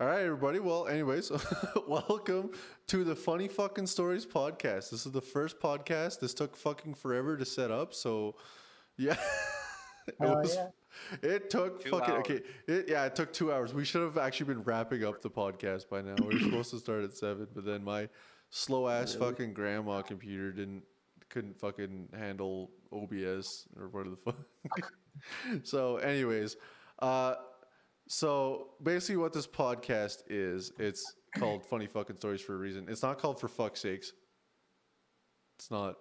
All 0.00 0.08
right, 0.08 0.24
everybody. 0.24 0.58
Well, 0.58 0.88
anyways, 0.88 1.30
welcome 1.86 2.50
to 2.88 3.04
the 3.04 3.14
Funny 3.14 3.46
Fucking 3.46 3.86
Stories 3.86 4.26
podcast. 4.26 4.90
This 4.90 5.06
is 5.06 5.12
the 5.12 5.20
first 5.20 5.60
podcast. 5.60 6.18
This 6.18 6.34
took 6.34 6.56
fucking 6.56 6.94
forever 6.94 7.36
to 7.36 7.44
set 7.44 7.70
up, 7.70 7.94
so 7.94 8.34
yeah. 8.96 9.16
it 10.08 10.16
Hell 10.18 10.34
was 10.34 10.56
yeah. 10.56 10.66
it 11.22 11.48
took 11.48 11.84
Two 11.84 11.90
fucking 11.90 12.12
hours. 12.12 12.20
okay. 12.22 12.40
It, 12.66 12.86
yeah, 12.88 13.04
it 13.04 13.14
took 13.14 13.32
2 13.32 13.52
hours. 13.52 13.72
We 13.72 13.84
should 13.84 14.02
have 14.02 14.18
actually 14.18 14.46
been 14.46 14.64
wrapping 14.64 15.04
up 15.04 15.22
the 15.22 15.30
podcast 15.30 15.88
by 15.88 16.02
now. 16.02 16.16
We 16.26 16.34
were 16.34 16.40
supposed 16.40 16.70
to 16.72 16.80
start 16.80 17.04
at 17.04 17.14
7, 17.14 17.46
but 17.54 17.64
then 17.64 17.84
my 17.84 18.08
slow 18.50 18.88
ass 18.88 19.14
fucking 19.14 19.54
grandma 19.54 20.02
computer 20.02 20.50
didn't 20.50 20.82
couldn't 21.28 21.56
fucking 21.60 22.08
handle 22.18 22.72
OBS 22.92 23.68
or 23.78 23.88
whatever 23.90 24.16
the 24.16 24.32
fuck. 24.32 24.92
so, 25.62 25.98
anyways, 25.98 26.56
uh 26.98 27.36
so 28.08 28.70
basically, 28.82 29.16
what 29.16 29.32
this 29.32 29.46
podcast 29.46 30.24
is, 30.28 30.72
it's 30.78 31.14
called 31.36 31.64
Funny 31.70 31.86
Fucking 31.86 32.16
Stories 32.16 32.40
for 32.42 32.54
a 32.54 32.58
reason. 32.58 32.86
It's 32.88 33.02
not 33.02 33.18
called 33.18 33.40
For 33.40 33.48
Fuck's 33.48 33.80
Sakes. 33.80 34.12
It's 35.58 35.70
not. 35.70 35.96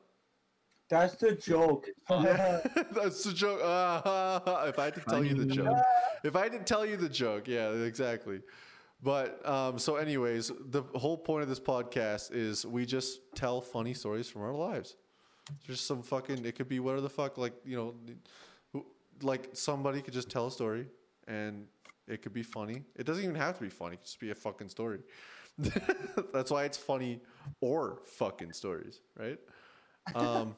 That's 0.90 1.16
the 1.16 1.34
joke. 1.34 1.88
That's 2.10 3.24
the 3.24 3.34
joke. 3.34 3.62
Ah, 3.64 4.66
if 4.68 4.78
I 4.78 4.86
had 4.86 4.96
to 4.96 5.02
tell 5.02 5.24
you 5.24 5.34
the 5.34 5.46
joke, 5.46 5.78
if 6.24 6.36
I 6.36 6.44
had 6.44 6.52
to 6.52 6.60
tell 6.60 6.86
you 6.86 6.98
the 6.98 7.10
joke, 7.10 7.48
yeah, 7.48 7.70
exactly. 7.70 8.42
But 9.02 9.48
um, 9.48 9.80
so, 9.80 9.96
anyways, 9.96 10.52
the 10.70 10.84
whole 10.96 11.18
point 11.18 11.44
of 11.44 11.50
this 11.50 11.60
podcast 11.60 12.32
is 12.34 12.66
we 12.66 12.86
just 12.86 13.20
tell 13.36 13.62
funny 13.62 13.94
stories 13.94 14.30
from 14.30 14.44
our 14.44 14.54
lives. 14.54 14.96
Just 15.66 15.88
some 15.88 16.02
fucking. 16.04 16.46
It 16.46 16.56
could 16.56 16.70
be 16.70 16.80
whatever 16.80 17.02
the 17.02 17.10
fuck, 17.10 17.38
like 17.38 17.54
you 17.66 17.76
know, 17.76 18.84
like 19.22 19.50
somebody 19.54 20.02
could 20.02 20.14
just 20.14 20.30
tell 20.30 20.48
a 20.48 20.52
story 20.52 20.88
and 21.28 21.68
it 22.08 22.22
could 22.22 22.34
be 22.34 22.44
funny. 22.44 22.84
It 22.96 23.06
doesn't 23.06 23.24
even 23.24 23.36
have 23.36 23.58
to 23.58 23.64
be 23.64 23.70
funny. 23.70 23.96
It 23.96 23.98
could 23.98 24.06
just 24.06 24.20
be 24.20 24.32
a 24.32 24.36
fucking 24.36 24.70
story. 24.70 25.00
That's 26.34 26.52
why 26.52 26.66
it's 26.66 26.78
funny 26.78 27.22
or 27.62 28.00
fucking 28.18 28.54
stories, 28.54 29.02
right? 29.18 29.40
Um, 30.16 30.56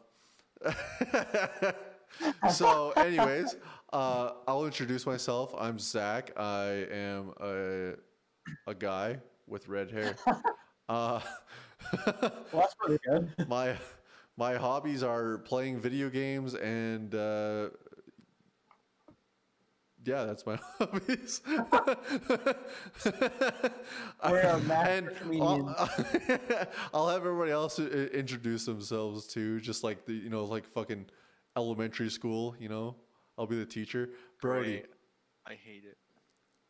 so, 2.52 2.92
anyways, 2.92 3.56
uh, 3.94 4.32
I'll 4.48 4.66
introduce 4.66 5.06
myself. 5.06 5.54
I'm 5.58 5.78
Zach. 5.80 6.32
I 6.38 6.88
am 6.92 7.34
a, 7.42 7.94
a 8.68 8.74
guy 8.74 9.20
with 9.48 9.68
red 9.68 9.92
hair. 9.92 10.16
Uh, 10.88 11.20
well, 12.06 12.32
that's 12.54 12.76
pretty 12.76 13.00
good. 13.08 13.50
my 13.50 13.76
my 14.38 14.54
hobbies 14.54 15.02
are 15.02 15.40
playing 15.40 15.80
video 15.80 16.12
games 16.12 16.54
and 16.54 17.16
uh, 17.16 17.70
yeah, 20.06 20.24
that's 20.26 20.46
my 20.46 20.58
hobbies. 20.80 21.42
We're 24.24 24.40
a 24.42 24.60
master 24.60 25.14
And. 25.30 25.42
I'll, 25.42 25.90
I'll 26.94 27.10
have 27.10 27.22
everybody 27.22 27.52
else 27.52 27.80
i- 27.80 27.84
i- 27.84 28.08
introduce 28.14 28.66
themselves 28.66 29.28
too, 29.28 29.60
just 29.62 29.84
like 29.84 30.06
the 30.06 30.14
you 30.14 30.30
know 30.30 30.46
like 30.46 30.66
fucking 30.66 31.06
elementary 31.58 32.10
school. 32.10 32.56
You 32.60 32.70
know, 32.70 32.96
I'll 33.38 33.48
be 33.48 33.58
the 33.58 33.66
teacher. 33.66 34.10
Brody, 34.42 34.72
Great. 34.78 34.86
I 35.48 35.54
hate 35.54 35.84
it. 35.86 35.98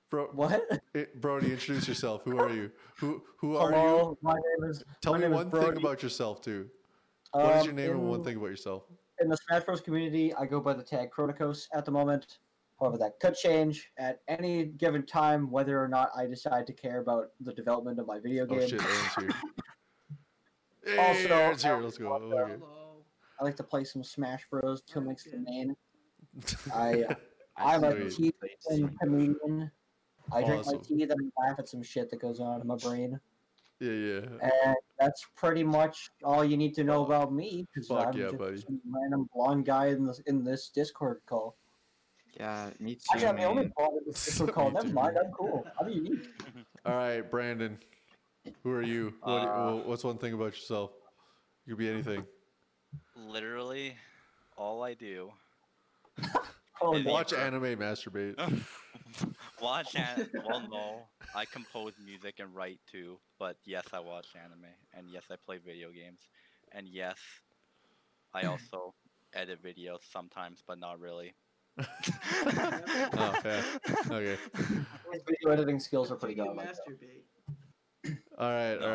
bro, 0.09 0.27
What? 0.33 0.61
eh, 0.95 1.05
Brody, 1.15 1.51
introduce 1.51 1.87
yourself. 1.87 2.23
Who 2.25 2.37
are 2.39 2.49
you? 2.51 2.71
Who 2.97 3.23
who 3.37 3.55
are 3.57 3.71
you? 3.71 4.17
My 4.21 4.33
name 4.33 4.69
is. 4.69 4.83
Tell 5.01 5.13
my 5.13 5.19
me 5.19 5.27
one 5.29 5.51
thing 5.51 5.77
about 5.77 6.03
yourself 6.03 6.41
too. 6.41 6.69
What 7.31 7.55
is 7.57 7.61
Um, 7.61 7.65
your 7.65 7.73
name 7.75 7.91
and 7.91 8.09
one 8.09 8.23
thing 8.23 8.37
about 8.37 8.49
yourself? 8.49 8.83
In 9.19 9.29
the 9.29 9.37
Smash 9.37 9.63
Bros. 9.63 9.79
community, 9.81 10.33
I 10.33 10.45
go 10.45 10.59
by 10.59 10.73
the 10.73 10.83
tag 10.83 11.09
Chronicos 11.11 11.67
at 11.73 11.85
the 11.85 11.91
moment. 11.91 12.39
However, 12.79 12.97
that 12.97 13.19
could 13.21 13.35
change 13.35 13.89
at 13.97 14.19
any 14.27 14.65
given 14.65 15.05
time, 15.05 15.49
whether 15.49 15.81
or 15.81 15.87
not 15.87 16.09
I 16.15 16.25
decide 16.25 16.67
to 16.67 16.73
care 16.73 16.99
about 16.99 17.27
the 17.39 17.53
development 17.53 17.99
of 17.99 18.07
my 18.07 18.19
video 18.19 18.43
Oh 18.43 18.47
game. 18.47 18.67
shit, 18.67 18.81
Aaron's 18.81 19.15
here. 19.15 19.29
Hey, 20.83 20.97
Also, 21.23 21.33
Aaron's 21.33 21.63
here. 21.63 21.77
Let's 21.77 21.97
go. 21.97 22.11
also- 22.11 22.25
Okay. 22.37 22.61
I 23.39 23.43
like 23.43 23.55
to 23.57 23.63
play 23.63 23.83
some 23.83 24.03
Smash 24.03 24.45
Bros. 24.49 24.81
to 24.83 25.01
mix 25.01 25.23
the 25.25 25.31
Okay. 25.31 25.39
main. 25.45 25.75
I, 26.73 27.03
uh, 27.03 27.15
I'm 27.57 27.83
a 27.85 28.09
Sweet. 28.11 28.35
teaching 28.67 28.95
comedian. 29.01 29.71
I 30.33 30.43
drink 30.43 30.61
Awesome. 30.65 30.77
my 30.77 30.83
tea, 30.83 31.05
then 31.05 31.17
I 31.39 31.47
laugh 31.47 31.59
at 31.59 31.67
some 31.69 31.83
shit 31.83 32.09
that 32.09 32.19
goes 32.19 32.39
on 32.39 32.59
in 32.61 32.67
my 32.67 32.75
brain. 32.77 33.19
Yeah, 33.79 33.91
yeah. 33.91 34.19
And 34.65 34.75
that's 34.99 35.25
pretty 35.35 35.63
much 35.63 36.09
all 36.23 36.43
you 36.45 36.55
need 36.57 36.73
to 36.75 36.83
know 36.83 37.05
about 37.05 37.33
me. 37.33 37.67
Because 37.73 37.87
Fuck 37.89 38.07
I'm 38.07 38.13
yeah, 38.17 38.25
just 38.27 38.37
buddy. 38.37 38.57
some 38.61 38.81
random 38.89 39.29
blonde 39.33 39.65
guy 39.65 39.87
in 39.87 40.05
this 40.05 40.19
in 40.27 40.43
this 40.43 40.69
Discord 40.69 41.21
call. 41.25 41.55
Yeah, 42.37 42.69
me 42.79 42.95
too. 42.95 43.01
Actually, 43.11 43.27
I'm 43.27 43.35
the 43.37 43.43
only 43.45 43.63
man. 43.63 43.73
blonde 43.77 43.97
in 43.99 44.03
this 44.11 44.25
Discord 44.25 44.53
call. 44.53 44.71
Never 44.71 44.87
mind, 44.89 45.17
I'm 45.17 45.31
cool. 45.31 45.65
I'm 45.79 45.89
unique. 45.89 46.27
All 46.85 46.93
right, 46.93 47.21
Brandon. 47.21 47.77
Who 48.63 48.71
are 48.71 48.81
you? 48.83 49.13
What, 49.21 49.31
Uh, 49.31 49.75
what's 49.85 50.03
one 50.03 50.17
thing 50.17 50.33
about 50.33 50.53
yourself? 50.53 50.91
You 51.65 51.73
could 51.75 51.79
be 51.79 51.89
anything. 51.89 52.25
Literally, 53.15 53.95
all 54.57 54.83
I 54.83 54.93
do. 54.93 55.31
Oh, 56.81 56.93
Is 56.97 57.03
he- 57.03 57.09
Watch 57.09 57.31
anime, 57.31 57.77
masturbate. 57.79 58.35
watch 59.61 59.95
anime. 59.95 60.27
well 60.45 60.61
no 60.69 61.07
i 61.33 61.45
compose 61.45 61.93
music 62.03 62.35
and 62.39 62.53
write 62.53 62.79
too 62.91 63.17
but 63.39 63.55
yes 63.65 63.85
i 63.93 63.99
watch 63.99 64.27
anime 64.35 64.67
and 64.93 65.07
yes 65.09 65.23
i 65.31 65.35
play 65.45 65.57
video 65.57 65.89
games 65.89 66.19
and 66.73 66.85
yes 66.89 67.17
i 68.33 68.43
also 68.43 68.93
edit 69.33 69.63
videos 69.63 69.99
sometimes 70.11 70.61
but 70.67 70.77
not 70.77 70.99
really 70.99 71.33
Oh, 73.17 73.33
okay. 73.37 73.61
Okay. 74.07 74.37
His 75.11 75.23
video 75.27 75.49
editing 75.51 75.79
skills 75.79 76.11
are 76.11 76.15
pretty 76.15 76.35
good. 76.35 76.45
you 76.45 76.51
I 76.51 76.55
like 76.55 76.67
that. 76.67 76.77
masturbate? 76.87 78.17
All 78.37 78.51
right, 78.51 78.75
all 78.77 78.89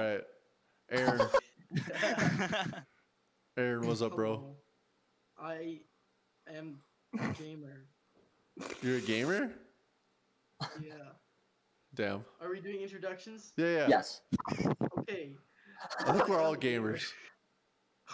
Aaron, 0.91 1.21
Aaron, 3.57 3.87
what's 3.87 4.03
up, 4.03 4.15
bro? 4.15 4.45
Oh, 5.41 5.45
I 5.45 5.81
am 6.53 6.81
a 7.19 7.29
gamer. 7.33 7.87
You're 8.83 8.99
a 8.99 9.01
gamer? 9.01 9.53
Yeah. 10.81 10.95
Damn. 11.95 12.25
Are 12.41 12.51
we 12.51 12.61
doing 12.61 12.81
introductions? 12.83 13.53
Yeah, 13.57 13.67
yeah. 13.67 13.87
Yes. 13.89 14.21
Okay. 14.99 15.31
I 16.07 16.13
think 16.13 16.29
we're 16.29 16.41
all 16.41 16.49
I'm 16.49 16.55
a 16.55 16.59
gamer. 16.59 16.95
gamers. 16.95 17.13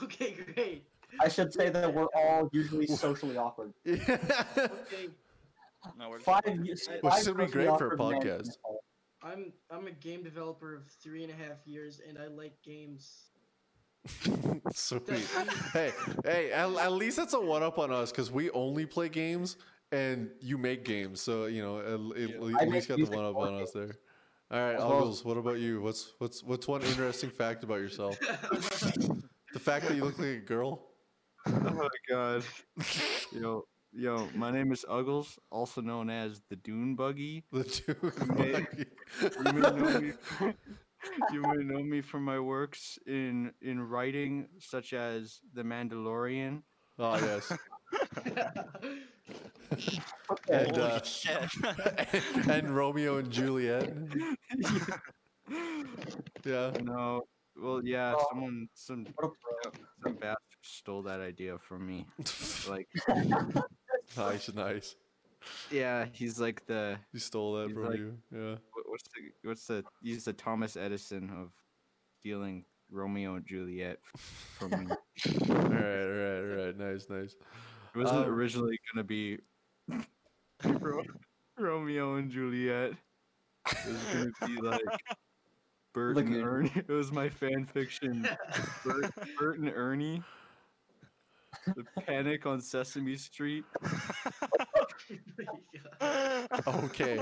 Okay, 0.02 0.36
great. 0.54 0.84
I 1.20 1.28
should 1.28 1.52
say 1.52 1.68
that 1.70 1.92
we're 1.92 2.06
all 2.14 2.48
usually 2.52 2.86
socially 2.86 3.36
awkward. 3.36 3.72
Yeah. 3.84 3.96
Okay. 4.08 5.08
no, 5.98 6.10
we're 6.10 6.18
Five 6.18 6.42
years. 6.64 6.88
Which 7.00 7.00
five 7.12 7.22
should 7.22 7.36
be 7.36 7.44
socially 7.46 7.66
great 7.66 7.78
for 7.78 7.92
a 7.92 7.94
awkward 7.94 7.98
men 7.98 8.12
in 8.14 8.22
podcast. 8.22 8.48
I'm 9.22 9.52
I'm 9.70 9.86
a 9.86 9.92
game 9.92 10.22
developer 10.22 10.74
of 10.74 10.82
three 11.02 11.22
and 11.24 11.32
a 11.32 11.36
half 11.36 11.66
years, 11.66 12.00
and 12.06 12.18
I 12.18 12.26
like 12.28 12.54
games. 12.62 13.30
Sweet. 14.72 15.02
Hey, 15.72 15.92
hey, 16.24 16.52
at, 16.52 16.70
at 16.76 16.92
least 16.92 17.16
that's 17.16 17.34
a 17.34 17.40
one 17.40 17.62
up 17.62 17.78
on 17.78 17.92
us 17.92 18.10
because 18.12 18.30
we 18.30 18.50
only 18.50 18.86
play 18.86 19.08
games 19.08 19.56
and 19.92 20.30
you 20.40 20.58
make 20.58 20.84
games. 20.84 21.20
So, 21.20 21.46
you 21.46 21.62
know, 21.62 21.78
at, 21.80 22.22
at, 22.22 22.30
Yeah. 22.30 22.36
at 22.60 22.68
least 22.68 22.88
make 22.88 22.88
got 22.88 23.10
the 23.10 23.16
one 23.16 23.24
up 23.24 23.34
for 23.34 23.46
on 23.48 23.62
us 23.62 23.72
there. 23.72 23.90
All 24.50 24.60
right, 24.60 24.74
As 24.76 24.80
Uggles, 24.80 25.24
what 25.24 25.36
about 25.36 25.58
you? 25.58 25.80
What's 25.82 26.12
what's 26.18 26.44
what's 26.44 26.68
one 26.68 26.82
interesting 26.82 27.30
fact 27.30 27.64
about 27.64 27.80
yourself? 27.80 28.18
The 29.52 29.60
fact 29.60 29.88
that 29.88 29.96
you 29.96 30.04
look 30.04 30.18
like 30.18 30.28
a 30.28 30.36
girl? 30.40 30.82
Oh 31.46 31.50
my 31.74 31.88
god. 32.08 32.44
yo, 33.32 33.66
yo, 33.92 34.28
my 34.34 34.50
name 34.50 34.72
is 34.72 34.84
Uggles, 34.88 35.38
also 35.50 35.80
known 35.80 36.10
as 36.10 36.42
the 36.48 36.56
Dune 36.56 36.94
Buggy. 36.94 37.44
The 37.52 37.64
two. 37.64 38.12
may- 38.36 38.66
You 39.22 39.52
may 39.52 39.60
know 39.60 40.00
me. 40.00 40.12
you 41.32 41.42
may 41.42 41.62
know 41.64 41.82
me 41.82 42.00
from 42.00 42.24
my 42.24 42.38
works 42.40 42.98
in 43.06 43.52
in 43.62 43.80
writing, 43.80 44.48
such 44.58 44.92
as 44.92 45.40
The 45.54 45.62
Mandalorian. 45.62 46.62
oh, 46.98 47.16
yes. 47.16 47.52
Okay. 50.30 50.66
And, 50.66 50.76
Holy 50.76 50.82
uh, 50.90 51.02
shit 51.02 51.48
and 52.48 52.74
Romeo 52.74 53.18
and 53.18 53.30
Juliet. 53.30 53.92
Yeah. 56.44 56.70
No, 56.82 57.22
well, 57.56 57.80
yeah, 57.84 58.14
Oh. 58.16 58.26
someone, 58.30 58.68
some 58.74 59.06
What 59.14 59.26
a 59.26 59.28
pro. 59.28 59.72
some 60.02 60.14
bastard 60.14 60.55
stole 60.66 61.02
that 61.02 61.20
idea 61.20 61.58
from 61.58 61.86
me. 61.86 62.06
Like, 62.68 62.88
nice, 64.16 64.52
nice. 64.52 64.96
yeah, 65.70 66.06
he's 66.12 66.40
like 66.40 66.66
the 66.66 66.98
He 67.12 67.18
stole 67.18 67.54
that 67.54 67.72
from 67.72 67.84
like- 67.84 67.98
you. 67.98 68.18
Yeah. 68.34 68.54
what's 68.86 69.04
the 69.14 69.48
what's 69.48 69.66
the 69.66 69.84
he's 70.02 70.24
the 70.24 70.32
Thomas 70.32 70.76
Edison 70.76 71.30
of 71.30 71.50
stealing 72.18 72.64
Romeo 72.90 73.34
and 73.34 73.46
Juliet 73.46 73.98
from 74.58 74.70
me. 74.70 74.76
All 75.50 75.56
right, 75.56 76.02
all 76.04 76.12
right, 76.12 76.38
all 76.38 76.66
right. 76.66 76.76
Nice, 76.78 77.06
nice. 77.10 77.34
It 77.94 77.98
wasn't 77.98 78.26
Um, 78.26 78.32
originally 78.32 78.78
gonna 78.92 79.04
be 79.04 79.38
Ro- 80.64 81.02
Romeo 81.58 82.14
and 82.16 82.30
Juliet. 82.30 82.92
It 83.68 83.86
was 83.86 84.30
gonna 84.40 84.54
be 84.54 84.60
like 84.60 84.80
Bert 85.92 86.16
and 86.18 86.36
Ernie. 86.36 86.70
It 86.76 86.88
was 86.88 87.10
my 87.10 87.28
fan 87.28 87.64
fiction. 87.66 88.28
Bert, 88.84 89.10
Bert 89.38 89.58
and 89.58 89.72
Ernie. 89.74 90.22
The 91.74 91.84
Panic 92.06 92.46
on 92.46 92.60
Sesame 92.60 93.16
Street. 93.16 93.64
Okay. 96.66 97.18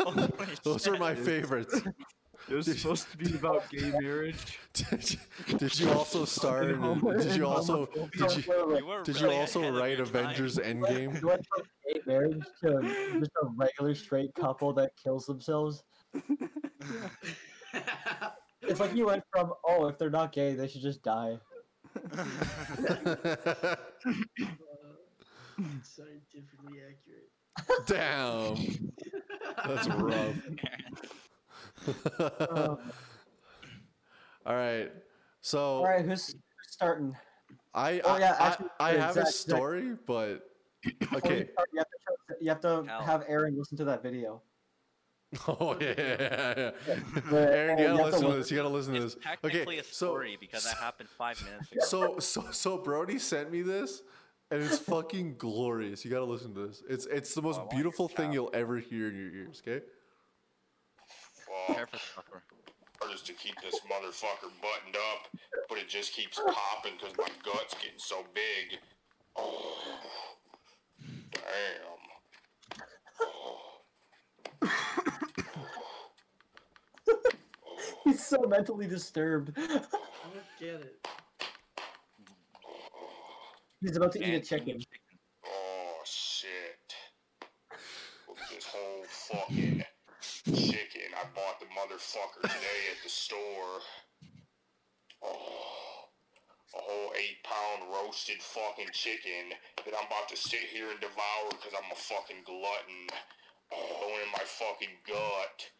Holy 0.00 0.28
Those 0.62 0.86
are 0.86 0.92
shit. 0.92 1.00
my 1.00 1.14
favorites. 1.14 1.80
It 2.48 2.54
was 2.54 2.66
supposed 2.66 3.10
to 3.10 3.16
be 3.16 3.34
about 3.34 3.68
gay 3.70 3.90
marriage. 4.00 4.58
Did 4.72 5.10
you, 5.10 5.18
did 5.58 5.78
you 5.78 5.90
also 5.90 6.24
star? 6.24 6.70
in- 6.70 7.00
Did 7.18 7.36
you 7.36 7.46
also? 7.46 7.86
Did. 7.86 8.36
You 8.36 9.02
Did 9.04 9.20
you 9.20 9.30
also 9.30 9.70
write. 9.72 10.00
Avengers 10.00 10.56
Endgame? 10.56 11.20
you 11.20 11.28
went 11.28 11.46
from 11.46 11.66
gay 11.86 12.00
marriage 12.06 12.42
to 12.62 12.80
just 13.18 13.30
a 13.42 13.46
regular 13.56 13.94
straight 13.94 14.34
couple 14.34 14.72
that 14.74 14.92
kills 15.02 15.26
themselves. 15.26 15.82
It's 18.62 18.80
like 18.80 18.94
you 18.94 19.06
went 19.06 19.24
from 19.32 19.52
oh, 19.64 19.86
if 19.88 19.98
they're 19.98 20.10
not 20.10 20.32
gay, 20.32 20.54
they 20.54 20.68
should 20.68 20.82
just 20.82 21.02
die. 21.02 21.38
Scientifically 25.82 26.80
accurate. 26.80 27.28
Damn, 27.86 28.56
that's 29.66 29.88
rough. 29.88 30.36
Um, 32.50 32.78
All 34.46 34.54
right, 34.54 34.90
so 35.42 35.58
all 35.58 35.84
right, 35.84 36.04
who's 36.04 36.26
who's 36.28 36.36
starting? 36.70 37.14
I 37.74 38.00
Oh, 38.04 38.16
yeah, 38.18 38.36
I- 38.40 38.46
actually, 38.48 38.68
I, 38.80 38.96
uh, 38.96 39.00
have 39.00 39.14
Zach- 39.14 39.22
a 39.24 39.26
Zach- 39.26 39.34
story, 39.34 39.96
but 40.06 40.42
okay. 41.14 41.38
You, 41.38 41.48
start, 41.52 41.68
you 41.72 41.78
have 41.78 41.86
to, 41.90 42.36
you 42.40 42.48
have 42.48 42.60
to 42.60 43.02
have 43.04 43.24
Aaron 43.28 43.56
listen 43.58 43.76
to 43.78 43.84
that 43.84 44.02
video. 44.02 44.40
Oh 45.46 45.76
yeah, 45.80 45.94
yeah, 45.96 46.54
yeah. 46.56 46.70
Yeah, 47.30 47.38
Aaron, 47.38 47.78
you 47.78 47.84
you 47.84 47.90
gotta 47.90 48.02
listen 48.04 48.30
to 48.30 48.36
this. 48.36 48.50
You 48.50 48.56
gotta 48.56 48.68
listen 48.68 48.94
to 48.94 49.02
It's 49.04 49.14
this. 49.14 49.24
technically 49.24 49.60
Okay, 49.78 49.78
a 49.78 49.84
so 49.84 50.22
because 50.40 50.64
that 50.64 50.76
happened 50.76 51.08
five 51.08 51.40
minutes 51.44 51.70
ago. 51.70 51.84
so 51.84 52.18
so 52.18 52.44
so 52.50 52.78
Brody 52.78 53.18
sent 53.18 53.52
me 53.52 53.62
this, 53.62 54.02
and 54.50 54.60
it's 54.62 54.78
fucking 54.78 55.36
glorious. 55.38 56.04
You 56.04 56.10
gotta 56.10 56.24
listen 56.24 56.52
to 56.54 56.66
this. 56.66 56.82
It's 56.88 57.06
it's 57.06 57.32
the 57.34 57.42
most 57.42 57.56
oh, 57.56 57.60
I 57.60 57.62
want 57.62 57.70
beautiful 57.70 58.08
thing 58.08 58.32
you'll 58.32 58.50
ever 58.52 58.78
hear 58.78 59.08
in 59.08 59.14
your 59.16 59.30
ears. 59.32 59.62
Okay. 59.66 59.84
Prepare 61.66 61.86
Well, 61.92 62.36
for 63.00 63.08
just 63.12 63.26
to 63.26 63.32
keep 63.32 63.54
this 63.60 63.78
motherfucker 63.88 64.50
buttoned 64.60 64.96
up, 64.96 65.28
but 65.68 65.78
it 65.78 65.88
just 65.88 66.12
keeps 66.12 66.38
popping 66.38 66.94
because 67.00 67.16
my 67.16 67.28
gut's 67.44 67.74
getting 67.74 67.98
so 67.98 68.24
big. 68.34 68.78
Oh, 69.36 69.76
damn. 71.32 72.00
Oh. 73.22 73.58
He's 78.04 78.24
so 78.24 78.38
mentally 78.48 78.86
disturbed. 78.86 79.52
I 79.56 79.66
don't 79.66 79.84
get 80.58 80.80
it. 80.80 81.06
He's 83.80 83.96
about 83.96 84.12
to 84.12 84.18
eat 84.20 84.30
a 84.30 84.34
And 84.36 84.44
chicken. 84.44 84.82
Oh 85.46 86.00
shit. 86.04 86.94
Look 88.28 88.38
at 88.38 88.50
this 88.54 88.66
whole 88.66 89.04
fucking 89.04 89.84
chicken. 90.44 91.08
I 91.14 91.24
bought 91.34 91.60
the 91.60 91.66
motherfucker 91.66 92.42
today 92.42 92.80
at 92.90 93.02
the 93.02 93.10
store. 93.10 93.80
Oh, 95.22 96.08
a 96.74 96.80
whole 96.80 97.12
eight 97.18 97.42
pound 97.44 97.92
roasted 97.92 98.42
fucking 98.42 98.88
chicken 98.92 99.52
that 99.84 99.94
I'm 99.98 100.06
about 100.06 100.28
to 100.30 100.36
sit 100.36 100.60
here 100.72 100.90
and 100.90 101.00
devour 101.00 101.50
because 101.50 101.72
I'm 101.76 101.90
a 101.92 101.96
fucking 101.96 102.44
glutton. 102.46 103.08
Oh, 103.72 104.18
in 104.24 104.30
my 104.32 104.44
fucking 104.44 104.96
gut. 105.06 105.70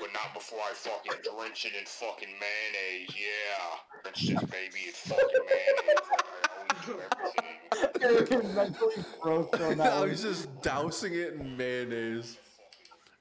But 0.00 0.12
not 0.12 0.34
before 0.34 0.58
I 0.60 0.72
fucking 0.74 1.20
drench 1.22 1.64
it 1.64 1.72
in 1.78 1.84
fucking 1.86 2.28
mayonnaise, 2.28 3.14
yeah. 3.16 4.02
Drench 4.02 4.26
this 4.26 4.50
baby 4.50 4.86
in 4.86 4.92
fucking 4.92 5.26
mayonnaise. 5.48 6.00
I 6.12 6.52
always 6.58 6.86
do 6.86 7.00
everything. 7.12 8.32
Aaron 8.32 8.54
mentally 8.54 9.04
broke 9.22 9.60
on 9.60 9.78
that 9.78 9.92
I 9.92 10.04
was 10.06 10.22
just 10.22 10.62
dousing 10.62 11.14
it 11.14 11.34
in 11.34 11.56
mayonnaise. 11.56 12.38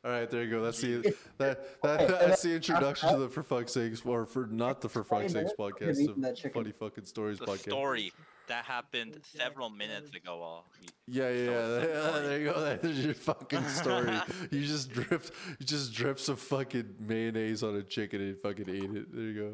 All 0.03 0.11
right, 0.11 0.29
there 0.29 0.43
you 0.43 0.51
go. 0.51 0.61
That's 0.61 0.79
the 0.81 1.15
that, 1.39 1.81
that 1.81 2.01
Okay, 2.01 2.27
that's 2.27 2.43
the 2.43 2.53
introduction 2.55 3.09
to 3.09 3.17
the 3.17 3.29
for 3.29 3.41
fuck's 3.41 3.73
sakes 3.73 4.05
or 4.05 4.25
for 4.27 4.45
not 4.45 4.81
the 4.81 4.87
for 4.89 5.03
fuck's 5.03 5.33
sakes 5.33 5.33
minutes 5.33 5.53
of 5.57 5.57
podcast, 5.57 6.43
the 6.43 6.49
funny 6.49 6.71
fucking 6.71 7.05
stories 7.05 7.39
The 7.39 7.45
podcast. 7.47 7.61
story 7.61 8.13
that 8.47 8.65
happened 8.65 9.19
several 9.23 9.69
minutes 9.69 10.13
ago. 10.15 10.41
All 10.41 10.65
Yeah, 11.07 11.29
yeah, 11.29 11.45
So 11.45 11.79
yeah. 11.79 11.87
yeah, 12.15 12.19
there 12.27 12.39
you 12.39 12.45
go. 12.45 12.77
There's 12.81 13.05
your 13.05 13.13
fucking 13.13 13.67
story. 13.67 14.17
you 14.51 14.65
just 14.65 14.91
dripped, 14.91 15.31
you 15.59 15.65
just 15.65 15.93
dripped 15.93 16.19
some 16.19 16.35
fucking 16.35 16.95
mayonnaise 16.99 17.63
on 17.63 17.75
a 17.75 17.83
chicken 17.83 18.21
and 18.21 18.37
fucking 18.39 18.69
ate 18.69 18.83
it. 18.83 19.13
There 19.13 19.23
you 19.23 19.33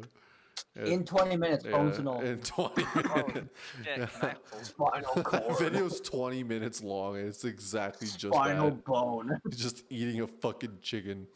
Yeah, 0.76 0.92
In 0.92 1.04
20 1.04 1.36
minutes, 1.36 1.64
bones 1.64 1.98
and 1.98 2.08
all. 2.08 2.20
in 2.20 2.38
20 2.38 2.84
minutes. 2.94 3.48
Shit, 3.84 4.08
can 4.20 4.64
Spinal 4.64 5.14
that 5.16 5.24
cord. 5.24 5.58
video's 5.58 6.00
20 6.00 6.44
minutes 6.44 6.82
long 6.82 7.16
and 7.16 7.28
it's 7.28 7.44
exactly 7.44 8.06
just 8.08 8.34
Spinal 8.34 8.70
bone. 8.70 9.38
just 9.50 9.84
eating 9.90 10.20
a 10.20 10.26
fucking 10.26 10.78
chicken. 10.82 11.26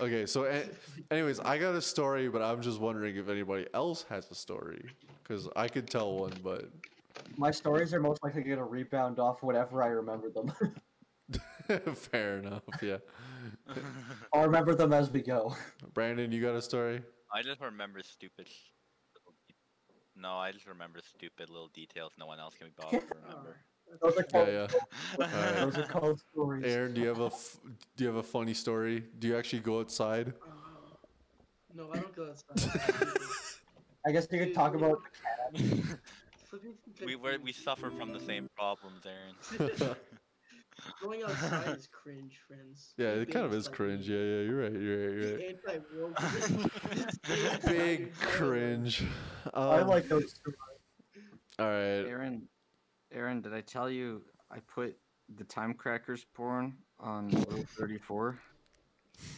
Okay, 0.00 0.24
so 0.26 0.44
eh, 0.44 0.62
anyways, 1.10 1.40
I 1.40 1.58
got 1.58 1.74
a 1.74 1.82
story, 1.82 2.28
but 2.28 2.42
I'm 2.42 2.60
just 2.62 2.80
wondering 2.80 3.16
if 3.16 3.28
anybody 3.28 3.66
else 3.74 4.04
has 4.08 4.30
a 4.30 4.34
story 4.34 4.84
because 5.30 5.48
I 5.54 5.68
could 5.68 5.88
tell 5.88 6.12
one, 6.12 6.32
but 6.42 6.68
My 7.36 7.52
stories 7.52 7.94
are 7.94 8.00
most 8.00 8.22
likely 8.24 8.42
going 8.42 8.58
to 8.58 8.64
rebound 8.64 9.20
off 9.20 9.42
whatever 9.44 9.80
I 9.82 9.86
remember 9.86 10.28
them. 10.28 10.52
fair 11.94 12.38
enough. 12.38 12.62
Yeah, 12.82 12.96
I'll 14.34 14.42
remember 14.46 14.74
them 14.74 14.92
as 14.92 15.08
we 15.08 15.22
go. 15.22 15.54
Brandon, 15.94 16.32
you 16.32 16.42
got 16.42 16.56
a 16.56 16.62
story? 16.62 17.02
I 17.32 17.42
just 17.42 17.60
remember 17.60 18.00
stupid. 18.02 18.48
little 19.14 19.34
de- 19.46 20.20
No, 20.20 20.34
I 20.34 20.50
just 20.50 20.66
remember 20.66 20.98
stupid 21.04 21.48
little 21.48 21.68
details 21.68 22.12
no 22.18 22.26
one 22.26 22.40
else 22.40 22.54
can 22.56 22.66
be 22.66 22.72
bothered 22.76 23.06
to 23.06 23.14
remember. 23.22 23.56
Those 24.02 24.16
are 24.18 24.26
Yeah, 24.34 24.68
called, 24.68 25.28
yeah. 25.32 25.60
those 25.60 25.78
are 25.78 25.86
called 25.86 26.20
stories. 26.32 26.64
Aaron, 26.66 26.92
do 26.94 27.00
you 27.02 27.08
have 27.08 27.20
a 27.20 27.26
f- 27.26 27.56
do 27.96 28.04
you 28.04 28.08
have 28.08 28.16
a 28.18 28.22
funny 28.24 28.54
story? 28.54 29.04
Do 29.20 29.28
you 29.28 29.36
actually 29.36 29.60
go 29.60 29.78
outside? 29.78 30.28
Uh, 30.42 30.96
no, 31.72 31.88
I 31.92 32.00
don't 32.00 32.16
go 32.16 32.28
outside. 32.30 32.72
I 34.06 34.12
guess 34.12 34.26
you 34.30 34.38
could 34.38 34.54
talk 34.54 34.74
about 34.74 35.00
Flipping 35.54 36.74
from 36.96 37.06
we 37.06 37.16
were 37.16 37.36
we 37.42 37.52
suffer 37.52 37.90
from 37.90 38.12
the 38.12 38.20
same 38.20 38.48
problems, 38.56 39.04
Aaron. 39.06 39.70
Going 41.02 41.22
outside 41.22 41.76
is 41.76 41.88
cringe, 41.92 42.38
friends. 42.48 42.94
Yeah, 42.96 43.14
Be 43.16 43.20
it 43.22 43.30
kind 43.30 43.44
of 43.44 43.52
is 43.52 43.68
cringe. 43.68 44.08
Yeah, 44.08 44.16
yeah, 44.16 44.40
you're 44.42 44.62
right. 44.62 44.72
You're 44.72 45.06
right. 45.08 45.16
You're 45.18 45.36
right. 45.36 45.58
anti-woke. 45.68 46.18
Just 46.94 47.14
stay 47.24 47.68
Big 47.68 48.00
inside. 48.08 48.14
cringe. 48.26 49.04
I 49.52 49.78
Um, 49.80 49.88
like 49.88 50.08
those 50.08 50.32
stories. 50.32 50.56
All 51.58 51.66
right. 51.66 52.08
Aaron, 52.08 52.48
Aaron, 53.12 53.42
did 53.42 53.52
I 53.52 53.60
tell 53.60 53.90
you 53.90 54.22
I 54.50 54.60
put 54.60 54.96
the 55.36 55.44
Time 55.44 55.74
Crackers 55.74 56.24
porn 56.34 56.78
on 56.98 57.28
Rule 57.28 57.64
34? 57.78 58.38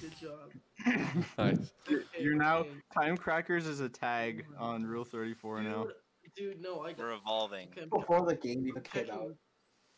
Good 0.01 0.13
job. 0.21 0.51
Nice. 1.39 1.73
You're- 1.89 2.05
You're 2.19 2.35
now. 2.35 2.67
Time 2.95 3.17
Crackers 3.17 3.67
is 3.67 3.81
a 3.81 3.89
tag 3.89 4.45
on 4.59 4.85
Rule 4.85 5.05
34 5.05 5.63
now. 5.63 5.85
Dude, 5.85 6.35
dude, 6.37 6.61
no, 6.63 6.81
I 6.81 6.95
We're 6.99 7.13
evolving. 7.13 7.69
okay, 7.69 7.83
I'm 7.83 7.89
Before 7.89 8.27
the 8.27 8.35
game 8.35 8.67
even 8.67 8.83
came 8.83 9.11
out. 9.11 9.35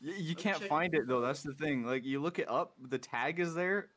You, 0.01 0.13
you 0.15 0.35
can't 0.35 0.57
checking 0.57 0.69
find 0.69 0.95
it 0.95 1.07
though. 1.09 1.21
That's 1.21 1.43
the 1.43 1.55
thing. 1.55 1.85
Like 1.85 2.05
you 2.05 2.21
look 2.21 2.39
it 2.39 2.49
up, 2.51 2.75
the 2.89 2.99
tag 2.99 3.41
is 3.41 3.55
there, 3.55 3.89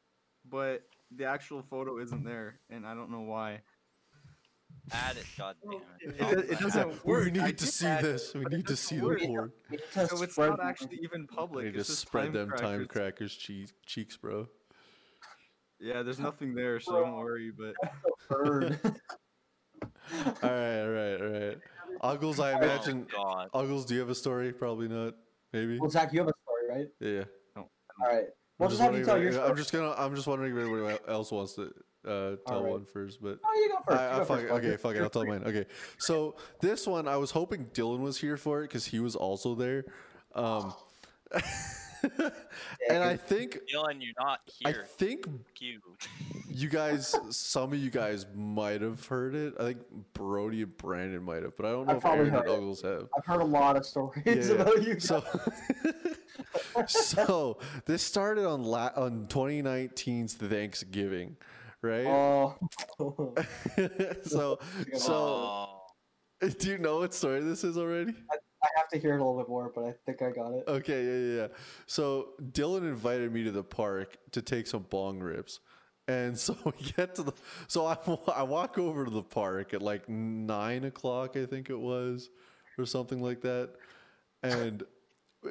but 0.50 0.84
the 1.15 1.25
actual 1.25 1.62
photo 1.63 2.00
isn't 2.00 2.24
there, 2.24 2.60
and 2.70 2.86
I 2.86 2.94
don't 2.94 3.12
know 3.12 3.22
why. 3.22 3.62
Add 4.94 5.17
it, 5.17 5.25
god 5.38 5.56
damn 5.62 5.82
Okay. 6.13 6.32
it. 6.32 6.39
It, 6.46 6.51
it 6.51 6.60
doesn't 6.60 6.88
We 7.06 7.12
work. 7.12 7.27
I 7.27 7.48
need 7.48 7.58
to 7.58 7.65
see 7.65 7.86
add 7.86 8.06
it, 8.06 8.08
this. 8.13 8.34
We 8.34 8.46
need 8.46 8.67
to 8.67 8.75
see 8.77 8.96
the 8.98 9.01
board. 9.27 9.51
It 9.72 9.82
So 9.91 10.22
it's 10.24 10.38
not 10.38 10.63
actually 10.63 11.00
even 11.03 11.22
We 11.29 11.36
public. 11.36 11.65
need 11.65 11.72
to 11.74 11.77
just 11.79 12.00
spread 12.00 12.32
them 12.32 12.50
time 12.51 12.58
time 12.58 12.88
crackers. 12.88 12.88
crackers 12.88 13.36
cheeks, 13.36 13.74
cheeks, 13.86 14.15
bro. 14.15 14.48
Yeah, 15.79 16.01
there's 16.03 16.19
nothing 16.19 16.55
there, 16.55 16.79
so 16.79 16.93
don't 17.01 17.15
worry. 17.15 17.51
But 17.51 17.75
bird. 18.29 18.79
All 20.41 20.50
right, 20.50 20.81
all 20.81 20.89
right, 20.89 21.22
all 21.22 21.27
right. 21.27 21.57
Uggles, 22.01 22.39
I 22.39 22.53
Oh, 22.53 22.57
imagine. 22.57 23.05
God. 23.13 23.50
Uggles, 23.53 23.86
do 23.86 23.93
you 23.93 24.00
have 24.00 24.10
a 24.10 24.15
story? 24.15 24.53
Probably 24.53 24.88
not. 24.88 25.15
Maybe. 25.51 25.77
well, 25.79 25.89
Zach, 25.89 26.13
you 26.13 26.19
have 26.19 26.29
a 26.29 26.34
story, 26.43 26.79
right? 26.79 26.88
Yeah. 27.01 27.24
yeah. 27.57 27.62
All 27.63 27.69
right. 28.01 28.24
We'll 28.57 28.67
I'm 28.67 28.72
just 28.72 28.81
have 28.81 28.96
you 28.98 29.03
tell 29.03 29.17
if- 29.17 29.24
your 29.24 29.31
story. 29.34 29.50
I'm 29.50 29.55
just 29.57 29.72
gonna. 29.74 29.93
I'm 29.98 30.15
just 30.15 30.25
wondering 30.27 30.55
if 30.55 30.63
anybody 30.63 30.98
else 31.10 31.31
wants 31.31 31.53
to 31.55 31.63
uh, 32.07 32.36
tell 32.48 32.57
Alright. 32.60 32.72
one 32.72 32.86
first, 32.86 33.22
but. 33.22 33.38
Oh, 33.46 33.53
you 33.55 33.69
go 33.69 33.75
first. 33.86 34.00
I, 34.00 34.05
you 34.13 34.17
go 34.19 34.25
fuck, 34.25 34.27
first, 34.39 34.43
okay, 34.46 34.50
Parker. 34.50 34.77
fuck 34.77 34.96
it. 34.96 35.01
I'll 35.01 35.10
tell 35.10 35.25
mine. 35.25 35.43
Okay, 35.46 35.65
so 35.98 36.38
this 36.62 36.88
one 36.88 37.07
I 37.07 37.17
was 37.17 37.31
hoping 37.31 37.65
Dylan 37.74 38.00
was 38.00 38.17
here 38.17 38.38
for 38.38 38.62
it 38.62 38.67
because 38.69 38.86
he 38.86 39.00
was 39.01 39.15
also 39.17 39.55
there, 39.55 39.84
um, 40.36 40.74
and 42.04 43.04
I 43.04 43.18
think 43.18 43.60
Dylan, 43.74 44.01
you're 44.01 44.13
not 44.20 44.39
here. 44.46 44.68
I 44.68 44.72
here. 44.72 44.86
think 44.98 45.27
You. 45.60 45.80
you 46.50 46.70
guys, 46.70 47.16
some 47.30 47.74
of 47.74 47.80
you 47.80 47.89
guys 47.89 48.25
might 48.36 48.82
have 48.82 49.06
heard 49.06 49.36
it. 49.36 49.54
I 49.60 49.63
think 49.63 49.80
Brody 50.13 50.62
and 50.63 50.75
Brandon 50.77 51.24
might 51.24 51.44
have, 51.44 51.56
but 51.56 51.66
I 51.66 51.72
don't 51.72 51.86
know 51.86 51.92
I've 51.92 51.98
if 51.98 52.01
probably 52.04 52.20
Aaron 52.30 52.36
and 52.36 52.46
heard 52.48 52.54
it. 52.54 52.60
Uggles 52.60 52.82
have. 52.84 53.08
I've 53.18 53.25
heard 53.25 53.42
a 53.42 53.46
lot 53.46 53.75
of 53.77 53.86
stories 53.86 54.24
Yeah, 54.25 54.34
yeah. 54.36 54.51
about 54.62 54.84
you. 54.84 55.00
So, 55.00 55.24
so 56.88 57.58
this 57.86 58.04
started 58.04 58.46
on 58.46 58.63
la- 58.63 58.92
on 58.96 59.27
2019's 59.27 60.36
Thanksgiving, 60.36 61.36
right? 61.82 62.06
Oh. 62.06 62.56
so, 64.24 64.60
so 64.96 65.13
Oh. 65.13 65.82
do 66.60 66.70
you 66.70 66.77
know 66.77 67.00
what 67.00 67.13
story 67.13 67.42
this 67.42 67.63
is 67.63 67.77
already? 67.77 68.13
I 68.32 68.36
have 68.76 68.88
to 68.90 68.98
hear 68.98 69.14
it 69.14 69.22
a 69.22 69.24
little 69.24 69.38
bit 69.38 69.50
more, 69.50 69.72
but 69.74 69.84
I 69.84 69.94
think 70.06 70.22
I 70.22 70.32
got 70.32 70.54
it. 70.54 70.64
Okay, 70.68 71.06
yeah, 71.06 71.12
yeah, 71.12 71.42
yeah. 71.42 71.48
So 71.86 72.30
Dylan 72.52 72.82
invited 72.82 73.32
me 73.32 73.44
to 73.44 73.52
the 73.52 73.64
park 73.64 74.18
to 74.32 74.42
take 74.42 74.68
some 74.68 74.86
bong 74.90 75.20
rips. 75.20 75.60
And 76.08 76.38
so 76.38 76.56
we 76.66 76.92
get 76.96 77.16
to 77.16 77.24
the, 77.24 77.34
so 77.68 77.86
I, 77.86 77.98
I 78.34 78.44
walk 78.44 78.78
over 78.78 79.06
to 79.06 79.12
the 79.12 79.24
park 79.24 79.74
at 79.74 79.82
like 79.82 80.08
nine 80.10 80.86
o'clock, 80.86 81.36
I 81.36 81.46
think 81.46 81.70
it 81.70 81.80
was, 81.80 82.30
or 82.78 82.86
something 82.86 83.22
like 83.22 83.42
that. 83.42 83.72
And, 84.44 84.84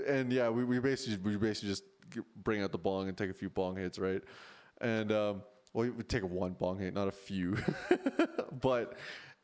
and 0.07 0.33
yeah, 0.33 0.49
we, 0.49 0.65
we 0.65 0.79
basically, 0.79 1.19
we 1.19 1.37
basically 1.37 1.71
just 1.71 1.85
bring 2.43 2.63
out 2.63 2.73
the 2.73 2.79
bong 2.79 3.09
and 3.09 3.17
take 3.17 3.31
a 3.31 3.35
few 3.35 3.51
bong 3.51 3.77
hits, 3.77 3.99
right? 3.99 4.23
And, 4.81 5.13
um, 5.13 5.43
well, 5.73 5.91
we 5.91 6.03
take 6.05 6.23
one 6.23 6.53
bong 6.53 6.79
hit, 6.79 6.95
not 6.95 7.09
a 7.09 7.13
few. 7.13 7.59
but, 8.61 8.97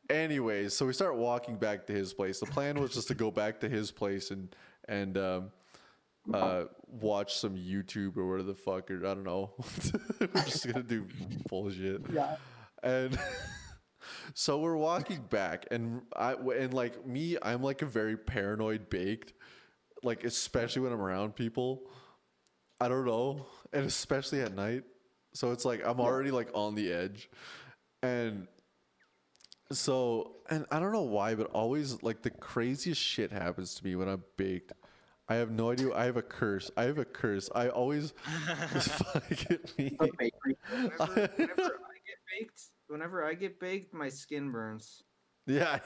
anyways, 0.09 0.75
so 0.75 0.85
we 0.85 0.93
start 0.93 1.15
walking 1.15 1.57
back 1.57 1.87
to 1.87 1.93
his 1.93 2.13
place. 2.13 2.39
The 2.39 2.45
plan 2.45 2.79
was 2.79 2.93
just 2.93 3.07
to 3.09 3.15
go 3.15 3.31
back 3.31 3.59
to 3.61 3.69
his 3.69 3.91
place 3.91 4.31
and, 4.31 4.55
and, 4.87 5.17
um, 5.17 5.51
uh, 6.31 6.65
watch 6.87 7.35
some 7.35 7.55
YouTube 7.55 8.17
or 8.17 8.29
whatever 8.29 8.47
the 8.47 8.55
fuck, 8.55 8.89
or 8.89 8.97
I 8.99 9.13
don't 9.13 9.23
know. 9.23 9.53
we're 10.19 10.27
just 10.43 10.65
gonna 10.65 10.83
do 10.83 11.05
bullshit. 11.49 12.01
Yeah. 12.11 12.37
And 12.81 13.17
so 14.33 14.59
we're 14.59 14.77
walking 14.77 15.21
back, 15.29 15.65
and 15.71 16.01
I 16.15 16.33
and 16.33 16.73
like 16.73 17.05
me, 17.05 17.37
I'm 17.41 17.61
like 17.61 17.81
a 17.81 17.85
very 17.85 18.17
paranoid 18.17 18.89
baked, 18.89 19.33
like 20.01 20.23
especially 20.23 20.83
when 20.83 20.93
I'm 20.93 21.01
around 21.01 21.35
people. 21.35 21.83
I 22.79 22.87
don't 22.87 23.05
know, 23.05 23.45
and 23.71 23.85
especially 23.85 24.41
at 24.41 24.55
night. 24.55 24.83
So 25.33 25.51
it's 25.51 25.65
like 25.65 25.81
I'm 25.85 25.99
already 25.99 26.31
like 26.31 26.49
on 26.53 26.75
the 26.75 26.91
edge, 26.91 27.29
and 28.01 28.47
so 29.77 30.37
and 30.49 30.65
I 30.71 30.79
don't 30.79 30.91
know 30.91 31.01
why, 31.01 31.35
but 31.35 31.47
always 31.47 32.01
like 32.03 32.21
the 32.21 32.29
craziest 32.29 33.01
shit 33.01 33.31
happens 33.31 33.75
to 33.75 33.85
me 33.85 33.95
when 33.95 34.07
I'm 34.07 34.23
baked. 34.37 34.73
I 35.29 35.35
have 35.35 35.51
no 35.51 35.71
idea. 35.71 35.93
I 35.93 36.05
have 36.05 36.17
a 36.17 36.21
curse. 36.21 36.69
I 36.75 36.83
have 36.83 36.97
a 36.97 37.05
curse. 37.05 37.49
I 37.55 37.69
always 37.69 38.13
just 38.73 38.89
fucking 38.89 39.59
me. 39.77 39.95
Whenever, 39.97 40.19
whenever 40.97 40.99
I 40.99 41.97
get 42.05 42.17
baked, 42.39 42.61
whenever 42.87 43.25
I 43.25 43.33
get 43.33 43.59
baked, 43.59 43.93
my 43.93 44.09
skin 44.09 44.51
burns. 44.51 45.03
Yeah, 45.45 45.79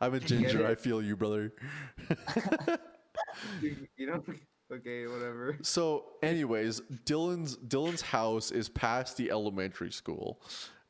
I'm 0.00 0.14
a 0.14 0.20
ginger. 0.20 0.66
I 0.66 0.74
feel 0.74 1.02
you, 1.02 1.16
brother. 1.16 1.52
You, 3.60 3.76
you 3.96 4.06
know? 4.06 4.22
Okay, 4.72 5.06
whatever. 5.06 5.58
So, 5.62 6.04
anyways, 6.22 6.80
Dylan's 7.04 7.56
Dylan's 7.56 8.00
house 8.00 8.50
is 8.50 8.68
past 8.68 9.16
the 9.16 9.30
elementary 9.30 9.92
school, 9.92 10.40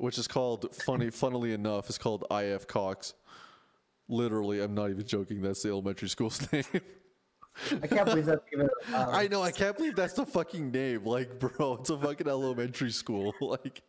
which 0.03 0.19
is 0.19 0.27
called 0.27 0.75
funny. 0.75 1.11
Funnily 1.11 1.53
enough, 1.53 1.89
is 1.89 1.97
called 1.97 2.25
IF 2.29 2.67
Cox. 2.67 3.15
Literally, 4.09 4.61
I'm 4.61 4.75
not 4.75 4.91
even 4.91 5.07
joking. 5.07 5.41
That's 5.41 5.63
the 5.63 5.69
elementary 5.69 6.09
school's 6.09 6.53
name. 6.53 6.65
I 7.81 7.87
can't 7.87 8.07
believe 8.07 8.27
that's 8.27 8.43
even. 8.53 8.67
Um, 8.67 8.71
I 9.13 9.29
know. 9.29 9.43
I 9.43 9.53
can't 9.53 9.77
believe 9.77 9.95
that's 9.95 10.15
the 10.15 10.27
fucking 10.27 10.73
name. 10.73 11.05
Like, 11.05 11.39
bro, 11.39 11.75
it's 11.75 11.91
a 11.91 11.97
fucking 11.97 12.27
elementary 12.27 12.91
school. 12.91 13.33
Like, 13.41 13.83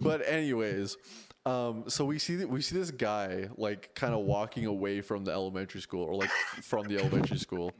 but 0.00 0.24
anyways, 0.24 0.96
um, 1.44 1.84
so 1.88 2.04
we 2.04 2.20
see 2.20 2.36
that 2.36 2.48
we 2.48 2.62
see 2.62 2.76
this 2.76 2.92
guy 2.92 3.48
like 3.56 3.92
kind 3.96 4.14
of 4.14 4.20
walking 4.20 4.66
away 4.66 5.00
from 5.00 5.24
the 5.24 5.32
elementary 5.32 5.80
school 5.80 6.04
or 6.04 6.14
like 6.14 6.30
from 6.62 6.86
the 6.86 6.96
elementary 6.96 7.38
school, 7.38 7.72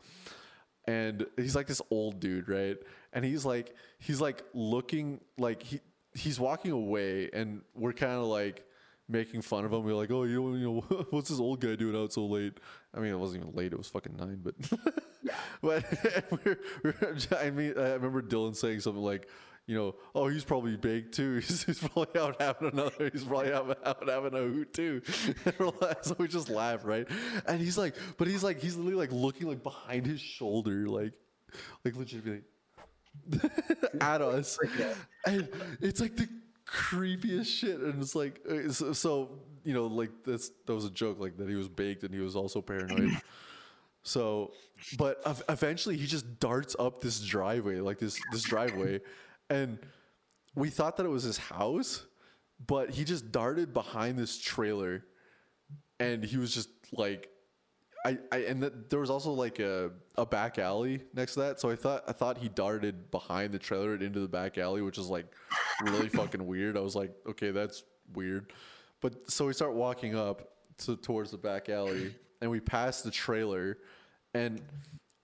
and 0.89 1.25
he's 1.37 1.55
like 1.55 1.69
this 1.69 1.81
old 1.91 2.19
dude, 2.19 2.49
right? 2.49 2.77
And 3.13 3.25
he's 3.25 3.45
like 3.45 3.77
he's 4.01 4.21
like 4.21 4.43
looking 4.55 5.21
like 5.39 5.63
he 5.63 5.81
he's 6.15 6.41
walking 6.41 6.73
away, 6.73 7.31
and 7.33 7.63
we're 7.75 7.93
kind 7.93 8.13
of 8.13 8.25
like 8.25 8.65
making 9.09 9.43
fun 9.43 9.65
of 9.65 9.73
him. 9.73 9.85
We're 9.85 9.95
like, 9.95 10.11
oh, 10.11 10.25
you 10.25 10.41
know, 10.41 10.55
you 10.55 10.65
know, 10.65 11.07
what's 11.11 11.29
this 11.29 11.41
old 11.41 11.61
guy 11.61 11.75
doing 11.75 11.97
out 12.01 12.13
so 12.13 12.27
late? 12.27 12.59
I 12.95 13.01
mean, 13.01 13.13
it 13.13 13.19
wasn't 13.19 13.43
even 13.43 13.55
late; 13.55 13.73
it 13.73 13.79
was 13.79 13.89
fucking 13.89 14.17
nine. 14.17 14.41
But, 14.43 14.55
but 15.63 15.85
we're, 16.45 16.59
we're, 16.83 17.17
I 17.39 17.51
mean, 17.51 17.75
I 17.77 17.93
remember 17.93 18.23
Dylan 18.23 18.57
saying 18.57 18.81
something 18.81 19.03
like, 19.03 19.29
you 19.67 19.77
know, 19.77 19.95
oh, 20.15 20.29
he's 20.29 20.45
probably 20.45 20.77
baked 20.77 21.15
too. 21.15 21.37
He's, 21.37 21.65
he's 21.65 21.79
probably 21.79 22.21
out 22.21 22.41
having 22.41 22.71
another. 22.73 23.11
He's 23.13 23.25
probably 23.25 23.53
out, 23.53 23.79
out 23.85 24.09
having 24.09 24.35
a 24.35 24.39
hoot 24.39 24.73
too. 24.73 25.03
So 26.03 26.17
we 26.19 26.29
just 26.29 26.49
laugh, 26.49 26.85
right? 26.85 27.07
And 27.47 27.61
he's 27.61 27.79
like, 27.79 27.95
but 28.17 28.27
he's 28.27 28.43
like, 28.43 28.61
he's 28.61 28.77
literally 28.77 29.07
like 29.07 29.13
looking 29.13 29.49
like 29.49 29.63
behind 29.63 30.07
his 30.07 30.21
shoulder, 30.21 30.89
like, 30.89 31.13
like 31.85 31.95
legitimately 31.97 32.43
at 34.01 34.23
us, 34.23 34.59
and 35.27 35.49
it's 35.81 36.01
like 36.01 36.17
the 36.17 36.29
creepiest 36.67 37.47
shit. 37.47 37.79
And 37.81 38.03
it's 38.03 38.15
like, 38.15 38.41
uh, 38.49 38.71
so, 38.73 38.93
so 38.93 39.31
you 39.65 39.75
know, 39.75 39.87
like 39.87 40.11
that's 40.25 40.51
that 40.67 40.75
was 40.75 40.85
a 40.85 40.91
joke, 40.91 41.19
like 41.19 41.37
that 41.37 41.49
he 41.49 41.55
was 41.55 41.69
baked 41.69 42.03
and 42.05 42.15
he 42.15 42.21
was 42.21 42.37
also 42.37 42.61
paranoid. 42.61 43.21
So, 44.03 44.53
but 44.97 45.21
eventually 45.51 45.95
he 45.95 46.07
just 46.07 46.41
darts 46.41 46.75
up 46.79 47.03
this 47.03 47.21
driveway, 47.21 47.81
like 47.81 47.99
this 47.99 48.19
this 48.33 48.43
driveway, 48.43 49.01
and 49.51 49.79
we 50.55 50.71
thought 50.71 50.97
that 50.97 51.05
it 51.05 51.11
was 51.11 51.23
his 51.23 51.37
house, 51.37 52.07
but 52.67 52.89
he 52.89 53.05
just 53.05 53.31
darted 53.31 53.75
behind 53.75 54.19
this 54.19 54.39
trailer, 54.39 55.05
and 55.99 56.25
he 56.25 56.39
was 56.39 56.55
just 56.55 56.71
like, 56.93 57.29
I, 58.05 58.19
I 58.33 58.39
and 58.39 58.61
th- 58.63 58.73
there 58.89 58.99
was 58.99 59.11
also 59.11 59.33
like 59.33 59.59
a, 59.59 59.91
a 60.17 60.25
back 60.25 60.59
alley 60.59 61.03
next 61.15 61.35
to 61.35 61.41
that, 61.41 61.61
so 61.61 61.71
I 61.71 61.77
thought 61.77 62.05
I 62.09 62.13
thought 62.13 62.39
he 62.39 62.49
darted 62.49 63.11
behind 63.11 63.53
the 63.53 63.59
trailer 63.59 63.93
and 63.93 64.03
into 64.03 64.21
the 64.21 64.29
back 64.29 64.59
alley, 64.59 64.83
which 64.83 64.99
is 64.99 65.09
like 65.09 65.27
really 65.83 66.09
fucking 66.21 66.47
weird. 66.47 66.77
I 66.77 66.81
was 66.81 66.97
like, 66.97 67.13
okay, 67.29 67.51
that's 67.51 67.85
weird, 68.15 68.53
but 69.01 69.31
so 69.31 69.47
we 69.47 69.53
start 69.53 69.75
walking 69.75 70.17
up 70.17 70.55
to 70.79 70.97
towards 70.97 71.31
the 71.31 71.39
back 71.39 71.69
alley, 71.69 72.15
and 72.41 72.51
we 72.51 72.61
pass 72.61 73.03
the 73.03 73.11
trailer, 73.11 73.79
and 74.33 74.63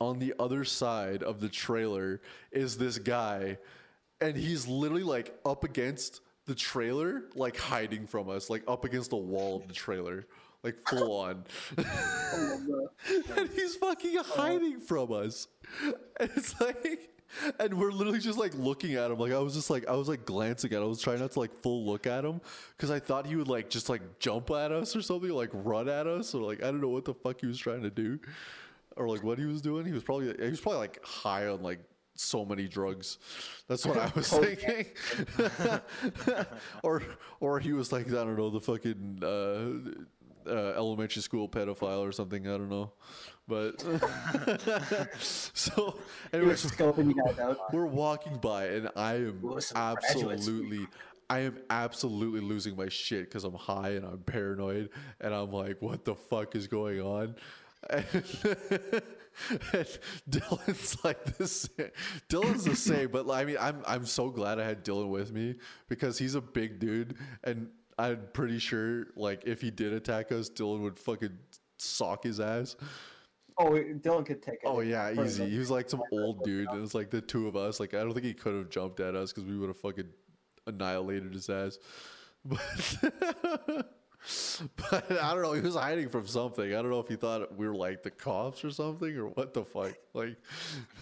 on 0.01 0.19
the 0.19 0.35
other 0.39 0.65
side 0.65 1.23
of 1.23 1.41
the 1.41 1.49
trailer 1.49 2.21
is 2.53 2.77
this 2.77 2.99
guy, 2.99 3.57
and 4.21 4.37
he's 4.37 4.69
literally 4.69 5.03
like 5.03 5.35
up 5.47 5.65
against 5.65 6.21
the 6.45 6.55
trailer, 6.55 7.25
like 7.35 7.57
hiding 7.57 8.07
from 8.07 8.29
us, 8.29 8.51
like 8.51 8.63
up 8.69 8.85
against 8.85 9.11
the 9.11 9.17
wall 9.17 9.57
of 9.57 9.67
the 9.67 9.75
trailer, 9.75 10.27
like 10.63 10.77
full 10.89 11.17
on. 11.17 11.45
and 13.37 13.51
he's 13.55 13.77
fucking 13.77 14.17
hiding 14.25 14.81
from 14.81 15.13
us. 15.13 15.49
And 16.19 16.31
it's 16.35 16.59
like, 16.61 17.11
and 17.59 17.75
we're 17.75 17.91
literally 17.91 18.21
just 18.21 18.39
like 18.39 18.55
looking 18.55 18.95
at 18.95 19.11
him. 19.11 19.19
Like 19.19 19.33
I 19.33 19.39
was 19.39 19.55
just 19.55 19.69
like, 19.69 19.87
I 19.89 19.93
was 19.93 20.09
like 20.09 20.25
glancing 20.25 20.73
at 20.73 20.79
him. 20.79 20.85
I 20.85 20.87
was 20.87 21.03
trying 21.03 21.19
not 21.19 21.33
to 21.33 21.41
like 21.41 21.53
full 21.55 21.85
look 21.85 22.07
at 22.07 22.25
him 22.25 22.41
because 22.77 22.91
I 22.91 22.99
thought 22.99 23.27
he 23.27 23.37
would 23.37 23.49
like 23.49 23.69
just 23.69 23.89
like 23.89 24.19
jump 24.19 24.51
at 24.51 24.73
us 24.73 24.97
or 24.97 25.03
something, 25.03 25.31
like 25.31 25.51
run 25.53 25.89
at 25.89 26.07
us, 26.07 26.35
or 26.35 26.43
like 26.43 26.63
I 26.63 26.71
don't 26.71 26.81
know 26.81 26.89
what 26.89 27.05
the 27.05 27.15
fuck 27.15 27.41
he 27.41 27.47
was 27.47 27.59
trying 27.59 27.83
to 27.83 27.91
do, 27.91 28.19
or 28.97 29.09
like 29.09 29.23
what 29.23 29.39
he 29.39 29.45
was 29.45 29.61
doing. 29.61 29.85
He 29.85 29.93
was 29.93 30.03
probably 30.03 30.35
he 30.43 30.51
was 30.51 30.61
probably 30.61 30.79
like 30.79 31.05
high 31.05 31.49
on 31.49 31.63
like 31.63 31.81
so 32.15 32.45
many 32.45 32.67
drugs. 32.67 33.19
That's 33.69 33.85
what 33.85 33.99
I 33.99 34.11
was 34.15 34.29
thinking. 34.33 34.87
or 36.83 37.03
or 37.41 37.61
he 37.61 37.73
was 37.73 37.93
like 37.93 38.07
I 38.09 38.11
don't 38.13 38.37
know 38.37 38.51
the 38.51 38.61
fucking 38.61 39.19
uh, 39.23 40.05
uh, 40.47 40.73
elementary 40.77 41.23
school 41.23 41.49
pedophile 41.49 42.01
or 42.01 42.13
something. 42.13 42.47
I 42.47 42.51
don't 42.53 42.69
know, 42.71 42.93
but 43.49 43.81
so 45.21 45.99
anyways, 46.33 46.65
scoping 46.65 47.15
you 47.15 47.23
guys 47.25 47.39
out. 47.39 47.73
we're 47.73 47.87
walking 47.87 48.37
by 48.39 48.67
and 48.67 48.91
I 48.97 49.15
am 49.15 49.41
Ooh, 49.45 49.61
some 49.61 49.95
graduates. 49.97 50.47
absolutely. 50.47 50.87
I 51.29 51.41
am 51.41 51.59
absolutely 51.71 52.41
losing 52.41 52.77
my 52.77 52.89
shit 52.89 53.25
because 53.25 53.43
I'm 53.43 53.55
high 53.55 53.91
and 53.91 54.05
I'm 54.05 54.19
paranoid 54.21 54.91
and 55.21 55.35
I'm 55.35 55.51
like, 55.51 55.83
what 55.83 56.05
the 56.05 56.15
fuck 56.15 56.55
is 56.55 56.67
going 56.67 57.01
on? 57.01 57.35
And, 57.91 58.05
and 59.75 59.99
Dylan's 60.31 61.05
like 61.05 61.37
this. 61.37 61.69
Dylan's 62.31 62.65
the 62.65 62.75
same, 62.75 63.11
but 63.11 63.29
I 63.29 63.45
mean, 63.45 63.59
I'm 63.61 63.83
I'm 63.87 64.07
so 64.07 64.31
glad 64.31 64.59
I 64.59 64.65
had 64.65 64.83
Dylan 64.83 65.11
with 65.11 65.31
me 65.31 65.57
because 65.89 66.17
he's 66.17 66.35
a 66.35 66.41
big 66.41 66.79
dude, 66.79 67.17
and 67.45 67.69
I'm 67.99 68.21
pretty 68.33 68.59
sure 68.59 69.07
like 69.17 69.43
if 69.47 69.61
he 69.61 69.71
did 69.71 69.93
attack 69.93 70.33
us, 70.33 70.51
Dylan 70.51 70.81
would 70.81 70.99
fucking 70.99 71.37
sock 71.79 72.25
his 72.25 72.41
ass. 72.41 72.77
Oh, 73.59 73.71
Dylan 73.71 74.27
could 74.27 74.43
take 74.43 74.57
it. 74.57 74.67
Oh 74.67 74.81
yeah, 74.81 75.13
easy. 75.13 75.49
He 75.49 75.59
was 75.59 75.71
like 75.71 75.89
some 75.89 76.03
old 76.13 76.45
dude, 76.45 76.69
and 76.69 76.79
it 76.79 76.81
was 76.81 76.95
like 76.95 77.11
the 77.11 77.23
two 77.23 77.49
of 77.49 77.57
us. 77.57 77.81
Like 77.81 77.95
I 77.95 77.99
don't 77.99 78.13
think 78.13 78.27
he 78.27 78.35
could 78.35 78.55
have 78.55 78.69
jumped 78.69 79.01
at 79.01 79.15
us 79.15 79.33
because 79.33 79.49
we 79.49 79.57
would 79.57 79.69
have 79.69 79.79
fucking 79.79 80.09
annihilated 80.67 81.33
his 81.33 81.49
ass. 81.49 81.79
But, 82.49 83.96
but 84.77 85.11
I 85.23 85.33
don't 85.33 85.43
know. 85.43 85.53
He 85.53 85.61
was 85.61 85.77
hiding 85.77 86.09
from 86.09 86.27
something. 86.27 86.73
I 86.73 86.83
don't 86.83 86.91
know 86.91 87.01
if 87.01 87.09
he 87.09 87.17
thought 87.17 87.57
we 87.57 87.69
were 87.69 87.75
like 87.75 88.03
the 88.03 88.11
cops 88.11 88.65
or 88.65 88.71
something 88.71 89.17
or 89.17 89.29
what 89.29 89.55
the 89.55 89.65
fuck. 89.65 89.95
Like, 90.15 90.37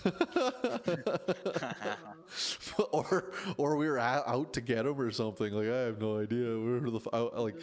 or 2.93 3.33
or 3.57 3.76
we 3.76 3.88
were 3.88 3.99
out, 3.99 4.25
out 4.26 4.52
to 4.54 4.61
get 4.61 4.87
him 4.87 5.00
or 5.00 5.11
something. 5.11 5.52
Like 5.52 5.69
I 5.69 5.87
have 5.87 6.00
no 6.00 6.19
idea. 6.19 6.59
We 6.59 6.78
were 6.78 6.90
the 6.90 6.99
f- 6.99 7.09
I, 7.12 7.19
I, 7.19 7.40
like, 7.40 7.57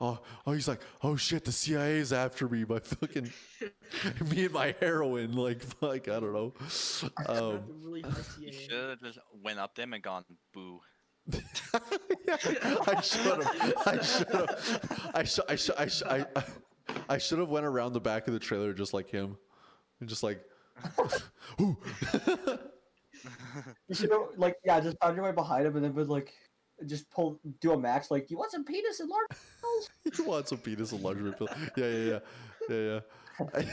oh 0.00 0.20
oh, 0.46 0.52
he's 0.52 0.68
like, 0.68 0.80
oh 1.02 1.16
shit, 1.16 1.44
the 1.44 1.52
CIA's 1.52 2.12
after 2.12 2.48
me. 2.48 2.64
My 2.68 2.78
fucking 2.78 3.32
me 4.30 4.44
and 4.44 4.52
my 4.52 4.74
heroin. 4.80 5.32
Like 5.32 5.62
fuck, 5.62 6.08
I 6.08 6.20
don't 6.20 6.32
know. 6.32 6.52
Um, 7.26 7.62
really 7.82 8.04
You 8.38 8.52
should 8.52 8.90
have 8.90 9.00
just 9.00 9.18
went 9.42 9.58
up 9.58 9.74
them 9.74 9.94
and 9.94 10.02
gone 10.02 10.24
boo. 10.52 10.80
I 11.32 13.00
should 13.00 13.42
have. 13.42 13.74
I 13.86 14.02
should 14.02 14.28
have. 14.28 15.10
I 15.14 15.24
should. 15.24 15.44
I 15.48 15.56
should. 15.56 15.74
I 15.76 15.86
should. 15.86 16.06
I, 16.06 16.26
I 17.08 17.18
should 17.18 17.38
have 17.38 17.50
went 17.50 17.66
around 17.66 17.92
the 17.92 18.00
back 18.00 18.26
of 18.26 18.32
the 18.32 18.38
trailer 18.38 18.72
just 18.72 18.94
like 18.94 19.10
him, 19.10 19.36
and 20.00 20.08
just 20.08 20.22
like. 20.22 20.42
You 23.88 23.94
should 23.94 24.10
have, 24.10 24.28
like, 24.36 24.56
yeah, 24.64 24.80
just 24.80 24.96
found 25.00 25.16
your 25.16 25.24
way 25.24 25.32
behind 25.32 25.66
him 25.66 25.76
and 25.76 25.84
then 25.84 25.94
would, 25.94 26.08
like, 26.08 26.32
just 26.86 27.10
pull, 27.10 27.40
do 27.60 27.72
a 27.72 27.78
max, 27.78 28.10
like, 28.10 28.30
you 28.30 28.38
want 28.38 28.52
some 28.52 28.64
penis 28.64 29.00
and 29.00 29.08
large 29.08 29.26
pills? 29.60 29.90
you 30.18 30.24
want 30.24 30.48
some 30.48 30.58
penis 30.58 30.92
enlargement 30.92 31.36
pill? 31.36 31.48
Yeah, 31.76 31.86
yeah, 31.86 32.18
yeah, 32.68 32.76
yeah, 32.76 33.00
yeah. 33.56 33.64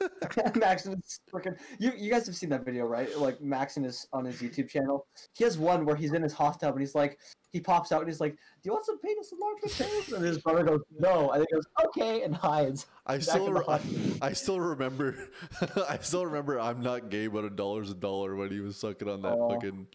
Max 0.56 0.86
is 0.86 1.20
freaking. 1.32 1.56
You 1.78 1.92
you 1.96 2.10
guys 2.10 2.26
have 2.26 2.36
seen 2.36 2.50
that 2.50 2.64
video, 2.64 2.84
right? 2.86 3.16
Like 3.18 3.40
Max 3.40 3.76
in 3.76 3.84
his 3.84 4.06
on 4.12 4.24
his 4.24 4.36
YouTube 4.42 4.68
channel. 4.68 5.06
He 5.34 5.44
has 5.44 5.56
one 5.58 5.84
where 5.84 5.96
he's 5.96 6.12
in 6.12 6.22
his 6.22 6.32
hot 6.32 6.60
tub 6.60 6.74
and 6.74 6.80
he's 6.80 6.94
like, 6.94 7.18
he 7.52 7.60
pops 7.60 7.92
out 7.92 8.00
and 8.00 8.08
he's 8.08 8.20
like, 8.20 8.32
"Do 8.32 8.38
you 8.64 8.72
want 8.72 8.84
some 8.84 8.98
penis 8.98 9.32
enlargement 9.32 9.72
pills?" 9.74 10.12
And 10.12 10.24
his 10.24 10.38
brother 10.38 10.62
goes, 10.64 10.80
"No," 10.98 11.30
and 11.30 11.44
he 11.48 11.54
goes, 11.54 11.64
"Okay," 11.86 12.22
and 12.22 12.34
hides. 12.34 12.86
I 13.06 13.18
still, 13.20 13.52
re- 13.52 14.18
I 14.20 14.32
still 14.32 14.60
remember, 14.60 15.28
I 15.88 15.98
still 15.98 16.26
remember. 16.26 16.60
I'm 16.60 16.80
not 16.82 17.08
gay, 17.08 17.28
but 17.28 17.44
a 17.44 17.50
dollar's 17.50 17.90
a 17.90 17.94
dollar 17.94 18.34
when 18.36 18.50
he 18.50 18.60
was 18.60 18.76
sucking 18.76 19.08
on 19.08 19.22
that 19.22 19.32
Oh. 19.32 19.50
fucking 19.54 19.86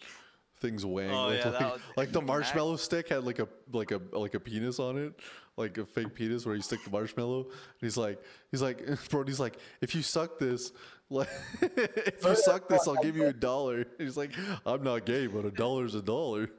thing's 0.60 0.86
wang. 0.86 1.12
Oh, 1.12 1.28
like, 1.28 1.40
yeah, 1.40 1.50
that 1.52 1.62
like, 1.62 1.74
was- 1.74 1.82
like 1.98 2.12
the 2.12 2.22
Mac- 2.22 2.28
marshmallow 2.28 2.76
stick 2.78 3.10
had 3.10 3.24
like 3.26 3.40
a 3.40 3.48
like 3.72 3.92
a 3.92 4.02
like 4.12 4.34
a 4.34 4.40
penis 4.40 4.80
on 4.80 4.98
it, 4.98 5.14
like 5.58 5.78
a 5.78 5.86
fake 5.86 6.14
penis 6.16 6.46
where 6.46 6.56
you 6.56 6.62
stick 6.62 6.84
the 6.84 6.90
marshmallow. 6.90 7.44
And 7.44 7.54
he's 7.82 7.98
like, 7.98 8.22
he's 8.52 8.62
like, 8.62 8.84
Brody's 9.10 9.40
like, 9.40 9.58
if 9.82 9.94
you 9.96 10.02
suck 10.02 10.40
this, 10.40 10.72
like, 11.10 11.30
if 11.62 12.24
you 12.24 12.36
suck 12.36 12.70
this, 12.70 12.88
I'll 12.88 12.96
give 12.96 13.18
you 13.18 13.28
a 13.28 13.34
dollar. 13.34 13.82
And 13.82 13.86
he's 14.00 14.16
like, 14.16 14.32
I'm 14.66 14.82
not 14.82 15.06
gay, 15.06 15.28
but 15.28 15.46
a 15.46 15.52
dollar's 15.52 15.96
a 15.96 16.02
dollar. 16.02 16.50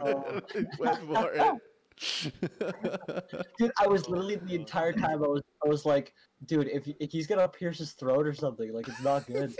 Oh. 0.00 0.40
Went 0.78 0.98
for 1.06 1.32
it. 1.32 1.52
Dude, 3.58 3.72
I 3.80 3.86
was 3.86 4.08
literally 4.08 4.36
the 4.36 4.54
entire 4.54 4.92
time. 4.92 5.24
I 5.24 5.28
was 5.28 5.42
I 5.64 5.68
was 5.68 5.84
like, 5.84 6.12
dude, 6.44 6.68
if, 6.68 6.86
if 7.00 7.10
he's 7.10 7.26
gonna 7.26 7.48
pierce 7.48 7.78
his 7.78 7.92
throat 7.92 8.26
or 8.26 8.34
something, 8.34 8.72
like 8.72 8.86
it's 8.86 9.02
not 9.02 9.26
good. 9.26 9.52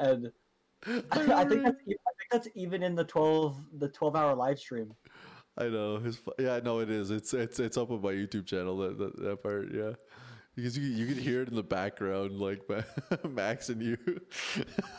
And 0.00 0.32
I 0.86 1.44
think 1.44 1.62
that's 1.62 1.76
I 1.78 2.12
think 2.18 2.30
that's 2.30 2.48
even 2.54 2.82
in 2.82 2.94
the 2.94 3.04
twelve 3.04 3.56
the 3.78 3.88
twelve 3.88 4.16
hour 4.16 4.34
live 4.34 4.58
stream. 4.58 4.92
I 5.56 5.68
know 5.68 5.98
his. 5.98 6.16
fu- 6.16 6.32
Yeah, 6.38 6.60
no, 6.64 6.80
it 6.80 6.90
is. 6.90 7.10
It's 7.10 7.32
it's 7.34 7.60
it's 7.60 7.76
up 7.76 7.90
on 7.90 8.02
my 8.02 8.12
YouTube 8.12 8.46
channel. 8.46 8.76
That 8.78 8.98
that, 8.98 9.16
that 9.22 9.42
part, 9.42 9.68
yeah. 9.72 9.92
Because 10.56 10.76
you 10.78 10.84
you 10.84 11.06
can 11.06 11.16
hear 11.22 11.42
it 11.42 11.48
in 11.48 11.54
the 11.56 11.62
background, 11.62 12.38
like 12.40 12.60
Max 13.28 13.68
and 13.70 13.82
you. 13.82 13.96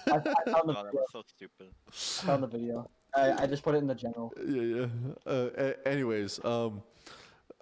I, 0.07 0.11
I 0.11 0.19
found 0.19 0.23
the 0.25 0.51
Oh, 0.51 0.65
that 0.73 0.85
video. 0.85 1.01
so 1.11 1.23
stupid. 1.27 1.67
I 1.87 2.25
found 2.25 2.43
the 2.43 2.47
video. 2.47 2.89
I, 3.15 3.43
I 3.43 3.47
just 3.47 3.63
put 3.63 3.75
it 3.75 3.77
in 3.79 3.87
the 3.87 3.95
general. 3.95 4.33
yeah, 4.45 4.61
yeah. 4.61 4.85
Uh, 5.25 5.49
a- 5.57 5.87
anyways, 5.87 6.43
um, 6.43 6.81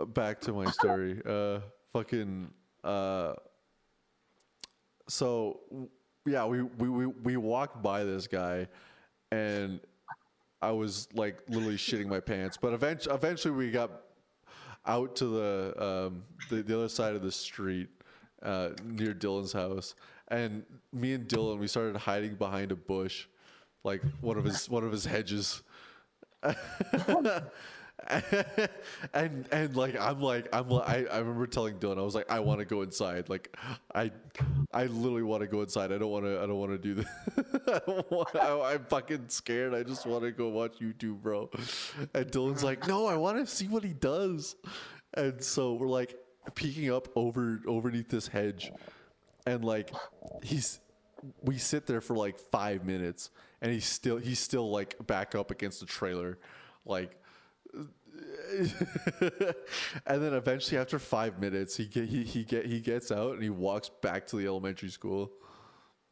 back 0.08 0.40
to 0.42 0.54
my 0.54 0.70
story. 0.72 1.22
Uh, 1.26 1.60
fucking. 1.92 2.50
Uh. 2.84 3.34
So, 5.10 5.60
yeah, 6.26 6.46
we 6.46 6.62
we 6.64 6.90
we 6.90 7.06
we 7.08 7.38
walked 7.38 7.84
by 7.84 8.04
this 8.04 8.26
guy, 8.28 8.68
and 9.32 9.80
I 10.64 10.72
was 10.72 11.10
like 11.14 11.40
literally 11.50 11.76
shitting 11.76 12.08
my 12.08 12.20
pants. 12.22 12.58
But 12.58 12.74
eventually, 12.74 13.14
eventually 13.14 13.54
we 13.54 13.70
got 13.70 13.92
out 14.86 15.16
to 15.18 15.26
the 15.26 15.74
um, 15.78 16.24
the, 16.50 16.64
the 16.64 16.76
other 16.76 16.90
side 16.90 17.16
of 17.16 17.22
the 17.22 17.32
street 17.32 17.90
uh, 18.42 18.70
near 18.86 19.14
Dylan's 19.14 19.52
house, 19.52 19.96
and 20.30 20.64
me 20.94 21.14
and 21.14 21.28
Dylan 21.28 21.60
we 21.60 21.68
started 21.68 21.98
hiding 21.98 22.36
behind 22.36 22.72
a 22.72 22.76
bush, 22.76 23.28
like 23.84 24.02
one 24.22 24.38
of 24.38 24.46
his 24.46 24.70
one 24.70 24.84
of 24.84 24.92
his 24.92 25.06
hedges. 25.06 25.64
and 29.14 29.48
and 29.52 29.76
like 29.76 30.00
I'm 30.00 30.20
like 30.20 30.50
I'm 30.54 30.70
like 30.70 30.90
I, 30.90 31.06
I 31.12 31.20
remember 31.20 31.48
telling 31.48 31.76
Dylan 31.76 31.98
I 31.98 32.02
was 32.02 32.16
like 32.16 32.30
I 32.30 32.40
want 32.40 32.60
to 32.60 32.66
go 32.66 32.82
inside. 32.82 33.30
Like 33.30 33.56
I 33.94 34.12
I 34.74 34.86
literally 34.86 35.24
want 35.24 35.42
to 35.42 35.48
go 35.48 35.62
inside. 35.62 35.92
I 35.92 35.98
don't 35.98 36.12
want 36.12 36.26
to 36.26 36.42
I 36.42 36.46
don't 36.46 36.60
want 36.60 36.72
to 36.72 36.78
do 36.78 36.96
this 36.96 37.06
I 38.36 38.74
I'm 38.74 38.86
fucking 38.86 39.26
scared. 39.30 39.74
I 39.74 39.84
just 39.84 40.06
want 40.06 40.24
to 40.24 40.32
go 40.32 40.50
watch 40.50 40.80
YouTube 40.80 41.22
bro. 41.22 41.50
And 42.14 42.26
Dylan's 42.32 42.64
like 42.64 42.88
no 42.88 43.06
I 43.06 43.16
want 43.16 43.38
to 43.38 43.48
see 43.48 43.68
what 43.68 43.84
he 43.84 43.94
does. 43.94 44.56
And 45.14 45.42
so 45.42 45.74
we're 45.74 45.88
like 45.88 46.18
peeking 46.56 46.92
up 46.92 47.08
over 47.16 47.62
overneath 47.68 48.10
this 48.10 48.28
hedge. 48.28 48.72
And 49.46 49.64
like 49.64 49.92
he's 50.42 50.80
we 51.42 51.58
sit 51.58 51.86
there 51.86 52.02
for 52.02 52.16
like 52.16 52.38
five 52.38 52.86
minutes. 52.86 53.30
And 53.62 53.72
he's 53.72 53.86
still 53.86 54.18
he's 54.18 54.40
still 54.40 54.70
like 54.70 54.96
back 55.08 55.36
up 55.36 55.52
against 55.52 55.80
the 55.80 55.86
trailer. 55.86 56.38
Like 56.86 57.18
and 60.06 60.22
then 60.22 60.34
eventually 60.34 60.80
after 60.80 61.00
five 61.00 61.40
minutes 61.40 61.76
he 61.76 61.86
get 61.86 62.08
he, 62.08 62.24
he 62.24 62.44
get 62.44 62.66
he 62.66 62.80
gets 62.80 63.12
out 63.12 63.34
and 63.34 63.44
he 63.44 63.50
walks 63.50 63.90
back 64.02 64.28
to 64.28 64.36
the 64.38 64.46
elementary 64.46 64.90
school 64.90 65.32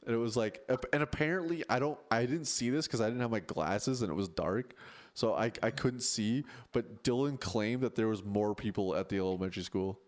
and 0.06 0.16
it 0.16 0.18
was 0.18 0.36
like 0.38 0.62
and 0.94 1.04
apparently 1.04 1.64
i 1.70 1.78
don't 1.80 2.00
i 2.10 2.26
didn't 2.26 2.46
see 2.46 2.70
this 2.70 2.88
because 2.88 3.02
i 3.02 3.06
didn't 3.06 3.22
have 3.22 3.32
my 3.32 3.40
glasses 3.40 4.02
and 4.02 4.12
it 4.12 4.16
was 4.16 4.28
dark 4.30 4.74
so 5.14 5.34
i 5.36 5.52
i 5.62 5.70
couldn't 5.70 6.02
see 6.02 6.44
but 6.72 7.04
dylan 7.04 7.40
claimed 7.40 7.82
that 7.82 7.96
there 7.96 8.08
was 8.08 8.24
more 8.24 8.56
people 8.56 8.96
at 8.96 9.10
the 9.10 9.18
elementary 9.18 9.64
school 9.64 10.00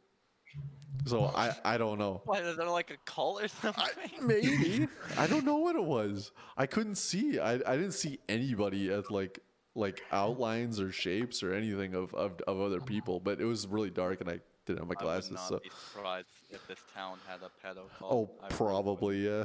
so 1.05 1.31
i 1.35 1.51
i 1.65 1.77
don't 1.77 1.97
know 1.99 2.21
What 2.25 2.43
is 2.43 2.55
there 2.55 2.69
like 2.69 2.91
a 2.91 2.97
cult 3.05 3.43
or 3.43 3.47
something? 3.47 4.11
Maybe. 4.21 4.87
I 5.17 5.27
don't 5.27 5.43
know 5.45 5.57
what 5.57 5.75
it 5.75 5.83
was. 5.83 6.31
I 6.55 6.65
couldn't 6.67 6.95
see. 6.95 7.39
I, 7.39 7.53
I 7.53 7.75
didn't 7.75 7.93
see 7.93 8.19
anybody 8.29 8.91
at 8.91 9.11
like 9.11 9.39
like 9.75 10.03
outlines 10.11 10.79
or 10.79 10.91
shapes 10.91 11.41
or 11.43 11.53
anything 11.53 11.95
of, 11.95 12.13
of, 12.13 12.39
of 12.47 12.59
other 12.61 12.79
people, 12.79 13.19
but 13.19 13.41
it 13.41 13.45
was 13.45 13.67
really 13.67 13.89
dark 13.89 14.21
and 14.21 14.29
I 14.29 14.39
didn't 14.65 14.79
have 14.79 14.87
my 14.87 14.95
glasses. 14.95 15.29
I 15.29 15.33
would 15.33 15.37
glasses. 15.37 15.51
not 15.51 15.59
So 15.59 15.59
be 15.63 15.69
surprised 15.69 16.27
if 16.49 16.67
this 16.67 16.79
town 16.93 17.17
had 17.27 17.39
a 17.41 17.49
pedo 17.67 17.89
cult. 17.97 18.11
oh, 18.11 18.31
I 18.41 18.47
really 18.47 18.49
would. 18.49 18.57
probably 18.57 19.17
yeah. 19.27 19.43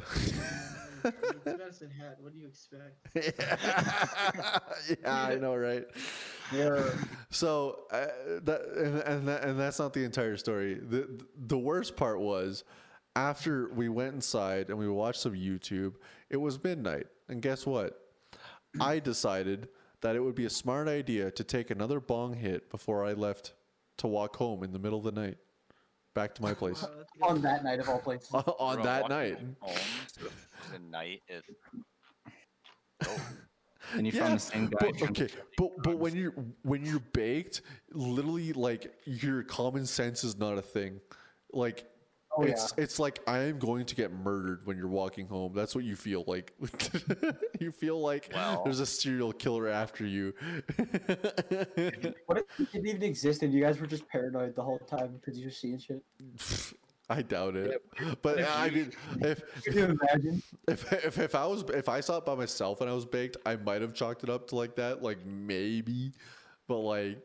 Medicine 1.45 1.91
hat. 1.91 2.19
What 2.21 2.33
do 2.33 2.39
you 2.39 2.47
expect? 2.49 2.97
yeah, 5.03 5.15
I 5.15 5.37
know, 5.37 5.55
right? 5.55 5.85
Yeah. 6.53 6.83
So 7.31 7.81
uh, 7.93 8.07
that 8.43 8.63
and 8.77 8.99
and, 9.03 9.29
that, 9.29 9.45
and 9.45 9.59
that's 9.59 9.79
not 9.79 9.93
the 9.93 10.05
entire 10.05 10.37
story. 10.37 10.75
the 10.75 11.23
The 11.47 11.59
worst 11.59 11.97
part 11.97 12.21
was 12.21 12.65
after 13.15 13.71
we 13.73 13.89
went 13.89 14.15
inside 14.15 14.71
and 14.71 14.79
we 14.79 14.89
watched 14.89 15.21
some 15.21 15.35
YouTube. 15.35 15.95
It 16.31 16.37
was 16.37 16.63
midnight, 16.63 17.07
and 17.29 17.41
guess 17.41 17.65
what? 17.65 18.01
I 18.81 18.99
decided 18.99 19.69
that 20.01 20.17
it 20.17 20.21
would 20.21 20.35
be 20.35 20.45
a 20.45 20.51
smart 20.51 20.89
idea 20.89 21.31
to 21.33 21.45
take 21.45 21.71
another 21.71 22.01
bong 22.01 22.35
hit 22.35 22.71
before 22.71 23.05
I 23.05 23.13
left 23.13 23.55
to 23.99 24.07
walk 24.07 24.37
home 24.37 24.63
in 24.63 24.73
the 24.73 24.79
middle 24.79 24.99
of 24.99 25.05
the 25.05 25.21
night, 25.21 25.39
back 26.15 26.35
to 26.37 26.43
my 26.43 26.55
place 26.55 26.81
that's 26.81 26.93
good. 27.21 27.23
On 27.23 27.43
that 27.43 27.65
night 27.65 27.81
of 27.81 27.89
all 27.89 27.99
places. 28.01 28.33
on 28.33 28.75
Bro, 28.77 28.85
that 28.85 29.09
night. 29.09 29.39
Home 29.61 29.77
the 30.73 30.79
night 30.79 31.23
is. 31.29 31.43
Oh, 33.07 33.17
And 33.95 34.05
you 34.05 34.13
Yeah, 34.13 34.25
found 34.25 34.35
the 34.35 34.41
same 34.41 34.67
guy. 34.67 34.91
but, 34.91 35.11
okay, 35.11 35.29
but 35.57 35.83
but 35.85 35.99
when 35.99 36.17
you're 36.17 36.35
when 36.63 36.85
you're 36.85 36.99
baked, 36.99 37.63
literally 37.93 38.53
like 38.53 38.93
your 39.05 39.45
common 39.45 39.87
sense 39.87 40.25
is 40.25 40.37
not 40.37 40.59
a 40.59 40.63
thing. 40.63 41.01
Like 41.53 41.89
Oh, 42.39 42.43
it's 42.45 42.73
it's 42.77 42.99
like 42.99 43.19
I 43.27 43.39
am 43.39 43.59
going 43.59 43.85
to 43.87 43.95
get 43.95 44.13
murdered 44.13 44.61
when 44.65 44.77
you're 44.77 44.87
walking 44.87 45.27
home. 45.27 45.53
That's 45.55 45.75
what 45.75 45.85
you 45.85 45.97
feel 45.97 46.25
like. 46.27 46.53
you 47.61 47.73
feel 47.73 48.01
like 48.01 48.31
Well- 48.33 48.63
there's 48.65 48.81
a 48.81 48.87
serial 48.87 49.33
killer 49.33 49.69
after 49.69 50.07
you. 50.07 50.33
What 52.27 52.39
if 52.39 52.45
it 52.61 52.73
didn't 52.73 52.87
even 52.87 53.03
exist 53.03 53.43
and 53.43 53.53
you 53.53 53.63
guys 53.63 53.81
were 53.81 53.87
just 53.87 54.07
paranoid 54.09 54.55
the 54.55 54.63
whole 54.63 54.79
time 54.79 55.19
because 55.21 55.39
you're 55.39 55.51
seeing 55.51 55.79
shit? 55.79 56.03
I 57.11 57.23
doubt 57.23 57.57
it. 57.57 57.83
But 58.21 58.45
I 58.45 58.69
mean, 58.69 58.93
if 59.21 59.43
you 59.67 59.85
imagine? 59.85 60.43
if, 60.69 60.93
if 60.93 61.19
if 61.19 61.35
I 61.35 61.47
was 61.47 61.65
if 61.71 61.89
I 61.89 62.01
saw 62.01 62.19
it 62.19 62.27
by 62.27 62.35
myself 62.35 62.83
and 62.83 62.91
I 62.91 62.93
was 62.93 63.07
baked, 63.07 63.39
I 63.47 63.57
might 63.57 63.81
have 63.81 63.95
chalked 63.95 64.25
it 64.25 64.31
up 64.31 64.47
to 64.49 64.57
like 64.57 64.77
that, 64.77 65.03
like 65.03 65.25
maybe. 65.25 66.13
But 66.67 66.81
like, 66.81 67.19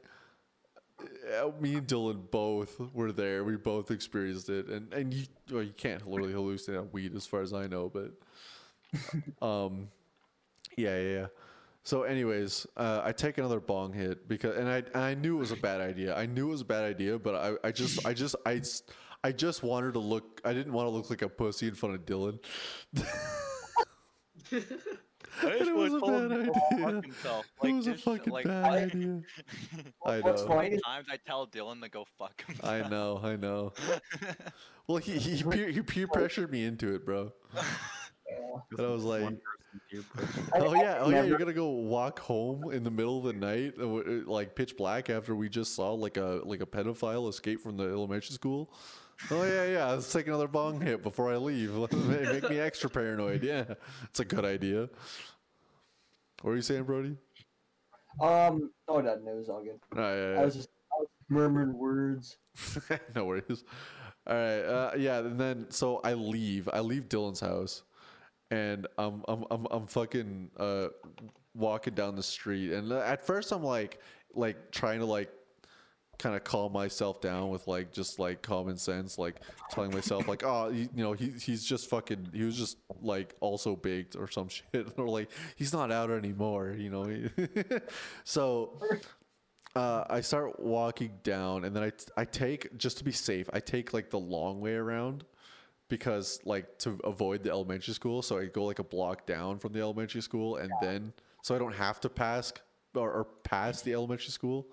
me 1.60 1.76
and 1.76 1.88
Dylan 1.88 2.30
both 2.32 2.80
were 2.94 3.12
there. 3.12 3.44
We 3.44 3.56
both 3.56 3.92
experienced 3.92 4.50
it, 4.50 4.68
and 4.68 4.94
and 4.94 5.13
you 5.13 5.26
well, 5.52 5.63
you 5.63 5.74
can't 5.76 6.06
literally 6.08 6.34
hallucinate 6.34 6.80
on 6.80 6.89
weed, 6.92 7.16
as 7.16 7.26
far 7.26 7.42
as 7.42 7.54
I 7.54 7.68
know. 7.68 7.89
But 7.89 8.12
um, 9.46 9.89
yeah, 10.78 10.98
yeah. 10.98 11.12
yeah. 11.12 11.28
So, 11.86 12.04
anyways, 12.04 12.66
uh, 12.78 13.02
I 13.04 13.12
take 13.12 13.38
another 13.38 13.60
bong 13.60 13.92
hit 13.92 14.30
because, 14.30 14.56
and 14.56 14.70
I 14.70 14.78
and 14.78 14.96
I 14.96 15.13
knew 15.16 15.36
it 15.36 15.39
was 15.39 15.52
a 15.52 15.58
bad 15.58 15.82
idea. 15.82 16.16
I 16.16 16.26
knew 16.26 16.48
it 16.48 16.52
was 16.52 16.62
a 16.62 16.66
bad 16.66 16.86
idea, 16.86 17.20
but 17.20 17.36
I, 17.36 17.68
I 17.68 17.72
just 17.72 18.06
I 18.06 18.13
just 18.13 18.38
I 18.46 18.62
I 19.24 19.34
just 19.34 19.63
wanted 19.63 19.94
to 19.94 20.00
look. 20.00 20.39
I 20.46 20.54
didn't 20.54 20.72
want 20.72 20.88
to 20.88 20.92
look 20.92 21.10
like 21.10 21.22
a 21.22 21.30
pussy 21.30 21.68
in 21.68 21.76
front 21.76 21.96
of 21.96 22.06
Dylan. 22.06 22.39
I 25.41 25.48
it 25.48 25.76
was 25.76 25.93
a 25.93 26.00
bad 26.00 26.22
him 26.22 26.30
to 26.30 26.36
go 26.36 26.54
idea. 26.72 26.80
fuck 26.93 27.04
himself. 27.06 27.46
it 27.46 27.63
Like, 27.63 27.74
was 27.76 27.88
a 27.88 27.96
fucking 27.96 28.34
like, 28.34 28.46
bad 28.46 28.65
I- 28.65 28.78
idea. 28.84 29.22
I 30.06 30.19
know. 30.22 30.48
funny 30.48 30.69
is 30.76 30.82
Times 30.82 31.08
I 31.12 31.17
tell 31.26 31.48
Dylan 31.48 31.82
to 31.82 31.89
go 31.89 32.06
fuck 32.19 32.46
himself. 32.46 32.69
I 32.72 32.88
know. 32.88 33.19
I 33.24 33.36
know. 33.36 33.74
Well, 34.86 34.98
he 34.98 35.17
he 35.17 35.41
peer, 35.43 35.69
he 35.69 35.82
peer 35.82 36.08
pressured 36.08 36.52
me 36.52 36.65
into 36.65 36.93
it, 36.93 37.06
bro. 37.06 37.32
And 38.72 38.80
I 38.80 38.89
was 38.89 39.04
like, 39.06 39.30
Deer 39.89 40.04
pussy. 40.13 40.41
I- 40.54 40.60
Oh 40.60 40.74
yeah, 40.74 40.98
oh 41.00 41.10
yeah. 41.10 41.24
You're 41.24 41.38
gonna 41.38 41.54
go 41.54 41.69
walk 41.69 42.19
home 42.19 42.69
in 42.74 42.84
the 42.84 42.91
middle 42.91 43.17
of 43.19 43.24
the 43.24 43.32
night, 43.34 43.76
uh, 43.78 43.84
w- 43.84 44.24
uh, 44.28 44.30
like 44.30 44.56
pitch 44.56 44.76
black, 44.76 45.10
after 45.10 45.36
we 45.38 45.48
just 45.48 45.74
saw 45.74 45.93
like 45.93 46.17
a 46.17 46.41
like 46.43 46.60
a 46.62 46.65
pedophile 46.65 47.30
escape 47.30 47.62
from 47.62 47.78
the 47.78 47.86
elementary 47.86 48.34
school. 48.34 48.74
Oh 49.32 49.43
yeah, 49.43 49.65
yeah. 49.65 49.91
Let's 49.91 50.12
take 50.12 50.28
another 50.28 50.47
bong 50.47 50.82
hit 50.82 51.04
before 51.04 51.32
I 51.32 51.38
leave. 51.38 51.73
Make 51.93 52.49
me 52.49 52.60
extra 52.60 52.89
paranoid. 52.89 53.43
Yeah, 53.43 53.65
it's 54.06 54.19
a 54.19 54.26
good 54.26 54.45
idea. 54.45 54.89
What 56.41 56.52
are 56.52 56.56
you 56.56 56.62
saying, 56.62 56.84
Brody? 56.84 57.17
Um. 58.21 58.71
Oh 58.88 58.99
no, 58.99 59.15
no, 59.15 59.32
it 59.32 59.38
was 59.38 59.49
all 59.49 59.63
good. 59.63 59.80
No, 59.95 60.02
yeah, 60.02 60.41
I 60.41 60.45
was 60.45 60.56
just 60.56 60.69
I 60.91 60.99
was 60.99 61.08
murmuring 61.30 61.78
words. 61.78 62.38
no 63.15 63.26
worries. 63.26 63.63
All 64.28 64.36
right. 64.36 64.62
Uh, 64.62 64.91
yeah. 64.97 65.19
And 65.19 65.39
then 65.39 65.65
so 65.69 65.99
I 66.04 66.13
leave. 66.13 66.69
I 66.71 66.80
leave 66.82 67.10
Dylan's 67.10 67.39
house, 67.39 67.84
and 68.52 68.88
I'm 68.97 69.23
I'm 69.28 69.45
I'm, 69.49 69.67
I'm 69.71 69.88
fucking 69.88 70.52
uh, 70.58 70.88
walking 71.56 71.93
down 71.93 72.15
the 72.15 72.23
street. 72.23 72.73
And 72.73 72.91
at 72.91 73.26
first 73.26 73.52
I'm 73.52 73.63
like 73.63 73.99
like 74.36 74.71
trying 74.71 74.99
to 74.99 75.06
like 75.06 75.32
kind 76.19 76.36
of 76.36 76.43
calm 76.43 76.71
myself 76.71 77.21
down 77.21 77.49
with 77.49 77.67
like 77.67 77.91
just 77.91 78.19
like 78.19 78.41
common 78.41 78.78
sense, 78.78 79.17
like 79.17 79.41
telling 79.71 79.91
myself 79.91 80.28
like, 80.28 80.43
oh, 80.43 80.69
you, 80.69 80.89
know, 80.93 81.13
he 81.13 81.32
he's 81.32 81.63
just 81.63 81.89
fucking. 81.89 82.30
He 82.34 82.43
was 82.43 82.58
just 82.58 82.78
like 83.02 83.36
also 83.39 83.76
baked 83.76 84.15
or 84.15 84.28
some 84.28 84.47
shit, 84.49 84.88
or 84.97 85.08
like 85.08 85.30
he's 85.56 85.73
not 85.73 85.91
out 85.91 86.12
anymore. 86.12 86.76
You 86.78 86.89
know. 86.89 87.47
so 88.23 88.80
uh, 89.76 90.04
I 90.10 90.21
start 90.21 90.60
walking 90.60 91.12
down, 91.23 91.65
and 91.65 91.76
then 91.76 91.84
I 91.84 91.91
I 92.21 92.26
take 92.26 92.78
just 92.78 92.97
to 92.99 93.04
be 93.04 93.12
safe. 93.12 93.49
I 93.54 93.60
take 93.60 93.93
like 93.93 94.10
the 94.10 94.19
long 94.19 94.62
way 94.62 94.76
around 94.76 95.26
because 95.89 96.39
like 96.45 96.78
to 96.80 96.99
avoid 97.04 97.43
the 97.43 97.49
elementary 97.49 97.93
school. 97.93 98.21
So 98.21 98.38
I 98.38 98.45
go 98.45 98.65
like 98.65 98.80
a 98.80 98.84
block 98.84 99.26
down 99.26 99.60
from 99.60 99.73
the 99.73 99.82
elementary 99.82 100.21
school, 100.21 100.58
and 100.58 100.71
then 100.82 101.13
so 101.41 101.56
I 101.56 101.60
don't 101.60 101.76
have 101.76 101.99
to 102.02 102.10
pass 102.10 102.54
or, 102.95 103.12
or 103.12 103.23
pass 103.43 103.82
the 103.82 103.93
elementary 103.93 104.32
school. 104.32 104.67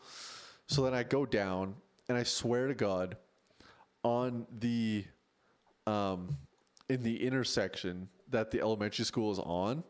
So 0.70 0.84
then 0.84 0.94
I 0.94 1.02
go 1.02 1.26
down, 1.26 1.74
and 2.08 2.16
I 2.16 2.22
swear 2.22 2.68
to 2.68 2.74
God, 2.74 3.16
on 4.04 4.46
the 4.60 5.04
um 5.88 6.36
in 6.88 7.02
the 7.02 7.26
intersection 7.26 8.08
that 8.28 8.52
the 8.52 8.60
elementary 8.60 9.04
school 9.04 9.32
is 9.32 9.40
on, 9.40 9.82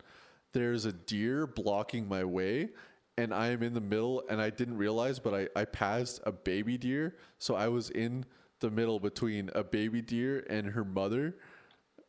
there's 0.55 0.87
a 0.87 0.93
deer 0.95 1.47
blocking 1.47 2.09
my 2.09 2.25
way 2.25 2.71
and 3.19 3.35
I 3.35 3.49
am 3.49 3.63
in 3.63 3.75
the 3.75 3.81
middle 3.83 4.25
and 4.31 4.41
I 4.41 4.49
didn't 4.49 4.79
realize 4.79 5.19
but 5.19 5.35
I, 5.35 5.61
I 5.61 5.67
passed 5.67 6.21
a 6.25 6.33
baby 6.33 6.79
deer. 6.79 7.17
So 7.39 7.55
I 7.55 7.69
was 7.69 7.91
in 7.91 8.25
the 8.61 8.71
middle 8.71 8.99
between 8.99 9.51
a 9.55 9.63
baby 9.63 10.01
deer 10.01 10.47
and 10.49 10.67
her 10.67 10.85
mother 10.85 11.37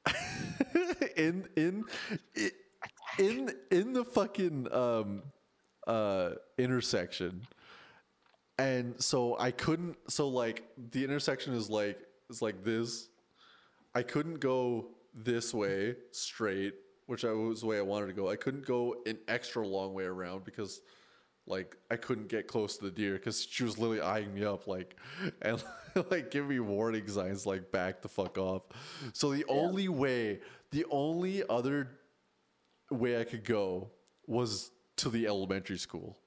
in 1.17 1.45
in 1.57 1.83
in 3.19 3.53
in 3.69 3.91
the 3.91 4.05
fucking 4.05 4.71
um 4.71 5.23
uh 5.87 6.31
intersection 6.57 7.45
and 8.57 9.01
so 9.01 9.37
I 9.39 9.51
couldn't 9.51 9.97
so 10.07 10.27
like 10.27 10.63
the 10.91 11.03
intersection 11.03 11.53
is 11.53 11.69
like 11.69 11.99
is 12.29 12.41
like 12.41 12.63
this 12.63 13.09
I 13.93 14.03
couldn't 14.03 14.39
go 14.39 14.87
this 15.13 15.53
way 15.53 15.95
straight, 16.11 16.75
which 17.07 17.25
I 17.25 17.31
was 17.31 17.61
the 17.61 17.67
way 17.67 17.77
I 17.77 17.81
wanted 17.81 18.07
to 18.07 18.13
go. 18.13 18.29
I 18.29 18.35
couldn't 18.37 18.65
go 18.65 18.95
an 19.05 19.17
extra 19.27 19.67
long 19.67 19.93
way 19.93 20.05
around 20.05 20.45
because 20.45 20.81
like 21.47 21.75
I 21.89 21.97
couldn't 21.97 22.29
get 22.29 22.47
close 22.47 22.77
to 22.77 22.85
the 22.85 22.91
deer 22.91 23.13
because 23.13 23.43
she 23.43 23.63
was 23.63 23.77
literally 23.77 24.01
eyeing 24.01 24.33
me 24.33 24.45
up 24.45 24.67
like 24.67 24.95
and 25.41 25.61
like 26.09 26.31
giving 26.31 26.49
me 26.49 26.59
warning 26.59 27.07
signs 27.07 27.45
like 27.45 27.71
back 27.71 28.01
the 28.01 28.09
fuck 28.09 28.37
off. 28.37 28.63
So 29.13 29.31
the 29.31 29.45
only 29.49 29.89
way, 29.89 30.39
the 30.71 30.85
only 30.89 31.43
other 31.49 31.89
way 32.89 33.19
I 33.19 33.23
could 33.23 33.43
go 33.43 33.89
was 34.27 34.71
to 34.97 35.09
the 35.09 35.27
elementary 35.27 35.77
school. 35.77 36.17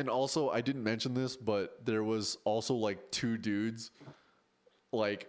And 0.00 0.08
also 0.08 0.50
I 0.50 0.60
didn't 0.62 0.82
mention 0.82 1.14
this, 1.14 1.36
but 1.36 1.84
there 1.84 2.02
was 2.02 2.38
also 2.44 2.74
like 2.74 3.10
two 3.10 3.36
dudes 3.36 3.90
like 4.92 5.28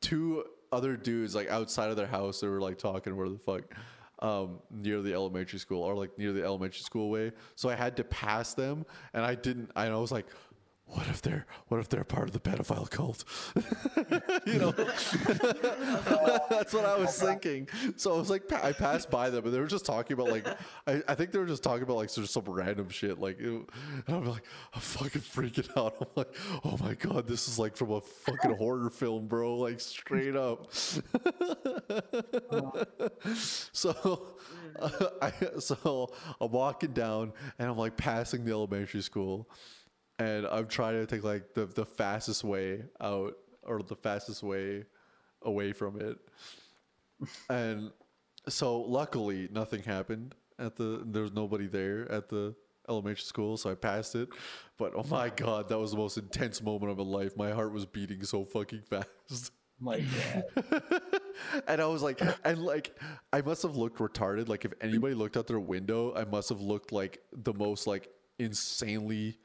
two 0.00 0.44
other 0.70 0.96
dudes 0.96 1.34
like 1.34 1.48
outside 1.48 1.90
of 1.90 1.96
their 1.96 2.06
house 2.06 2.40
they 2.40 2.46
were 2.46 2.60
like 2.60 2.78
talking 2.78 3.16
where 3.16 3.28
the 3.28 3.38
fuck 3.38 3.62
um 4.20 4.60
near 4.70 5.00
the 5.00 5.12
elementary 5.12 5.58
school 5.58 5.82
or 5.82 5.94
like 5.94 6.16
near 6.18 6.32
the 6.32 6.42
elementary 6.44 6.80
school 6.80 7.10
way. 7.10 7.32
So 7.56 7.68
i 7.68 7.74
had 7.74 7.96
to 7.96 8.04
pass 8.04 8.54
them 8.54 8.84
and 9.14 9.24
i 9.24 9.34
didn't 9.34 9.70
and 9.76 9.94
i 9.94 9.96
was 9.96 10.12
like 10.12 10.26
what 10.90 11.06
if 11.08 11.20
they're 11.22 11.46
what 11.68 11.80
if 11.80 11.88
they're 11.88 12.04
part 12.04 12.28
of 12.28 12.32
the 12.32 12.40
pedophile 12.40 12.88
cult? 12.90 13.24
You 14.46 14.58
know? 14.58 14.70
That's 16.48 16.72
what 16.72 16.86
i 16.86 16.96
was 16.96 17.20
thinking. 17.20 17.68
So 17.96 18.14
i 18.14 18.18
was 18.18 18.30
like 18.30 18.50
i 18.52 18.72
passed 18.72 19.10
by 19.10 19.28
them 19.28 19.44
and 19.44 19.52
they 19.52 19.60
were 19.60 19.66
just 19.66 19.84
talking 19.84 20.14
about 20.14 20.30
like 20.30 20.46
i, 20.86 21.02
I 21.06 21.14
think 21.14 21.32
they 21.32 21.38
were 21.38 21.46
just 21.46 21.62
talking 21.62 21.82
about 21.82 21.96
like 21.96 22.08
sort 22.08 22.24
of 22.24 22.30
some 22.30 22.44
random 22.46 22.88
shit 22.88 23.18
like 23.20 23.38
and 23.40 23.66
i'm 24.08 24.24
like 24.24 24.44
i'm 24.72 24.80
fucking 24.80 25.20
freaking 25.20 25.68
out. 25.76 25.96
I'm 26.00 26.06
like 26.16 26.34
oh 26.64 26.78
my 26.80 26.94
god 26.94 27.26
this 27.26 27.46
is 27.48 27.58
like 27.58 27.76
from 27.76 27.92
a 27.92 28.00
fucking 28.00 28.56
horror 28.56 28.88
film 28.90 29.26
bro. 29.26 29.56
Like 29.56 29.80
straight 29.80 30.36
up. 30.36 30.72
So 33.72 34.26
I 35.22 35.32
so 35.58 36.12
I'm 36.40 36.50
walking 36.50 36.92
down 36.92 37.32
and 37.58 37.68
I'm 37.68 37.76
like 37.76 37.96
passing 37.96 38.44
the 38.44 38.52
elementary 38.52 39.02
school 39.02 39.48
and 40.18 40.46
I'm 40.46 40.66
trying 40.66 40.94
to 40.94 41.06
take 41.06 41.24
like 41.24 41.54
the, 41.54 41.66
the 41.66 41.84
fastest 41.84 42.44
way 42.44 42.82
out 43.00 43.36
or 43.62 43.82
the 43.82 43.96
fastest 43.96 44.42
way 44.42 44.84
away 45.42 45.72
from 45.72 46.00
it. 46.00 46.18
And 47.48 47.90
so 48.48 48.80
luckily 48.80 49.48
nothing 49.52 49.82
happened 49.82 50.34
at 50.58 50.76
the 50.76 51.02
there 51.04 51.22
was 51.22 51.32
nobody 51.32 51.66
there 51.66 52.10
at 52.10 52.28
the 52.28 52.54
elementary 52.88 53.22
school, 53.22 53.56
so 53.56 53.70
I 53.70 53.74
passed 53.74 54.14
it. 54.14 54.28
But 54.78 54.92
oh 54.96 55.04
my 55.08 55.28
god, 55.30 55.68
that 55.68 55.78
was 55.78 55.92
the 55.92 55.98
most 55.98 56.18
intense 56.18 56.62
moment 56.62 56.90
of 56.90 56.98
my 56.98 57.04
life. 57.04 57.36
My 57.36 57.50
heart 57.50 57.72
was 57.72 57.86
beating 57.86 58.24
so 58.24 58.44
fucking 58.44 58.82
fast. 58.82 59.52
My 59.80 60.00
God. 60.00 60.82
and 61.68 61.80
I 61.80 61.86
was 61.86 62.02
like, 62.02 62.20
and 62.44 62.58
like, 62.64 62.98
I 63.32 63.42
must 63.42 63.62
have 63.62 63.76
looked 63.76 63.98
retarded. 63.98 64.48
Like, 64.48 64.64
if 64.64 64.72
anybody 64.80 65.14
looked 65.14 65.36
out 65.36 65.46
their 65.46 65.60
window, 65.60 66.12
I 66.16 66.24
must 66.24 66.48
have 66.48 66.60
looked 66.60 66.90
like 66.90 67.20
the 67.32 67.54
most 67.54 67.86
like 67.86 68.08
insanely 68.40 69.38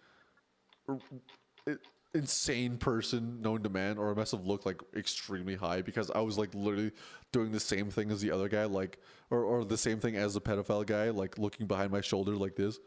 insane 2.14 2.78
person 2.78 3.42
known 3.42 3.64
to 3.64 3.70
man, 3.70 3.98
or 3.98 4.12
I 4.12 4.14
must 4.14 4.32
have 4.32 4.46
looked 4.46 4.66
like 4.66 4.82
extremely 4.96 5.56
high 5.56 5.82
because 5.82 6.12
I 6.12 6.22
was 6.22 6.38
like 6.38 6.54
literally 6.54 6.92
doing 7.32 7.52
the 7.52 7.60
same 7.60 7.90
thing 7.90 8.12
as 8.12 8.22
the 8.22 8.32
other 8.32 8.50
guy, 8.50 8.66
like, 8.66 9.00
or 9.30 9.44
or 9.44 9.66
the 9.66 9.78
same 9.78 10.00
thing 10.00 10.16
as 10.16 10.34
the 10.34 10.42
pedophile 10.42 10.86
guy, 10.86 11.10
like 11.10 11.38
looking 11.38 11.68
behind 11.68 11.92
my 11.92 12.02
shoulder 12.02 12.36
like 12.36 12.56
this. 12.56 12.80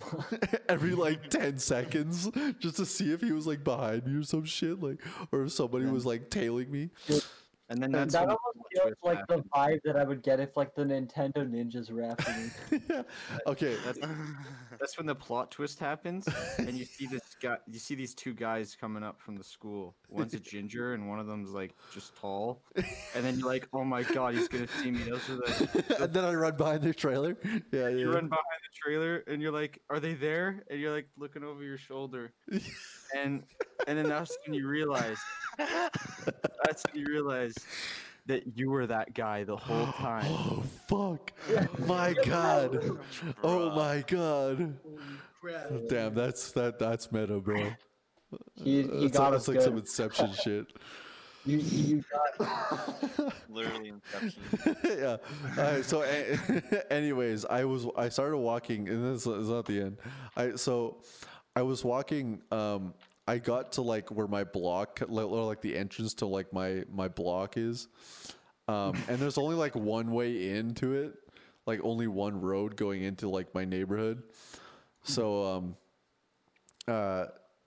Every 0.68 0.92
like 0.92 1.28
10 1.28 1.58
seconds 1.58 2.30
just 2.60 2.76
to 2.76 2.86
see 2.86 3.12
if 3.12 3.20
he 3.20 3.32
was 3.32 3.48
like 3.48 3.64
behind 3.64 4.06
me 4.06 4.20
or 4.20 4.22
some 4.22 4.44
shit 4.44 4.80
like 4.80 5.00
or 5.32 5.44
if 5.44 5.52
somebody 5.52 5.86
was 5.86 6.06
like 6.06 6.30
tailing 6.30 6.70
me 6.70 6.90
And 7.70 7.82
then 7.82 7.92
that's 7.92 8.14
that 8.14 8.22
almost 8.22 8.58
feels 8.72 8.94
twist 9.00 9.04
like 9.04 9.26
the 9.26 9.44
vibe 9.54 9.80
that 9.84 9.96
I 9.96 10.04
would 10.04 10.22
get 10.22 10.40
if 10.40 10.56
like 10.56 10.74
the 10.74 10.84
Nintendo 10.84 11.46
ninjas 11.46 11.90
were 11.90 12.02
after 12.02 12.32
me. 12.32 12.80
okay 13.46 13.76
That's, 13.84 13.98
that's 14.80 14.96
when 14.96 15.06
the 15.06 15.14
plot 15.14 15.50
twist 15.50 15.78
happens, 15.78 16.26
and 16.58 16.72
you 16.72 16.86
see 16.86 17.06
this 17.06 17.22
guy. 17.40 17.56
You 17.70 17.78
see 17.78 17.94
these 17.94 18.14
two 18.14 18.34
guys 18.34 18.76
coming 18.80 19.02
up 19.02 19.20
from 19.20 19.36
the 19.36 19.44
school. 19.44 19.94
One's 20.08 20.34
a 20.34 20.40
ginger, 20.40 20.94
and 20.94 21.08
one 21.08 21.18
of 21.18 21.26
them's 21.26 21.50
like 21.50 21.74
just 21.92 22.16
tall. 22.16 22.62
And 23.14 23.24
then 23.24 23.38
you're 23.38 23.48
like, 23.48 23.68
"Oh 23.72 23.84
my 23.84 24.02
god, 24.02 24.34
he's 24.34 24.48
gonna 24.48 24.68
see 24.82 24.90
me." 24.90 25.02
Those 25.02 25.28
are 25.30 25.36
the. 25.36 25.96
and 26.00 26.12
then 26.12 26.24
I 26.24 26.34
run 26.34 26.56
behind 26.56 26.82
the 26.82 26.94
trailer. 26.94 27.36
Yeah, 27.72 27.82
yeah. 27.82 27.88
You 27.88 28.08
yeah. 28.08 28.14
run 28.14 28.28
behind 28.28 28.60
the 28.62 28.74
trailer, 28.74 29.24
and 29.26 29.42
you're 29.42 29.52
like, 29.52 29.80
"Are 29.90 30.00
they 30.00 30.14
there?" 30.14 30.62
And 30.70 30.80
you're 30.80 30.92
like 30.92 31.08
looking 31.16 31.44
over 31.44 31.62
your 31.62 31.78
shoulder, 31.78 32.32
and 33.16 33.42
and 33.86 33.98
then 33.98 34.08
that's 34.08 34.36
when 34.46 34.54
you 34.54 34.68
realize. 34.68 35.18
That's 35.58 36.84
when 36.92 37.02
you 37.02 37.06
realize 37.06 37.54
that 38.28 38.58
you 38.58 38.70
were 38.70 38.86
that 38.86 39.14
guy 39.14 39.42
the 39.42 39.56
whole 39.56 39.86
time. 39.92 40.26
Oh 40.28 40.62
fuck! 40.86 41.32
My 41.86 42.14
God! 42.24 42.98
Oh 43.42 43.74
my 43.74 44.04
God! 44.06 44.74
Crap. 45.40 45.70
Damn, 45.88 46.14
that's 46.14 46.52
that 46.52 46.78
that's 46.78 47.12
meta, 47.12 47.38
bro. 47.38 47.70
He, 48.62 48.82
he 48.82 48.82
That's, 48.82 49.16
got 49.16 49.32
us 49.32 49.48
like 49.48 49.60
some. 49.60 49.78
Inception 49.78 50.32
shit. 50.44 50.66
You, 51.46 51.58
you 51.58 52.04
got 52.38 53.34
Literally 53.48 53.88
Inception. 53.90 54.76
yeah. 54.84 55.16
All 55.56 55.72
right, 55.72 55.84
so, 55.84 56.02
a- 56.02 56.92
anyways, 56.92 57.44
I 57.46 57.64
was 57.64 57.86
I 57.96 58.08
started 58.08 58.36
walking, 58.38 58.88
and 58.88 59.14
this 59.14 59.26
is 59.26 59.48
not 59.48 59.64
the 59.66 59.80
end. 59.80 59.98
I 60.36 60.56
so 60.56 60.98
I 61.56 61.62
was 61.62 61.84
walking. 61.84 62.42
Um, 62.50 62.94
I 63.26 63.38
got 63.38 63.72
to 63.72 63.82
like 63.82 64.10
where 64.10 64.26
my 64.26 64.44
block, 64.44 65.00
like, 65.06 65.26
or 65.26 65.44
like 65.44 65.60
the 65.60 65.76
entrance 65.76 66.14
to 66.14 66.26
like 66.26 66.52
my 66.52 66.84
my 66.90 67.08
block 67.08 67.56
is, 67.56 67.88
um, 68.66 68.96
and 69.08 69.18
there's 69.18 69.38
only 69.38 69.54
like 69.54 69.74
one 69.74 70.10
way 70.10 70.50
into 70.50 70.94
it, 70.94 71.14
like 71.66 71.80
only 71.82 72.08
one 72.08 72.40
road 72.40 72.76
going 72.76 73.02
into 73.02 73.28
like 73.28 73.54
my 73.54 73.64
neighborhood. 73.64 74.22
So, 75.08 75.44
um, 75.44 75.76
uh, 76.86 77.26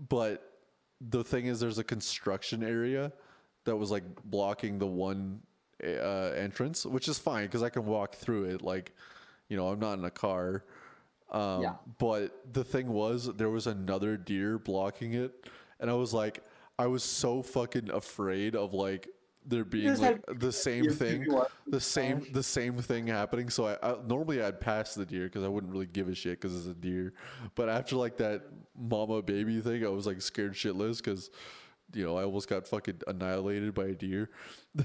but 0.09 0.59
the 0.99 1.23
thing 1.23 1.47
is, 1.47 1.59
there's 1.59 1.79
a 1.79 1.83
construction 1.83 2.63
area 2.63 3.11
that 3.65 3.75
was 3.75 3.91
like 3.91 4.03
blocking 4.25 4.77
the 4.79 4.87
one 4.87 5.41
uh, 5.83 6.31
entrance, 6.35 6.85
which 6.85 7.07
is 7.07 7.17
fine 7.19 7.45
because 7.45 7.63
I 7.63 7.69
can 7.69 7.85
walk 7.85 8.15
through 8.15 8.45
it. 8.45 8.61
Like, 8.61 8.93
you 9.49 9.57
know, 9.57 9.67
I'm 9.69 9.79
not 9.79 9.97
in 9.97 10.05
a 10.05 10.11
car. 10.11 10.63
Um, 11.31 11.61
Yeah. 11.61 11.73
But 11.97 12.53
the 12.53 12.63
thing 12.63 12.87
was, 12.89 13.33
there 13.35 13.49
was 13.49 13.67
another 13.67 14.17
deer 14.17 14.59
blocking 14.59 15.13
it, 15.13 15.47
and 15.79 15.89
I 15.89 15.93
was 15.93 16.13
like, 16.13 16.43
I 16.77 16.87
was 16.87 17.03
so 17.03 17.41
fucking 17.43 17.89
afraid 17.91 18.55
of 18.55 18.73
like 18.73 19.07
there 19.45 19.63
being 19.63 19.95
like 19.97 20.27
had 20.27 20.39
the 20.39 20.51
same 20.67 20.89
thing, 20.91 21.27
the 21.67 21.79
same 21.79 22.25
the 22.31 22.43
same 22.43 22.77
thing 22.77 23.07
happening. 23.07 23.49
So 23.49 23.67
I, 23.67 23.77
I 23.81 23.95
normally 24.05 24.41
I'd 24.41 24.59
pass 24.59 24.93
the 24.95 25.05
deer 25.05 25.25
because 25.25 25.43
I 25.43 25.47
wouldn't 25.47 25.71
really 25.71 25.87
give 25.87 26.07
a 26.07 26.15
shit 26.15 26.39
because 26.39 26.55
it's 26.55 26.67
a 26.67 26.73
deer. 26.73 27.13
But 27.55 27.69
after 27.69 27.95
like 27.95 28.17
that 28.17 28.43
mama 28.77 29.21
baby 29.21 29.59
thing, 29.61 29.85
I 29.85 29.89
was 29.89 30.05
like 30.07 30.21
scared 30.21 30.53
shitless 30.53 30.97
because 30.97 31.29
you 31.93 32.05
know 32.05 32.17
I 32.17 32.23
almost 32.23 32.47
got 32.49 32.67
fucking 32.67 33.01
annihilated 33.07 33.73
by 33.73 33.85
a 33.85 33.93
deer. 33.93 34.29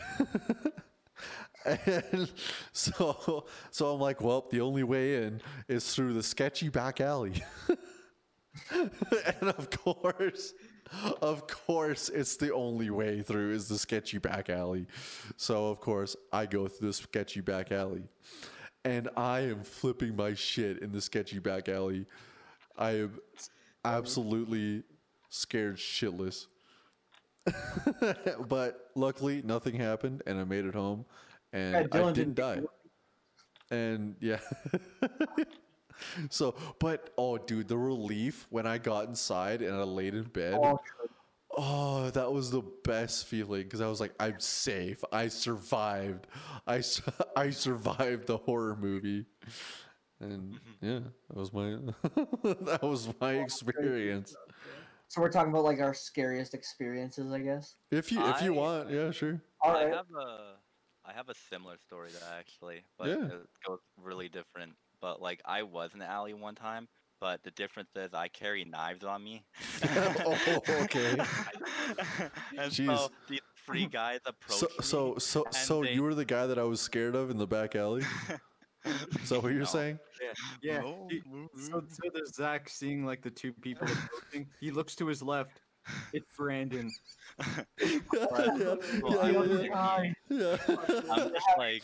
and 1.65 2.31
so 2.73 3.47
so 3.71 3.93
I'm 3.93 4.01
like, 4.01 4.21
well, 4.21 4.47
the 4.51 4.61
only 4.61 4.83
way 4.83 5.25
in 5.25 5.41
is 5.69 5.95
through 5.95 6.15
the 6.15 6.23
sketchy 6.23 6.69
back 6.69 7.01
alley. 7.01 7.43
and 8.71 9.51
of 9.51 9.71
course, 9.71 10.55
of 11.23 11.47
course, 11.47 12.09
it's 12.09 12.37
the 12.37 12.53
only 12.53 12.91
way 12.91 13.23
through 13.23 13.53
is 13.53 13.69
the 13.69 13.79
sketchy 13.79 14.19
back 14.19 14.51
alley. 14.51 14.87
So 15.37 15.69
of 15.69 15.81
course, 15.81 16.17
I 16.33 16.47
go 16.47 16.69
through 16.69 16.89
the 16.89 16.93
sketchy 16.93 17.41
back 17.41 17.73
alley, 17.73 18.05
and 18.85 19.09
I 19.17 19.41
am 19.41 19.63
flipping 19.63 20.17
my 20.17 20.35
shit 20.35 20.79
in 20.79 20.93
the 20.93 21.01
sketchy 21.01 21.39
back 21.39 21.69
alley. 21.69 22.07
I 22.79 22.91
am 22.93 23.19
absolutely 23.85 24.85
scared 25.29 25.77
shitless. 25.77 26.47
but 28.49 28.91
luckily, 28.95 29.43
nothing 29.45 29.77
happened, 29.77 30.23
and 30.27 30.39
I 30.39 30.45
made 30.45 30.65
it 30.65 30.75
home, 30.75 31.05
and 31.53 31.73
Yeah, 31.73 31.81
I 31.81 31.83
didn't 31.83 32.15
didn't 32.15 32.35
die. 32.35 32.61
And 33.71 34.17
yeah. 34.21 34.39
so, 36.31 36.55
but 36.79 37.11
oh, 37.19 37.39
dude, 37.39 37.69
the 37.69 37.77
relief 37.79 38.47
when 38.51 38.67
I 38.67 38.79
got 38.79 39.09
inside 39.09 39.63
and 39.63 39.75
I 39.75 39.83
laid 39.83 40.15
in 40.15 40.25
bed. 40.25 40.55
Oh, 40.55 40.79
Oh, 41.59 42.11
that 42.11 42.31
was 42.31 42.51
the 42.51 42.63
best 42.85 43.27
feeling 43.27 43.63
because 43.63 43.81
I 43.81 43.87
was 43.87 43.99
like, 43.99 44.13
I'm 44.21 44.39
safe. 44.41 45.03
I 45.11 45.29
survived. 45.29 46.27
I, 46.67 46.83
I 47.37 47.51
survived 47.51 48.27
the 48.27 48.37
horror 48.37 48.77
movie. 48.77 49.25
And 50.21 50.55
mm-hmm. 50.55 50.87
yeah, 50.87 51.01
that 51.29 51.37
was 51.37 51.53
my 51.53 51.77
that 52.63 52.83
was 52.83 53.09
my 53.21 53.35
experience. 53.35 54.35
So 55.09 55.21
we're 55.21 55.31
talking 55.31 55.51
about 55.51 55.65
like 55.65 55.81
our 55.81 55.95
scariest 55.95 56.55
experiences, 56.55 57.33
I 57.33 57.41
guess. 57.41 57.77
If 57.91 58.11
you 58.11 58.25
if 58.27 58.43
you 58.43 58.55
I- 58.55 58.57
want, 58.57 58.91
yeah, 58.91 59.11
sure. 59.11 59.41
I 59.63 59.73
right. 59.73 59.95
have 59.95 60.07
a 60.19 60.55
I 61.05 61.13
have 61.13 61.29
a 61.29 61.35
similar 61.51 61.77
story 61.79 62.11
to 62.11 62.21
that 62.21 62.35
actually, 62.39 62.85
but 62.99 63.09
Yeah. 63.09 63.27
it 63.27 63.49
goes 63.67 63.81
really 63.97 64.29
different. 64.29 64.73
But 65.01 65.21
like 65.21 65.41
I 65.45 65.63
was 65.63 65.93
in 65.93 65.99
the 66.01 66.07
alley 66.07 66.35
one 66.35 66.55
time, 66.55 66.89
but 67.21 67.43
the 67.43 67.51
difference 67.51 67.91
is 67.97 68.15
I 68.15 68.29
carry 68.29 68.65
knives 68.65 69.05
on 69.05 69.23
me. 69.23 69.45
oh, 69.85 70.61
okay. 70.83 71.11
and 72.59 72.73
Jeez. 72.73 72.87
so 72.97 73.11
these 73.29 73.41
three 73.65 73.87
guys 73.87 74.21
approached 74.27 74.61
So 74.61 74.67
me. 74.67 74.73
so 74.83 75.19
so 75.19 75.45
so 75.51 75.83
they- 75.83 75.93
you 75.93 76.03
were 76.03 76.15
the 76.15 76.25
guy 76.25 76.47
that 76.47 76.59
I 76.59 76.65
was 76.65 76.81
scared 76.81 77.15
of 77.15 77.31
in 77.31 77.39
the 77.39 77.47
back 77.47 77.75
alley. 77.77 78.03
Is 79.21 79.31
that 79.31 79.43
what 79.43 79.51
you're 79.51 79.61
No. 79.61 79.65
saying? 79.65 79.99
Yeah. 80.63 80.81
No. 80.81 81.09
he- 81.11 81.21
mm, 81.23 81.49
so, 81.57 81.81
mm, 81.81 81.91
so 81.91 82.03
there's 82.15 82.35
Zach 82.37 82.69
seeing 82.69 83.05
like 83.05 83.21
the 83.21 83.31
two 83.31 83.53
people 83.53 83.87
mm. 83.89 83.93
approaching. 83.93 84.47
He 84.61 84.71
looks 84.71 84.95
to 84.97 85.07
his 85.07 85.23
left. 85.23 85.61
It's 86.13 86.27
Brandon. 86.37 86.91
yeah, 87.81 87.97
Well, 89.03 89.31
yeah, 89.31 89.75
I 89.75 90.15
yeah, 90.29 90.29
yeah. 90.29 90.57
yeah. 90.69 91.03
I'm 91.13 91.31
just 91.31 91.47
like, 91.59 91.83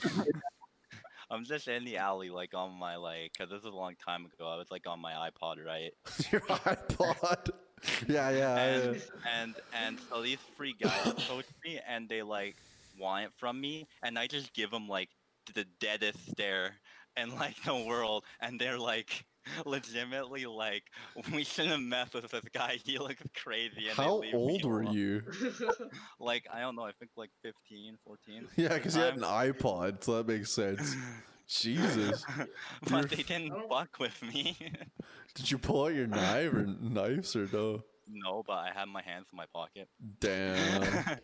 I'm 1.32 1.44
just 1.44 1.66
in 1.66 1.84
the 1.86 1.96
alley, 1.96 2.28
like 2.28 2.52
on 2.52 2.78
my 2.78 2.96
like, 2.96 3.32
cause 3.38 3.48
this 3.48 3.60
is 3.60 3.64
a 3.64 3.70
long 3.70 3.94
time 4.06 4.26
ago. 4.26 4.46
I 4.46 4.58
was 4.58 4.70
like 4.70 4.86
on 4.86 5.00
my 5.00 5.12
iPod, 5.12 5.64
right? 5.64 5.92
Your 6.30 6.42
iPod. 6.42 7.50
Yeah, 8.06 8.30
yeah. 8.30 8.56
And 8.56 8.94
yeah. 8.94 9.00
and 9.42 9.54
and 9.84 9.98
so 10.08 10.22
these 10.22 10.38
three 10.56 10.72
guys 10.80 11.04
approach 11.06 11.46
me, 11.64 11.80
and 11.88 12.08
they 12.08 12.22
like 12.22 12.54
want 12.96 13.24
it 13.24 13.32
from 13.38 13.60
me, 13.60 13.88
and 14.04 14.16
I 14.16 14.28
just 14.28 14.54
give 14.54 14.70
them 14.70 14.86
like 14.86 15.08
the 15.54 15.64
deadest 15.80 16.30
stare 16.30 16.76
in 17.16 17.34
like 17.34 17.60
the 17.64 17.74
world, 17.74 18.24
and 18.40 18.60
they're 18.60 18.78
like. 18.78 19.24
Legitimately, 19.66 20.46
like 20.46 20.84
we 21.32 21.44
shouldn't 21.44 21.82
mess 21.84 22.12
with 22.14 22.30
this 22.30 22.44
guy. 22.52 22.78
He 22.84 22.98
looks 22.98 23.22
crazy. 23.36 23.88
And 23.88 23.96
How 23.96 24.22
old 24.32 24.64
were 24.64 24.82
alone. 24.82 24.94
you? 24.94 25.22
Like 26.20 26.46
I 26.52 26.60
don't 26.60 26.76
know. 26.76 26.84
I 26.84 26.92
think 26.98 27.10
like 27.16 27.30
15, 27.42 27.98
14. 28.06 28.48
Yeah, 28.56 28.68
because 28.74 28.94
you 28.96 29.02
had 29.02 29.16
an 29.16 29.22
iPod, 29.22 30.04
so 30.04 30.16
that 30.16 30.28
makes 30.28 30.52
sense. 30.52 30.94
Jesus. 31.48 32.24
You're- 32.36 32.46
but 32.88 33.10
they 33.10 33.22
didn't 33.22 33.52
fuck 33.68 33.98
with 33.98 34.22
me. 34.22 34.56
Did 35.34 35.50
you 35.50 35.58
pull 35.58 35.84
out 35.86 35.94
your 35.94 36.06
knife 36.06 36.52
or 36.52 36.66
knives 36.80 37.34
or 37.36 37.48
no? 37.52 37.82
no, 38.08 38.42
but 38.46 38.54
I 38.54 38.70
had 38.74 38.86
my 38.88 39.02
hands 39.02 39.26
in 39.32 39.36
my 39.36 39.46
pocket. 39.52 39.88
Damn. 40.20 41.18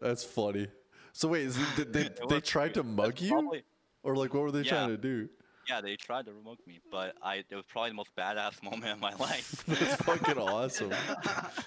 That's 0.00 0.24
funny. 0.24 0.68
So 1.12 1.28
wait, 1.28 1.44
is 1.46 1.56
it, 1.58 1.66
did 1.76 1.92
they, 1.92 2.00
It 2.02 2.20
they 2.28 2.36
was 2.36 2.44
tried 2.48 2.74
to 2.74 2.82
mug 2.82 3.10
That's 3.12 3.22
you? 3.22 3.30
probably- 3.30 3.62
Or 4.02 4.16
like 4.16 4.32
what 4.34 4.42
were 4.42 4.50
they 4.52 4.62
trying 4.62 4.88
to 4.90 4.96
do? 4.96 5.28
Yeah, 5.68 5.80
they 5.80 5.96
tried 5.96 6.26
to 6.26 6.32
remote 6.32 6.58
me, 6.66 6.80
but 6.90 7.14
I 7.22 7.36
it 7.36 7.54
was 7.54 7.64
probably 7.68 7.90
the 7.90 7.96
most 7.96 8.14
badass 8.16 8.62
moment 8.70 8.92
of 8.92 9.00
my 9.00 9.14
life. 9.14 9.64
That's 9.66 9.96
fucking 9.96 10.38
awesome. 10.38 10.92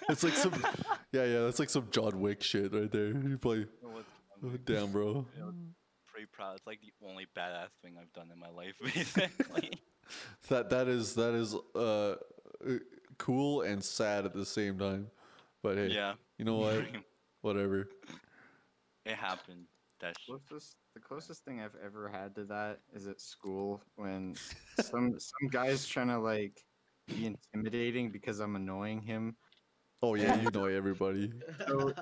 It's 0.09 0.23
like 0.23 0.33
some 0.33 0.53
Yeah, 1.11 1.25
yeah, 1.25 1.41
that's 1.41 1.59
like 1.59 1.69
some 1.69 1.87
John 1.91 2.21
Wick 2.21 2.41
shit 2.41 2.73
right 2.73 2.89
there. 2.89 3.07
You 3.07 3.37
play 3.37 3.65
oh, 3.85 4.47
damn 4.65 4.91
bro. 4.91 5.25
pretty 6.07 6.27
proud. 6.31 6.55
It's 6.55 6.65
like 6.65 6.79
the 6.81 7.05
only 7.05 7.27
badass 7.37 7.71
thing 7.81 7.97
I've 7.99 8.13
done 8.13 8.29
in 8.31 8.39
my 8.39 8.49
life, 8.49 8.75
basically. 8.81 9.71
That 10.47 10.69
that 10.69 10.87
is 10.87 11.15
that 11.15 11.33
is 11.33 11.55
uh 11.75 12.15
uh, 12.67 12.77
cool 13.17 13.61
and 13.61 13.83
sad 13.83 14.25
at 14.25 14.33
the 14.33 14.45
same 14.45 14.77
time. 14.77 15.07
But 15.61 15.77
hey, 15.77 15.87
yeah, 15.87 16.13
you 16.37 16.45
know 16.45 16.57
what? 16.57 16.85
Whatever. 17.41 17.89
it 19.05 19.15
happened. 19.15 19.65
That 20.01 20.17
sh- 20.17 20.25
Closest, 20.25 20.77
the 20.95 20.99
closest 20.99 21.45
thing 21.45 21.61
I've 21.61 21.75
ever 21.75 22.09
had 22.09 22.33
to 22.35 22.45
that 22.45 22.79
is 22.93 23.07
at 23.07 23.21
school 23.21 23.81
when 23.95 24.35
some 24.79 25.19
some 25.19 25.47
guy's 25.49 25.85
trying 25.85 26.07
to 26.07 26.17
like 26.17 26.65
be 27.07 27.27
intimidating 27.27 28.11
because 28.11 28.39
I'm 28.39 28.55
annoying 28.55 29.01
him. 29.01 29.37
Oh 30.01 30.15
yeah, 30.15 30.41
you 30.41 30.49
know 30.51 30.65
everybody. 30.65 31.31
So 31.67 31.93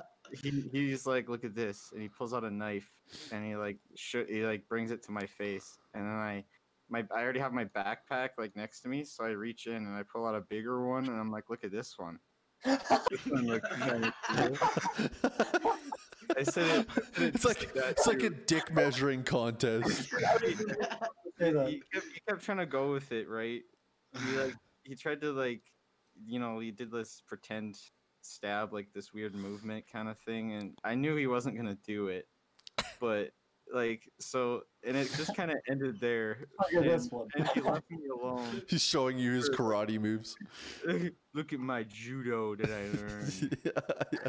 he 0.41 0.69
he's 0.71 1.05
like, 1.05 1.27
look 1.27 1.43
at 1.43 1.55
this, 1.55 1.91
and 1.91 2.01
he 2.01 2.07
pulls 2.07 2.33
out 2.33 2.45
a 2.45 2.51
knife 2.51 2.89
and 3.31 3.45
he 3.45 3.55
like 3.57 3.79
sh- 3.95 4.27
he 4.29 4.45
like 4.45 4.67
brings 4.69 4.91
it 4.91 5.03
to 5.03 5.11
my 5.11 5.25
face, 5.25 5.77
and 5.93 6.05
then 6.05 6.13
I 6.13 6.45
my 6.87 7.05
I 7.13 7.21
already 7.21 7.39
have 7.39 7.51
my 7.51 7.65
backpack 7.65 8.29
like 8.37 8.55
next 8.55 8.81
to 8.81 8.87
me, 8.89 9.03
so 9.03 9.25
I 9.25 9.31
reach 9.31 9.67
in 9.67 9.75
and 9.75 9.95
I 9.95 10.03
pull 10.03 10.25
out 10.25 10.35
a 10.35 10.41
bigger 10.41 10.87
one, 10.87 11.09
and 11.09 11.19
I'm 11.19 11.31
like, 11.31 11.49
look 11.49 11.63
at 11.65 11.71
this 11.71 11.97
one. 11.99 12.19
This 13.09 13.25
one 13.27 13.45
looks 13.47 13.67
kinda 13.69 14.13
cool. 14.27 14.57
I 16.37 16.43
said 16.43 16.79
it. 16.79 16.87
I 16.89 17.01
said 17.01 17.23
it 17.23 17.35
It's 17.35 17.43
just 17.43 17.45
like 17.45 17.73
that 17.73 17.89
it's 17.91 18.07
like 18.07 18.23
a 18.23 18.29
dick 18.29 18.73
measuring 18.73 19.23
contest. 19.23 20.09
Say 21.39 21.53
he 21.71 21.81
kept, 21.93 22.05
he 22.13 22.21
kept 22.27 22.43
trying 22.43 22.57
to 22.57 22.65
go 22.65 22.91
with 22.91 23.11
it, 23.11 23.29
right? 23.29 23.61
He 24.13 24.37
like 24.37 24.55
he 24.83 24.95
tried 24.95 25.21
to 25.21 25.31
like, 25.31 25.61
you 26.25 26.39
know, 26.39 26.59
he 26.59 26.71
did 26.71 26.91
this 26.91 27.21
pretend 27.25 27.77
stab, 28.21 28.73
like 28.73 28.87
this 28.93 29.13
weird 29.13 29.35
movement 29.35 29.85
kind 29.91 30.09
of 30.09 30.17
thing, 30.19 30.53
and 30.53 30.77
I 30.83 30.95
knew 30.95 31.15
he 31.15 31.27
wasn't 31.27 31.55
gonna 31.55 31.77
do 31.85 32.07
it, 32.07 32.27
but 32.99 33.31
like 33.73 34.09
so, 34.19 34.63
and 34.85 34.97
it 34.97 35.11
just 35.15 35.35
kind 35.35 35.51
of 35.51 35.57
ended 35.69 35.99
there. 35.99 36.47
Look 36.73 36.83
at 36.83 36.89
this 36.89 37.09
one. 37.09 37.27
and 37.35 37.47
he 37.49 37.61
left 37.61 37.89
me 37.89 38.07
alone. 38.07 38.63
He's 38.67 38.81
showing 38.81 39.17
you 39.17 39.33
his 39.33 39.49
karate 39.49 39.99
moves. 39.99 40.35
Look 41.33 41.53
at 41.53 41.59
my 41.59 41.83
judo 41.83 42.55
that 42.55 42.69
I 42.69 42.97
learned. 42.97 43.57
yeah, 43.63 44.19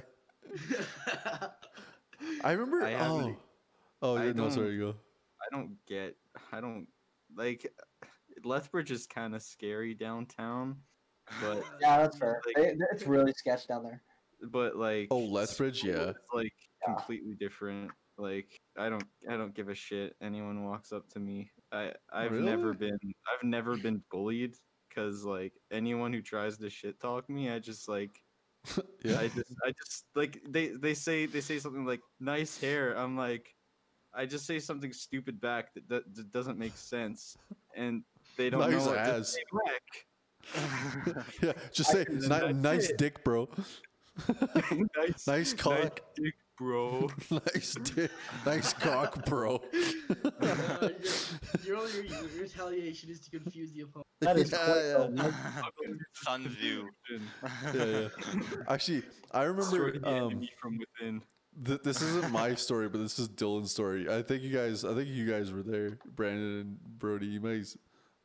yeah. 0.70 1.48
I 2.44 2.52
remember. 2.52 2.84
I 2.84 2.94
oh, 2.94 3.18
haven't- 3.18 3.38
oh, 4.02 4.16
I 4.16 4.24
yeah, 4.26 4.32
no, 4.32 4.42
don't- 4.44 4.50
sorry, 4.52 4.78
go. 4.78 4.94
I 5.40 5.56
don't 5.56 5.76
get. 5.86 6.16
I 6.52 6.60
don't 6.60 6.86
like. 7.36 7.66
Lethbridge 8.44 8.90
is 8.90 9.06
kind 9.06 9.34
of 9.34 9.42
scary 9.42 9.94
downtown, 9.94 10.76
but 11.42 11.62
Yeah, 11.80 11.98
that's 11.98 12.18
fair. 12.18 12.40
Like- 12.46 12.56
They- 12.56 12.84
it's 12.92 13.06
really 13.06 13.32
sketch 13.32 13.66
down 13.66 13.84
there. 13.84 14.02
but 14.50 14.76
like 14.76 15.08
Oh, 15.10 15.18
Lethbridge, 15.18 15.84
yeah. 15.84 16.10
is, 16.10 16.16
like 16.32 16.52
Yeah. 16.86 16.94
completely 16.94 17.34
different 17.34 17.90
like 18.18 18.60
i 18.76 18.90
don't 18.90 19.04
i 19.30 19.36
don't 19.36 19.54
give 19.54 19.70
a 19.70 19.74
shit 19.74 20.14
anyone 20.20 20.64
walks 20.66 20.92
up 20.92 21.08
to 21.08 21.18
me 21.18 21.50
i 21.72 21.90
i've 22.12 22.32
never 22.32 22.74
been 22.74 22.98
i've 23.32 23.42
never 23.42 23.78
been 23.78 24.02
bullied 24.10 24.54
because 24.88 25.24
like 25.24 25.54
anyone 25.70 26.12
who 26.12 26.20
tries 26.20 26.58
to 26.58 26.68
shit 26.68 27.00
talk 27.00 27.30
me 27.30 27.48
i 27.50 27.58
just 27.58 27.88
like 27.88 28.22
Yeah. 29.04 29.18
i 29.20 29.28
just 29.28 29.52
i 29.64 29.72
just 29.72 30.04
like 30.14 30.40
they 30.46 30.68
they 30.68 30.92
say 30.94 31.24
they 31.26 31.40
say 31.40 31.58
something 31.58 31.86
like 31.86 32.00
nice 32.20 32.60
hair 32.60 32.92
i'm 32.98 33.16
like 33.16 33.54
i 34.12 34.26
just 34.26 34.44
say 34.46 34.58
something 34.58 34.92
stupid 34.92 35.40
back 35.40 35.72
that, 35.74 35.88
that, 35.88 36.14
that 36.14 36.30
doesn't 36.32 36.58
make 36.58 36.76
sense 36.76 37.38
and 37.74 38.02
they 38.36 38.50
don't 38.50 38.60
Nice 38.60 38.72
know 38.84 38.92
what 38.92 38.94
to 38.94 39.00
ass. 39.00 39.32
say 39.34 39.42
back. 39.64 41.26
yeah, 41.42 41.52
just 41.72 41.90
say 41.90 42.04
And 42.06 42.20
"Ni- 42.22 42.28
that's 42.28 42.54
nice 42.54 42.92
dick, 42.98 43.22
bro. 43.24 43.48
nice 44.96 45.26
Nice 45.26 45.52
cock. 45.54 46.00
dick, 46.16 46.34
bro. 46.60 47.08
nice, 47.30 47.74
di- 47.74 48.08
nice 48.44 48.72
cock, 48.74 49.24
bro. 49.24 49.56
Uh, 50.40 50.88
your, 50.90 50.90
your, 51.64 51.76
only- 51.78 52.08
your, 52.08 52.20
your 52.34 52.42
retaliation 52.42 53.08
is 53.10 53.20
to 53.20 53.30
confuse 53.30 53.72
the 53.72 53.80
opponent. 53.82 54.06
That 54.20 54.36
is 54.36 54.52
Yeah, 54.52 54.58
quite 54.64 54.84
yeah. 54.84 55.02
a 55.04 55.08
nice- 55.08 55.34
Sun 56.12 56.44
Tzu. 56.54 56.88
yeah, 57.74 57.84
yeah. 57.84 58.08
Actually, 58.68 59.02
I 59.32 59.42
remember. 59.44 59.98
The 59.98 60.06
Um, 60.08 60.14
enemy 60.30 60.50
from 60.60 60.78
within. 60.78 61.22
th- 61.64 61.80
this 61.82 62.02
isn't 62.02 62.30
my 62.30 62.54
story, 62.54 62.88
but 62.90 62.98
this 62.98 63.18
is 63.18 63.28
Dylan's 63.28 63.70
story. 63.72 64.08
I 64.10 64.20
think 64.22 64.42
you 64.42 64.52
guys. 64.54 64.84
I 64.84 64.94
think 64.94 65.08
you 65.08 65.26
guys 65.28 65.50
were 65.52 65.62
there, 65.62 65.98
Brandon 66.14 66.60
and 66.60 66.78
Brody. 66.98 67.26
You 67.26 67.40
might 67.40 67.66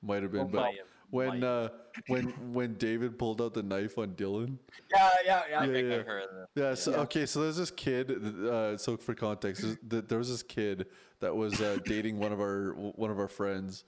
might 0.02 0.22
have 0.24 0.32
been, 0.34 0.48
but 0.48 0.62
Might 0.62 0.78
have- 0.78 0.88
when 1.16 1.44
uh, 1.44 1.70
when 2.08 2.26
when 2.54 2.74
David 2.76 3.18
pulled 3.18 3.42
out 3.42 3.54
the 3.54 3.64
knife 3.64 3.98
on 3.98 4.10
Dylan. 4.16 4.58
Yeah, 4.92 5.10
yeah, 5.26 5.42
yeah. 5.50 5.60
I 5.60 5.66
yeah, 5.66 5.74
think 5.74 5.90
yeah. 5.90 5.96
I've 5.96 6.06
heard 6.06 6.24
of. 6.24 6.48
Yeah. 6.56 6.74
So 6.76 6.92
Yeah. 6.92 6.98
okay. 7.02 7.26
So 7.26 7.42
there's 7.42 7.58
this 7.58 7.72
kid. 7.72 8.12
Uh, 8.12 8.78
so 8.78 8.98
for 8.98 9.14
context, 9.14 9.66
there 9.84 10.18
was 10.18 10.30
this 10.30 10.44
kid 10.44 10.88
that 11.20 11.36
was 11.36 11.62
uh, 11.62 11.78
dating 11.86 12.20
one 12.20 12.32
of 12.32 12.40
our 12.40 12.74
one 12.74 13.12
of 13.12 13.20
our 13.20 13.28
friends. 13.28 13.84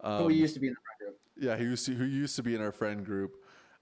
Um, 0.00 0.24
Who 0.24 0.30
used 0.30 0.54
to 0.54 0.60
be 0.60 0.68
in 0.68 0.74
the 0.74 0.80
friend 0.80 0.98
group. 0.98 1.20
yeah, 1.38 1.56
he 1.56 1.64
used 1.64 1.86
to 1.86 1.94
who 1.94 2.04
used 2.04 2.36
to 2.36 2.42
be 2.42 2.54
in 2.54 2.60
our 2.60 2.72
friend 2.72 3.04
group, 3.04 3.36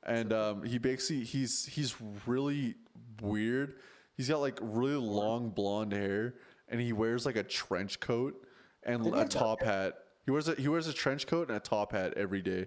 and 0.04 0.32
um, 0.32 0.62
he 0.62 0.78
basically 0.78 1.24
he's 1.24 1.66
he's 1.66 1.96
really 2.26 2.74
weird. 3.22 3.76
He's 4.16 4.28
got 4.28 4.40
like 4.40 4.58
really 4.60 4.96
long 4.96 5.48
blonde 5.50 5.92
hair, 5.92 6.34
and 6.68 6.80
he 6.80 6.92
wears 6.92 7.24
like 7.24 7.36
a 7.36 7.42
trench 7.42 8.00
coat 8.00 8.34
and 8.82 9.00
a 9.00 9.04
have 9.04 9.14
that 9.14 9.30
top 9.30 9.62
hat. 9.62 9.94
He 10.30 10.32
wears 10.32 10.48
a 10.48 10.54
he 10.54 10.68
wears 10.68 10.86
a 10.86 10.92
trench 10.92 11.26
coat 11.26 11.48
and 11.48 11.56
a 11.56 11.60
top 11.60 11.90
hat 11.90 12.14
every 12.16 12.40
day. 12.40 12.66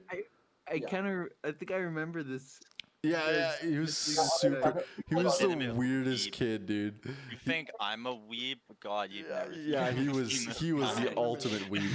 I 0.68 0.74
Yeah. 0.74 0.90
kind 0.90 1.08
of, 1.08 1.30
I 1.46 1.54
think 1.54 1.72
I 1.72 1.78
remember 1.78 2.22
this. 2.22 2.60
Yeah, 3.04 3.22
yeah, 3.32 3.54
he 3.70 3.78
was 3.80 3.96
super. 3.96 4.84
He 5.08 5.16
was 5.16 5.40
the 5.40 5.48
weirdest 5.74 6.28
weeb. 6.28 6.34
kid, 6.34 6.66
dude. 6.66 7.00
You 7.06 7.38
think 7.38 7.70
I'm 7.80 8.06
a 8.06 8.18
weeb? 8.18 8.58
God, 8.82 9.12
you've 9.14 9.28
Yeah, 9.30 9.46
yeah, 9.56 9.92
he 9.92 10.10
was 10.10 10.34
he 10.60 10.74
was 10.74 10.94
the 10.98 11.14
ultimate 11.18 11.62
weeb. 11.72 11.90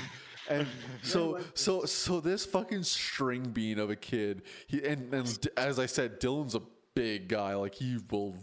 And 0.48 0.66
so 1.02 1.38
so 1.52 1.84
so 1.84 2.18
this 2.20 2.46
fucking 2.46 2.84
string 2.84 3.42
bean 3.50 3.78
of 3.78 3.90
a 3.90 3.96
kid, 3.96 4.44
he 4.68 4.82
and, 4.82 5.12
and 5.12 5.48
as 5.58 5.78
I 5.78 5.84
said, 5.84 6.18
Dylan's 6.18 6.54
a 6.54 6.62
big 6.94 7.28
guy. 7.28 7.54
Like 7.56 7.74
he 7.74 7.98
will 8.10 8.34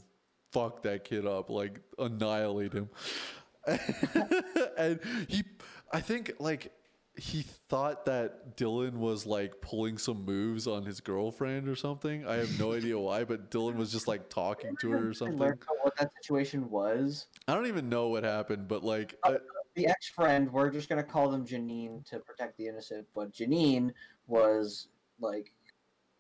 fuck 0.52 0.84
that 0.84 1.06
kid 1.06 1.26
up, 1.26 1.50
like 1.50 1.80
annihilate 1.98 2.74
him. 2.74 2.88
and 4.78 5.00
he 5.28 5.42
I 5.92 6.02
think 6.02 6.34
like 6.40 6.72
he 7.18 7.44
thought 7.44 8.06
that 8.06 8.58
Dylan 8.58 8.96
was 8.96 9.26
like 9.26 9.62
pulling 9.62 9.98
some 9.98 10.26
moves 10.26 10.68
on 10.68 10.84
his 10.86 11.00
girlfriend 11.00 11.70
or 11.70 11.76
something. 11.76 12.28
I 12.28 12.36
have 12.36 12.60
no 12.60 12.74
idea 12.74 13.00
why, 13.00 13.24
but 13.24 13.50
Dylan 13.50 13.76
was 13.76 13.92
just 13.92 14.08
like 14.08 14.30
talking 14.30 14.76
to 14.82 14.92
her 14.92 15.08
or 15.08 15.10
I 15.10 15.14
something. 15.14 15.38
learned 15.38 15.60
what 15.82 15.96
that 15.98 16.12
situation 16.22 16.70
was. 16.70 17.28
I 17.48 17.54
don't 17.56 17.68
even 17.68 17.88
know 17.90 18.10
what 18.10 18.24
happened, 18.24 18.68
but 18.68 18.84
like 18.84 19.16
Uh, 19.24 19.34
I, 19.34 19.38
The 19.76 19.88
ex 19.88 20.10
friend, 20.10 20.52
we're 20.52 20.70
just 20.70 20.90
gonna 20.90 21.04
call 21.04 21.30
them 21.30 21.46
Janine 21.46 22.06
to 22.10 22.20
protect 22.20 22.58
the 22.58 22.68
innocent, 22.68 23.08
but 23.14 23.32
Janine 23.32 23.92
was 24.28 24.90
like 25.20 25.54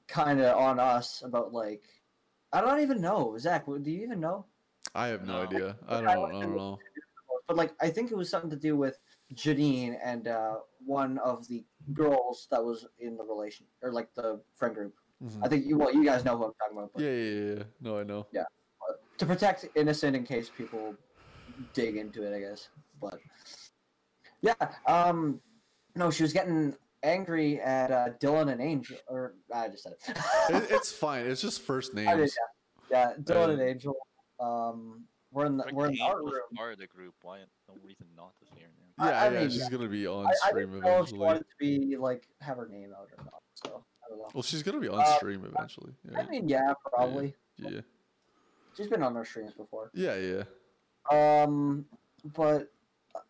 kind 0.07 0.39
of 0.39 0.57
on 0.57 0.79
us 0.79 1.23
about 1.23 1.53
like 1.53 1.83
I 2.53 2.61
don't 2.61 2.79
even 2.79 3.01
know. 3.01 3.37
Zach, 3.37 3.65
do 3.65 3.91
you 3.91 4.03
even 4.03 4.21
know? 4.21 4.45
I 4.93 5.07
have 5.07 5.25
no, 5.25 5.33
No. 5.33 5.41
idea. 5.41 5.75
I 5.89 5.99
don't 5.99 6.07
I 6.09 6.15
know. 6.15 6.25
I 6.25 6.31
don't 6.31 6.55
know. 6.55 6.79
But 7.47 7.57
like 7.57 7.73
I 7.81 7.89
think 7.89 8.11
it 8.11 8.17
was 8.17 8.29
something 8.29 8.49
to 8.49 8.55
do 8.55 8.77
with 8.77 8.97
Janine 9.35 9.97
and 10.03 10.27
uh, 10.27 10.55
one 10.85 11.17
of 11.19 11.47
the 11.47 11.63
girls 11.93 12.47
that 12.51 12.63
was 12.63 12.85
in 12.99 13.17
the 13.17 13.23
relation 13.23 13.65
or 13.81 13.91
like 13.91 14.13
the 14.15 14.41
friend 14.55 14.73
group. 14.75 14.95
Mhm. 15.23 15.39
I 15.45 15.47
think 15.47 15.65
you 15.65 15.77
well 15.77 15.93
you 15.93 16.03
guys 16.03 16.25
know 16.25 16.37
who 16.37 16.45
I'm 16.45 16.53
talking 16.59 16.77
about. 16.77 16.91
But 16.93 17.03
Yeah, 17.03 17.11
yeah, 17.11 17.31
yeah, 17.33 17.55
yeah. 17.57 17.63
No, 17.81 17.97
I 17.99 18.03
know. 18.03 18.27
Yeah. 18.33 18.43
To 19.17 19.25
protect 19.25 19.65
innocent 19.75 20.15
in 20.15 20.23
case 20.25 20.49
people 20.49 20.93
dig 21.73 21.95
into 21.95 22.23
it, 22.23 22.35
I 22.35 22.39
guess. 22.39 22.67
But 22.99 23.19
yeah, 24.41 24.53
um, 24.87 25.39
no, 25.95 26.11
she 26.11 26.23
was 26.23 26.33
getting 26.33 26.75
angry 27.03 27.61
at 27.61 27.91
uh, 27.91 28.09
Dylan 28.19 28.51
and 28.51 28.61
Angel, 28.61 28.97
or 29.07 29.35
I 29.53 29.69
just 29.69 29.83
said 29.83 29.93
it. 29.93 30.17
It, 30.49 30.67
it's 30.71 30.91
fine. 31.05 31.25
It's 31.25 31.41
just 31.41 31.61
first 31.61 31.91
I 31.95 32.03
names. 32.03 32.35
yeah, 32.91 33.11
yeah, 33.11 33.13
Dylan 33.23 33.47
Uh, 33.47 33.51
and 33.53 33.61
Angel. 33.61 33.95
Um, 34.39 35.05
we're 35.31 35.45
in 35.45 35.55
the 35.57 35.65
we're 35.71 35.87
in 35.87 35.93
the 35.93 36.01
art 36.01 36.17
room. 36.23 36.33
part 36.55 36.73
of 36.73 36.79
the 36.79 36.87
group. 36.87 37.13
Why? 37.21 37.39
No 37.69 37.75
reason 37.83 38.07
not 38.17 38.33
to 38.39 38.45
say 38.47 38.61
her 38.61 38.67
name. 38.79 38.84
I- 38.97 39.09
Yeah, 39.09 39.21
I 39.23 39.29
yeah. 39.33 39.39
mean, 39.41 39.49
she's 39.49 39.59
yeah. 39.63 39.69
gonna 39.69 39.89
be 39.89 40.07
on 40.07 40.25
I, 40.27 40.29
I 40.29 40.49
stream 40.49 40.71
didn't 40.71 40.83
know 40.83 41.01
if 41.03 41.09
she 41.09 41.15
wanted 41.15 41.39
to 41.39 41.55
be 41.59 41.97
like 41.97 42.27
have 42.41 42.57
her 42.57 42.67
name 42.67 42.91
out 42.97 43.09
or 43.17 43.23
not. 43.25 43.41
So 43.55 43.83
I 44.05 44.09
don't 44.09 44.19
know. 44.19 44.29
Well, 44.33 44.43
she's 44.43 44.63
gonna 44.63 44.79
be 44.79 44.87
on 44.87 45.01
Uh, 45.01 45.15
stream 45.17 45.43
eventually. 45.45 45.93
I 46.15 46.21
Yeah, 46.21 46.27
mean, 46.29 46.47
yeah, 46.49 46.73
probably. 46.93 47.35
yeah, 47.57 47.81
She's 48.77 48.87
been 48.87 49.03
on 49.03 49.15
our 49.17 49.25
streams 49.25 49.53
before. 49.53 49.91
yeah, 49.93 50.15
yeah. 50.15 50.43
Um, 51.43 51.85
but 52.35 52.71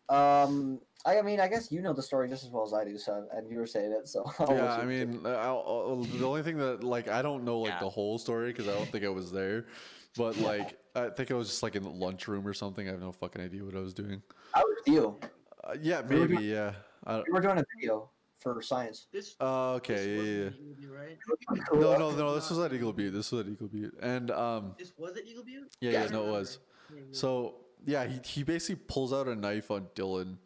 um, 0.08 0.80
I, 1.04 1.18
I 1.18 1.22
mean, 1.22 1.40
I 1.40 1.48
guess 1.48 1.70
you 1.70 1.82
know 1.82 1.92
the 1.92 2.02
story 2.02 2.28
just 2.28 2.44
as 2.44 2.50
well 2.50 2.64
as 2.64 2.72
I 2.72 2.84
do. 2.84 2.96
So, 2.98 3.26
and 3.32 3.50
you 3.50 3.58
were 3.58 3.66
saying 3.66 3.92
it, 3.92 4.08
so 4.08 4.24
I'll 4.38 4.56
Yeah, 4.56 4.74
I 4.74 4.84
mean, 4.84 5.20
uh, 5.24 5.30
I'll, 5.30 5.64
I'll, 5.66 5.96
the 6.02 6.24
only 6.26 6.42
thing 6.42 6.56
that 6.58 6.82
like 6.84 7.08
I 7.08 7.22
don't 7.22 7.44
know 7.44 7.60
like 7.60 7.72
Yeah. 7.72 7.80
the 7.80 7.88
whole 7.90 8.18
story 8.18 8.52
because 8.52 8.68
I 8.68 8.72
don't 8.74 8.88
think 8.88 9.04
I 9.04 9.08
was 9.08 9.30
there, 9.30 9.66
but 10.16 10.36
like 10.38 10.78
I 10.94 11.10
think 11.10 11.30
I 11.30 11.34
was 11.34 11.48
just 11.48 11.62
like 11.62 11.76
in 11.76 11.82
the 11.82 11.90
lunchroom 11.90 12.46
or 12.46 12.54
something. 12.54 12.88
I 12.88 12.92
have 12.92 13.00
no 13.00 13.12
fucking 13.12 13.42
idea 13.42 13.64
what 13.64 13.74
I 13.76 13.80
was 13.80 13.94
doing. 13.94 14.22
I 14.54 14.60
was 14.60 14.76
with 14.86 14.94
you. 14.94 15.18
Uh, 15.68 15.76
yeah, 15.82 16.00
We 16.02 16.20
were 16.20 16.28
maybe. 16.28 16.44
Yeah. 16.44 16.72
We 17.06 17.32
were 17.32 17.40
doing 17.40 17.58
a 17.58 17.64
video 17.78 18.10
for 18.38 18.60
science. 18.62 19.06
This. 19.12 19.34
uh, 19.40 19.74
this 19.74 19.76
okay. 19.78 20.16
Yeah, 20.16 20.22
yeah. 20.22 20.50
Eagle 20.50 20.74
Butte, 20.78 20.90
right? 20.90 21.18
No, 21.72 21.96
no, 21.98 22.10
no. 22.12 22.34
This 22.34 22.50
was 22.50 22.58
at 22.60 22.72
Eagle 22.72 22.92
Butte. 22.92 23.12
This 23.12 23.32
was 23.32 23.46
at 23.46 23.52
Eagle 23.52 23.68
Butte, 23.68 23.94
and 24.00 24.30
um, 24.30 24.74
This 24.78 24.92
was 24.96 25.16
at 25.16 25.26
Eagle 25.26 25.44
Butte. 25.44 25.68
yeah, 25.80 25.90
Yeah. 25.90 26.04
yeah, 26.04 26.10
no, 26.10 26.28
it 26.28 26.30
was. 26.30 26.58
So 27.12 27.56
yeah, 27.84 28.06
he 28.06 28.20
he 28.24 28.42
basically 28.42 28.82
pulls 28.88 29.12
out 29.12 29.26
a 29.28 29.34
knife 29.34 29.70
on 29.70 29.86
Dylan, 29.94 30.36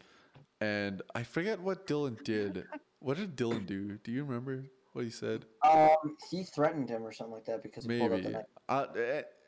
and 0.61 1.03
I 1.15 1.23
forget 1.23 1.61
what 1.61 1.87
Dylan 1.87 2.23
did. 2.25 2.65
what 3.01 3.17
did 3.19 3.37
Dylan 3.37 3.67
do? 3.67 3.99
Do 4.03 4.11
you 4.13 4.25
remember 4.25 4.65
what 4.93 5.05
he 5.05 5.11
said? 5.11 5.45
Um, 5.63 6.17
he 6.31 6.45
threatened 6.45 6.89
him 6.89 7.05
or 7.05 7.13
something 7.13 7.35
like 7.35 7.45
that 7.47 7.63
because 7.63 7.85
he 7.85 7.99
pulled 7.99 8.13
out 8.13 8.17
the 8.19 8.23
Maybe. 8.23 8.35
knife. 8.35 8.47
Uh, 8.69 8.87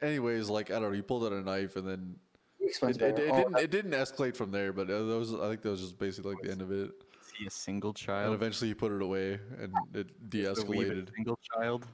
anyways, 0.02 0.48
like 0.50 0.70
I 0.70 0.74
don't 0.74 0.82
know, 0.84 0.90
he 0.92 1.02
pulled 1.02 1.24
out 1.24 1.32
a 1.32 1.40
knife, 1.42 1.76
and 1.76 1.88
then 1.88 2.00
He 2.00 2.10
explains 2.10 2.31
it, 2.62 3.02
it, 3.02 3.18
it 3.18 3.30
Oh, 3.30 3.36
didn't 3.36 3.58
it 3.58 3.70
didn't 3.70 3.92
escalate 3.92 4.36
from 4.36 4.50
there. 4.50 4.72
But 4.72 4.90
uh, 4.90 5.02
that 5.04 5.18
was 5.18 5.34
I 5.34 5.48
think 5.50 5.62
that 5.62 5.70
was 5.70 5.80
just 5.80 5.98
basically 5.98 6.34
like 6.34 6.42
the 6.42 6.50
end 6.50 6.62
of 6.62 6.70
it. 6.70 6.90
Is 7.20 7.32
he 7.38 7.46
a 7.46 7.50
single 7.50 7.92
child? 7.94 8.18
And 8.18 8.24
child? 8.26 8.34
eventually 8.34 8.68
he 8.68 8.74
put 8.74 8.92
it 8.92 9.02
away, 9.02 9.38
and 9.60 9.72
it 9.92 9.92
the 9.92 10.04
de-escalated. 10.44 11.08
single 11.14 11.38
child? 11.54 11.86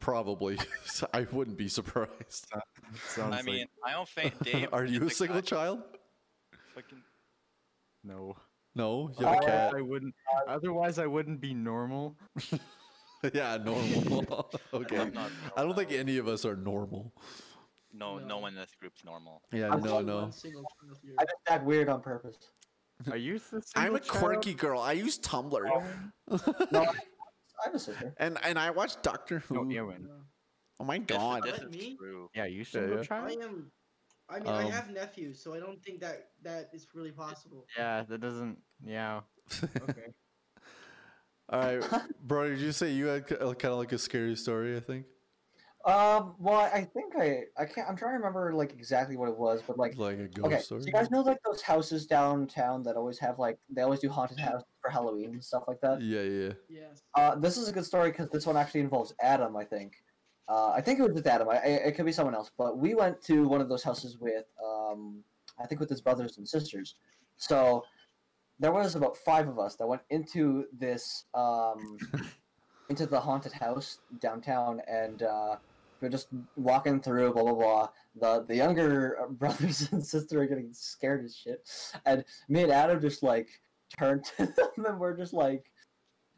Probably, 0.00 0.58
I 1.14 1.26
wouldn't 1.32 1.56
be 1.56 1.68
surprised. 1.68 2.46
Sounds 3.08 3.32
I 3.32 3.36
like 3.38 3.44
mean, 3.46 3.66
I 3.84 3.92
don't 3.92 4.08
think 4.08 4.38
Dave. 4.44 4.68
Are 4.72 4.84
you 4.84 5.06
a 5.06 5.10
single 5.10 5.36
guy- 5.40 5.46
child? 5.46 5.82
Fucking, 6.74 7.02
no. 8.04 8.36
No, 8.74 9.10
you 9.18 9.26
have 9.26 9.38
a 9.38 9.40
cat. 9.46 9.74
I 9.74 9.80
wouldn't. 9.80 10.14
Otherwise, 10.46 10.98
I 10.98 11.06
wouldn't 11.06 11.40
be 11.40 11.52
normal. 11.54 12.16
yeah, 13.32 13.56
normal. 13.56 14.48
okay. 14.72 14.98
I'm 14.98 15.12
not 15.12 15.30
I 15.56 15.62
don't 15.64 15.74
think 15.74 15.90
any 15.90 16.18
of 16.18 16.28
us 16.28 16.44
are 16.44 16.54
normal. 16.54 17.12
No, 17.92 18.18
no 18.18 18.26
No. 18.26 18.38
one 18.38 18.52
in 18.54 18.58
this 18.60 18.74
group's 18.78 19.04
normal. 19.04 19.42
Yeah, 19.52 19.70
I'm 19.72 19.80
no, 19.82 20.00
no. 20.00 20.22
One 20.22 20.32
single 20.32 20.62
child 20.62 20.98
here. 21.02 21.14
I 21.18 21.24
just 21.24 21.36
act 21.48 21.64
weird 21.64 21.88
on 21.88 22.00
purpose. 22.02 22.36
Are 23.10 23.16
you 23.16 23.38
the 23.38 23.62
I'm 23.76 23.94
a 23.94 23.98
single 23.98 23.98
child? 24.00 24.18
quirky 24.18 24.54
girl. 24.54 24.80
I 24.80 24.92
use 24.92 25.18
Tumblr. 25.18 25.62
No, 26.72 26.82
I 26.82 26.92
have 27.64 27.74
a 27.74 27.78
sister. 27.78 28.14
and 28.18 28.38
and 28.44 28.58
I 28.58 28.70
watch 28.70 29.00
Doctor 29.02 29.40
Who. 29.40 29.54
No, 29.64 29.70
Ewan. 29.70 30.04
No. 30.04 30.14
Oh 30.80 30.84
my 30.84 30.98
god. 30.98 31.42
this 31.44 31.58
What, 31.58 31.68
is 31.74 31.76
me? 31.76 31.96
true. 31.96 32.30
Yeah, 32.34 32.44
you 32.44 32.62
should. 32.64 32.90
yeah. 33.10 33.16
I 33.16 33.32
am. 33.42 33.72
I 34.30 34.38
mean, 34.40 34.48
I 34.48 34.64
Um, 34.64 34.70
have 34.70 34.90
nephews, 34.90 35.42
so 35.42 35.54
I 35.54 35.58
don't 35.60 35.82
think 35.82 36.00
that 36.00 36.32
that 36.42 36.68
is 36.74 36.86
really 36.94 37.10
possible. 37.12 37.66
Yeah, 37.76 38.02
that 38.08 38.20
doesn't. 38.20 38.58
Yeah. 38.84 39.22
Okay. 39.64 40.12
All 41.50 41.60
right, 41.60 41.82
bro. 42.22 42.50
Did 42.50 42.60
you 42.60 42.72
say 42.72 42.92
you 42.92 43.06
had 43.06 43.26
kind 43.26 43.40
of 43.72 43.78
like 43.78 43.92
a 43.92 43.98
scary 43.98 44.36
story? 44.36 44.76
I 44.76 44.80
think 44.80 45.06
Um, 45.88 46.34
well, 46.38 46.70
I 46.72 46.82
think 46.84 47.14
I 47.18 47.44
I 47.56 47.64
can't. 47.64 47.88
I'm 47.88 47.96
trying 47.96 48.12
to 48.12 48.18
remember 48.18 48.52
like 48.52 48.72
exactly 48.72 49.16
what 49.16 49.30
it 49.30 49.38
was, 49.38 49.62
but 49.66 49.78
like 49.78 49.96
like 49.96 50.18
a 50.18 50.28
ghost 50.28 50.46
okay, 50.46 50.58
story. 50.60 50.82
so 50.82 50.86
you 50.86 50.92
guys 50.92 51.10
know 51.10 51.22
like 51.22 51.38
those 51.46 51.62
houses 51.62 52.06
downtown 52.06 52.82
that 52.82 52.96
always 52.96 53.18
have 53.20 53.38
like 53.38 53.58
they 53.70 53.80
always 53.80 54.00
do 54.00 54.10
haunted 54.10 54.38
house 54.38 54.62
for 54.82 54.90
Halloween 54.90 55.30
and 55.30 55.42
stuff 55.42 55.62
like 55.66 55.80
that. 55.80 56.02
yeah, 56.02 56.20
yeah. 56.20 56.52
Yes. 56.68 57.02
Uh, 57.14 57.36
this 57.36 57.56
is 57.56 57.68
a 57.68 57.72
good 57.72 57.86
story 57.86 58.10
because 58.10 58.28
this 58.28 58.44
one 58.44 58.54
actually 58.54 58.80
involves 58.80 59.14
Adam. 59.22 59.56
I 59.56 59.64
think. 59.64 59.94
Uh, 60.46 60.72
I 60.72 60.82
think 60.82 60.98
it 60.98 61.02
was 61.02 61.12
with 61.12 61.26
Adam. 61.26 61.48
I, 61.48 61.56
I, 61.56 61.66
it 61.86 61.96
could 61.96 62.04
be 62.04 62.12
someone 62.12 62.34
else, 62.34 62.50
but 62.58 62.76
we 62.78 62.94
went 62.94 63.22
to 63.22 63.48
one 63.48 63.60
of 63.60 63.68
those 63.68 63.82
houses 63.82 64.16
with, 64.18 64.46
um, 64.64 65.22
I 65.60 65.66
think, 65.66 65.78
with 65.78 65.90
his 65.90 66.00
brothers 66.00 66.38
and 66.38 66.48
sisters. 66.48 66.94
So 67.36 67.84
there 68.58 68.72
was 68.72 68.94
about 68.94 69.18
five 69.18 69.46
of 69.46 69.58
us 69.58 69.76
that 69.76 69.86
went 69.86 70.00
into 70.08 70.64
this, 70.72 71.24
um, 71.34 71.98
into 72.88 73.04
the 73.04 73.20
haunted 73.20 73.52
house 73.52 73.98
downtown, 74.20 74.80
and 74.88 75.22
uh, 75.22 75.56
we 76.00 76.08
are 76.08 76.10
just 76.10 76.28
walking 76.56 77.00
through. 77.00 77.32
Blah 77.32 77.44
blah 77.44 77.54
blah. 77.54 77.88
The 78.20 78.44
the 78.46 78.56
younger 78.56 79.18
brothers 79.30 79.90
and 79.92 80.04
sister 80.04 80.40
are 80.42 80.46
getting 80.46 80.72
scared 80.72 81.24
as 81.24 81.36
shit, 81.36 81.68
and 82.06 82.24
me 82.48 82.62
and 82.62 82.72
Adam 82.72 83.00
just 83.00 83.22
like 83.22 83.48
turned 83.98 84.24
to 84.36 84.46
them, 84.46 84.86
and 84.86 84.98
we're 84.98 85.16
just 85.16 85.32
like 85.32 85.70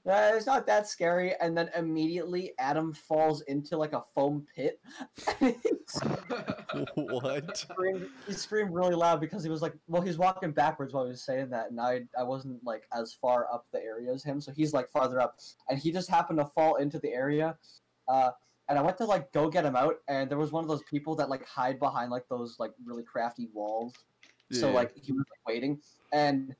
Uh, 0.07 0.33
it's 0.35 0.47
not 0.47 0.67
that 0.67 0.89
scary. 0.89 1.35
And 1.41 1.57
then 1.57 1.69
immediately 1.77 2.53
Adam 2.59 2.95
falls 2.95 3.43
into 3.43 3.77
like 3.77 3.93
a 3.93 4.03
foam 4.15 4.47
pit. 4.57 4.81
what? 6.95 7.57
screamed, 7.57 8.09
he 8.27 8.33
screamed 8.33 8.73
really 8.73 8.95
loud 8.95 9.21
because 9.21 9.43
he 9.45 9.51
was 9.51 9.61
like, 9.61 9.75
well, 9.89 10.01
he's 10.01 10.17
walking 10.17 10.53
backwards 10.53 10.95
while 10.95 11.05
he 11.05 11.11
was 11.11 11.23
saying 11.23 11.51
that, 11.51 11.71
and 11.71 11.81
I 11.81 12.03
I 12.19 12.23
wasn't 12.23 12.65
like 12.65 12.85
as 12.93 13.13
far 13.13 13.47
up 13.53 13.67
the 13.73 13.81
area 13.81 14.13
as 14.13 14.25
him, 14.25 14.41
so 14.41 14.53
he's 14.53 14.73
like 14.73 14.91
farther 14.91 15.21
up, 15.21 15.39
and 15.69 15.79
he 15.79 15.93
just 15.93 16.09
happened 16.09 16.39
to 16.39 16.47
fall 16.47 16.77
into 16.77 16.99
the 16.99 17.13
area. 17.13 17.57
Uh, 18.09 18.31
and 18.71 18.79
I 18.79 18.83
went 18.83 18.97
to 18.99 19.05
like 19.05 19.33
go 19.33 19.51
get 19.51 19.65
him 19.65 19.75
out, 19.75 19.97
and 20.09 20.31
there 20.31 20.39
was 20.39 20.53
one 20.53 20.63
of 20.63 20.69
those 20.69 20.85
people 20.85 21.17
that 21.17 21.29
like 21.29 21.45
hide 21.45 21.81
behind 21.81 22.11
like 22.11 22.29
those 22.31 22.57
like 22.61 22.71
really 22.87 23.03
crafty 23.03 23.49
walls. 23.53 23.93
So 24.53 24.71
like 24.71 24.93
he 24.97 25.13
was 25.13 25.25
like, 25.31 25.55
waiting, 25.55 25.81
and 26.13 26.55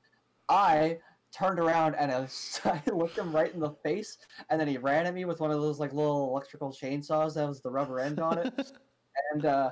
I 0.47 0.99
turned 1.33 1.59
around 1.59 1.95
and 1.95 2.11
I, 2.11 2.27
I 2.65 2.81
looked 2.93 3.17
him 3.17 3.33
right 3.33 3.53
in 3.53 3.59
the 3.59 3.71
face, 3.83 4.17
and 4.49 4.59
then 4.59 4.67
he 4.67 4.77
ran 4.77 5.07
at 5.07 5.13
me 5.13 5.25
with 5.25 5.39
one 5.39 5.51
of 5.51 5.61
those 5.61 5.79
like 5.79 5.93
little 5.93 6.29
electrical 6.29 6.71
chainsaws 6.71 7.33
that 7.35 7.47
was 7.47 7.61
the 7.61 7.71
rubber 7.71 7.99
end 7.99 8.19
on 8.19 8.39
it, 8.39 8.53
and 9.33 9.45
uh, 9.45 9.71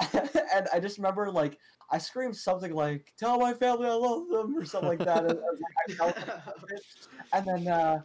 and 0.54 0.68
I 0.72 0.80
just 0.80 0.98
remember 0.98 1.30
like 1.30 1.58
I 1.90 1.96
screamed 1.96 2.36
something 2.36 2.74
like 2.74 3.14
"Tell 3.18 3.38
my 3.38 3.54
family 3.54 3.86
I 3.86 3.94
love 3.94 4.28
them" 4.28 4.56
or 4.56 4.64
something 4.66 4.90
like 4.90 4.98
that, 5.00 5.24
and, 5.24 5.30
and, 5.30 5.40
like, 5.40 5.88
I 5.88 5.92
felt 5.94 6.16
it. 6.70 6.82
and 7.32 7.46
then 7.46 7.68
uh, 7.68 8.00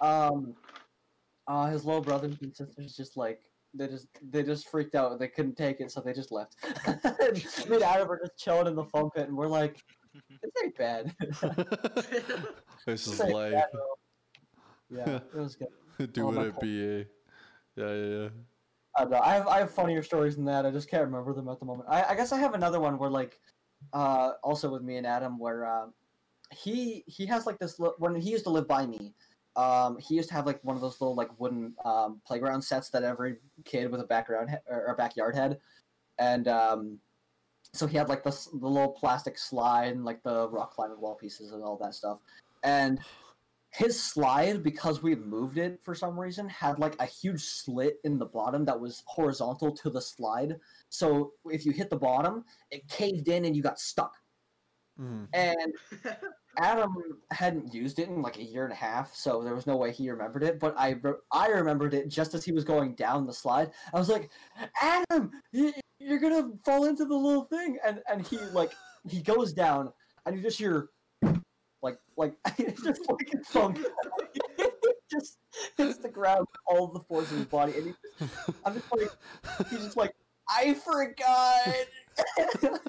um, 0.00 0.54
uh, 1.48 1.66
his 1.66 1.84
little 1.84 2.02
brothers 2.02 2.36
and 2.42 2.54
sisters 2.54 2.94
just 2.94 3.16
like 3.16 3.40
they 3.74 3.88
just 3.88 4.06
they 4.30 4.42
just 4.42 4.68
freaked 4.68 4.94
out. 4.94 5.18
They 5.18 5.28
couldn't 5.28 5.56
take 5.56 5.80
it, 5.80 5.90
so 5.90 6.00
they 6.00 6.12
just 6.12 6.30
left. 6.30 6.56
me 7.68 7.74
and 7.76 7.82
Adam 7.82 8.08
were 8.08 8.20
just 8.20 8.38
chilling 8.38 8.66
in 8.68 8.74
the 8.76 8.84
foam 8.84 9.10
pit, 9.10 9.28
and 9.28 9.36
we're 9.36 9.46
like, 9.48 9.82
"This 10.42 10.52
ain't 10.62 10.76
bad." 10.76 11.14
This 12.86 13.06
is 13.06 13.18
life. 13.20 13.52
bad, 13.52 13.66
yeah, 14.88 15.16
it 15.16 15.34
was 15.34 15.56
good. 15.56 15.68
Do 16.12 16.26
Oh, 16.26 16.30
it 16.30 16.34
my 16.34 16.46
at 16.46 16.52
God. 16.52 16.60
BA. 16.60 16.66
Yeah, 17.76 17.92
yeah, 17.92 18.06
yeah. 18.22 18.28
I 18.96 19.00
don't 19.02 19.10
know. 19.10 19.20
I 19.20 19.34
have 19.34 19.46
I 19.46 19.58
have 19.58 19.70
funnier 19.70 20.02
stories 20.02 20.36
than 20.36 20.46
that. 20.46 20.64
I 20.64 20.70
just 20.70 20.88
can't 20.88 21.04
remember 21.04 21.34
them 21.34 21.48
at 21.48 21.58
the 21.58 21.66
moment. 21.66 21.88
I, 21.90 22.04
I 22.04 22.14
guess 22.14 22.32
I 22.32 22.38
have 22.38 22.54
another 22.54 22.80
one 22.80 22.96
where 22.98 23.10
like, 23.10 23.40
uh, 23.92 24.32
also 24.42 24.70
with 24.70 24.82
me 24.82 24.96
and 24.96 25.06
Adam, 25.06 25.38
where 25.38 25.66
uh, 25.66 25.86
he 26.54 27.04
he 27.06 27.26
has 27.26 27.44
like 27.46 27.58
this 27.58 27.78
when 27.98 28.14
he 28.14 28.30
used 28.30 28.44
to 28.44 28.50
live 28.50 28.66
by 28.66 28.86
me. 28.86 29.14
Um, 29.58 29.98
he 29.98 30.14
used 30.14 30.28
to 30.28 30.34
have 30.36 30.46
like 30.46 30.60
one 30.62 30.76
of 30.76 30.82
those 30.82 31.00
little 31.00 31.16
like 31.16 31.30
wooden 31.38 31.74
um, 31.84 32.20
playground 32.24 32.62
sets 32.62 32.90
that 32.90 33.02
every 33.02 33.38
kid 33.64 33.90
with 33.90 34.00
a 34.00 34.04
background 34.04 34.50
ha- 34.50 34.58
or 34.70 34.86
a 34.86 34.94
backyard 34.94 35.34
had, 35.34 35.58
and 36.18 36.46
um, 36.46 36.98
so 37.72 37.84
he 37.86 37.96
had 37.96 38.08
like 38.08 38.22
the, 38.22 38.30
the 38.52 38.68
little 38.68 38.92
plastic 38.92 39.36
slide 39.36 39.94
and 39.94 40.04
like 40.04 40.22
the 40.22 40.48
rock 40.48 40.74
climbing 40.74 41.00
wall 41.00 41.16
pieces 41.16 41.50
and 41.50 41.64
all 41.64 41.76
that 41.76 41.92
stuff, 41.94 42.20
and 42.62 43.00
his 43.70 44.00
slide 44.00 44.62
because 44.62 45.02
we 45.02 45.14
moved 45.14 45.58
it 45.58 45.80
for 45.82 45.94
some 45.94 46.18
reason 46.18 46.48
had 46.48 46.78
like 46.78 46.94
a 47.00 47.04
huge 47.04 47.42
slit 47.42 47.98
in 48.04 48.18
the 48.18 48.26
bottom 48.26 48.64
that 48.64 48.78
was 48.78 49.02
horizontal 49.06 49.72
to 49.72 49.90
the 49.90 50.00
slide. 50.00 50.56
So 50.88 51.32
if 51.46 51.66
you 51.66 51.72
hit 51.72 51.90
the 51.90 51.96
bottom 51.96 52.44
it 52.70 52.88
caved 52.88 53.28
in 53.28 53.44
and 53.44 53.54
you 53.54 53.62
got 53.62 53.78
stuck. 53.78 54.14
Mm. 54.98 55.28
and 55.32 55.72
adam 56.56 56.92
hadn't 57.30 57.72
used 57.72 57.98
it 57.98 58.08
in 58.08 58.22
like 58.22 58.38
a 58.38 58.42
year 58.42 58.64
and 58.64 58.72
a 58.72 58.76
half 58.76 59.14
so 59.14 59.42
there 59.42 59.54
was 59.54 59.66
no 59.66 59.76
way 59.76 59.92
he 59.92 60.10
remembered 60.10 60.42
it 60.42 60.58
but 60.58 60.74
i 60.76 60.90
re- 61.02 61.12
i 61.30 61.48
remembered 61.48 61.94
it 61.94 62.08
just 62.08 62.34
as 62.34 62.44
he 62.44 62.52
was 62.52 62.64
going 62.64 62.94
down 62.94 63.26
the 63.26 63.32
slide 63.32 63.70
i 63.92 63.98
was 63.98 64.08
like 64.08 64.30
adam 64.80 65.30
you're 65.52 66.18
gonna 66.18 66.48
fall 66.64 66.84
into 66.84 67.04
the 67.04 67.14
little 67.14 67.44
thing 67.44 67.78
and 67.86 68.00
and 68.10 68.26
he 68.26 68.38
like 68.52 68.72
he 69.08 69.20
goes 69.22 69.52
down 69.52 69.92
and 70.26 70.36
you 70.36 70.42
just 70.42 70.58
hear 70.58 70.88
like 71.82 71.98
like 72.16 72.34
just 72.56 73.02
a 73.08 73.16
thump. 73.46 73.78
just 75.10 75.38
hits 75.78 75.96
the 75.98 76.08
ground 76.08 76.40
with 76.40 76.60
all 76.66 76.88
the 76.88 77.00
force 77.00 77.30
of 77.30 77.38
his 77.38 77.46
body 77.46 77.72
and 77.74 77.86
he 77.86 77.94
just, 78.18 78.34
I'm 78.64 78.74
just 78.74 78.92
like 78.92 79.10
he's 79.70 79.84
just 79.84 79.96
like 79.96 80.14
I 80.50 80.74
forgot 80.74 81.74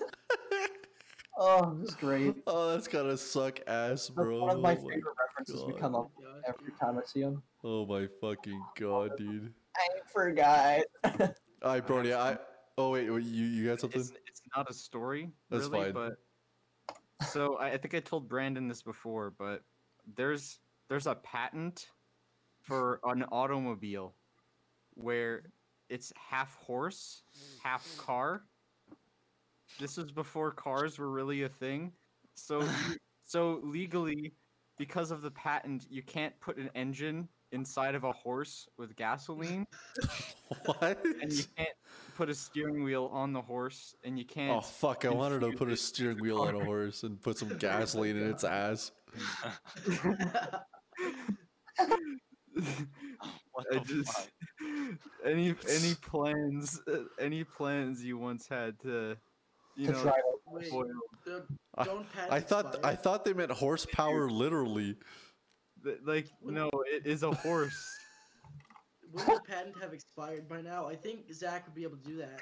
Oh, 1.41 1.71
it 1.71 1.79
was 1.79 1.95
great. 1.95 2.35
Oh, 2.47 2.71
that's 2.71 2.87
gotta 2.89 3.17
suck 3.17 3.59
ass, 3.65 4.07
That's 4.07 4.09
bro. 4.09 4.41
one 4.41 4.57
of 4.57 4.61
my 4.61 4.73
Oh 4.73 4.75
favorite 4.75 5.15
references 5.27 5.63
we 5.65 5.73
come 5.73 5.95
up 5.95 6.11
with 6.17 6.27
every 6.47 6.73
time 6.79 6.97
I 6.97 7.05
see 7.05 7.21
him. 7.21 7.41
Oh 7.63 7.85
my 7.85 8.07
fucking 8.19 8.61
god, 8.77 9.11
dude. 9.17 9.53
I 9.77 9.87
forgot. 10.11 10.81
Alright, 11.63 11.87
Brody, 11.87 12.13
I. 12.13 12.37
Oh 12.77 12.91
wait, 12.91 13.09
wait, 13.09 13.23
you 13.23 13.45
you 13.45 13.67
got 13.67 13.79
something? 13.79 14.01
It's, 14.01 14.11
it's 14.27 14.41
not 14.55 14.69
a 14.69 14.73
story, 14.73 15.31
That's 15.49 15.67
really, 15.67 15.91
fine. 15.91 15.93
but 15.93 16.13
so 17.27 17.55
I, 17.55 17.71
I 17.71 17.77
think 17.77 17.93
I 17.93 17.99
told 17.99 18.27
Brandon 18.29 18.67
this 18.67 18.81
before, 18.81 19.33
but 19.37 19.63
there's 20.15 20.59
there's 20.89 21.07
a 21.07 21.15
patent 21.15 21.87
for 22.61 22.99
an 23.05 23.23
automobile 23.31 24.15
where 24.95 25.43
it's 25.89 26.11
half 26.29 26.55
horse, 26.55 27.23
half 27.63 27.87
car. 27.97 28.43
This 29.79 29.97
was 29.97 30.11
before 30.11 30.51
cars 30.51 30.97
were 30.97 31.09
really 31.09 31.43
a 31.43 31.49
thing. 31.49 31.91
So 32.35 32.63
so 33.25 33.59
legally 33.63 34.33
because 34.77 35.11
of 35.11 35.21
the 35.21 35.31
patent, 35.31 35.85
you 35.89 36.01
can't 36.01 36.37
put 36.39 36.57
an 36.57 36.69
engine 36.73 37.27
inside 37.51 37.95
of 37.95 38.03
a 38.03 38.11
horse 38.11 38.67
with 38.77 38.95
gasoline 38.95 39.65
What? 40.65 41.03
and 41.03 41.33
you 41.33 41.43
can't 41.57 41.69
put 42.15 42.29
a 42.29 42.35
steering 42.35 42.83
wheel 42.83 43.09
on 43.11 43.33
the 43.33 43.41
horse 43.41 43.95
and 44.03 44.19
you 44.19 44.25
can't 44.25 44.51
Oh 44.57 44.61
fuck! 44.61 45.03
I 45.05 45.09
wanted 45.09 45.41
to 45.41 45.51
put 45.53 45.69
a 45.69 45.75
steering 45.77 46.19
wheel 46.19 46.41
on 46.41 46.55
a 46.55 46.63
horse 46.63 47.03
and 47.03 47.21
put 47.21 47.37
some 47.37 47.49
gasoline 47.57 48.17
in 48.17 48.29
its 48.29 48.43
ass. 48.43 48.91
What 53.51 53.65
I 53.71 53.79
the 53.79 53.85
just 53.85 54.13
fuck? 54.13 54.27
any 55.25 55.55
any 55.69 55.95
plans 55.95 56.81
uh, 56.87 57.03
any 57.19 57.43
plans 57.43 58.03
you 58.03 58.17
once 58.17 58.47
had 58.47 58.79
to 58.81 59.17
you 59.79 59.87
to 59.87 59.93
know 59.93 60.01
try 60.03 60.13
Wait, 60.47 60.67
spoil 60.67 60.91
don't, 61.83 62.05
I- 62.17 62.37
I 62.37 62.39
thought 62.39 62.83
I 62.83 62.95
thought 62.95 63.23
they 63.25 63.33
meant 63.33 63.51
horsepower 63.51 64.29
literally. 64.29 64.95
like 66.03 66.27
no 66.43 66.69
it 66.87 67.05
is 67.05 67.23
a 67.23 67.31
horse 67.31 67.97
Would 69.13 69.25
the 69.25 69.41
patent 69.47 69.75
have 69.81 69.91
expired 69.93 70.47
by 70.47 70.61
now? 70.61 70.87
I 70.87 70.95
think 70.95 71.33
Zach 71.33 71.65
would 71.65 71.73
be 71.73 71.81
able 71.83 71.97
to 71.97 72.03
do 72.03 72.17
that. 72.17 72.41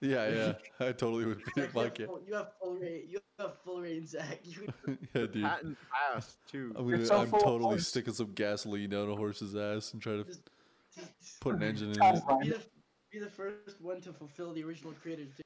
Yeah, 0.00 0.28
yeah. 0.80 0.86
I 0.86 0.92
totally 0.92 1.24
would 1.24 1.38
be 1.56 1.62
Zach, 1.62 1.98
you, 1.98 2.04
it. 2.04 2.10
you 2.28 2.34
have 2.34 2.52
full 2.62 2.76
rate. 2.76 3.06
You 3.08 3.18
have 3.40 3.54
full 3.64 3.80
reign, 3.80 4.06
Zach. 4.06 4.38
You, 4.44 4.68
Yeah, 5.14 5.26
dude. 5.26 5.42
patent 5.42 5.76
passed 6.12 6.36
too 6.48 6.72
I'm, 6.76 6.88
gonna, 6.88 7.04
so 7.04 7.18
I'm 7.18 7.30
totally 7.32 7.62
horse. 7.62 7.88
sticking 7.88 8.14
some 8.14 8.32
gasoline 8.32 8.90
down 8.90 9.10
a 9.10 9.16
horse's 9.16 9.56
ass 9.56 9.92
and 9.92 10.00
try 10.00 10.12
to 10.12 10.24
just, 10.24 10.42
just 10.96 11.40
put 11.40 11.56
an 11.56 11.62
engine 11.64 11.90
in 11.90 12.00
it. 12.00 12.22
fine. 12.28 12.40
be, 12.42 12.50
the, 12.50 12.60
be 13.10 13.18
the 13.18 13.30
first 13.30 13.80
one 13.80 14.00
to 14.02 14.12
fulfill 14.12 14.52
the 14.52 14.62
original 14.62 14.92
creator's 15.02 15.30
vision. 15.30 15.42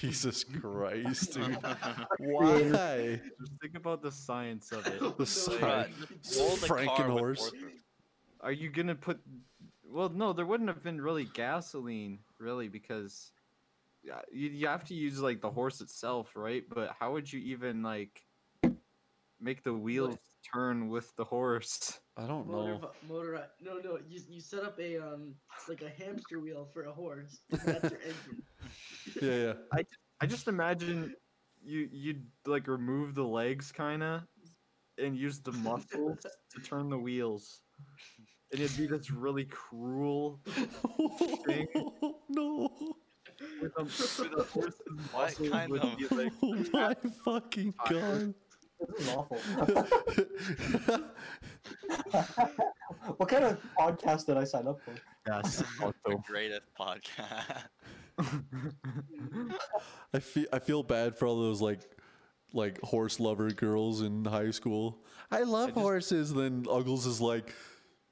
Jesus 0.00 0.44
Christ, 0.44 1.32
dude. 1.34 1.58
Why? 2.18 3.20
just 3.40 3.52
think 3.60 3.74
about 3.76 4.02
the 4.02 4.12
science 4.12 4.70
of 4.72 4.86
it 4.86 5.00
The 5.00 5.14
No, 5.18 5.24
side. 5.24 5.90
Bruh, 5.90 6.38
roll 6.38 6.56
the 6.56 6.66
car 6.68 7.10
with 7.10 7.38
Frankenhorse. 7.38 7.52
are 8.40 8.52
you 8.52 8.70
gonna 8.70 8.94
put 8.94 9.18
well 9.84 10.08
no 10.10 10.32
there 10.32 10.46
wouldn't 10.46 10.68
have 10.68 10.82
been 10.82 11.00
really 11.00 11.24
gasoline 11.34 12.18
really 12.38 12.68
because 12.68 13.32
yeah, 14.04 14.20
you, 14.30 14.48
you 14.50 14.66
have 14.68 14.84
to 14.84 14.94
use 14.94 15.20
like 15.20 15.40
the 15.40 15.50
horse 15.50 15.80
itself 15.80 16.32
right 16.36 16.62
but 16.68 16.94
how 17.00 17.12
would 17.12 17.30
you 17.32 17.40
even 17.40 17.82
like 17.82 18.22
make 19.40 19.62
the 19.64 19.72
wheels 19.74 20.16
turn 20.54 20.88
with 20.88 21.14
the 21.16 21.24
horse 21.24 21.98
I 22.16 22.26
don't 22.26 22.48
Motor, 22.48 22.80
know. 22.80 22.90
motor, 23.08 23.46
no, 23.62 23.78
no. 23.78 23.98
You, 24.08 24.20
you 24.28 24.40
set 24.40 24.64
up 24.64 24.76
a 24.80 24.98
um 24.98 25.34
like 25.68 25.82
a 25.82 25.88
hamster 25.88 26.40
wheel 26.40 26.66
for 26.72 26.82
a 26.82 26.92
horse. 26.92 27.38
That's 27.48 27.92
your 27.92 28.00
engine. 28.00 28.42
Yeah, 29.20 29.54
yeah. 29.72 29.82
I 30.20 30.26
just 30.26 30.48
imagine 30.48 31.14
you 31.62 31.88
you'd 31.92 32.26
like 32.46 32.66
remove 32.68 33.14
the 33.14 33.22
legs 33.24 33.70
kinda 33.72 34.26
and 34.98 35.16
use 35.16 35.40
the 35.40 35.52
muscles 35.52 36.18
to 36.54 36.60
turn 36.60 36.88
the 36.88 36.98
wheels. 36.98 37.60
And 38.52 38.60
it'd 38.60 38.76
be 38.76 38.86
this 38.86 39.10
really 39.10 39.44
cruel 39.44 40.40
Thing. 41.46 41.68
no. 42.30 42.68
with 43.62 43.72
a, 43.78 43.82
with 43.84 44.32
a 44.38 44.42
horse's 44.44 44.80
What 45.12 45.22
muscles 45.22 45.48
kind 45.50 45.70
would 45.70 45.82
of- 45.84 45.96
be 45.98 46.06
like 46.08 46.32
Oh 46.42 46.64
my 46.72 46.94
fucking 47.24 47.74
god. 47.88 48.34
This 48.96 49.06
is 49.06 49.14
awful. 49.14 49.38
what 53.16 53.28
kind 53.28 53.44
of 53.44 53.58
podcast 53.78 54.26
did 54.26 54.36
I 54.36 54.44
sign 54.44 54.66
up 54.68 54.80
for? 54.80 54.94
yes, 55.26 55.62
The 56.04 56.16
greatest 56.26 56.62
podcast. 56.78 57.64
I 60.14 60.18
feel 60.20 60.46
I 60.52 60.58
feel 60.58 60.82
bad 60.82 61.16
for 61.16 61.26
all 61.26 61.36
those 61.40 61.60
like 61.60 61.80
like 62.52 62.80
horse 62.80 63.20
lover 63.20 63.50
girls 63.50 64.02
in 64.02 64.24
high 64.24 64.50
school. 64.50 65.04
I 65.30 65.42
love 65.42 65.70
just- 65.70 65.78
horses. 65.80 66.32
Then 66.34 66.64
Uggles 66.68 67.06
is 67.06 67.20
like, 67.20 67.54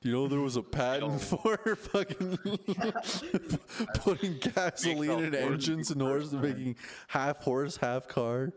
you 0.02 0.12
know, 0.12 0.28
there 0.28 0.40
was 0.40 0.57
a 0.57 0.62
patent 0.62 1.20
for 1.22 1.57
fucking 1.76 2.38
putting 3.94 4.38
gasoline 4.38 5.24
in 5.24 5.34
engines 5.34 5.90
and 5.90 6.00
horses, 6.02 6.34
making 6.34 6.76
half 7.09 7.38
horse, 7.42 7.76
half 7.76 8.07
car. 8.09 8.52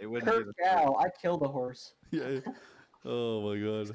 It 0.00 0.06
wouldn't 0.06 0.24
be 0.26 0.30
Kurt 0.30 0.46
the 0.46 0.54
Cow, 0.64 0.96
I 0.98 1.08
killed 1.20 1.42
a 1.42 1.48
horse. 1.48 1.92
yeah. 2.10 2.40
Oh 3.04 3.42
my 3.54 3.56
god. 3.58 3.92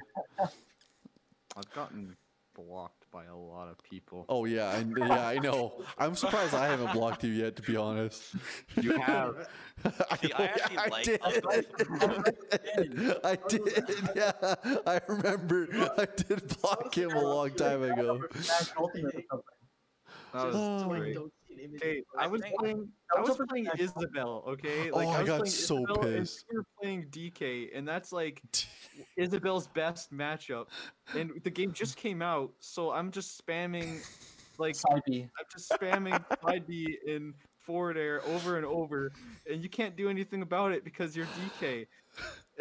I've 1.57 1.69
gotten 1.73 2.15
blocked 2.55 3.03
by 3.14 3.26
a 3.26 3.36
lot 3.36 3.70
of 3.70 3.78
people. 3.84 4.26
Oh 4.28 4.45
yeah, 4.45 4.70
I, 4.70 4.84
yeah, 4.97 5.28
I 5.28 5.38
know. 5.38 5.84
I'm 5.99 6.16
surprised 6.16 6.55
I 6.55 6.66
haven't 6.68 6.93
blocked 6.93 7.24
you 7.24 7.32
yet, 7.32 7.55
to 7.57 7.61
be 7.61 7.78
honest. 7.78 8.36
You 8.82 8.97
have. 8.97 9.47
I, 10.09 10.18
See, 10.22 10.34
I 10.34 10.45
actually 10.45 10.78
I 10.78 10.88
like 10.88 11.05
did. 11.05 11.22
I 13.24 13.38
did. 13.47 13.84
Yeah, 14.16 14.32
I 14.88 14.99
remember. 15.07 15.68
I 15.97 16.05
did 16.05 16.57
block 16.59 16.97
him 16.97 17.11
a 17.11 17.22
long 17.22 17.51
time 17.51 17.84
ago. 17.84 18.24
Smash 18.34 18.72
Ultimate 18.78 19.16
or 19.16 19.22
something. 19.30 19.53
That 20.34 20.47
was. 20.47 20.84
Great. 20.88 21.18
Don't 21.64 21.80
see 21.80 21.88
an 21.88 21.93
image 21.93 22.03
Okay, 22.03 22.03
I 22.18 22.24
I 22.24 22.28
was 22.28 22.41
think- 22.41 22.59
playing. 22.59 22.89
That 23.11 23.18
I 23.18 23.22
was 23.22 23.38
was 23.38 23.47
playing 23.49 23.68
Isabelle. 23.78 24.43
Okay, 24.47 24.91
Oh, 24.91 24.99
I 24.99 25.20
was 25.20 25.28
got 25.28 25.47
so 25.47 25.78
Isabelle 25.78 26.01
and 26.07 26.18
pissed. 26.20 26.45
You 26.51 26.57
were 26.59 26.66
playing 26.82 27.07
DK, 27.11 27.70
and 27.76 27.88
that's 27.88 28.11
like 28.11 28.41
Isabelle's 29.18 29.68
best 29.68 30.11
matchup. 30.14 30.68
And 31.16 31.32
the 31.43 31.49
game 31.49 31.72
just 31.74 31.95
came 31.97 32.22
out, 32.22 32.51
so 32.59 32.91
I'm 32.91 33.11
just 33.11 33.43
spamming, 33.45 34.05
like 34.57 34.76
Side 34.76 35.01
B. 35.05 35.24
I'm 35.24 35.45
just 35.51 35.70
spamming 35.72 36.24
side 36.43 36.66
B 36.68 36.97
in 37.05 37.34
forward 37.59 37.97
air 37.97 38.22
over 38.28 38.57
and 38.57 38.66
over, 38.66 39.11
and 39.49 39.64
you 39.64 39.70
can't 39.70 39.95
do 39.95 40.09
anything 40.09 40.41
about 40.41 40.72
it 40.74 40.84
because 40.84 41.16
you're 41.16 41.28
DK. 41.61 41.88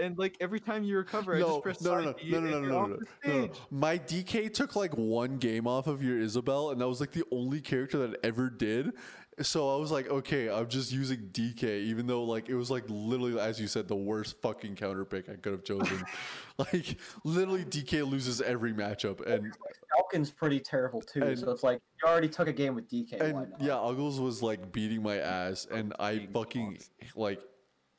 And 0.01 0.17
like 0.19 0.37
every 0.41 0.61
time 0.61 0.85
you 0.85 0.97
recover, 0.97 1.35
I 1.37 1.41
No, 1.41 1.47
just 1.49 1.63
press 1.63 1.81
no, 1.83 2.01
no, 2.01 2.15
no, 2.23 2.41
no, 2.41 2.41
no, 2.41 2.51
no, 2.51 2.61
no, 2.61 2.87
no, 2.87 2.99
no, 3.25 3.47
no. 3.47 3.53
My 3.71 3.99
DK 3.99 4.53
took 4.53 4.75
like 4.75 4.97
one 4.97 5.37
game 5.39 5.67
off 5.67 5.87
of 5.87 6.03
your 6.03 6.19
Isabelle, 6.19 6.71
and 6.71 6.81
that 6.81 6.89
was 6.89 7.01
like 7.01 7.13
the 7.13 7.25
only 7.31 7.61
character 7.61 8.07
that 8.07 8.19
ever 8.25 8.49
did. 8.49 8.93
So 9.41 9.75
I 9.75 9.79
was 9.79 9.91
like, 9.91 10.09
okay, 10.11 10.51
I'm 10.51 10.69
just 10.69 10.93
using 10.93 11.31
DK, 11.33 11.65
even 11.85 12.07
though 12.07 12.25
like 12.25 12.49
it 12.49 12.55
was 12.55 12.71
like 12.71 12.85
literally, 12.89 13.41
as 13.41 13.59
you 13.61 13.67
said, 13.67 13.89
the 13.89 13.97
worst 13.97 14.41
fucking 14.43 14.77
counter 14.77 15.05
pick 15.05 15.29
I 15.29 15.37
could 15.37 15.53
have 15.53 15.65
chosen. 15.65 16.05
like 16.59 16.99
literally, 17.25 17.65
DK 17.65 18.09
loses 18.09 18.41
every 18.41 18.73
matchup, 18.73 19.27
and 19.27 19.55
Falcon's 19.95 20.31
pretty 20.31 20.61
terrible 20.61 21.01
too. 21.01 21.23
And- 21.23 21.39
so 21.39 21.51
it's 21.51 21.63
like 21.63 21.81
you 22.03 22.09
already 22.09 22.29
took 22.29 22.49
a 22.49 22.53
game 22.53 22.75
with 22.75 22.89
DK. 22.91 23.19
why 23.19 23.27
and 23.27 23.51
not? 23.51 23.61
yeah, 23.61 23.75
Uggles 23.75 24.21
was 24.21 24.43
like 24.43 24.71
beating 24.73 25.03
my 25.03 25.17
ass, 25.17 25.67
and 25.71 25.95
I 25.99 26.29
fucking 26.33 26.79
like 27.17 27.41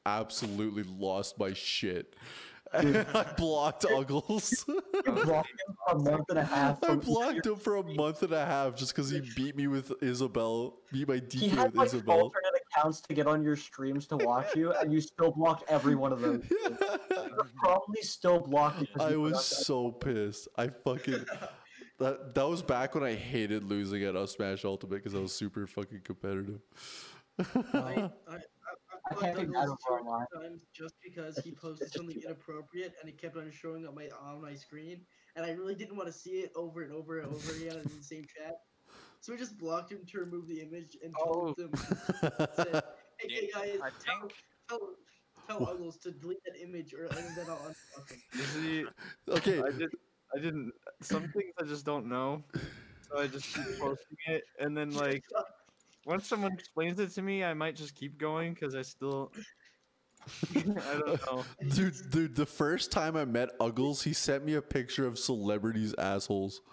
absolutely 0.06 0.84
lost 0.84 1.40
my 1.40 1.54
shit. 1.54 2.16
I 2.74 3.26
blocked 3.38 3.84
Uggles. 3.84 4.66
Blocked 5.06 5.50
him 5.52 5.76
for 5.86 5.96
a 5.96 6.00
month 6.00 6.26
and 6.30 6.40
a 6.40 6.44
half. 6.44 6.84
I 6.84 6.96
blocked 6.96 7.46
him 7.46 7.56
for 7.58 7.76
a 7.76 7.84
month 7.84 8.24
and 8.24 8.34
a 8.34 8.44
half 8.44 8.76
just 8.76 8.96
because 8.96 9.12
he 9.12 9.22
beat 9.36 9.56
me 9.56 9.68
with 9.68 9.94
Isabelle, 10.02 10.80
beat 10.92 11.08
my 11.08 11.16
He 11.16 11.22
DK 11.22 11.50
had 11.52 11.66
with 11.68 11.76
like 11.76 11.86
Isabelle. 11.88 12.16
alternate 12.16 12.62
accounts 12.72 13.02
to 13.02 13.14
get 13.14 13.28
on 13.28 13.44
your 13.44 13.56
streams 13.56 14.08
to 14.08 14.18
watch 14.18 14.56
you, 14.56 14.74
and 14.74 14.92
you 14.92 15.02
still 15.02 15.32
blocked 15.32 15.70
every 15.70 15.94
one 15.94 16.12
of 16.12 16.22
them. 16.22 16.42
You're 17.12 17.48
probably 17.58 18.02
still 18.02 18.40
blocked 18.40 18.88
I 19.00 19.18
was 19.18 19.46
so 19.46 19.92
pissed. 19.92 20.48
I 20.58 20.70
fucking 20.70 21.26
that 22.00 22.34
that 22.34 22.50
was 22.50 22.64
back 22.64 22.96
when 22.96 23.04
I 23.04 23.14
hated 23.14 23.64
losing 23.64 24.04
at 24.04 24.16
Us 24.16 24.32
Smash 24.32 24.66
Ultimate 24.66 24.96
because 24.96 25.14
I 25.14 25.20
was 25.20 25.32
super 25.32 25.68
fucking 25.68 26.02
competitive. 26.04 26.62
I, 27.74 28.10
I, 28.28 28.38
I, 29.22 29.26
I 29.26 29.30
I 29.30 29.34
can't 29.34 29.36
put 29.36 29.42
think 29.42 29.54
Douglas 29.54 29.78
two 29.88 30.40
times 30.40 30.62
just 30.74 30.96
because 31.04 31.38
he 31.40 31.52
posted 31.52 31.92
something 31.94 32.22
inappropriate 32.22 32.94
and 33.00 33.10
it 33.10 33.20
kept 33.20 33.38
on 33.38 33.52
showing 33.52 33.88
up 33.88 33.96
my 33.96 34.10
on 34.22 34.42
my 34.42 34.56
screen, 34.56 35.02
and 35.36 35.46
I 35.46 35.52
really 35.52 35.76
didn't 35.76 35.96
want 35.96 36.08
to 36.08 36.14
see 36.14 36.42
it 36.42 36.52
over 36.56 36.82
and 36.82 36.92
over 36.92 37.20
and 37.20 37.28
over 37.34 37.52
again 37.52 37.78
in 37.78 37.84
the 37.84 37.90
same 38.04 38.24
chat. 38.24 38.56
So 39.22 39.34
I 39.34 39.38
just 39.38 39.58
blocked 39.58 39.92
him 39.92 40.06
to 40.12 40.20
remove 40.20 40.48
the 40.48 40.60
image 40.60 40.98
and 41.04 41.14
told 41.24 41.58
him, 41.58 41.72
said, 42.56 42.84
"Hey, 43.20 43.30
hey 43.30 43.50
guys, 43.54 43.80
I 43.82 43.90
tell, 44.06 44.20
think 44.22 44.34
tell, 44.70 44.80
tell 45.48 45.70
Uggles 45.70 45.98
to 46.00 46.12
delete 46.12 46.44
that 46.46 46.62
image 46.62 46.94
or 46.94 47.06
and 47.06 47.38
then 47.38 47.46
I'll 47.50 47.58
unblock 47.58 48.12
him." 48.12 48.22
See, 48.34 48.86
okay, 49.30 49.62
I 49.62 49.72
did. 49.72 49.90
I 50.36 50.40
didn't. 50.40 50.74
Some 51.02 51.28
things 51.30 51.54
I 51.60 51.64
just 51.64 51.86
don't 51.86 52.08
know, 52.08 52.44
so 53.10 53.20
I 53.20 53.28
just 53.28 53.54
keep 53.54 53.66
posting 53.80 54.18
it, 54.28 54.44
and 54.60 54.76
then 54.76 54.92
like 54.92 55.24
once 56.06 56.28
someone 56.28 56.54
explains 56.54 57.00
it 57.00 57.12
to 57.12 57.22
me, 57.22 57.44
I 57.44 57.54
might 57.54 57.76
just 57.76 57.96
keep 57.96 58.18
going 58.18 58.54
because 58.54 58.76
I 58.76 58.82
still. 58.82 59.32
I 60.56 60.62
don't 60.62 61.22
know. 61.26 61.44
dude, 61.70 61.96
dude, 62.10 62.36
the 62.36 62.46
first 62.46 62.92
time 62.92 63.18
I 63.18 63.26
met 63.26 63.50
Uggles, 63.60 64.04
he 64.04 64.14
sent 64.14 64.46
me 64.46 64.54
a 64.54 64.62
picture 64.62 65.06
of 65.06 65.20
celebrities' 65.20 65.94
assholes. 65.98 66.62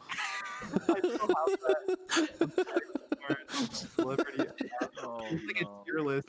Celebrity. 3.50 4.44
It's 4.58 4.72
like 4.80 4.90
no. 5.02 5.20
a 5.20 5.84
tier 5.84 6.00
list. 6.00 6.28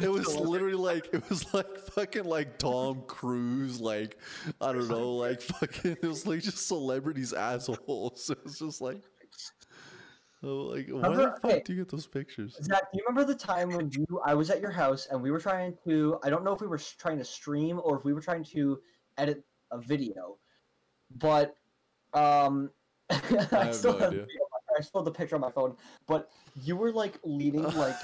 It 0.00 0.10
was 0.10 0.34
literally 0.36 0.74
like 0.74 1.08
it 1.12 1.28
was 1.28 1.52
like 1.52 1.78
fucking 1.78 2.24
like 2.24 2.58
Tom 2.58 3.02
Cruise, 3.06 3.80
like 3.80 4.18
I 4.60 4.72
don't 4.72 4.88
know, 4.88 5.12
like 5.14 5.40
fucking 5.40 5.98
it 6.02 6.06
was 6.06 6.26
like 6.26 6.40
just 6.40 6.66
celebrities 6.66 7.32
assholes. 7.32 8.30
It 8.30 8.42
was 8.44 8.58
just 8.58 8.80
like, 8.80 9.02
oh, 10.44 10.72
like 10.74 10.88
why 10.88 11.08
the 11.08 11.34
fuck 11.40 11.44
okay. 11.44 11.62
do 11.64 11.72
you 11.72 11.80
get 11.80 11.90
those 11.90 12.06
pictures? 12.06 12.58
Zach, 12.62 12.92
do 12.92 12.98
you 12.98 13.04
remember 13.06 13.24
the 13.30 13.38
time 13.38 13.70
when 13.70 13.90
you 13.90 14.06
I 14.24 14.34
was 14.34 14.50
at 14.50 14.60
your 14.60 14.70
house 14.70 15.08
and 15.10 15.22
we 15.22 15.30
were 15.30 15.40
trying 15.40 15.76
to 15.86 16.18
I 16.22 16.30
don't 16.30 16.44
know 16.44 16.52
if 16.52 16.60
we 16.60 16.66
were 16.66 16.80
trying 16.98 17.18
to 17.18 17.24
stream 17.24 17.80
or 17.82 17.96
if 17.96 18.04
we 18.04 18.12
were 18.12 18.20
trying 18.20 18.44
to 18.44 18.80
edit 19.18 19.44
a 19.70 19.78
video, 19.78 20.38
but 21.16 21.56
um 22.12 22.70
I, 23.10 23.16
have 23.50 23.74
still 23.74 23.92
no 23.92 23.98
have 23.98 24.10
the 24.10 24.18
video 24.18 24.38
I 24.76 24.82
still 24.82 25.00
have 25.00 25.04
the 25.06 25.12
picture 25.12 25.34
on 25.36 25.40
my 25.40 25.50
phone, 25.50 25.76
but 26.06 26.30
you 26.62 26.76
were 26.76 26.92
like 26.92 27.18
leaning 27.24 27.62
like 27.76 27.96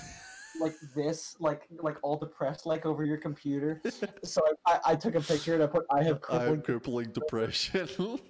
like 0.61 0.74
this, 0.95 1.36
like 1.41 1.66
like 1.70 1.97
all 2.03 2.16
depressed 2.16 2.66
like 2.66 2.86
over 2.86 3.05
your 3.05 3.18
computer. 3.18 3.80
So 4.24 4.43
I, 4.66 4.72
I, 4.72 4.80
I 4.93 4.95
took 4.97 5.14
a 5.14 5.20
picture 5.20 5.55
and 5.55 5.62
I 5.62 5.66
put 5.66 5.84
I 5.91 6.03
have 6.03 6.20
I 6.28 6.43
have 6.43 6.62
crippling 6.62 6.62
crippling 6.62 7.12
depression. 7.12 8.20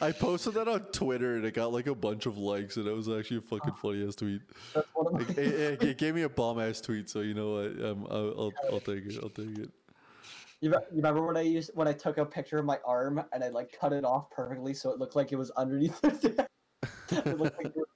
I 0.00 0.12
posted 0.12 0.54
that 0.54 0.68
on 0.68 0.80
Twitter 0.92 1.36
and 1.36 1.44
it 1.44 1.54
got 1.54 1.72
like 1.72 1.86
a 1.86 1.94
bunch 1.94 2.26
of 2.26 2.38
likes 2.38 2.76
and 2.76 2.86
it 2.86 2.92
was 2.92 3.08
actually 3.08 3.38
a 3.38 3.40
fucking 3.42 3.74
funny 3.74 4.06
ass 4.06 4.14
tweet. 4.14 4.42
that's 4.74 4.88
one 4.94 5.06
of 5.06 5.12
my 5.12 5.20
It, 5.20 5.38
it, 5.38 5.54
it- 5.82 5.82
it 5.82 5.98
gave 5.98 6.14
me 6.14 6.22
a 6.22 6.28
bomb 6.28 6.60
ass 6.60 6.80
tweet, 6.80 7.08
so 7.10 7.20
you 7.20 7.34
know 7.34 7.52
what? 7.54 7.84
Um, 7.84 8.06
I'll, 8.10 8.34
I'll, 8.38 8.52
I'll 8.72 8.80
take 8.80 9.06
it. 9.06 9.18
I'll 9.22 9.28
take 9.30 9.58
it. 9.58 9.70
You, 10.60 10.70
you 10.70 10.96
remember 10.96 11.22
when 11.26 11.36
I 11.38 11.40
used 11.40 11.70
when 11.74 11.88
I 11.88 11.92
took 11.94 12.18
a 12.18 12.24
picture 12.26 12.58
of 12.58 12.66
my 12.66 12.78
arm 12.84 13.22
and 13.32 13.42
I 13.42 13.48
like 13.48 13.74
cut 13.78 13.94
it 13.94 14.04
off 14.04 14.30
perfectly 14.30 14.74
so 14.74 14.90
it 14.90 14.98
looked 14.98 15.16
like 15.16 15.32
it 15.32 15.36
was 15.36 15.50
underneath 15.52 15.98
the 16.02 16.46
It 17.10 17.38
looked 17.38 17.56
like 17.64 17.74
you 17.74 17.80
were 17.82 17.88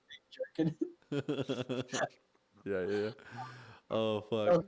jerking. 0.56 0.74
yeah, 2.64 2.80
yeah. 2.88 2.96
yeah. 3.04 3.10
Oh 3.90 4.20
fuck. 4.30 4.64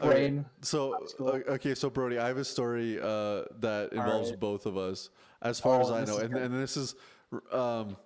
My 0.00 0.06
Okay. 0.08 0.44
So 0.62 0.96
That's 1.00 1.14
cool. 1.14 1.28
o- 1.28 1.52
okay, 1.54 1.74
so 1.74 1.90
Brody, 1.90 2.18
I 2.18 2.28
have 2.28 2.38
a 2.38 2.44
story 2.44 2.98
uh, 3.00 3.44
that 3.60 3.90
involves 3.92 4.28
Alright. 4.28 4.40
both 4.40 4.66
of 4.66 4.76
us, 4.76 5.10
as 5.42 5.58
far 5.60 5.80
as 5.80 5.90
Oh, 5.90 5.94
I 5.96 6.04
know, 6.04 6.18
and, 6.18 6.34
and 6.36 6.54
this 6.54 6.76
is, 6.76 6.94
um, 7.52 7.96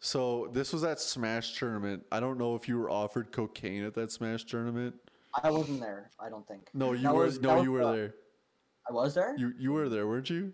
so 0.00 0.48
this 0.52 0.72
was 0.72 0.84
at 0.84 1.00
Smash 1.00 1.58
tournament. 1.58 2.04
I 2.10 2.20
don't 2.20 2.38
know 2.38 2.54
if 2.54 2.68
you 2.68 2.78
were 2.78 2.90
offered 2.90 3.30
cocaine 3.32 3.84
at 3.84 3.94
that 3.94 4.10
Smash 4.12 4.44
tournament. 4.44 4.94
I 5.42 5.50
wasn't 5.50 5.80
there. 5.80 6.10
I 6.20 6.28
don't 6.28 6.46
think. 6.46 6.68
No, 6.74 6.92
you 6.92 7.02
That 7.02 7.14
were. 7.14 7.24
was- 7.24 7.40
no, 7.40 7.48
that 7.50 7.54
was 7.56 7.64
you 7.64 7.72
were 7.72 7.84
the- 7.86 7.92
there. 7.92 8.14
I 8.88 8.92
was 8.92 9.14
there. 9.14 9.36
You 9.38 9.52
you 9.58 9.72
were 9.72 9.88
there, 9.88 10.08
weren't 10.08 10.28
you? 10.28 10.52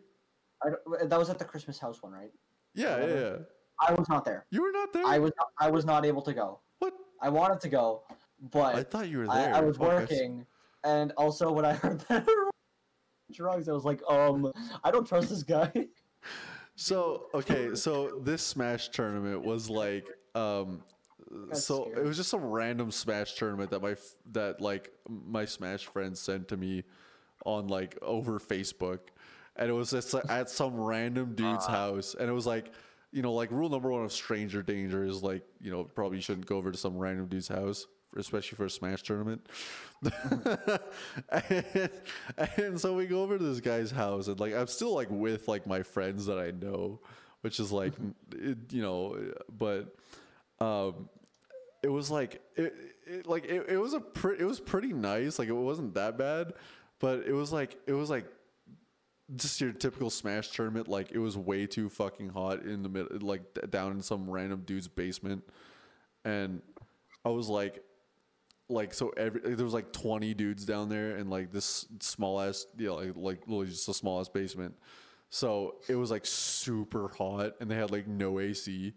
I 0.63 0.71
that 1.07 1.19
was 1.19 1.31
at 1.31 1.39
the 1.39 1.45
Christmas 1.47 1.79
house 1.79 2.03
one, 2.03 2.13
right? 2.13 2.31
Yeah, 2.75 2.99
yeah, 2.99 3.15
yeah. 3.15 3.37
I 3.81 3.95
was 3.95 4.07
not 4.11 4.25
there. 4.27 4.45
You 4.51 4.61
were 4.63 4.71
not 4.71 4.93
there. 4.93 5.07
I 5.07 5.19
was 5.19 5.33
not, 5.39 5.49
I 5.59 5.71
was 5.71 5.85
not 5.87 6.05
able 6.05 6.21
to 6.23 6.35
go. 6.35 6.61
What? 6.81 6.93
I 7.23 7.31
wanted 7.31 7.59
to 7.61 7.69
go, 7.71 8.03
but 8.41 8.75
I 8.75 8.83
thought 8.83 9.09
you 9.09 9.19
were 9.19 9.31
I, 9.31 9.43
there. 9.43 9.55
I 9.55 9.61
was 9.61 9.77
Fuck, 9.77 9.89
s- 9.89 10.11
working, 10.11 10.47
and 10.85 11.13
also 11.17 11.51
when 11.53 11.65
I 11.65 11.73
heard 11.75 12.01
that 12.09 12.27
drugs, 13.33 13.69
I 13.69 13.73
was 13.73 13.85
like, 13.85 14.01
um, 14.09 14.53
I 14.85 14.91
don't 14.91 15.07
trust 15.07 15.31
this 15.31 15.43
guy. 15.43 15.73
So 16.81 17.27
okay, 17.35 17.75
so 17.75 18.21
this 18.23 18.41
Smash 18.41 18.91
tournament 18.91 19.45
was 19.45 19.69
like, 19.69 20.07
um, 20.37 20.85
That's 21.49 21.65
so 21.65 21.91
it 21.91 22.05
was 22.05 22.17
just 22.17 22.31
some 22.31 22.45
random 22.45 22.93
Smash 22.93 23.35
tournament 23.35 23.73
that 23.73 23.83
my 23.83 23.97
that 24.31 24.61
like 24.61 24.93
my 25.09 25.45
Smash 25.45 25.87
friends 25.87 26.21
sent 26.21 26.47
to 26.49 26.57
me 26.57 26.85
on 27.45 27.67
like 27.67 27.99
over 28.01 28.39
Facebook, 28.39 29.01
and 29.57 29.69
it 29.69 29.73
was 29.73 29.91
just 29.91 30.15
like, 30.15 30.31
at 30.31 30.51
some 30.51 30.77
random 30.77 31.35
dude's 31.35 31.67
house, 31.67 32.15
and 32.15 32.31
it 32.31 32.33
was 32.33 32.47
like, 32.47 32.71
you 33.11 33.23
know, 33.23 33.33
like 33.33 33.51
rule 33.51 33.69
number 33.69 33.91
one 33.91 34.05
of 34.05 34.13
stranger 34.13 34.63
danger 34.63 35.03
is 35.03 35.21
like, 35.21 35.43
you 35.61 35.73
know, 35.73 35.83
probably 35.83 36.21
shouldn't 36.21 36.47
go 36.47 36.59
over 36.59 36.71
to 36.71 36.79
some 36.79 36.97
random 36.97 37.27
dude's 37.27 37.49
house. 37.49 37.89
Especially 38.17 38.57
for 38.57 38.65
a 38.65 38.71
Smash 38.71 39.03
tournament, 39.03 39.47
and, 41.31 41.91
and 42.57 42.81
so 42.81 42.95
we 42.95 43.07
go 43.07 43.23
over 43.23 43.37
to 43.37 43.45
this 43.45 43.61
guy's 43.61 43.91
house, 43.91 44.29
and 44.29 44.41
like 44.41 44.55
I'm 44.55 44.67
still 44.67 44.95
like 44.95 45.09
with 45.11 45.47
like 45.47 45.67
my 45.67 45.83
friends 45.83 46.27
that 46.27 46.39
I 46.39 46.51
know, 46.51 47.01
which 47.43 47.61
is 47.61 47.71
like, 47.71 47.93
it, 48.35 48.57
you 48.71 48.81
know, 48.81 49.33
but 49.57 49.95
um, 50.61 51.09
it 51.83 51.89
was 51.89 52.11
like 52.11 52.41
it, 52.57 52.75
it 53.07 53.27
like 53.27 53.45
it, 53.45 53.67
it 53.69 53.77
was 53.77 53.95
a 53.95 54.01
pre- 54.01 54.39
it 54.39 54.45
was 54.45 54.61
pretty 54.61 54.93
nice. 54.93 55.39
Like 55.39 55.49
it 55.49 55.53
wasn't 55.53 55.95
that 55.95 56.19
bad, 56.19 56.55
but 56.99 57.25
it 57.27 57.33
was 57.33 57.53
like 57.53 57.77
it 57.87 57.93
was 57.93 58.11
like 58.11 58.27
just 59.37 59.61
your 59.61 59.73
typical 59.73 60.11
Smash 60.11 60.51
tournament. 60.51 60.89
Like 60.89 61.13
it 61.13 61.19
was 61.19 61.37
way 61.37 61.67
too 61.67 61.89
fucking 61.89 62.31
hot 62.31 62.63
in 62.63 62.83
the 62.83 62.89
middle, 62.89 63.19
like 63.21 63.43
down 63.71 63.93
in 63.93 64.03
some 64.03 64.29
random 64.29 64.63
dude's 64.67 64.89
basement, 64.89 65.45
and 66.25 66.63
I 67.25 67.29
was 67.29 67.49
like, 67.49 67.83
like 68.69 68.93
so 68.95 69.09
every 69.17 69.41
there 69.55 69.65
was 69.65 69.75
like 69.75 69.93
20 69.93 70.35
dudes 70.35 70.65
down 70.65 70.89
there 70.89 71.17
and 71.17 71.31
like 71.31 71.51
this 71.53 71.87
small 72.01 72.41
ass 72.41 72.67
you 72.77 72.87
know 72.89 72.97
like 72.97 73.17
like 73.17 73.41
literally 73.47 73.67
just 73.67 73.87
the 73.87 73.95
smallest 73.95 74.33
basement. 74.33 74.75
So 75.31 75.77
it 75.89 75.95
was 75.95 76.11
like 76.11 76.25
super 76.27 77.09
hot 77.09 77.55
and 77.61 77.71
they 77.71 77.75
had 77.77 77.91
like 77.91 78.07
no 78.07 78.41
ac 78.41 78.95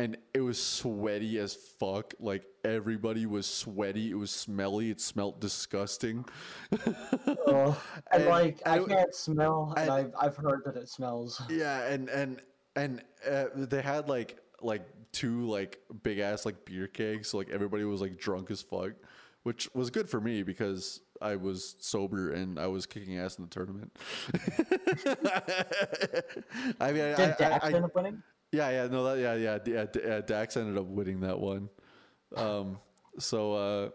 and 0.00 0.16
it 0.32 0.40
was 0.40 0.62
sweaty 0.62 1.38
as 1.38 1.54
fuck. 1.54 2.14
Like 2.20 2.44
everybody 2.64 3.26
was 3.26 3.46
sweaty. 3.46 4.10
It 4.10 4.14
was 4.14 4.30
smelly. 4.30 4.90
It 4.90 5.00
smelled 5.00 5.40
disgusting. 5.40 6.24
Oh, 7.46 7.82
and, 8.12 8.22
And 8.22 8.26
like 8.30 8.60
I 8.64 8.78
I- 8.78 8.84
can't 8.84 9.14
smell, 9.14 9.74
and, 9.76 9.90
and- 9.90 9.90
I've 9.90 10.12
I've 10.20 10.36
heard 10.36 10.62
that 10.66 10.76
it 10.76 10.88
smells. 10.88 11.42
Yeah, 11.50 11.84
and 11.86 12.08
and 12.08 12.40
and 12.76 13.02
uh, 13.28 13.46
they 13.54 13.82
had 13.82 14.08
like 14.08 14.38
like 14.62 14.86
two 15.12 15.46
like 15.46 15.80
big 16.02 16.18
ass 16.18 16.44
like 16.46 16.64
beer 16.64 16.86
kegs, 16.86 17.28
so 17.28 17.38
like 17.38 17.50
everybody 17.50 17.84
was 17.84 18.00
like 18.00 18.18
drunk 18.18 18.50
as 18.50 18.62
fuck, 18.62 18.92
which 19.42 19.68
was 19.74 19.90
good 19.90 20.08
for 20.08 20.20
me 20.20 20.42
because 20.42 21.00
I 21.20 21.36
was 21.36 21.76
sober 21.80 22.32
and 22.32 22.58
I 22.58 22.66
was 22.66 22.86
kicking 22.86 23.18
ass 23.18 23.38
in 23.38 23.44
the 23.44 23.50
tournament. 23.50 23.96
I 26.80 26.92
mean, 26.92 27.16
Did 27.16 27.20
I, 27.20 27.34
Dax 27.38 27.64
I, 27.64 27.72
end 27.72 27.84
up 27.84 27.94
winning? 27.94 28.22
yeah, 28.52 28.70
yeah, 28.70 28.86
no, 28.88 29.04
that, 29.04 29.18
yeah, 29.18 29.34
yeah, 29.34 29.58
yeah, 29.66 29.86
yeah. 30.04 30.20
Dax 30.20 30.56
ended 30.56 30.78
up 30.78 30.86
winning 30.86 31.20
that 31.20 31.38
one. 31.38 31.68
Um, 32.36 32.78
so 33.18 33.52
uh, 33.54 33.90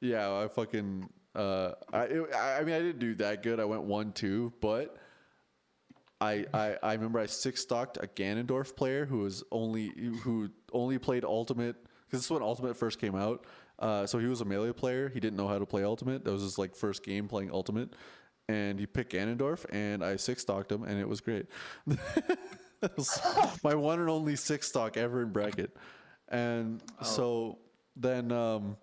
yeah, 0.00 0.32
I 0.32 0.48
fucking 0.48 1.08
uh, 1.34 1.72
I, 1.92 2.06
I, 2.34 2.58
I 2.58 2.64
mean, 2.64 2.74
I 2.74 2.80
didn't 2.80 2.98
do 2.98 3.14
that 3.16 3.42
good. 3.42 3.60
I 3.60 3.64
went 3.64 3.82
one 3.82 4.12
two, 4.12 4.52
but 4.60 4.96
I, 6.20 6.44
I, 6.52 6.76
I 6.82 6.92
remember 6.94 7.18
I 7.18 7.26
six 7.26 7.62
stocked 7.62 7.96
a 7.96 8.06
Ganondorf 8.06 8.76
player 8.76 9.06
who 9.06 9.18
was 9.18 9.42
only 9.50 9.92
who 10.22 10.50
only 10.72 10.98
played 10.98 11.24
Ultimate 11.24 11.76
because 12.06 12.20
this 12.20 12.24
is 12.24 12.30
when 12.30 12.42
Ultimate 12.42 12.76
first 12.76 13.00
came 13.00 13.14
out. 13.14 13.46
Uh, 13.78 14.06
so 14.06 14.18
he 14.18 14.26
was 14.26 14.42
a 14.42 14.44
melee 14.44 14.72
player. 14.72 15.08
He 15.08 15.20
didn't 15.20 15.36
know 15.38 15.48
how 15.48 15.58
to 15.58 15.64
play 15.64 15.82
Ultimate. 15.82 16.24
That 16.24 16.32
was 16.32 16.42
his 16.42 16.58
like 16.58 16.76
first 16.76 17.02
game 17.02 17.28
playing 17.28 17.50
Ultimate, 17.50 17.94
and 18.48 18.78
he 18.78 18.86
picked 18.86 19.12
Ganondorf, 19.12 19.64
and 19.70 20.04
I 20.04 20.16
six 20.16 20.42
stocked 20.42 20.70
him, 20.70 20.84
and 20.84 21.00
it 21.00 21.08
was 21.08 21.20
great. 21.20 21.46
That 22.80 22.96
was 22.96 23.20
my 23.62 23.74
one 23.74 24.00
and 24.00 24.08
only 24.08 24.36
six 24.36 24.68
stock 24.68 24.96
ever 24.96 25.20
in 25.20 25.32
bracket, 25.32 25.76
and 26.28 26.82
so 27.02 27.58
then 27.94 28.32
um, 28.32 28.78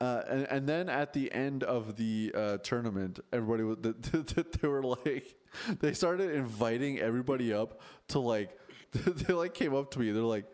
uh, 0.00 0.22
and, 0.28 0.46
and 0.50 0.68
then 0.68 0.88
at 0.88 1.12
the 1.12 1.32
end 1.32 1.62
of 1.62 1.96
the 1.96 2.32
uh, 2.34 2.56
tournament, 2.58 3.20
everybody 3.32 3.62
was 3.62 3.78
they 4.60 4.68
were 4.68 4.82
like 4.82 5.36
they 5.80 5.92
started 5.92 6.30
inviting 6.30 6.98
everybody 6.98 7.52
up 7.52 7.80
to 8.08 8.18
like 8.20 8.56
they 8.92 9.34
like 9.34 9.54
came 9.54 9.74
up 9.74 9.90
to 9.92 9.98
me. 9.98 10.10
They're 10.12 10.22
like, 10.22 10.46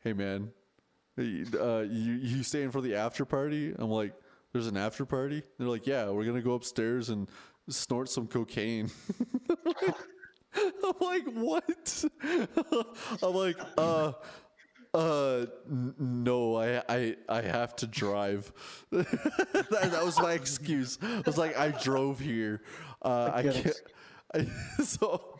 "Hey 0.00 0.12
man, 0.12 0.50
uh, 1.18 1.22
you 1.80 2.12
you 2.14 2.42
staying 2.42 2.70
for 2.70 2.80
the 2.80 2.96
after 2.96 3.24
party?" 3.24 3.74
I'm 3.78 3.90
like, 3.90 4.14
"There's 4.52 4.66
an 4.66 4.76
after 4.76 5.04
party." 5.04 5.42
They're 5.58 5.68
like, 5.68 5.86
"Yeah, 5.86 6.10
we're 6.10 6.24
gonna 6.24 6.42
go 6.42 6.54
upstairs 6.54 7.10
and 7.10 7.28
snort 7.68 8.08
some 8.08 8.26
cocaine." 8.26 8.90
I'm 10.56 10.94
like, 11.00 11.26
"What?" 11.32 12.04
I'm 13.22 13.34
like, 13.34 13.56
"Uh." 13.76 14.12
Uh, 14.94 15.46
n- 15.68 15.92
no, 15.98 16.54
I, 16.54 16.80
I, 16.88 17.16
I 17.28 17.40
have 17.42 17.74
to 17.76 17.86
drive. 17.88 18.52
that, 18.92 19.88
that 19.90 20.04
was 20.04 20.20
my 20.20 20.34
excuse. 20.34 20.98
I 21.02 21.22
was 21.26 21.36
like, 21.36 21.58
I 21.58 21.70
drove 21.70 22.20
here. 22.20 22.62
Uh, 23.02 23.28
I 23.34 23.42
get 23.42 23.54
can't. 23.54 23.80
It. 24.34 24.48
I, 24.78 24.82
so 24.82 25.38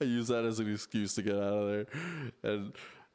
I 0.00 0.04
use 0.04 0.28
that 0.28 0.44
as 0.44 0.58
an 0.58 0.70
excuse 0.72 1.14
to 1.14 1.22
get 1.22 1.34
out 1.34 1.40
of 1.40 1.68
there. 1.68 1.86
And 2.42 2.72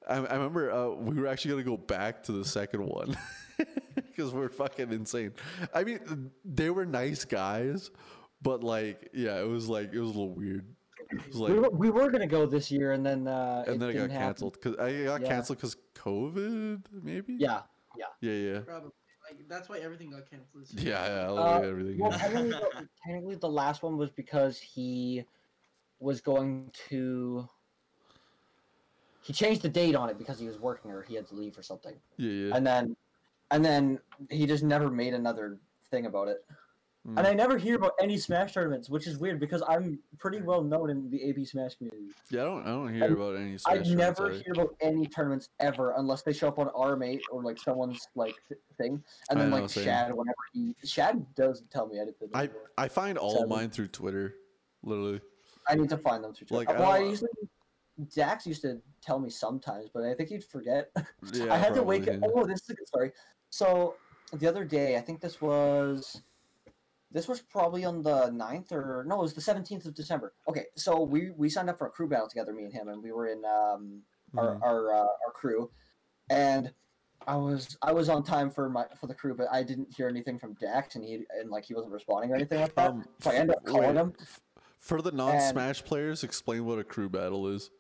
I, 0.08 0.16
I 0.16 0.36
remember 0.36 0.72
uh, 0.72 0.90
we 0.90 1.16
were 1.20 1.28
actually 1.28 1.52
gonna 1.52 1.64
go 1.64 1.78
back 1.78 2.24
to 2.24 2.32
the 2.32 2.46
second 2.46 2.86
one 2.86 3.18
because 3.98 4.32
we're 4.34 4.50
fucking 4.50 4.92
insane. 4.92 5.34
I 5.74 5.84
mean, 5.84 6.32
they 6.46 6.70
were 6.70 6.86
nice 6.86 7.26
guys, 7.26 7.92
but 8.42 8.64
like, 8.64 9.10
yeah, 9.14 9.40
it 9.40 9.48
was 9.48 9.68
like 9.68 9.94
it 9.94 10.00
was 10.00 10.10
a 10.10 10.14
little 10.14 10.34
weird. 10.34 10.66
Like, 11.32 11.54
we, 11.54 11.60
were, 11.60 11.70
we 11.70 11.90
were 11.90 12.10
gonna 12.12 12.28
go 12.28 12.46
this 12.46 12.70
year, 12.70 12.92
and 12.92 13.06
then 13.06 13.28
uh, 13.28 13.64
and 13.68 13.82
then 13.82 13.90
it 13.90 13.94
got 13.94 14.10
happen. 14.12 14.18
canceled 14.18 14.54
because 14.54 14.76
I 14.78 15.04
got 15.06 15.22
Yeah. 15.22 15.28
canceled 15.28 15.58
because 15.60 15.78
COVID, 15.96 16.84
maybe. 17.04 17.36
Yeah. 17.40 17.62
Yeah. 17.98 18.06
yeah, 18.22 18.34
yeah, 18.54 18.60
Probably. 18.60 18.92
Like 19.30 19.48
that's 19.50 19.68
why 19.70 19.80
everything 19.80 20.12
got 20.12 20.30
canceled. 20.30 20.64
this 20.64 20.74
year. 20.74 20.94
yeah, 20.94 21.08
yeah. 21.08 21.32
Uh, 21.32 21.60
everything. 21.60 22.00
Well, 22.00 22.12
technically, 22.18 22.50
the, 22.50 22.88
technically, 23.06 23.36
the 23.36 23.50
last 23.50 23.84
one 23.84 23.98
was 23.98 24.10
because 24.10 24.60
he 24.60 25.26
was 26.00 26.22
going 26.22 26.72
to. 26.90 27.48
He 29.22 29.34
changed 29.34 29.62
the 29.62 29.70
date 29.70 29.96
on 29.96 30.10
it 30.10 30.18
because 30.18 30.40
he 30.40 30.48
was 30.48 30.58
working 30.58 30.90
or 30.92 31.02
he 31.02 31.16
had 31.16 31.28
to 31.28 31.36
leave 31.36 31.58
or 31.58 31.64
something, 31.64 31.96
yeah, 32.16 32.30
yeah. 32.30 32.56
and 32.56 32.66
then, 32.66 32.96
and 33.52 33.66
then 33.66 34.00
he 34.30 34.46
just 34.46 34.64
never 34.64 34.90
made 34.90 35.14
another 35.14 35.58
thing 35.92 36.06
about 36.06 36.30
it. 36.30 36.46
Mm. 37.08 37.18
And 37.20 37.28
I 37.28 37.34
never 37.34 37.58
hear 37.58 37.76
about 37.76 37.94
any 38.02 38.18
Smash 38.18 38.54
tournaments, 38.54 38.90
which 38.90 39.08
is 39.08 39.18
weird 39.18 39.40
because 39.40 39.64
I'm 39.68 40.00
pretty 40.18 40.42
well 40.42 40.62
known 40.62 40.90
in 40.90 41.10
the 41.10 41.24
AB 41.24 41.46
Smash 41.46 41.76
community. 41.76 42.12
yeah, 42.30 42.42
I 42.42 42.46
don't, 42.46 42.62
I 42.64 42.66
don't 42.66 42.94
hear 42.94 43.04
I- 43.06 43.08
about 43.08 43.36
any. 43.38 43.54
I 43.54 43.58
Smash 43.58 43.66
tournaments 43.88 44.20
never 44.20 44.30
hear 44.32 44.54
about 44.54 44.76
any 44.82 45.08
tournaments 45.08 45.50
ever 45.62 45.94
unless 45.98 46.24
they 46.24 46.34
show 46.34 46.50
up 46.50 46.60
on 46.60 46.68
RM8 46.68 47.22
or 47.32 47.44
like 47.44 47.58
someone's 47.60 48.06
like 48.16 48.36
thing, 48.78 49.02
and 49.30 49.40
then 49.40 49.50
know, 49.52 49.62
like 49.62 49.70
same. 49.70 49.86
Shad, 49.86 50.14
whenever 50.14 50.36
he 50.54 50.76
Shad 50.84 51.26
doesn't 51.36 51.72
tell 51.72 51.88
me 51.88 51.98
anything. 52.00 52.30
I. 52.34 52.50
I 52.78 52.88
find 52.90 53.18
all 53.18 53.32
of 53.32 53.38
Sadly. 53.40 53.56
mine 53.56 53.70
through 53.70 53.88
Twitter, 53.88 54.36
literally. 54.84 55.22
I 55.70 55.76
need 55.76 55.90
to 55.90 55.98
find 55.98 56.24
them 56.24 56.34
through 56.34 56.48
Twitter. 56.48 56.72
Like, 56.72 56.78
I 56.78 56.80
well, 56.80 56.92
I 56.92 57.00
don't- 57.00 57.10
usually 57.10 57.30
Dax 58.14 58.46
used 58.46 58.62
to 58.64 58.80
tell 59.02 59.18
me 59.20 59.30
sometimes, 59.30 59.90
but 59.94 60.04
I 60.04 60.14
think 60.14 60.30
he'd 60.30 60.44
forget. 60.44 60.92
Yeah, 61.34 61.54
I 61.54 61.58
had 61.58 61.74
to 61.76 61.84
wake 61.84 62.04
probably, 62.06 62.28
up. 62.28 62.32
Oh, 62.36 62.46
this 62.46 62.62
is 62.62 62.70
a 62.70 62.74
good 62.76 62.88
story. 62.88 63.12
So 63.50 63.96
the 64.34 64.46
other 64.48 64.64
day, 64.66 64.98
I 64.98 65.02
think 65.02 65.20
this 65.22 65.42
was 65.42 66.22
this 67.18 67.28
was 67.28 67.42
probably 67.42 67.84
on 67.84 68.04
the 68.04 68.30
9th 68.30 68.72
or 68.72 69.04
no, 69.08 69.16
it 69.16 69.22
was 69.24 69.34
the 69.34 69.42
seventeenth 69.42 69.86
of 69.86 69.96
December. 69.96 70.34
Okay, 70.48 70.66
so 70.76 71.02
we 71.02 71.32
we 71.36 71.50
signed 71.50 71.70
up 71.70 71.78
for 71.80 71.88
a 71.88 71.90
crew 71.90 72.08
battle 72.08 72.30
together, 72.30 72.54
me 72.54 72.64
and 72.66 72.74
him, 72.74 72.90
and 72.90 73.02
we 73.02 73.12
were 73.12 73.28
in 73.28 73.44
um 73.44 74.04
our 74.38 74.56
Mhm. 74.56 74.62
our 74.62 74.94
uh, 74.94 75.08
our 75.26 75.34
crew, 75.34 75.72
and. 76.30 76.74
I 77.28 77.36
was 77.36 77.78
I 77.82 77.92
was 77.92 78.08
on 78.08 78.24
time 78.24 78.50
for 78.50 78.70
my 78.70 78.86
for 78.96 79.08
the 79.08 79.14
crew, 79.14 79.34
but 79.36 79.48
I 79.52 79.62
didn't 79.62 79.94
hear 79.94 80.08
anything 80.08 80.38
from 80.38 80.54
Dax, 80.62 80.96
and 80.96 81.04
he 81.04 81.26
and 81.38 81.50
like 81.50 81.66
he 81.66 81.74
wasn't 81.74 81.92
responding 81.92 82.32
or 82.32 82.36
anything 82.36 82.62
like 82.62 82.76
that. 82.76 82.92
Um, 82.92 83.06
so 83.20 83.32
I 83.32 83.34
ended 83.34 83.58
up 83.58 83.66
calling 83.66 83.96
wait, 83.96 83.98
him. 83.98 84.14
For 84.80 85.02
the 85.02 85.12
non-Smash 85.12 85.84
players, 85.84 86.24
explain 86.24 86.64
what 86.64 86.80
a 86.80 86.86
crew 86.86 87.10
battle 87.10 87.48
is. 87.50 87.72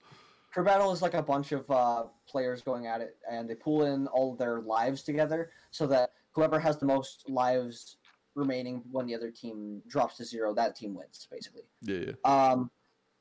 Crew 0.51 0.65
battle 0.65 0.91
is 0.91 1.01
like 1.01 1.13
a 1.13 1.21
bunch 1.21 1.53
of 1.53 1.69
uh, 1.69 2.05
players 2.27 2.61
going 2.61 2.87
at 2.87 2.99
it, 2.99 3.15
and 3.29 3.47
they 3.49 3.55
pool 3.55 3.85
in 3.85 4.07
all 4.07 4.35
their 4.35 4.59
lives 4.59 5.03
together, 5.03 5.51
so 5.71 5.87
that 5.87 6.09
whoever 6.31 6.59
has 6.59 6.77
the 6.77 6.85
most 6.85 7.29
lives 7.29 7.97
remaining 8.37 8.83
when 8.91 9.07
the 9.07 9.15
other 9.15 9.31
team 9.31 9.81
drops 9.87 10.17
to 10.17 10.25
zero, 10.25 10.53
that 10.53 10.75
team 10.75 10.93
wins, 10.93 11.27
basically. 11.29 11.63
Yeah, 11.81 11.99
yeah. 12.07 12.13
Um, 12.23 12.71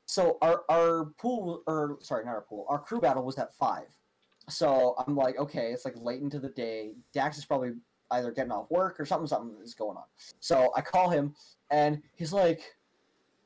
so 0.05 0.39
our 0.43 0.62
our 0.69 1.07
pool, 1.19 1.62
or 1.67 1.99
sorry, 2.01 2.25
not 2.25 2.33
our 2.33 2.43
pool, 2.43 2.67
our 2.69 2.79
crew 2.79 3.01
battle 3.01 3.25
was 3.25 3.37
at 3.39 3.55
five. 3.57 3.89
So 4.49 4.95
I'm 5.07 5.17
like, 5.17 5.39
okay, 5.39 5.73
it's 5.73 5.85
like 5.85 5.95
late 5.97 6.23
into 6.23 6.39
the 6.39 6.51
day. 6.51 6.93
Dax 7.12 7.37
is 7.39 7.45
probably 7.45 7.73
either 8.12 8.31
getting 8.31 8.53
off 8.53 8.71
work 8.71 9.01
or 9.01 9.05
something. 9.05 9.27
Something 9.27 9.57
is 9.64 9.75
going 9.75 9.97
on. 9.97 10.05
So 10.39 10.73
I 10.77 10.81
call 10.83 11.11
him, 11.11 11.35
and 11.71 12.01
he's 12.14 12.33
like, 12.33 12.77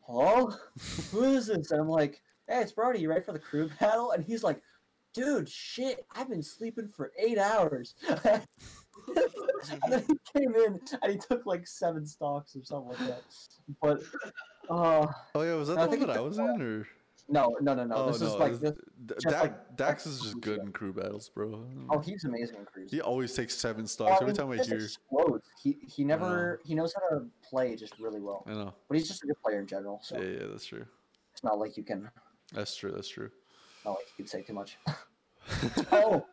"Hello, 0.03 0.53
who 1.11 1.23
is 1.23 1.47
this?" 1.47 1.71
And 1.71 1.81
I'm 1.81 1.89
like, 1.89 2.21
"Hey, 2.49 2.61
it's 2.61 2.73
Brody. 2.73 3.01
You 3.01 3.09
ready 3.09 3.25
for 3.25 3.33
the 3.33 3.39
crew 3.39 3.71
battle?" 3.81 4.11
And 4.11 4.23
he's 4.23 4.43
like, 4.43 4.61
"Dude, 5.15 5.49
shit, 5.49 6.05
I've 6.15 6.29
been 6.29 6.43
sleeping 6.43 6.89
for 6.89 7.13
eight 7.19 7.39
hours." 7.39 7.95
and 9.83 9.93
then 9.93 10.05
he 10.07 10.39
came 10.41 10.55
in 10.55 10.81
and 11.03 11.13
he 11.13 11.19
took 11.19 11.47
like 11.47 11.67
seven 11.67 12.07
stocks 12.07 12.57
or 12.57 12.65
something 12.65 12.89
like 12.91 12.99
that. 12.99 13.23
But 13.81 14.03
uh, 14.69 15.07
Oh 15.35 15.43
yeah, 15.43 15.55
was 15.55 15.69
that 15.69 15.79
the 15.81 15.89
one 15.89 16.01
that 16.01 16.11
I 16.11 16.21
was 16.21 16.39
in, 16.39 16.61
or 16.63 16.89
no, 17.29 17.55
no, 17.61 17.75
no, 17.75 17.85
no. 17.85 17.95
oh 17.95 18.11
this 18.13 18.21
no, 18.21 18.27
is 18.27 18.35
like 18.35 18.59
this. 18.61 18.73
D- 19.07 19.15
just 19.21 19.35
Dak- 19.35 19.43
like- 19.43 19.77
Dax 19.77 20.07
is 20.07 20.21
just 20.21 20.41
good 20.41 20.61
in 20.61 20.73
crew 20.73 20.93
battles, 20.93 21.29
bro. 21.29 21.65
Oh, 21.91 21.99
he's 22.01 22.25
amazing 22.25 22.57
in 22.57 22.65
cruise. 22.65 22.91
he 22.91 23.01
always 23.01 23.33
takes 23.35 23.55
seven 23.55 23.87
stocks 23.87 24.21
I 24.21 24.23
every 24.25 24.35
time 24.35 24.51
I 24.51 24.57
hear. 24.57 24.77
explodes. 24.79 25.47
He 25.63 25.77
he 25.87 26.05
never 26.05 26.61
he 26.65 26.75
knows 26.75 26.93
how 26.95 27.17
to 27.17 27.27
play 27.49 27.77
just 27.77 27.99
really 28.01 28.21
well. 28.21 28.45
I 28.49 28.53
know. 28.55 28.75
But 28.89 28.97
he's 28.99 29.07
just 29.09 29.23
a 29.23 29.27
good 29.27 29.41
player 29.45 29.61
in 29.61 29.67
general, 29.67 30.01
so 30.03 30.17
Yeah, 30.21 30.41
yeah, 30.41 30.47
that's 30.51 30.65
true. 30.67 30.85
it's 31.33 31.45
not 31.45 31.59
like 31.59 31.77
you 31.77 31.83
can 31.85 32.11
That's 32.53 32.75
true. 32.75 32.91
That's 32.91 33.09
true. 33.09 33.31
not 33.85 33.93
like 33.93 34.07
you 34.19 34.25
can 34.25 34.27
say 34.27 34.43
too 34.43 34.53
much. 34.55 34.77
oh, 35.93 36.27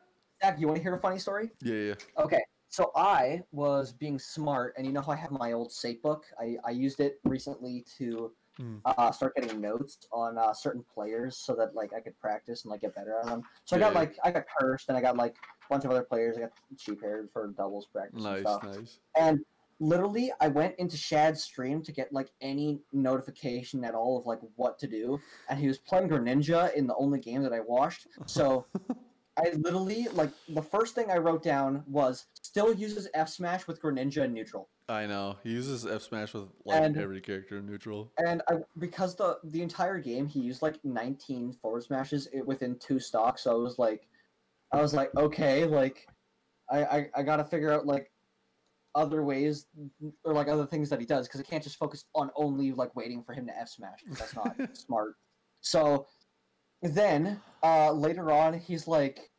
Zach, 0.43 0.59
you 0.59 0.67
want 0.67 0.78
to 0.78 0.84
hear 0.84 0.95
a 0.95 0.99
funny 0.99 1.19
story? 1.19 1.51
Yeah, 1.61 1.75
yeah. 1.75 1.93
Okay, 2.17 2.41
so 2.78 2.91
I 2.95 3.41
was 3.51 3.91
being 3.91 4.19
smart, 4.19 4.75
and 4.78 4.86
you 4.86 4.93
know 4.93 5.01
how 5.01 5.11
I 5.11 5.15
have 5.15 5.32
my 5.32 5.53
old 5.53 5.71
Safe 5.71 5.99
book? 5.99 6.25
I, 6.39 6.57
I 6.63 6.69
used 6.69 6.99
it 6.99 7.19
recently 7.23 7.84
to 7.97 8.32
Hmm. 8.57 8.78
uh, 8.86 9.11
start 9.11 9.36
getting 9.36 9.61
notes 9.61 10.07
on 10.11 10.36
uh, 10.39 10.51
certain 10.51 10.84
players 10.91 11.38
so 11.38 11.53
that 11.55 11.75
like 11.75 11.93
I 11.93 11.99
could 11.99 12.19
practice 12.19 12.63
and 12.63 12.71
like 12.71 12.82
get 12.82 12.95
better 12.95 13.19
at 13.19 13.28
them. 13.28 13.43
So 13.65 13.75
I 13.75 13.80
got 13.80 13.93
like 13.93 14.17
I 14.23 14.32
got 14.32 14.45
cursed, 14.59 14.89
and 14.89 14.97
I 14.97 15.01
got 15.01 15.15
like 15.15 15.36
a 15.36 15.73
bunch 15.73 15.86
of 15.86 15.91
other 15.91 16.01
players. 16.03 16.38
I 16.38 16.41
got 16.41 16.51
cheap 16.78 17.01
Hair 17.01 17.30
for 17.34 17.47
doubles 17.55 17.86
practice 17.88 18.13
and 18.25 18.34
Nice, 18.34 18.41
stuff. 18.41 18.63
nice. 18.63 18.99
And 19.15 19.39
literally, 19.80 20.32
I 20.41 20.47
went 20.47 20.73
into 20.80 20.97
Shad's 20.97 21.43
stream 21.43 21.84
to 21.84 21.91
get 21.91 22.11
like 22.11 22.32
any 22.41 22.82
notification 22.93 23.84
at 23.84 23.93
all 23.93 24.17
of 24.19 24.25
like 24.25 24.39
what 24.55 24.80
to 24.80 24.88
do, 24.88 25.19
and 25.49 25.59
he 25.59 25.67
was 25.67 25.78
playing 25.78 26.09
Greninja 26.09 26.73
in 26.73 26.88
the 26.88 26.95
only 26.95 27.19
game 27.19 27.43
that 27.43 27.53
I 27.53 27.59
watched. 27.59 28.07
So 28.25 28.65
I 29.38 29.52
literally 29.58 30.08
like 30.14 30.32
the 30.50 30.62
first 30.62 30.96
thing 30.96 31.12
I 31.12 31.18
wrote 31.18 31.44
down 31.44 31.84
was 31.88 32.26
still 32.42 32.74
uses 32.74 33.08
F 33.14 33.30
smash 33.30 33.68
with 33.68 33.82
Greninja 33.82 34.24
and 34.24 34.34
neutral. 34.34 34.70
I 34.90 35.06
know 35.06 35.38
he 35.44 35.52
uses 35.52 35.86
F 35.86 36.02
smash 36.02 36.34
with 36.34 36.46
like 36.66 36.82
And- 36.82 36.98
every 36.98 37.22
character 37.22 37.58
in 37.60 37.66
neutral. 37.66 38.12
And 38.18 38.42
I 38.50 38.56
because 38.80 39.16
the 39.16 39.38
the 39.44 39.62
entire 39.62 40.00
game 40.00 40.28
he 40.28 40.40
used 40.40 40.62
like 40.62 40.84
19 40.84 41.54
forward 41.54 41.84
smashes 41.84 42.28
i- 42.36 42.42
within 42.42 42.78
two 42.80 43.00
stocks. 43.00 43.44
So 43.44 43.52
I 43.52 43.56
was 43.60 43.78
like, 43.78 44.08
I 44.72 44.82
was 44.82 44.94
like, 44.94 45.14
okay, 45.16 45.66
like, 45.66 46.08
I 46.72 46.84
I, 46.86 47.10
I 47.18 47.24
got 47.24 47.38
to 47.38 47.44
figure 47.46 47.72
out 47.72 47.86
like 47.86 48.12
other 48.96 49.24
ways 49.24 49.68
or 50.24 50.34
like 50.34 50.48
other 50.48 50.66
things 50.66 50.90
that 50.90 51.00
he 51.00 51.06
does 51.06 51.28
because 51.28 51.40
I 51.40 51.44
can't 51.44 51.64
just 51.64 51.76
focus 51.78 52.06
on 52.16 52.32
only 52.36 52.72
like 52.72 52.96
waiting 52.96 53.22
for 53.24 53.34
him 53.34 53.46
to 53.48 53.56
F 53.60 53.70
Smash. 53.70 54.00
that's 54.10 54.36
not 54.36 54.56
smart. 54.74 55.14
So 55.62 56.08
then 56.82 57.39
uh 57.63 57.91
later 57.91 58.32
on 58.32 58.53
he's 58.53 58.88
like 58.88 59.32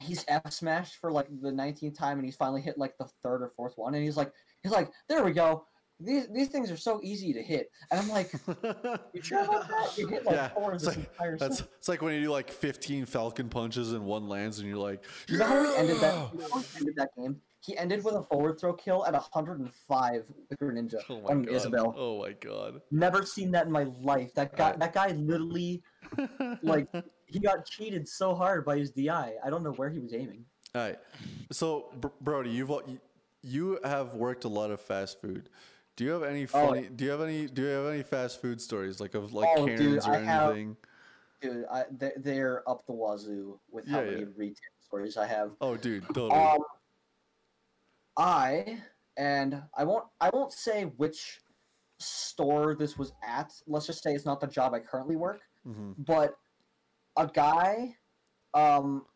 he's 0.00 0.24
F 0.28 0.50
smashed 0.52 0.96
for 0.96 1.10
like 1.10 1.26
the 1.42 1.50
19th 1.50 1.96
time 1.96 2.18
and 2.18 2.24
he's 2.24 2.36
finally 2.36 2.60
hit 2.60 2.78
like 2.78 2.96
the 2.98 3.08
third 3.22 3.42
or 3.42 3.50
fourth 3.50 3.74
one 3.76 3.94
and 3.94 4.04
he's 4.04 4.16
like 4.16 4.32
he's 4.62 4.72
like 4.72 4.90
there 5.08 5.24
we 5.24 5.32
go 5.32 5.64
these 6.00 6.28
these 6.32 6.48
things 6.48 6.70
are 6.70 6.76
so 6.76 7.00
easy 7.02 7.32
to 7.32 7.42
hit 7.42 7.70
and 7.90 7.98
I'm 8.00 8.08
like 8.08 8.32
you 9.12 9.22
sure 9.22 9.42
about 9.44 9.68
that 9.68 9.98
you 9.98 10.06
hit 10.06 10.24
like 10.24 10.36
Yeah, 10.36 10.48
four 10.50 10.68
of 10.70 10.74
it's 10.76 10.84
this 10.84 10.96
like- 10.96 11.06
entire 11.12 11.36
That's 11.38 11.58
set. 11.58 11.68
it's 11.78 11.88
like 11.88 12.02
when 12.02 12.14
you 12.14 12.22
do 12.22 12.30
like 12.30 12.50
15 12.50 13.06
Falcon 13.06 13.48
punches 13.48 13.92
and 13.92 14.04
one 14.04 14.28
lands, 14.28 14.60
and 14.60 14.68
you're 14.68 14.78
like, 14.78 15.04
You 15.28 15.38
know 15.38 15.46
how 15.46 15.64
he 15.64 15.76
ended 15.76 15.96
that? 15.98 16.14
"Yeah!" 16.14 16.28
You 16.32 16.38
know 16.48 16.64
ended 16.76 16.94
that 16.96 17.10
game? 17.16 17.40
He 17.60 17.76
ended 17.76 18.04
with 18.04 18.14
a 18.14 18.22
forward 18.22 18.60
throw 18.60 18.72
kill 18.74 19.04
at 19.06 19.12
105 19.12 20.24
with 20.48 20.58
Greninja 20.60 21.00
Oh 21.08 21.20
my 21.20 21.30
on 21.30 21.42
god! 21.42 21.54
Isabelle. 21.54 21.94
Oh 21.98 22.20
my 22.22 22.32
god! 22.34 22.80
Never 22.92 23.24
seen 23.24 23.50
that 23.50 23.66
in 23.66 23.72
my 23.72 23.82
life. 24.00 24.32
That 24.34 24.56
guy, 24.56 24.66
Alright. 24.66 24.78
that 24.80 24.92
guy 24.94 25.08
literally, 25.08 25.82
like, 26.62 26.88
he 27.26 27.38
got 27.38 27.64
cheated 27.66 28.08
so 28.08 28.34
hard 28.34 28.64
by 28.64 28.78
his 28.78 28.90
DI. 28.90 29.34
I 29.44 29.50
don't 29.50 29.62
know 29.62 29.72
where 29.72 29.90
he 29.90 29.98
was 29.98 30.12
aiming. 30.14 30.44
All 30.74 30.82
right. 30.82 30.98
So, 31.52 31.90
Br- 32.00 32.08
Brody, 32.20 32.50
you've 32.50 32.70
you- 33.42 33.78
have 33.84 34.14
worked 34.14 34.44
a 34.44 34.48
lot 34.48 34.70
of 34.70 34.80
fast 34.80 35.20
food. 35.20 35.48
Do 35.96 36.04
you 36.04 36.10
have 36.10 36.22
any 36.22 36.44
Oh. 36.44 36.46
funny? 36.46 36.88
Do 36.88 37.04
you 37.04 37.10
have 37.10 37.20
any? 37.20 37.46
Do 37.46 37.62
you 37.62 37.68
have 37.68 37.86
any 37.92 38.02
fast 38.02 38.40
food 38.40 38.60
stories 38.60 39.00
like 39.00 39.14
of 39.14 39.32
like 39.32 39.48
Oh, 39.56 39.66
dude, 39.66 39.78
Karens 39.78 40.06
or 40.06 40.12
I 40.14 40.18
have- 40.18 40.50
anything? 40.52 40.76
Dude, 41.40 41.64
I, 41.70 41.84
they, 41.90 42.12
they're 42.16 42.68
up 42.68 42.84
the 42.86 42.92
wazoo 42.92 43.58
with 43.70 43.86
how 43.86 44.00
Yeah, 44.00 44.04
many 44.10 44.20
yeah. 44.20 44.26
retail 44.36 44.56
stories 44.80 45.16
I 45.16 45.26
have. 45.26 45.52
Oh, 45.60 45.76
dude, 45.76 46.04
totally. 46.08 46.30
Um, 46.32 46.58
I 48.16 48.80
and 49.16 49.62
I 49.76 49.84
won't 49.84 50.04
I 50.20 50.30
won't 50.32 50.52
say 50.52 50.84
which 50.84 51.40
store 51.98 52.74
this 52.74 52.96
was 52.98 53.12
at. 53.26 53.52
Let's 53.66 53.86
just 53.86 54.02
say 54.02 54.14
it's 54.14 54.24
not 54.26 54.40
the 54.40 54.46
job 54.46 54.74
I 54.74 54.80
currently 54.80 55.16
work. 55.16 55.40
Mhm. 55.66 55.94
But 55.98 56.38
a 57.16 57.26
guy, 57.26 57.96
um, 58.54 59.06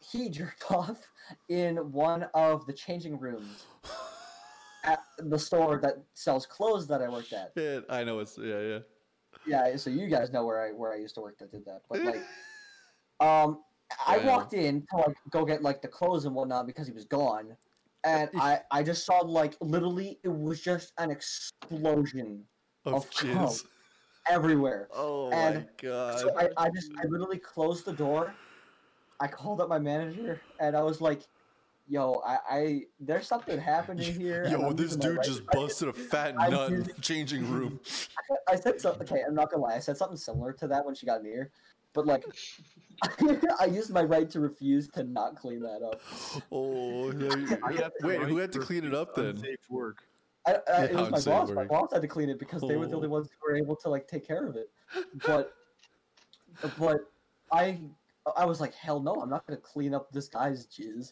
he 0.00 0.28
jerked 0.30 0.70
off 0.70 1.10
in 1.48 1.92
one 1.92 2.24
of 2.34 2.66
the 2.66 2.72
changing 2.72 3.18
rooms 3.18 3.66
at 4.84 5.00
the 5.18 5.38
store 5.38 5.78
that 5.80 5.96
sells 6.14 6.46
clothes 6.46 6.86
that 6.88 7.02
I 7.02 7.08
worked 7.08 7.32
at. 7.32 7.52
Yeah, 7.56 7.80
I 7.88 8.04
know 8.04 8.18
it's 8.20 8.38
yeah, 8.38 8.60
yeah. 8.60 8.78
Yeah, 9.46 9.76
so 9.76 9.90
you 9.90 10.08
guys 10.08 10.30
know 10.30 10.44
where 10.44 10.60
I 10.60 10.72
where 10.72 10.92
I 10.92 10.96
used 10.96 11.14
to 11.16 11.20
work 11.20 11.38
that 11.38 11.50
did 11.50 11.64
that. 11.64 11.82
But 11.88 12.04
like, 12.04 12.22
um, 13.20 13.64
I 14.06 14.18
Yeah. 14.18 14.26
walked 14.26 14.52
in 14.52 14.86
to 14.90 14.96
like 14.96 15.16
go 15.30 15.44
get 15.44 15.62
like 15.62 15.82
the 15.82 15.88
clothes 15.88 16.24
and 16.24 16.34
whatnot 16.34 16.66
because 16.66 16.86
he 16.86 16.92
was 16.92 17.04
gone, 17.04 17.56
and 18.04 18.30
I 18.34 18.60
I 18.70 18.82
just 18.82 19.04
saw 19.04 19.18
like 19.18 19.56
literally 19.60 20.20
it 20.24 20.28
was 20.28 20.60
just 20.60 20.92
an 20.98 21.10
explosion 21.10 22.46
Of 22.86 23.08
Of. 23.34 23.60
Everywhere. 24.30 24.88
Oh 24.94 25.30
my 25.30 25.36
And 25.36 25.66
god. 25.82 26.20
So 26.20 26.38
I, 26.38 26.48
I 26.56 26.70
just 26.70 26.90
I 27.02 27.06
literally 27.06 27.38
closed 27.38 27.84
the 27.84 27.92
door. 27.92 28.34
I 29.18 29.26
called 29.26 29.60
up 29.60 29.68
my 29.68 29.78
manager 29.78 30.40
and 30.58 30.74
I 30.76 30.82
was 30.82 31.00
like, 31.00 31.20
"Yo, 31.88 32.22
I, 32.24 32.38
I 32.50 32.80
there's 33.00 33.26
something 33.26 33.58
happening 33.58 34.14
here." 34.18 34.46
Yo, 34.46 34.72
this 34.72 34.96
dude 34.96 35.22
just 35.22 35.44
busted 35.46 35.88
a 35.88 35.92
fat 35.92 36.34
nut 36.50 36.70
in 36.72 36.84
the 36.84 36.94
changing 37.00 37.50
room. 37.50 37.80
I 38.48 38.56
said 38.56 38.80
something. 38.80 39.02
Okay, 39.02 39.22
I'm 39.26 39.34
not 39.34 39.50
gonna 39.50 39.62
lie. 39.62 39.74
I 39.74 39.80
said 39.80 39.96
something 39.96 40.16
similar 40.16 40.52
to 40.54 40.68
that 40.68 40.86
when 40.86 40.94
she 40.94 41.04
got 41.04 41.22
near, 41.22 41.50
but 41.92 42.06
like, 42.06 42.24
I 43.60 43.66
used 43.66 43.90
my 43.92 44.02
right 44.02 44.30
to 44.30 44.40
refuse 44.40 44.88
to 44.90 45.02
not 45.04 45.36
clean 45.36 45.60
that 45.60 45.82
up. 45.82 46.00
Oh, 46.52 47.10
no, 47.10 47.34
you- 47.36 47.58
I 47.62 47.72
have 47.72 47.92
the 47.98 48.06
wait, 48.06 48.20
who 48.22 48.36
had 48.38 48.52
to 48.52 48.60
clean 48.60 48.84
it 48.84 48.94
up 48.94 49.14
then? 49.14 49.26
Unsafe 49.26 49.58
work. 49.68 50.04
I, 50.46 50.52
I, 50.72 50.84
it 50.84 50.94
was 50.96 51.10
my 51.10 51.20
boss. 51.20 51.50
My 51.50 51.64
boss 51.64 51.92
had 51.92 52.02
to 52.02 52.08
clean 52.08 52.30
it 52.30 52.38
because 52.38 52.62
they 52.62 52.76
were 52.76 52.86
the 52.86 52.96
only 52.96 53.08
Oh. 53.08 53.12
ones 53.12 53.28
who 53.30 53.50
were 53.50 53.56
able 53.56 53.76
to 53.76 53.88
like 53.90 54.06
take 54.08 54.26
care 54.26 54.46
of 54.46 54.56
it. 54.56 54.70
But, 55.26 55.52
but 56.78 56.96
I, 57.52 57.80
I 58.36 58.44
was 58.44 58.60
like, 58.60 58.74
hell 58.74 59.00
no, 59.00 59.14
I'm 59.14 59.28
not 59.30 59.46
gonna 59.46 59.60
clean 59.60 59.94
up 59.94 60.10
this 60.12 60.28
guy's 60.28 60.66
jizz. 60.66 61.10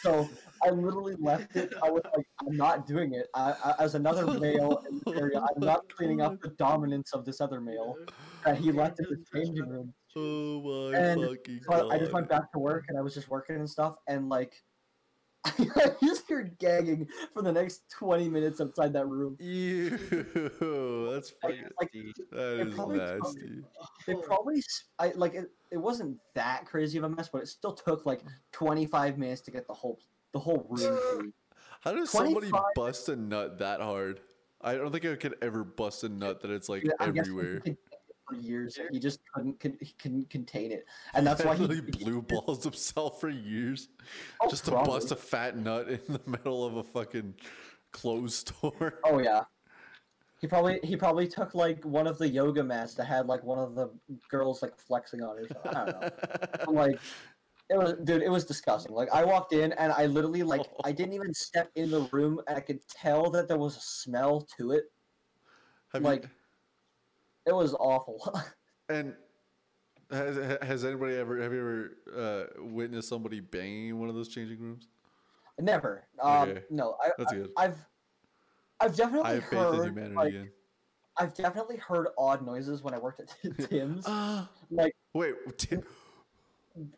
So 0.00 0.28
I 0.64 0.70
literally 0.70 1.14
left 1.20 1.54
it. 1.54 1.72
I 1.80 1.88
was 1.88 2.02
like, 2.16 2.26
I'm 2.40 2.56
not 2.56 2.86
doing 2.86 3.14
it. 3.14 3.28
I, 3.34 3.52
I 3.52 3.74
as 3.84 3.94
another 3.94 4.26
male 4.26 4.82
in 4.90 5.00
the 5.04 5.12
area, 5.20 5.40
I'm 5.40 5.60
not 5.60 5.88
cleaning 5.96 6.20
up 6.20 6.40
the 6.40 6.48
dominance 6.50 7.12
of 7.12 7.24
this 7.24 7.40
other 7.40 7.60
male 7.60 7.96
that 8.44 8.56
he 8.58 8.72
left 8.72 8.98
in 8.98 9.06
the 9.08 9.24
changing 9.32 9.68
room. 9.68 9.94
Oh 10.16 10.90
my 10.92 10.98
And 10.98 11.22
fucking 11.22 11.60
So 11.62 11.70
god. 11.70 11.92
I, 11.94 11.98
just 11.98 12.12
went 12.12 12.28
back 12.28 12.50
to 12.52 12.58
work 12.58 12.86
and 12.88 12.98
I 12.98 13.00
was 13.00 13.14
just 13.14 13.28
working 13.28 13.56
and 13.56 13.70
stuff 13.70 13.96
and 14.08 14.28
like 14.28 14.54
just 16.02 16.28
heard 16.28 16.56
gagging 16.58 17.08
for 17.32 17.42
the 17.42 17.52
next 17.52 17.82
20 17.90 18.28
minutes 18.28 18.60
outside 18.60 18.92
that 18.92 19.06
room. 19.06 19.36
Ew, 19.40 19.90
that's 21.12 21.30
fucking. 21.42 21.64
Like 21.80 21.92
That 22.30 22.68
is 22.68 22.74
probably 22.74 22.98
nasty. 22.98 23.62
it 24.06 24.22
probably 24.22 24.62
I 24.98 25.12
like 25.16 25.34
it, 25.34 25.50
it 25.70 25.78
wasn't 25.78 26.18
that 26.34 26.66
crazy 26.66 26.98
of 26.98 27.04
a 27.04 27.08
mess, 27.08 27.28
but 27.28 27.42
it 27.42 27.48
still 27.48 27.72
took 27.72 28.06
like 28.06 28.22
25 28.52 29.18
minutes 29.18 29.40
to 29.42 29.50
get 29.50 29.66
the 29.66 29.74
whole 29.74 29.98
the 30.32 30.38
whole 30.38 30.66
room. 30.68 31.32
How 31.80 31.92
does 31.92 32.10
somebody 32.10 32.50
bust 32.76 33.08
a 33.08 33.16
nut 33.16 33.58
that 33.58 33.80
hard? 33.80 34.20
I 34.60 34.74
don't 34.74 34.92
think 34.92 35.04
I 35.04 35.16
could 35.16 35.34
ever 35.42 35.64
bust 35.64 36.04
a 36.04 36.08
nut 36.08 36.40
that 36.42 36.52
it's 36.52 36.68
like 36.68 36.84
Yeah, 36.84 36.92
everywhere. 37.00 37.62
For 38.32 38.40
years, 38.40 38.78
he 38.90 38.98
just 38.98 39.20
couldn't 39.34 39.60
con- 39.60 39.78
he 39.80 39.92
couldn't 39.98 40.30
contain 40.30 40.72
it, 40.72 40.86
and 41.14 41.26
that's 41.26 41.44
why 41.44 41.56
he 41.56 41.66
blue 41.80 42.22
balls 42.28 42.64
himself 42.64 43.20
for 43.20 43.28
years 43.28 43.88
Oh, 44.40 44.48
just 44.48 44.64
to 44.66 44.70
bust 44.72 45.10
a 45.10 45.16
fat 45.16 45.56
nut 45.56 45.88
in 45.88 46.00
the 46.08 46.20
middle 46.26 46.64
of 46.64 46.76
a 46.76 46.82
fucking 46.82 47.34
clothes 47.92 48.36
store. 48.36 49.00
Oh 49.04 49.18
yeah. 49.18 49.42
He 50.40 50.48
probably 50.48 50.80
he 50.82 50.96
probably 50.96 51.28
took 51.28 51.54
like 51.54 51.84
one 51.84 52.06
of 52.08 52.18
the 52.18 52.28
yoga 52.28 52.64
mats 52.64 52.94
that 52.94 53.04
had 53.04 53.26
like 53.26 53.44
one 53.44 53.58
of 53.58 53.74
the 53.76 53.90
girls 54.28 54.60
like 54.60 54.76
flexing 54.76 55.22
on 55.22 55.38
it. 55.38 55.52
I 55.64 55.72
don't 55.72 55.86
know. 55.86 56.10
But, 56.20 56.74
like 56.74 56.98
it 57.70 57.76
was 57.78 57.94
dude, 58.02 58.22
it 58.22 58.28
was 58.28 58.44
disgusting. 58.44 58.92
Like 58.92 59.08
I 59.12 59.24
walked 59.24 59.52
in 59.52 59.72
and 59.74 59.92
I 59.92 60.06
literally 60.06 60.42
like 60.42 60.62
I 60.84 60.90
didn't 60.90 61.12
even 61.12 61.32
step 61.32 61.70
in 61.76 61.90
the 61.90 62.08
room 62.12 62.40
and 62.48 62.56
I 62.56 62.60
could 62.60 62.80
tell 62.88 63.30
that 63.30 63.46
there 63.46 63.58
was 63.58 63.76
a 63.76 63.80
smell 63.80 64.46
to 64.58 64.72
it. 64.72 64.84
Have 65.92 66.02
like- 66.02 66.24
you, 66.24 66.28
It 67.46 67.54
was 67.54 67.74
awful. 67.74 68.40
and 68.88 69.14
has, 70.10 70.58
has 70.62 70.84
anybody 70.84 71.16
ever 71.16 71.40
have 71.40 71.52
you 71.52 71.58
ever 71.58 72.50
uh, 72.58 72.62
witnessed 72.62 73.08
somebody 73.08 73.40
banging 73.40 73.88
in 73.88 73.98
one 73.98 74.08
of 74.08 74.14
those 74.14 74.28
changing 74.28 74.60
rooms? 74.60 74.88
Never. 75.58 76.08
Um 76.22 76.50
Okay. 76.50 76.62
no, 76.70 76.96
I, 77.02 77.10
That's 77.18 77.32
I 77.32 77.36
good. 77.36 77.50
I've 77.56 77.86
I've 78.80 78.96
definitely 78.96 79.30
I 79.30 79.34
have 79.34 79.44
faith 79.44 79.58
heard 79.58 79.74
in 79.74 79.84
humanity 79.84 80.16
like, 80.16 80.28
again. 80.28 80.50
I've 81.18 81.34
definitely 81.34 81.76
heard 81.76 82.08
odd 82.18 82.44
noises 82.44 82.82
when 82.82 82.94
I 82.94 82.98
worked 82.98 83.20
at 83.20 83.28
Tim's. 83.68 84.04
Ah, 84.06 84.48
like 84.70 84.92
wait, 85.14 85.34
Tim, 85.58 85.82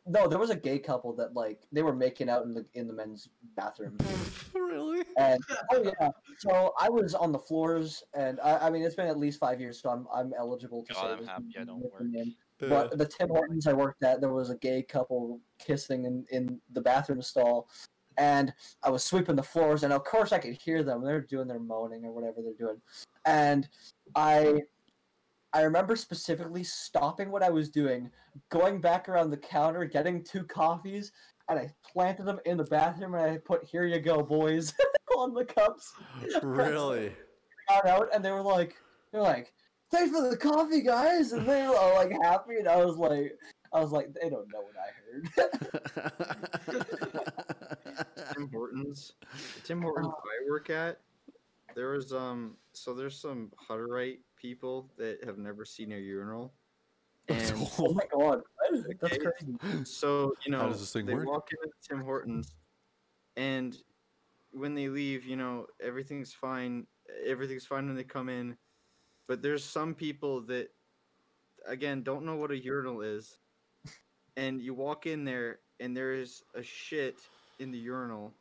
no, 0.07 0.29
there 0.29 0.39
was 0.39 0.51
a 0.51 0.57
gay 0.57 0.79
couple 0.79 1.14
that 1.16 1.35
like 1.35 1.62
they 1.72 1.83
were 1.83 1.95
making 1.95 2.29
out 2.29 2.45
in 2.45 2.55
the 2.55 2.64
in 2.75 2.87
the 2.87 2.93
men's 2.93 3.29
bathroom. 3.57 3.97
really? 4.55 5.03
And 5.16 5.43
oh 5.72 5.83
yeah, 5.83 6.11
so 6.39 6.72
I 6.81 6.89
was 6.89 7.14
on 7.14 7.33
the 7.33 7.39
floors, 7.39 8.03
and 8.14 8.41
I, 8.41 8.66
I 8.66 8.70
mean 8.70 8.83
it's 8.83 8.95
been 8.95 9.07
at 9.07 9.18
least 9.18 9.39
five 9.39 9.61
years, 9.61 9.81
so 9.81 9.91
I'm 9.91 10.07
I'm 10.14 10.33
eligible 10.39 10.85
to 10.85 10.95
God, 10.95 11.01
say 11.01 11.12
I'm 11.12 11.18
this 11.18 11.29
happy 11.29 11.45
I 11.61 11.64
don't 11.64 11.83
with 11.83 11.93
work. 11.93 12.03
the 12.03 12.05
men. 12.05 12.35
Yeah. 12.61 12.68
But 12.68 12.99
the 12.99 13.07
Tim 13.07 13.29
Hortons 13.29 13.66
I 13.66 13.72
worked 13.72 14.03
at, 14.05 14.20
there 14.20 14.33
was 14.33 14.51
a 14.51 14.57
gay 14.57 14.83
couple 14.83 15.41
kissing 15.59 16.05
in 16.05 16.25
in 16.31 16.61
the 16.72 16.81
bathroom 16.81 17.22
stall, 17.22 17.68
and 18.16 18.53
I 18.83 18.91
was 18.91 19.03
sweeping 19.03 19.37
the 19.37 19.43
floors, 19.43 19.83
and 19.83 19.93
of 19.93 20.05
course 20.05 20.33
I 20.33 20.39
could 20.39 20.55
hear 20.55 20.83
them. 20.83 21.03
They're 21.03 21.20
doing 21.20 21.49
their 21.49 21.61
moaning 21.61 22.05
or 22.05 22.12
whatever 22.12 22.37
they're 22.43 22.66
doing, 22.66 22.81
and 23.25 23.68
I. 24.14 24.62
I 25.55 25.62
remember 25.62 25.94
specifically 25.94 26.64
stopping 26.64 27.30
what 27.30 27.44
I 27.44 27.48
was 27.48 27.70
doing, 27.70 28.11
going 28.50 28.80
back 28.80 29.09
around 29.09 29.30
the 29.30 29.36
counter, 29.36 29.84
getting 29.84 30.24
two 30.24 30.42
coffees, 30.42 31.12
and 31.48 31.57
I 31.57 31.72
planted 31.90 32.24
them 32.24 32.40
in 32.44 32.57
the 32.57 32.64
bathroom, 32.64 33.14
and 33.14 33.22
I 33.22 33.38
put 33.38 33.62
"Here 33.64 33.86
you 33.86 34.00
go, 34.00 34.20
boys" 34.20 34.74
on 35.16 35.32
the 35.32 35.44
cups. 35.44 35.94
really? 36.42 37.12
Got 37.68 37.86
out, 37.86 38.09
and 38.12 38.24
they 38.24 38.32
were 38.32 38.42
like, 38.42 38.74
"They're 39.12 39.22
like, 39.22 39.55
thanks 39.92 40.11
for 40.11 40.28
the 40.28 40.36
coffee, 40.36 40.82
guys," 40.82 41.30
and 41.32 41.46
they 41.46 41.62
were 41.68 41.76
all 41.76 41.94
like 41.94 42.11
happy, 42.20 42.57
and 42.57 42.66
I 42.66 42.84
was 42.84 42.96
like, 42.96 43.38
I 43.72 43.80
was 43.80 43.92
like, 43.92 44.12
they 44.12 44.28
don't 44.28 44.48
know 44.52 44.61
what 44.61 44.74
I 44.76 44.90
heard. 45.07 46.84
Tim 48.34 48.50
Hortons. 48.52 49.12
Tim 49.62 49.82
Hortons 49.82 50.09
I 50.09 50.50
work 50.50 50.68
at, 50.68 50.98
there 51.74 51.90
was 51.90 52.12
um 52.12 52.57
so 52.72 52.92
there's 52.92 53.20
some 53.20 53.52
Hutterite 53.68 54.18
people 54.45 54.90
that 54.99 55.24
have 55.24 55.38
never 55.38 55.64
seen 55.64 55.92
a 55.92 55.97
urinal. 55.97 56.53
Oh 57.30 57.34
and 57.34 57.66
Oh 57.78 57.95
my 57.95 58.05
god, 58.12 58.42
that's 59.01 59.16
Okay. 59.16 59.16
crazy. 59.16 59.84
so 59.84 60.34
you 60.45 60.53
know, 60.53 60.59
How 60.59 60.68
does 60.68 60.80
this 60.80 60.92
thing 60.92 61.07
they 61.07 61.14
work? 61.14 61.26
walk 61.26 61.49
into 61.53 61.72
Tim 61.88 62.05
Hortons, 62.05 62.53
and 63.38 63.74
when 64.53 64.74
they 64.74 64.88
leave, 64.88 65.24
you 65.24 65.36
know, 65.36 65.64
everything's 65.82 66.34
fine. 66.34 66.86
Everything's 67.26 67.64
fine 67.64 67.86
when 67.86 67.97
they 67.97 68.05
come 68.05 68.28
in, 68.28 68.59
but 69.26 69.40
there's 69.40 69.64
some 69.64 69.95
people 69.95 70.42
that, 70.42 70.68
again, 71.66 72.03
don't 72.03 72.26
know 72.26 72.36
what 72.36 72.51
a 72.51 72.59
urinal 72.59 73.01
is, 73.01 73.38
and 74.36 74.61
you 74.61 74.74
walk 74.74 75.07
in 75.07 75.24
there 75.24 75.61
and 75.80 75.97
there 75.97 76.12
is 76.12 76.42
a 76.55 76.62
shit 76.62 77.16
in 77.59 77.70
the 77.70 77.78
urinal. 77.78 78.34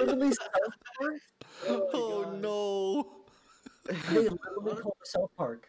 In 0.00 0.08
it. 0.08 0.10
They 0.10 0.12
literally 0.12 0.32
South 0.32 0.74
Park. 1.00 1.20
Oh, 1.68 1.88
oh 1.94 2.36
no! 2.38 3.94
They 4.10 4.18
literally 4.28 4.82
call 4.82 4.96
it 5.00 5.06
South 5.06 5.30
Park. 5.36 5.68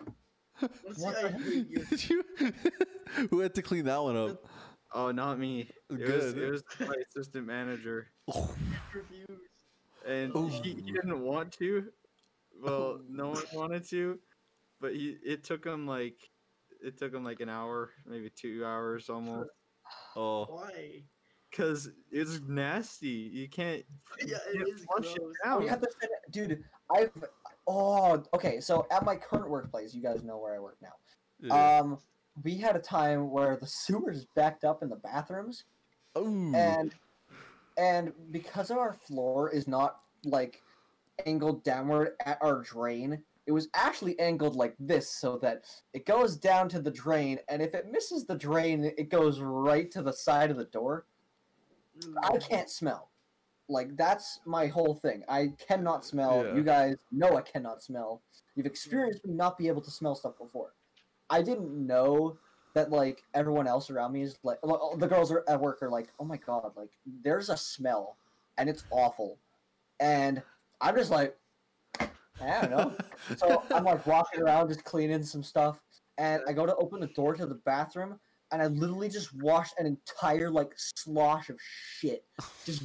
What 0.59 1.21
the 1.21 1.29
hate. 1.29 1.89
Did 1.89 2.09
you? 2.09 2.23
Who 3.29 3.39
had 3.39 3.53
to 3.55 3.61
clean 3.61 3.85
that 3.85 4.01
one 4.01 4.15
up? 4.17 4.45
Oh, 4.93 5.11
not 5.11 5.39
me. 5.39 5.69
It 5.89 5.99
was, 5.99 6.33
Good. 6.33 6.37
it 6.37 6.51
was 6.51 6.63
my 6.79 6.95
assistant 7.09 7.47
manager, 7.47 8.07
Refuse. 8.27 9.27
and 10.07 10.31
Oh. 10.35 10.47
he, 10.47 10.73
he 10.73 10.91
didn't 10.91 11.21
want 11.21 11.51
to. 11.53 11.85
Well, 12.61 12.73
oh. 12.73 13.01
no 13.09 13.29
one 13.29 13.43
wanted 13.53 13.87
to, 13.89 14.19
but 14.79 14.93
he 14.93 15.17
it 15.25 15.43
took 15.43 15.65
him 15.65 15.87
like 15.87 16.17
it 16.83 16.97
took 16.97 17.13
him 17.13 17.23
like 17.23 17.39
an 17.39 17.49
hour, 17.49 17.89
maybe 18.05 18.29
two 18.29 18.63
hours 18.65 19.09
almost, 19.09 19.49
Oh, 20.15 20.45
Why? 20.45 21.03
Because 21.53 21.89
it's 22.11 22.41
nasty. 22.47 23.29
You 23.31 23.47
can't. 23.47 23.83
Yeah, 24.25 24.37
you 24.53 24.61
it 24.61 24.65
can't 24.65 24.69
is 24.79 24.85
flush 24.85 25.15
gross. 25.15 25.31
it 25.31 25.47
down. 25.47 25.59
We 25.63 25.67
have 25.67 25.81
to 25.81 25.87
send 25.99 26.11
it, 26.11 26.31
dude. 26.31 26.63
I've 26.93 27.11
oh 27.67 28.23
okay. 28.33 28.59
So 28.59 28.85
at 28.91 29.03
my 29.05 29.15
current 29.15 29.49
workplace, 29.49 29.93
you 29.93 30.01
guys 30.01 30.23
know 30.23 30.37
where 30.37 30.55
I 30.55 30.59
work 30.59 30.77
now. 30.81 30.93
yeah. 31.39 31.79
Um, 31.79 31.97
we 32.43 32.57
had 32.57 32.75
a 32.75 32.79
time 32.79 33.29
where 33.31 33.57
the 33.57 33.67
sewers 33.67 34.25
backed 34.35 34.63
up 34.63 34.83
in 34.83 34.89
the 34.89 34.95
bathrooms, 34.97 35.63
Ooh. 36.17 36.53
and 36.55 36.93
and 37.77 38.13
because 38.31 38.69
our 38.71 38.93
floor 38.93 39.49
is 39.49 39.67
not 39.67 39.99
like 40.25 40.61
angled 41.25 41.63
downward 41.63 42.13
at 42.25 42.37
our 42.41 42.61
drain, 42.61 43.21
it 43.47 43.51
was 43.51 43.67
actually 43.73 44.17
angled 44.19 44.55
like 44.55 44.75
this 44.79 45.09
so 45.09 45.37
that 45.39 45.65
it 45.93 46.05
goes 46.05 46.37
down 46.37 46.69
to 46.69 46.79
the 46.79 46.91
drain, 46.91 47.39
and 47.49 47.61
if 47.61 47.73
it 47.73 47.87
misses 47.91 48.25
the 48.25 48.35
drain, 48.35 48.91
it 48.97 49.09
goes 49.09 49.39
right 49.39 49.89
to 49.91 50.01
the 50.03 50.13
side 50.13 50.51
of 50.51 50.57
the 50.57 50.65
door. 50.65 51.05
I 52.23 52.37
can't 52.37 52.69
smell. 52.69 53.09
Like 53.69 53.95
that's 53.95 54.39
my 54.45 54.67
whole 54.67 54.93
thing. 54.93 55.23
I 55.29 55.53
cannot 55.67 56.05
smell. 56.05 56.43
Yeah. 56.45 56.55
You 56.55 56.63
guys 56.63 56.95
know 57.11 57.37
I 57.37 57.41
cannot 57.41 57.81
smell. 57.81 58.21
You've 58.55 58.65
experienced 58.65 59.25
me 59.25 59.33
not 59.33 59.57
be 59.57 59.67
able 59.67 59.81
to 59.81 59.91
smell 59.91 60.15
stuff 60.15 60.37
before. 60.37 60.73
I 61.29 61.41
didn't 61.41 61.71
know 61.71 62.37
that 62.73 62.91
like 62.91 63.23
everyone 63.33 63.67
else 63.67 63.89
around 63.89 64.11
me 64.13 64.23
is 64.23 64.37
like 64.43 64.59
well, 64.63 64.95
the 64.97 65.07
girls 65.07 65.31
are 65.31 65.43
at 65.47 65.59
work 65.59 65.81
are 65.81 65.89
like, 65.89 66.09
oh 66.19 66.25
my 66.25 66.37
god, 66.37 66.71
like 66.75 66.91
there's 67.23 67.49
a 67.49 67.57
smell 67.57 68.17
and 68.57 68.69
it's 68.69 68.83
awful, 68.91 69.39
and 69.99 70.41
I'm 70.81 70.95
just 70.95 71.09
like, 71.11 71.35
I 71.99 72.61
don't 72.61 72.71
know. 72.71 72.93
so 73.37 73.63
I'm 73.73 73.83
like 73.85 74.05
walking 74.05 74.41
around 74.41 74.67
just 74.67 74.83
cleaning 74.83 75.23
some 75.23 75.43
stuff, 75.43 75.79
and 76.17 76.41
I 76.47 76.53
go 76.53 76.65
to 76.65 76.75
open 76.75 76.99
the 76.99 77.07
door 77.07 77.33
to 77.35 77.45
the 77.45 77.55
bathroom, 77.55 78.19
and 78.53 78.61
I 78.61 78.67
literally 78.67 79.09
just 79.09 79.35
washed 79.41 79.73
an 79.79 79.87
entire 79.87 80.49
like 80.49 80.71
slosh 80.75 81.49
of 81.49 81.57
shit, 81.59 82.23
just 82.65 82.83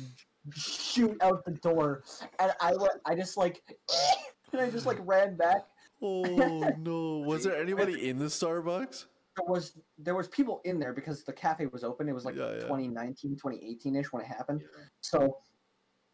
shoot 0.57 1.16
out 1.21 1.45
the 1.45 1.53
door, 1.53 2.03
and 2.41 2.53
I 2.61 2.75
went, 2.75 2.95
I 3.05 3.14
just 3.14 3.37
like, 3.37 3.62
and 4.53 4.62
I 4.62 4.71
just 4.71 4.87
like 4.87 4.99
ran 5.03 5.37
back. 5.37 5.66
oh 6.03 6.71
no! 6.79 7.19
Was 7.19 7.45
there 7.45 7.61
anybody 7.61 8.09
in 8.09 8.19
the 8.19 8.25
Starbucks? 8.25 9.05
There 9.37 9.47
was 9.47 9.79
there 9.99 10.16
was 10.16 10.27
people 10.27 10.61
in 10.64 10.81
there 10.81 10.95
because 10.95 11.23
the 11.23 11.33
cafe 11.33 11.66
was 11.66 11.85
open. 11.85 12.09
It 12.09 12.14
was 12.14 12.25
like 12.25 12.35
Yeah, 12.35 12.55
yeah. 12.55 12.61
2019, 12.61 13.37
2018 13.37 13.95
ish 13.95 14.12
when 14.12 14.23
it 14.23 14.27
happened. 14.27 14.62
Yeah. 14.62 14.85
So 15.01 15.37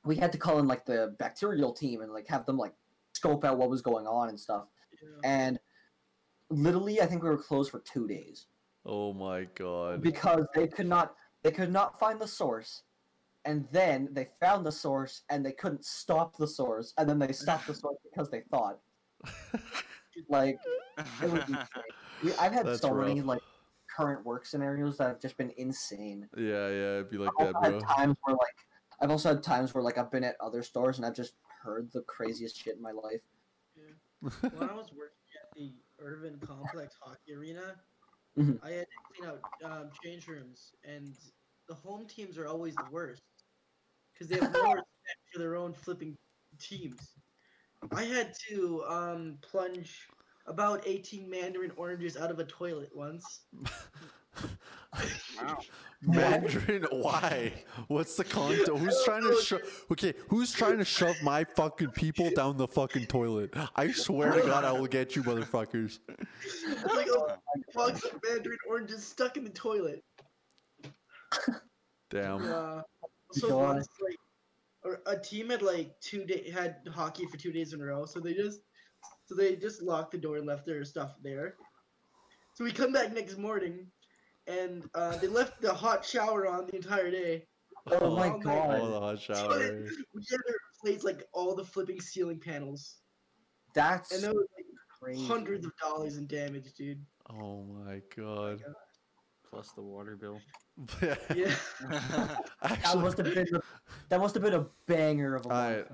we 0.05 0.17
had 0.17 0.33
to 0.33 0.39
call 0.39 0.59
in 0.59 0.67
like 0.67 0.85
the 0.85 1.15
bacterial 1.19 1.73
team 1.73 2.03
and 2.03 2.13
like 2.13 2.29
have 2.29 2.45
them 2.45 2.59
like 2.59 2.75
scope 3.15 3.45
out 3.45 3.57
what 3.57 3.71
was 3.71 3.81
going 3.81 4.07
on 4.07 4.29
and 4.29 4.39
stuff. 4.39 4.67
And 5.23 5.59
literally, 6.51 7.01
I 7.01 7.07
think 7.07 7.23
we 7.23 7.29
were 7.29 7.39
closed 7.39 7.71
for 7.71 7.81
two 7.81 8.07
days. 8.07 8.47
Oh 8.87 9.13
my 9.13 9.45
god! 9.55 10.03
because 10.03 10.45
they 10.55 10.67
could 10.67 10.87
not 10.89 11.15
they 11.43 11.51
could 11.51 11.73
not 11.73 11.99
find 11.99 12.21
the 12.21 12.29
source 12.29 12.83
and 13.45 13.67
then 13.73 14.09
they 14.13 14.27
found 14.41 14.65
the 14.65 14.73
source 14.73 15.23
and 15.31 15.45
they 15.45 15.53
couldn't 15.53 15.85
stop 15.85 16.37
the 16.37 16.47
source 16.47 16.93
and 16.99 17.09
then 17.09 17.19
they 17.19 17.33
stopped 17.33 17.67
the 17.67 17.75
source 17.75 17.99
because 18.11 18.31
they 18.31 18.43
thought 18.51 18.79
like 20.29 20.59
it 21.23 21.31
was 21.31 21.43
insane. 21.49 22.37
I've 22.41 22.53
had 22.53 22.67
That's 22.67 22.81
so 22.81 22.95
many 22.95 23.21
like 23.21 23.43
current 23.97 24.25
work 24.25 24.47
scenarios 24.47 24.97
that 24.99 25.09
have 25.09 25.21
just 25.21 25.37
been 25.37 25.53
insane 25.57 26.29
Yeah, 26.37 26.69
yeah, 26.69 26.95
it'd 26.95 27.11
be 27.11 27.19
like 27.19 27.31
i've 27.39 27.53
that, 27.53 27.61
bro. 27.71 27.81
times 27.81 28.17
where 28.25 28.35
like 28.37 28.57
i've 29.01 29.11
also 29.11 29.29
had 29.35 29.43
times 29.43 29.75
where 29.75 29.83
like 29.85 29.99
i've 29.99 30.11
been 30.11 30.25
at 30.25 30.37
other 30.41 30.63
stores 30.63 30.97
and 30.97 31.07
i've 31.07 31.15
just 31.15 31.35
heard 31.63 31.91
the 31.93 32.01
craziest 32.03 32.57
shit 32.57 32.77
in 32.77 32.83
my 32.83 32.93
life 32.93 33.21
Yeah. 33.77 34.31
when 34.53 34.69
I 34.71 34.73
was 34.75 34.91
working 34.97 35.29
at 35.41 35.55
the 35.57 35.75
Irvin 35.99 36.39
Complex 36.47 36.97
Hockey 37.01 37.35
Arena, 37.35 37.77
Mhm. 38.39 38.59
I 38.63 38.71
had 38.71 38.87
to 38.87 38.97
clean 39.07 39.31
out 39.31 39.41
um, 39.65 39.91
change 40.03 40.27
rooms, 40.27 40.73
and 40.85 41.15
the 41.69 41.75
home 41.75 42.07
teams 42.07 42.37
are 42.37 42.47
always 42.47 42.75
the 42.75 42.87
worst 42.91 43.23
because 44.13 44.29
they 44.29 44.37
have 44.37 44.53
more 44.53 44.63
respect 44.77 45.21
for 45.33 45.39
their 45.39 45.55
own 45.55 45.73
flipping 45.73 46.17
teams. 46.59 47.15
I 47.93 48.05
had 48.05 48.35
to 48.49 48.85
um, 48.89 49.39
plunge 49.43 50.09
about 50.47 50.83
18 50.87 51.29
mandarin 51.29 51.73
oranges 51.77 52.17
out 52.17 52.31
of 52.31 52.39
a 52.39 52.45
toilet 52.45 52.91
once. 52.95 53.43
Wow. 55.37 55.59
Mandarin, 56.03 56.87
why? 56.91 57.65
What's 57.89 58.17
the 58.17 58.25
content? 58.25 58.69
Who's 58.79 59.03
trying 59.05 59.23
to 59.23 59.35
shove? 59.43 59.63
Okay, 59.91 60.13
who's 60.29 60.53
trying 60.53 60.79
to 60.79 60.85
shove 60.85 61.17
my 61.23 61.45
fucking 61.45 61.91
people 61.91 62.31
down 62.31 62.59
the 62.59 62.69
fucking 62.69 63.07
toilet? 63.07 63.55
I 63.75 63.91
swear 63.91 64.33
to 64.33 64.43
God, 64.43 64.65
I 64.65 64.73
will 64.73 64.87
get 64.87 65.17
you, 65.17 65.23
motherfuckers. 65.23 66.01
like 66.95 67.07
a 67.07 67.34
box 67.75 68.05
of 68.05 68.21
mandarin 68.27 68.59
oranges 68.69 69.05
stuck 69.07 69.37
in 69.37 69.45
the 69.45 69.51
toilet. 69.51 70.03
Damn. 72.11 72.43
Yeah. 72.45 72.83
So 73.33 73.59
once, 73.59 73.89
like, 74.03 74.99
a 75.07 75.19
team 75.19 75.51
had 75.51 75.63
like 75.63 75.99
two 76.01 76.25
day 76.25 76.51
had 76.51 76.77
hockey 76.93 77.27
for 77.27 77.37
two 77.37 77.51
days 77.53 77.73
in 77.73 77.81
a 77.81 77.85
row, 77.85 78.05
so 78.05 78.21
they 78.21 78.35
just 78.35 78.61
so 79.25 79.35
they 79.35 79.57
just 79.57 79.83
locked 79.83 80.13
the 80.13 80.19
door 80.19 80.37
and 80.37 80.47
left 80.47 80.67
their 80.67 80.85
stuff 80.85 81.15
there. 81.23 81.57
So 82.53 82.65
we 82.65 82.71
come 82.71 82.93
back 82.93 83.13
next 83.13 83.39
morning, 83.39 83.87
and 84.47 84.89
uh, 84.95 85.17
they 85.17 85.27
left 85.27 85.61
the 85.61 85.73
hot 85.73 86.05
shower 86.05 86.47
on 86.47 86.67
the 86.67 86.77
entire 86.77 87.11
day. 87.11 87.47
oh 87.91 88.15
my 88.15 88.29
Oh 88.29 88.37
my 88.37 88.45
god 88.45 88.81
Oh, 88.81 88.91
the 88.91 89.01
hot 89.01 89.19
So 89.23 89.35
shower. 89.35 89.59
we 90.15 90.23
had 90.31 90.39
to 90.47 90.55
replace 90.85 91.03
like 91.03 91.27
all 91.33 91.55
the 91.55 91.65
flipping 91.65 92.01
ceiling 92.01 92.39
panels, 92.39 92.99
that's 93.75 94.13
and 94.13 94.23
there 94.23 94.33
was 94.35 94.47
like 94.57 94.67
crazy 95.01 95.27
hundreds 95.27 95.65
of 95.67 95.73
dollars 95.83 96.19
in 96.19 96.27
damage, 96.27 96.73
dude. 96.75 97.05
Oh 97.31 97.63
my 97.63 98.01
god. 98.17 98.63
Plus 99.51 99.71
the 99.73 99.83
water 99.83 100.17
bill. 100.17 100.41
Yeah. 101.35 101.55
that 102.63 102.97
must 102.97 103.17
have 103.19 103.33
been 103.33 103.47
a, 103.55 103.61
that 104.09 104.21
must 104.21 104.35
have 104.35 104.43
been 104.43 104.55
a 104.55 104.67
banger 104.87 105.37
of 105.37 105.47
a 105.47 105.49
I, 105.53 105.73
month. 105.77 105.87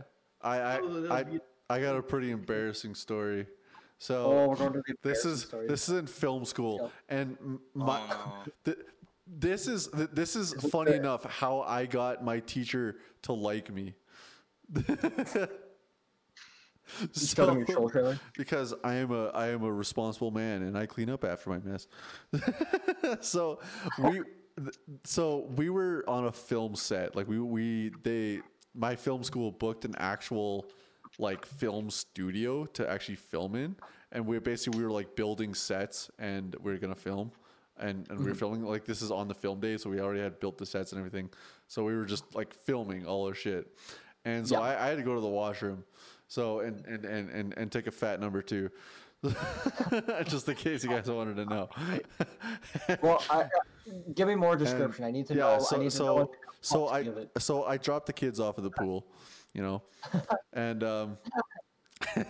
I, 0.43 0.57
I, 0.59 0.79
Oh, 0.81 1.01
that 1.03 1.13
I, 1.13 1.75
I 1.77 1.81
got 1.81 1.97
a 1.97 2.03
pretty 2.03 2.31
embarrassing 2.39 2.95
story. 2.95 3.47
So 3.99 4.25
oh 4.25 4.49
we're 4.49 4.57
going 4.57 4.73
to 4.73 4.83
the 4.87 4.95
this 5.03 5.27
is 5.27 5.43
story. 5.43 5.67
this 5.69 5.89
is 5.91 5.99
in 5.99 6.07
film 6.07 6.47
school, 6.47 6.79
Yep. 6.81 6.93
and 7.11 7.37
m- 7.43 7.61
Oh, 7.77 7.79
my 7.85 8.01
th- 8.65 8.79
this 9.27 9.69
is 9.69 9.89
th- 9.89 10.09
this 10.15 10.35
is 10.37 10.55
Is 10.55 10.71
funny 10.71 10.95
enough 10.95 11.25
how 11.27 11.61
I 11.61 11.85
got 11.85 12.25
my 12.25 12.41
teacher 12.41 12.97
to 13.23 13.35
like 13.35 13.71
me. 13.71 13.95
Just 17.13 17.37
got 17.37 17.49
on 17.49 17.65
your 17.67 17.91
trailer. 17.91 18.19
because 18.37 18.75
I 18.85 18.95
am 18.95 19.11
a 19.11 19.29
I 19.29 19.49
am 19.49 19.63
a 19.63 19.73
responsible 19.73 20.31
man 20.31 20.63
and 20.63 20.77
I 20.77 20.87
clean 20.87 21.11
up 21.11 21.25
after 21.25 21.51
my 21.51 21.59
mess. 21.59 21.87
so 23.21 23.61
we 23.99 24.23
so 25.05 25.49
we 25.57 25.71
were 25.71 26.05
on 26.09 26.27
a 26.27 26.33
film 26.33 26.75
set. 26.75 27.17
Like 27.17 27.29
we 27.29 27.39
we 27.39 27.93
they 28.03 28.41
my 28.75 28.97
film 28.97 29.23
school 29.23 29.51
booked 29.51 29.85
an 29.85 29.95
actual 29.99 30.67
like 31.19 31.45
film 31.45 31.91
studio 31.91 32.65
to 32.67 32.89
actually 32.89 33.17
film 33.17 33.55
in 33.55 33.77
and 34.13 34.27
we 34.27 34.39
basically 34.39 34.79
we 34.79 34.85
were 34.85 34.93
like 34.93 35.17
building 35.17 35.55
sets 35.55 36.11
and 36.19 36.57
we 36.63 36.73
are 36.73 36.79
going 36.79 36.95
to 36.95 37.01
film 37.01 37.33
and 37.79 38.07
and 38.11 38.19
we 38.19 38.25
were 38.25 38.31
mm-hmm. 38.31 38.39
filming 38.39 38.63
like 38.65 38.85
this 38.85 39.03
is 39.03 39.11
on 39.11 39.29
the 39.29 39.35
film 39.35 39.61
day 39.61 39.77
so 39.77 39.91
we 39.91 40.01
already 40.01 40.21
had 40.21 40.39
built 40.41 40.59
the 40.59 40.67
sets 40.67 40.93
and 40.93 40.99
everything. 40.99 41.29
So 41.67 41.85
we 41.85 41.95
were 41.97 42.05
just 42.05 42.35
like 42.35 42.55
filming 42.55 43.07
all 43.07 43.27
our 43.27 43.35
shit. 43.35 43.77
And 44.25 44.47
so 44.47 44.57
Yeah. 44.57 44.63
I, 44.63 44.87
I 44.87 44.89
had 44.89 44.99
to 44.99 45.03
go 45.05 45.15
to 45.15 45.21
the 45.21 45.29
washroom. 45.29 45.85
So 46.31 46.61
and 46.61 46.87
and 46.87 47.05
and 47.05 47.29
and, 47.29 47.55
and 47.57 47.73
take 47.73 47.89
a 47.89 47.91
fat 47.91 48.21
number 48.21 48.41
two. 48.41 48.71
Just 50.27 50.49
in 50.49 50.55
case 50.55 50.85
you 50.85 50.89
guys 50.89 51.11
wanted 51.11 51.37
to 51.37 51.45
know. 51.45 51.69
Well, 53.03 53.23
I, 53.29 53.43
uh, 53.43 53.49
give 54.15 54.29
me 54.29 54.37
more 54.37 54.57
description. 54.57 55.05
I 55.05 55.11
need 55.11 55.27
to 55.27 55.35
know. 55.35 55.53
yeah, 55.53 55.59
so 55.59 55.77
I 55.77 55.79
need 55.81 55.85
to 55.87 55.91
so 55.91 56.15
what 56.15 56.31
so 56.61 56.89
I 56.89 57.07
so 57.37 57.65
I 57.65 57.77
dropped 57.77 58.07
the 58.07 58.13
kids 58.13 58.39
off 58.39 58.59
at 58.59 58.65
the 58.65 58.71
pool, 58.71 59.09
you 59.55 59.63
know, 59.63 59.83
and 60.53 60.85
um, 60.85 61.19
This 62.15 62.27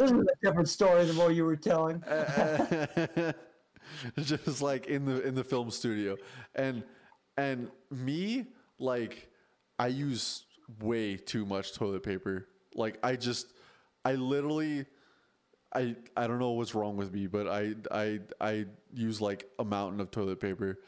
is 0.00 0.12
a 0.12 0.24
different 0.42 0.68
story 0.68 1.04
than 1.04 1.16
what 1.16 1.34
you 1.34 1.44
were 1.44 1.56
telling. 1.56 2.02
just 4.18 4.62
like 4.62 4.86
in 4.86 5.04
the 5.04 5.22
in 5.22 5.34
the 5.34 5.44
film 5.44 5.70
studio 5.70 6.16
and 6.54 6.82
and 7.36 7.68
me 7.90 8.46
like 8.78 9.28
i 9.78 9.86
use 9.88 10.44
way 10.80 11.16
too 11.16 11.44
much 11.44 11.74
toilet 11.74 12.02
paper 12.02 12.48
like 12.74 12.98
i 13.02 13.16
just 13.16 13.46
i 14.04 14.14
literally 14.14 14.84
i 15.74 15.94
i 16.16 16.26
don't 16.26 16.38
know 16.38 16.50
what's 16.52 16.74
wrong 16.74 16.96
with 16.96 17.12
me 17.12 17.26
but 17.26 17.46
i 17.48 17.74
i 17.90 18.20
i 18.40 18.66
use 18.92 19.20
like 19.20 19.48
a 19.58 19.64
mountain 19.64 20.00
of 20.00 20.10
toilet 20.10 20.40
paper 20.40 20.78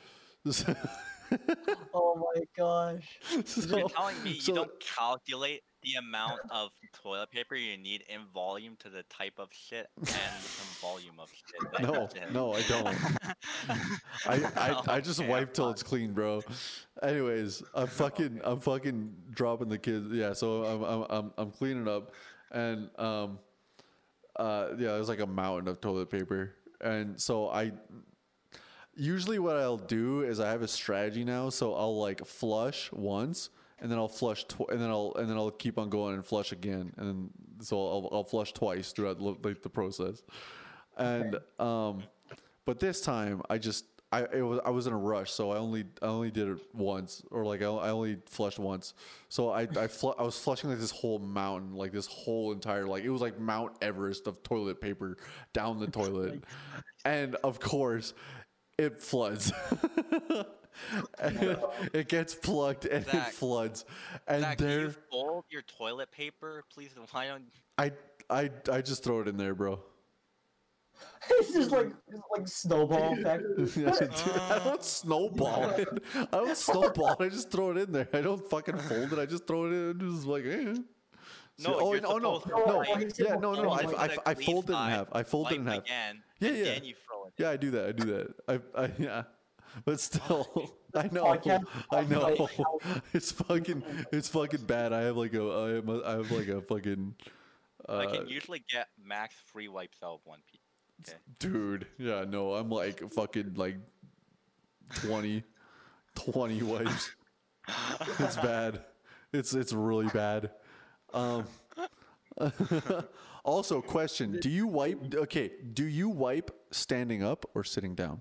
Oh 1.95 2.31
my 2.35 2.43
gosh. 2.57 3.19
So- 3.47 3.79
You're 3.79 3.89
telling 3.89 4.23
me 4.25 4.33
you 4.43 4.55
don't 4.55 4.71
calculate 4.81 5.63
the 5.83 5.95
amount 5.99 6.41
of 6.51 6.71
toilet 6.95 7.31
paper 7.31 7.55
you 7.55 7.77
need 7.77 8.05
in 8.09 8.21
volume 8.33 8.75
to 8.81 8.89
the 8.89 9.03
type 9.05 9.35
of 9.39 9.49
shit 9.53 9.87
and 9.99 10.09
some 10.09 10.67
volume 10.81 11.21
of 11.21 11.31
shit. 11.31 11.73
that 11.73 11.83
no 11.83 12.09
no 12.33 12.55
i 12.55 12.63
don't 12.63 12.97
I, 14.27 14.51
I, 14.57 14.95
I 14.97 15.01
just 15.01 15.21
Okay, 15.21 15.29
wipe 15.29 15.53
till 15.53 15.69
it's 15.71 15.83
clean, 15.83 16.13
bro. 16.15 16.41
Anyways, 17.03 17.63
I'm 17.75 17.87
fucking 17.87 18.41
I'm 18.45 18.61
fucking 18.61 19.15
dropping 19.33 19.69
the 19.69 19.77
kids. 19.79 20.07
Yeah, 20.11 20.33
so 20.33 20.65
I'm 20.65 20.83
I'm 20.83 21.07
I'm, 21.11 21.33
I'm 21.37 21.51
cleaning 21.51 21.87
up, 21.87 22.13
and 22.51 22.89
um, 22.99 23.39
uh, 24.37 24.69
yeah, 24.79 24.93
there's 24.93 25.09
like 25.11 25.21
a 25.21 25.27
mountain 25.27 25.69
of 25.69 25.81
toilet 25.83 26.11
paper, 26.11 26.55
and 26.81 27.21
so 27.21 27.49
I. 27.51 27.73
Usually, 28.97 29.39
what 29.39 29.57
I'll 29.57 29.77
do 29.77 30.23
is 30.23 30.41
I 30.41 30.51
have 30.51 30.63
a 30.63 30.69
strategy 30.69 31.25
now, 31.25 31.51
so 31.51 31.75
I'll 31.75 31.99
like 31.99 32.25
flush 32.25 32.91
once, 32.93 33.51
and 33.81 33.91
then 33.91 33.99
I'll 33.99 34.09
flush, 34.09 34.45
tw- 34.45 34.71
and 34.71 34.81
then 34.81 34.91
I'll 34.91 35.15
and 35.17 35.29
then 35.29 35.37
I'll 35.37 35.51
keep 35.51 35.79
on 35.79 35.91
going 35.91 36.15
and 36.15 36.25
flush 36.25 36.53
again, 36.53 36.93
and 36.97 37.09
then 37.09 37.31
so 37.61 37.77
I'll 37.77 38.09
I'll 38.13 38.25
flush 38.25 38.53
twice 38.53 38.93
throughout 38.93 39.19
the- 39.19 39.37
like 39.49 39.63
the 39.63 39.69
process, 39.71 40.23
and 40.97 41.37
um, 41.59 42.03
but 42.65 42.79
this 42.79 43.01
time 43.01 43.43
I 43.51 43.59
just 43.59 43.87
I 44.13 44.27
it 44.33 44.43
was 44.43 44.61
I 44.65 44.71
was 44.71 44.87
in 44.87 44.93
a 44.93 44.97
rush, 44.99 45.33
so 45.33 45.51
I 45.51 45.57
only 45.57 45.85
I 46.01 46.07
only 46.07 46.31
did 46.31 46.49
it 46.49 46.59
once, 46.73 47.23
or 47.33 47.45
like 47.45 47.63
I, 47.63 47.67
I 47.67 47.91
only 47.91 48.19
flushed 48.27 48.61
once. 48.61 48.95
So 49.29 49.51
I 49.51 49.63
I, 49.63 49.89
fl- 49.89 50.13
I 50.17 50.23
was 50.23 50.39
flushing 50.39 50.71
like 50.71 50.79
this 50.79 50.93
whole 50.93 51.19
mountain, 51.19 51.75
like 51.75 51.91
this 51.91 52.07
whole 52.07 52.53
entire 52.53 52.87
like 52.87 53.03
it 53.03 53.11
was 53.11 53.21
like 53.21 53.41
Mount 53.41 53.73
Everest 53.83 54.29
of 54.29 54.41
toilet 54.45 54.81
paper 54.81 55.17
down 55.53 55.81
the 55.81 55.89
toilet, 55.89 56.45
and 57.05 57.35
of 57.43 57.59
course 57.59 58.15
it 58.79 59.01
floods. 59.01 59.53
And 61.21 61.57
it 61.93 62.09
gets 62.09 62.35
plugged 62.35 62.85
and 62.85 63.07
it 63.07 63.27
floods, 63.27 63.85
and 64.27 64.43
Zach, 64.43 64.59
can 64.59 64.67
there 64.67 64.81
you 64.81 64.95
fold 65.09 65.45
your 65.49 65.63
toilet 65.63 66.11
paper, 66.11 66.65
please? 66.69 66.91
Why 67.13 67.29
don't 67.29 67.45
I 67.79 67.93
I 68.29 68.51
I 68.71 68.81
just 68.81 69.05
throw 69.05 69.21
it 69.21 69.29
in 69.29 69.37
there, 69.37 69.55
bro. 69.55 69.79
it's 71.31 71.53
just 71.53 71.71
like 71.71 71.93
it's 72.09 72.23
like 72.37 72.49
snowball 72.49 73.17
effect. 73.17 73.45
I 74.51 74.59
don't 74.65 74.83
snowball 74.83 75.71
it. 75.71 75.89
I 76.17 76.27
don't 76.33 76.57
snowball 76.57 77.13
it. 77.13 77.21
I 77.21 77.29
just 77.29 77.51
throw 77.53 77.71
it 77.71 77.79
in 77.79 77.93
there. 77.93 78.09
I 78.13 78.21
don't 78.21 78.45
fucking 78.51 78.79
fold 78.79 79.13
it. 79.13 79.19
I 79.21 79.27
just 79.27 79.47
throw 79.47 79.67
it 79.67 79.73
in. 79.73 80.01
Just 80.01 80.27
like, 80.27 80.45
eh. 80.45 80.75
No, 81.59 81.79
oh, 81.79 81.93
you're 81.93 82.03
no, 82.03 82.19
no, 82.19 82.43
no, 82.49 82.79
like, 82.79 83.17
yeah, 83.17 83.37
no, 83.37 83.55
no, 83.55 83.63
no. 83.63 83.71
I, 83.71 83.83
fold 83.85 83.95
I, 83.97 84.09
the 84.09 84.23
I 84.27 84.35
fold 84.35 84.71
it 84.71 84.73
in 84.73 84.79
half. 84.79 85.07
I 85.13 85.23
fold 85.23 85.53
it 85.53 85.55
in 85.55 85.65
wipe 85.65 85.75
half. 85.75 85.85
again, 85.85 86.23
Yeah, 86.41 86.51
yeah. 86.51 86.65
then 86.65 86.85
you 86.85 86.95
throw 86.95 87.01
it. 87.03 87.04
Yeah, 87.39 87.51
I 87.51 87.57
do 87.57 87.71
that. 87.73 87.87
I 87.87 87.93
do 87.93 88.05
that. 88.05 88.35
I, 88.77 88.83
I, 88.83 88.91
yeah. 88.99 89.23
But 89.85 90.01
still, 90.01 90.73
I 90.95 91.09
know, 91.11 91.25
Podcast 91.25 91.65
I 91.91 92.03
know. 92.03 92.21
like, 92.23 93.03
It's 93.13 93.33
fucking, 93.33 93.83
it's 94.13 94.29
fucking 94.29 94.65
bad. 94.67 94.93
I 94.93 95.03
have 95.03 95.17
like 95.17 95.35
a, 95.35 95.43
I 95.43 95.69
have, 95.71 95.89
a, 95.89 96.03
I 96.07 96.11
have 96.13 96.31
like 96.31 96.49
a 96.49 96.61
fucking, 96.61 97.15
uh, 97.89 97.99
I 97.99 98.07
can 98.07 98.29
usually 98.29 98.65
get 98.71 98.89
max 99.05 99.35
free 99.53 99.69
wipes 99.69 99.99
out 100.03 100.15
of 100.15 100.21
one 100.25 100.39
piece. 100.51 100.61
Okay. 101.09 101.19
dude. 101.41 101.87
Yeah, 101.99 102.25
no, 102.29 102.55
I'm 102.55 102.71
like 102.71 103.13
fucking 103.13 103.55
like 103.57 103.77
20, 104.95 105.43
20 106.15 106.63
wipes. 106.63 107.11
it's 108.19 108.37
bad. 108.37 108.81
It's 109.33 109.55
it's 109.55 109.73
really 109.73 110.07
bad. 110.09 110.51
Um. 111.13 111.47
also, 113.45 113.81
question: 113.83 114.39
Do 114.41 114.49
you 114.49 114.67
wipe? 114.67 115.15
Okay, 115.15 115.51
do 115.73 115.85
you 115.85 116.09
wipe 116.09 116.51
standing 116.75 117.23
up 117.23 117.45
or 117.55 117.65
sitting 117.65 117.95
down? 117.95 118.21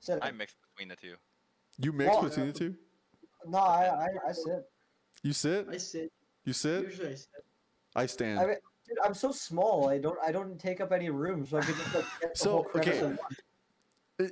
Sit- 0.00 0.18
I 0.22 0.30
mix 0.30 0.54
between 0.72 0.88
the 0.88 0.96
two. 0.96 1.14
You 1.78 1.92
mix 1.92 2.10
Well, 2.12 2.22
between 2.24 2.46
the 2.46 2.52
two. 2.52 2.74
no, 3.46 3.58
I, 3.58 3.84
I, 3.86 4.08
I 4.28 4.32
sit. 4.32 4.64
You 5.22 5.32
sit. 5.32 5.66
I 5.70 5.76
sit. 5.78 6.12
You 6.44 6.52
sit. 6.52 6.82
Usually 6.84 7.08
I 7.08 7.14
sit. 7.14 7.28
I 7.96 8.06
stand. 8.06 8.38
I 8.38 8.46
mean, 8.46 8.56
dude, 8.86 8.96
I'm 9.04 9.14
so 9.14 9.32
small. 9.32 9.88
I 9.88 9.98
don't, 9.98 10.18
I 10.24 10.30
don't 10.32 10.58
take 10.58 10.80
up 10.80 10.92
any 10.92 11.10
room, 11.10 11.44
so 11.46 11.58
I 11.58 11.62
can 11.62 11.74
just 11.74 11.94
like 11.94 12.04
get 12.20 12.34
the 12.38 12.48
whole 12.48 12.64
premise 12.64 12.88
okay. 13.02 13.16
of- 14.18 14.30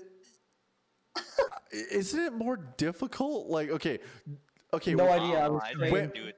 Isn't 1.91 2.21
it 2.21 2.33
more 2.33 2.57
difficult? 2.77 3.49
Like, 3.49 3.71
okay, 3.71 3.99
okay. 4.73 4.95
No 4.95 5.07
wh- 5.09 5.13
idea. 5.23 5.39
I 5.45 5.49
was 5.49 5.63
I 5.65 5.75
do 5.75 5.85
it 6.27 6.37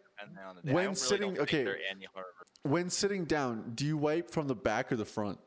on 0.49 0.57
the 0.57 0.63
day. 0.63 0.73
When 0.73 0.75
don't 0.75 0.83
really 0.85 0.95
sitting- 0.95 1.39
okay. 1.41 1.65
they're 1.65 1.79
any 1.91 2.07
harder. 2.15 2.29
When 2.63 2.89
sitting 2.91 3.27
down, 3.27 3.73
do 3.75 3.85
you 3.85 3.97
wipe 3.97 4.31
from 4.31 4.49
the 4.49 4.55
back 4.55 4.91
or 4.91 4.97
the 4.97 5.05
front? 5.05 5.39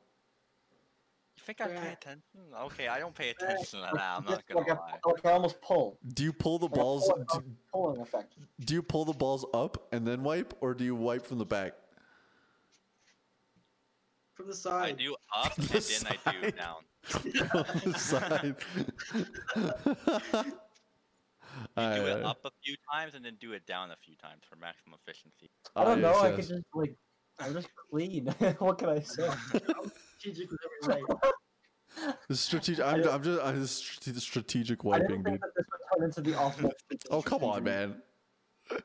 You 1.49 1.55
think 1.55 1.61
I 1.71 1.81
pay 1.81 1.93
attention? 1.93 2.21
Hmm, 2.37 2.53
okay, 2.65 2.87
I 2.89 2.99
don't 2.99 3.15
pay 3.15 3.29
attention 3.31 3.79
to 3.79 3.89
that. 3.91 3.99
I'm 3.99 4.23
not 4.23 4.45
gonna 4.47 4.59
like, 4.59 4.67
lie. 4.69 4.99
a, 5.03 5.09
like 5.09 5.25
I 5.25 5.31
almost 5.31 5.59
pull. 5.61 5.97
Do 6.13 6.23
you 6.23 6.31
pull 6.31 6.59
the 6.59 6.67
Like 6.67 6.73
a 6.75 6.77
balls? 6.77 7.07
pull- 7.11 7.39
Do, 7.39 7.45
pulling 7.73 8.01
effect. 8.01 8.33
do 8.65 8.73
you 8.75 8.83
pull 8.83 9.03
the 9.05 9.13
balls 9.13 9.45
up 9.53 9.87
and 9.91 10.05
then 10.07 10.21
wipe, 10.21 10.53
or 10.61 10.75
do 10.75 10.83
you 10.83 10.95
wipe 10.95 11.25
from 11.25 11.39
the 11.39 11.45
back? 11.45 11.73
From 14.35 14.45
the 14.47 14.53
side. 14.53 14.83
I 14.83 14.87
side. 14.89 14.97
do 14.99 15.15
up 15.35 15.57
and 15.57 15.67
The 15.67 15.99
then 16.03 16.17
I 16.25 16.31
do 16.31 16.41
side. 16.43 16.55
down. 16.55 16.83
On 17.55 17.91
the 17.91 17.99
side. 17.99 18.55
You 21.75 21.75
do 21.75 21.81
Alright, 21.81 21.99
it 22.19 22.23
up 22.23 22.39
a 22.45 22.51
few 22.63 22.75
times 22.93 23.15
and 23.15 23.25
then 23.25 23.35
do 23.41 23.51
it 23.53 23.65
down 23.65 23.91
a 23.91 23.95
few 24.05 24.15
times 24.15 24.43
for 24.47 24.55
maximum 24.55 24.97
efficiency. 25.03 25.49
I 25.75 25.83
don't 25.83 25.99
know. 25.99 26.11
yes, 26.11 26.21
I 26.21 26.27
yes. 26.29 26.35
could 26.35 26.47
just 26.47 26.63
like, 26.73 26.95
I'm 27.39 27.53
just 27.53 27.67
clean. 27.91 28.27
what 28.59 28.77
can 28.77 28.89
I 28.89 28.99
say? 29.01 29.27
Strategic 30.19 30.51
with 30.51 30.59
right. 30.87 31.03
The 32.29 32.35
strategic. 32.35 32.85
I'm, 32.85 33.03
I'm 33.09 33.23
just. 33.23 33.41
I'm 33.43 33.59
just 33.61 33.77
strate- 33.85 34.15
strategic 34.17 34.85
I 34.85 34.87
wiping, 34.87 35.07
didn't 35.07 35.23
dude. 35.25 35.41
that 35.41 35.49
this 35.55 35.65
would 35.71 35.97
turn 35.99 36.05
into 36.05 36.21
the 36.21 36.31
optimal. 36.37 36.71
Oh 37.11 37.21
come 37.21 37.43
on, 37.43 37.63
man. 37.63 37.95
I 38.71 38.75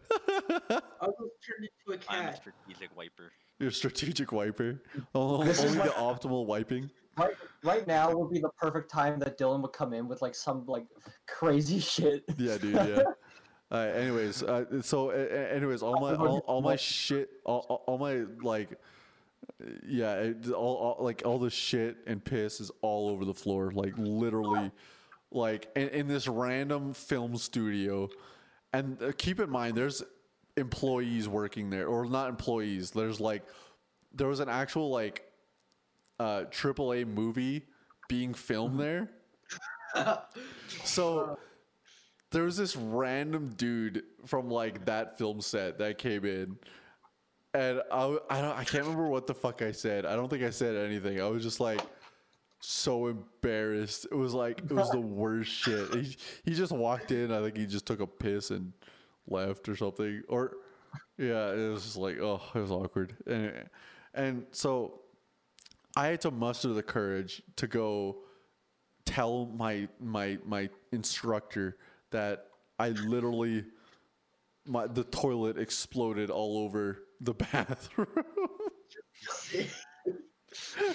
was 1.06 1.30
turned 1.44 1.68
into 1.86 2.00
a 2.00 2.12
I'm 2.12 2.22
a 2.22 2.30
cat. 2.30 2.36
strategic 2.40 2.96
wiper. 2.96 3.30
You're 3.58 3.70
strategic 3.70 4.32
wiper. 4.32 4.80
Oh, 5.14 5.44
This 5.44 5.62
is 5.62 5.72
only 5.76 5.84
the 5.88 5.94
optimal 5.94 6.46
wiping. 6.46 6.90
Right, 7.18 7.34
right 7.62 7.86
now 7.86 8.12
would 8.12 8.30
be 8.30 8.40
the 8.40 8.48
perfect 8.58 8.90
time 8.90 9.18
that 9.20 9.38
Dylan 9.38 9.60
would 9.62 9.72
come 9.72 9.92
in 9.92 10.08
with 10.08 10.20
like 10.22 10.34
some 10.34 10.64
like 10.66 10.86
crazy 11.28 11.78
shit. 11.80 12.24
Yeah, 12.38 12.56
dude. 12.58 12.74
Yeah. 12.74 13.02
All 13.70 13.84
right. 13.86 13.90
Anyways, 13.90 14.42
uh, 14.42 14.64
so 14.82 15.10
uh, 15.10 15.12
uh, 15.14 15.16
anyways, 15.54 15.82
all 15.82 16.00
my 16.00 16.14
all, 16.14 16.38
all 16.46 16.62
my 16.62 16.76
shit, 16.76 17.28
all, 17.44 17.66
all- 17.68 17.84
all 17.86 17.98
my 17.98 18.24
like, 18.42 18.70
yeah, 19.86 20.14
it, 20.14 20.50
all, 20.50 20.76
all 20.76 21.04
like 21.04 21.22
all 21.24 21.38
the 21.38 21.50
shit 21.50 21.98
and 22.06 22.24
piss 22.24 22.60
is 22.60 22.70
all 22.82 23.08
over 23.08 23.24
the 23.24 23.34
floor, 23.34 23.70
like 23.72 23.94
literally, 23.96 24.70
like 25.30 25.68
in, 25.76 25.88
in 25.88 26.08
this 26.08 26.28
random 26.28 26.94
film 26.94 27.36
studio. 27.36 28.08
And 28.72 29.00
uh, 29.02 29.12
keep 29.16 29.40
in 29.40 29.50
mind, 29.50 29.76
there's 29.76 30.02
employees 30.56 31.28
working 31.28 31.70
there, 31.70 31.86
or 31.86 32.06
not 32.06 32.28
employees. 32.28 32.90
There's 32.90 33.20
like, 33.20 33.44
there 34.12 34.28
was 34.28 34.40
an 34.40 34.48
actual 34.48 34.90
like, 34.90 35.24
uh, 36.18 36.44
AAA 36.50 37.06
movie 37.06 37.66
being 38.08 38.34
filmed 38.34 38.78
there. 38.78 39.10
So 40.84 41.38
there 42.32 42.42
was 42.42 42.56
this 42.56 42.74
random 42.74 43.54
dude 43.56 44.02
from 44.26 44.50
like 44.50 44.86
that 44.86 45.18
film 45.18 45.40
set 45.40 45.78
that 45.78 45.98
came 45.98 46.24
in, 46.24 46.56
and 47.54 47.80
I 47.90 48.18
I 48.28 48.40
don't 48.40 48.58
I 48.58 48.64
can't 48.64 48.84
remember 48.84 49.08
what 49.08 49.26
the 49.26 49.34
fuck 49.34 49.62
I 49.62 49.72
said. 49.72 50.04
I 50.04 50.16
don't 50.16 50.28
think 50.28 50.42
I 50.42 50.50
said 50.50 50.76
anything. 50.76 51.20
I 51.20 51.28
was 51.28 51.42
just 51.42 51.60
like 51.60 51.80
so 52.60 53.06
embarrassed. 53.06 54.06
It 54.10 54.16
was 54.16 54.34
like 54.34 54.58
it 54.58 54.72
was 54.72 54.90
the 54.90 55.00
worst 55.00 55.52
shit. 55.52 55.94
He 55.94 56.16
he 56.44 56.54
just 56.54 56.72
walked 56.72 57.12
in. 57.12 57.32
I 57.32 57.40
think 57.40 57.56
he 57.56 57.66
just 57.66 57.86
took 57.86 58.00
a 58.00 58.06
piss 58.06 58.50
and 58.50 58.72
left 59.28 59.68
or 59.68 59.76
something. 59.76 60.22
Or 60.28 60.56
yeah, 61.16 61.52
it 61.52 61.70
was 61.70 61.84
just 61.84 61.96
like 61.96 62.18
oh, 62.18 62.42
it 62.54 62.58
was 62.58 62.72
awkward. 62.72 63.16
And 63.26 63.68
and 64.14 64.46
so 64.50 65.02
I 65.96 66.08
had 66.08 66.20
to 66.22 66.32
muster 66.32 66.68
the 66.72 66.82
courage 66.82 67.40
to 67.56 67.68
go 67.68 68.18
tell 69.06 69.46
my 69.46 69.88
my 70.00 70.38
my 70.44 70.68
instructor 70.90 71.76
that 72.10 72.46
I 72.80 72.90
literally 72.90 73.64
my 74.66 74.88
the 74.88 75.04
toilet 75.04 75.56
exploded 75.56 76.30
all 76.30 76.58
over 76.58 77.03
the 77.20 77.34
bathroom. 77.34 78.08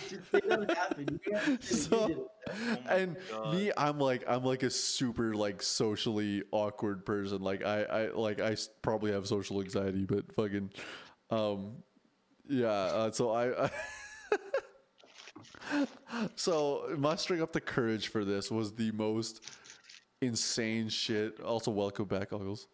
Just 0.08 0.32
say 0.32 0.40
that 0.48 0.78
happened. 0.78 1.12
You 1.12 1.32
guys 1.32 1.46
did 1.62 1.72
it, 1.72 2.08
you 2.08 2.18
So- 2.18 2.30
my 2.86 2.88
and 2.88 3.18
me, 3.52 3.72
I'm 3.78 4.00
like 4.00 4.24
I'm 4.28 4.44
like 4.44 4.64
a 4.64 4.70
super 4.70 5.34
like 5.36 5.62
socially 5.62 6.44
awkward 6.52 7.06
person. 7.06 7.42
Like 7.42 7.64
I 7.66 7.84
I 7.84 8.08
like 8.12 8.42
i 8.42 8.56
probably 8.82 9.12
have 9.12 9.28
social 9.28 9.62
anxiety, 9.62 10.06
but 10.06 10.34
fucking 10.36 10.72
um 11.30 11.78
Yeah, 12.48 12.68
uh, 12.70 13.12
so 13.12 13.32
I. 13.34 13.70
so 16.36 16.96
mustering 16.98 17.42
up 17.42 17.52
the 17.54 17.62
courage 17.62 18.08
for 18.08 18.26
this 18.26 18.50
was 18.52 18.74
the 18.74 18.92
most 18.92 19.42
insane 20.22 20.90
shit. 20.90 21.40
Also, 21.42 21.72
welcome 21.72 22.06
back, 22.06 22.32
Uggles. 22.32 22.68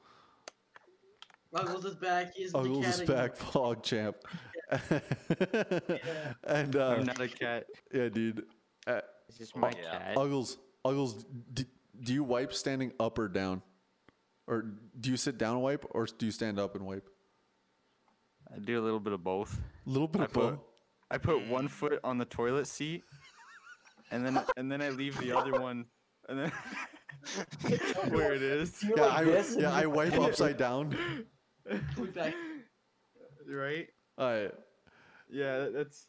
Uggles 1.54 1.86
is 1.86 1.96
back. 1.96 2.34
He's 2.36 2.52
the 2.52 2.60
Uggles 2.60 2.86
is 2.86 2.98
cat 3.02 3.08
back, 3.08 3.38
PogChamp. 3.38 4.16
and 6.44 6.76
uh, 6.76 6.88
I'm 6.90 7.06
not 7.06 7.20
a 7.20 7.28
cat. 7.28 7.66
yeah, 7.94 8.10
dude. 8.10 8.44
Uh, 8.88 9.02
It's 9.30 9.38
just 9.38 9.56
my 9.56 9.72
yeah. 9.82 9.98
cat. 10.00 10.18
Uggles, 10.18 10.58
Uggles, 10.84 11.26
d- 11.54 11.66
do 12.02 12.14
you 12.14 12.24
wipe 12.24 12.54
standing 12.54 12.92
up 13.00 13.18
or 13.20 13.28
down? 13.28 13.62
Or 14.48 14.64
do 15.00 15.10
you 15.10 15.18
sit 15.18 15.38
down 15.38 15.54
and 15.56 15.64
wipe, 15.64 15.86
or 15.92 16.06
do 16.06 16.26
you 16.26 16.32
stand 16.32 16.60
up 16.60 16.76
and 16.76 16.86
wipe? 16.86 17.08
I 18.54 18.60
do 18.60 18.80
a 18.80 18.84
little 18.84 19.00
bit 19.00 19.14
of 19.14 19.24
both. 19.24 19.60
A 19.88 19.90
little 19.90 20.08
bit 20.08 20.22
I 20.22 20.26
of 20.26 20.34
put 20.34 20.50
both. 20.52 20.60
I 21.10 21.18
put 21.18 21.48
one 21.48 21.68
foot 21.68 22.00
on 22.04 22.18
the 22.20 22.26
toilet 22.26 22.68
seat, 22.68 23.04
and 24.12 24.24
then 24.26 24.40
and 24.58 24.72
then 24.72 24.82
I 24.82 24.90
leave 24.90 25.18
the 25.20 25.32
other 25.36 25.60
one, 25.60 25.86
and 26.30 26.40
then 26.40 26.52
where 28.10 28.34
it 28.34 28.44
is. 28.44 28.84
Yeah, 28.84 29.04
like 29.04 29.28
I, 29.28 29.44
yeah, 29.58 29.72
I 29.74 29.86
wipe 29.88 30.14
upside 30.20 30.58
down. 30.58 30.96
We 31.98 32.08
back. 32.08 32.34
Right? 33.48 33.88
All 34.18 34.28
right. 34.32 34.54
Yeah, 35.30 35.58
that- 35.60 35.74
that's. 35.74 36.08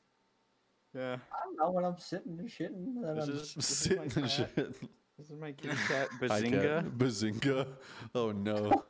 Yeah. 0.95 1.17
I 1.33 1.45
don't 1.45 1.57
know 1.59 1.71
when 1.73 1.85
I'm 1.85 1.99
sitting 1.99 2.39
and 2.39 2.49
shitting. 2.49 3.05
And 3.05 3.19
This 3.19 3.29
I'm 3.29 3.35
is, 3.37 3.55
this 3.55 3.67
Sitting 3.67 3.99
my 3.99 4.03
and 4.05 4.13
cat. 4.15 4.31
shit. 4.31 4.77
This 5.19 5.31
is 5.31 5.39
my 5.41 5.53
kitty 5.53 5.75
cat, 5.89 6.09
I 6.31 6.43
can't- 6.43 6.99
Bazinga. 6.99 6.99
Bazinga. 6.99 7.67
Oh 8.15 8.33
no. 8.33 8.85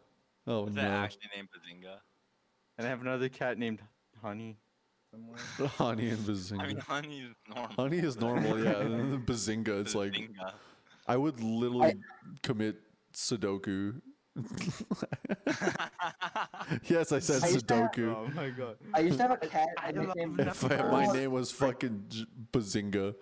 Oh 0.46 0.66
Is 0.66 0.74
that 0.74 0.82
no. 0.82 0.90
actually 0.90 1.28
named 1.36 1.48
Bazinga? 1.54 1.98
And 2.78 2.86
I 2.86 2.90
have 2.90 3.00
another 3.00 3.28
cat 3.28 3.58
named 3.58 3.80
Honey. 4.20 4.56
Somewhere. 5.12 5.38
Honey 5.78 6.08
and 6.10 6.18
Bazinga. 6.18 6.60
I 6.60 6.66
mean, 6.66 6.78
honey 6.78 7.18
is 7.20 7.34
normal. 7.48 7.76
Honey 7.76 7.98
is 7.98 8.16
normal, 8.20 8.58
yeah. 8.64 8.80
and 8.80 8.94
then 8.98 9.10
the 9.12 9.18
Bazinga, 9.18 9.80
it's 9.80 9.94
like 9.94 10.12
Bazinga. 10.14 10.52
I 11.06 11.16
would 11.16 11.40
literally 11.40 11.94
commit 12.42 12.76
Sudoku. 13.14 14.00
yes, 16.88 17.12
I 17.12 17.18
said 17.18 17.42
I 17.42 17.48
used 17.48 17.68
to 17.68 17.74
have- 17.76 17.90
Sudoku. 17.92 18.14
Oh 18.14 18.28
my 18.34 18.50
god. 18.50 18.76
I 18.94 19.00
used 19.00 19.16
to 19.18 19.22
have 19.22 19.32
a 19.32 19.36
cat. 19.46 19.68
I 19.78 19.90
a 19.90 19.92
love 19.92 20.06
nickname- 20.08 20.36
that. 20.36 20.48
If 20.48 20.64
I- 20.64 20.90
my 20.90 21.06
oh. 21.06 21.12
name 21.12 21.32
was 21.32 21.50
fucking 21.52 22.04
J- 22.08 22.24
Bazinga. 22.52 23.14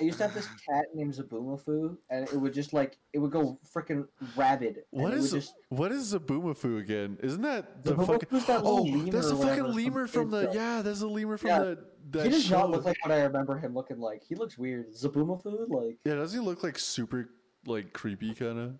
I 0.00 0.04
used 0.04 0.18
to 0.18 0.24
have 0.24 0.34
this 0.34 0.48
cat 0.68 0.86
named 0.92 1.14
Zoboomafoo, 1.14 1.96
and 2.10 2.28
it 2.28 2.34
would 2.34 2.52
just 2.52 2.72
like 2.72 2.98
it 3.12 3.20
would 3.20 3.30
go 3.30 3.60
freaking 3.72 4.08
rabid. 4.34 4.78
and 4.92 5.02
What 5.02 5.12
it 5.14 5.18
is 5.18 5.32
would 5.32 5.40
just 5.42 5.54
what 5.68 5.92
is 5.92 6.12
Zoboomafoo 6.12 6.80
again? 6.80 7.16
Isn't 7.22 7.42
that 7.42 7.84
the 7.84 7.94
fucking 7.94 8.40
that 8.40 8.62
Oh, 8.64 8.82
lemur 8.82 9.12
that's 9.12 9.28
or 9.30 9.36
the 9.36 9.38
fucking 9.46 9.62
whatever 9.62 9.68
from 9.68 9.76
lemur 9.76 10.06
from 10.08 10.30
the 10.32 10.46
Kid 10.46 10.54
yeah, 10.56 10.82
that's 10.82 10.98
the 10.98 11.06
lemur 11.06 11.36
from 11.38 11.48
Yeah. 11.48 11.58
the 11.60 11.78
that 12.10 12.24
he 12.24 12.30
does 12.30 12.44
show. 12.44 12.58
not 12.58 12.70
look 12.70 12.84
like 12.84 12.96
what 13.04 13.12
I 13.12 13.22
remember 13.22 13.56
him 13.56 13.72
looking 13.72 14.00
like. 14.00 14.24
He 14.24 14.34
looks 14.34 14.58
weird. 14.58 14.92
Zoboomafoo, 14.92 15.68
like 15.68 15.98
yeah, 16.04 16.16
doesn't 16.16 16.40
he 16.40 16.44
look 16.44 16.64
like 16.64 16.76
super 16.76 17.30
like 17.64 17.92
creepy 17.92 18.34
kind 18.34 18.58
of 18.58 18.72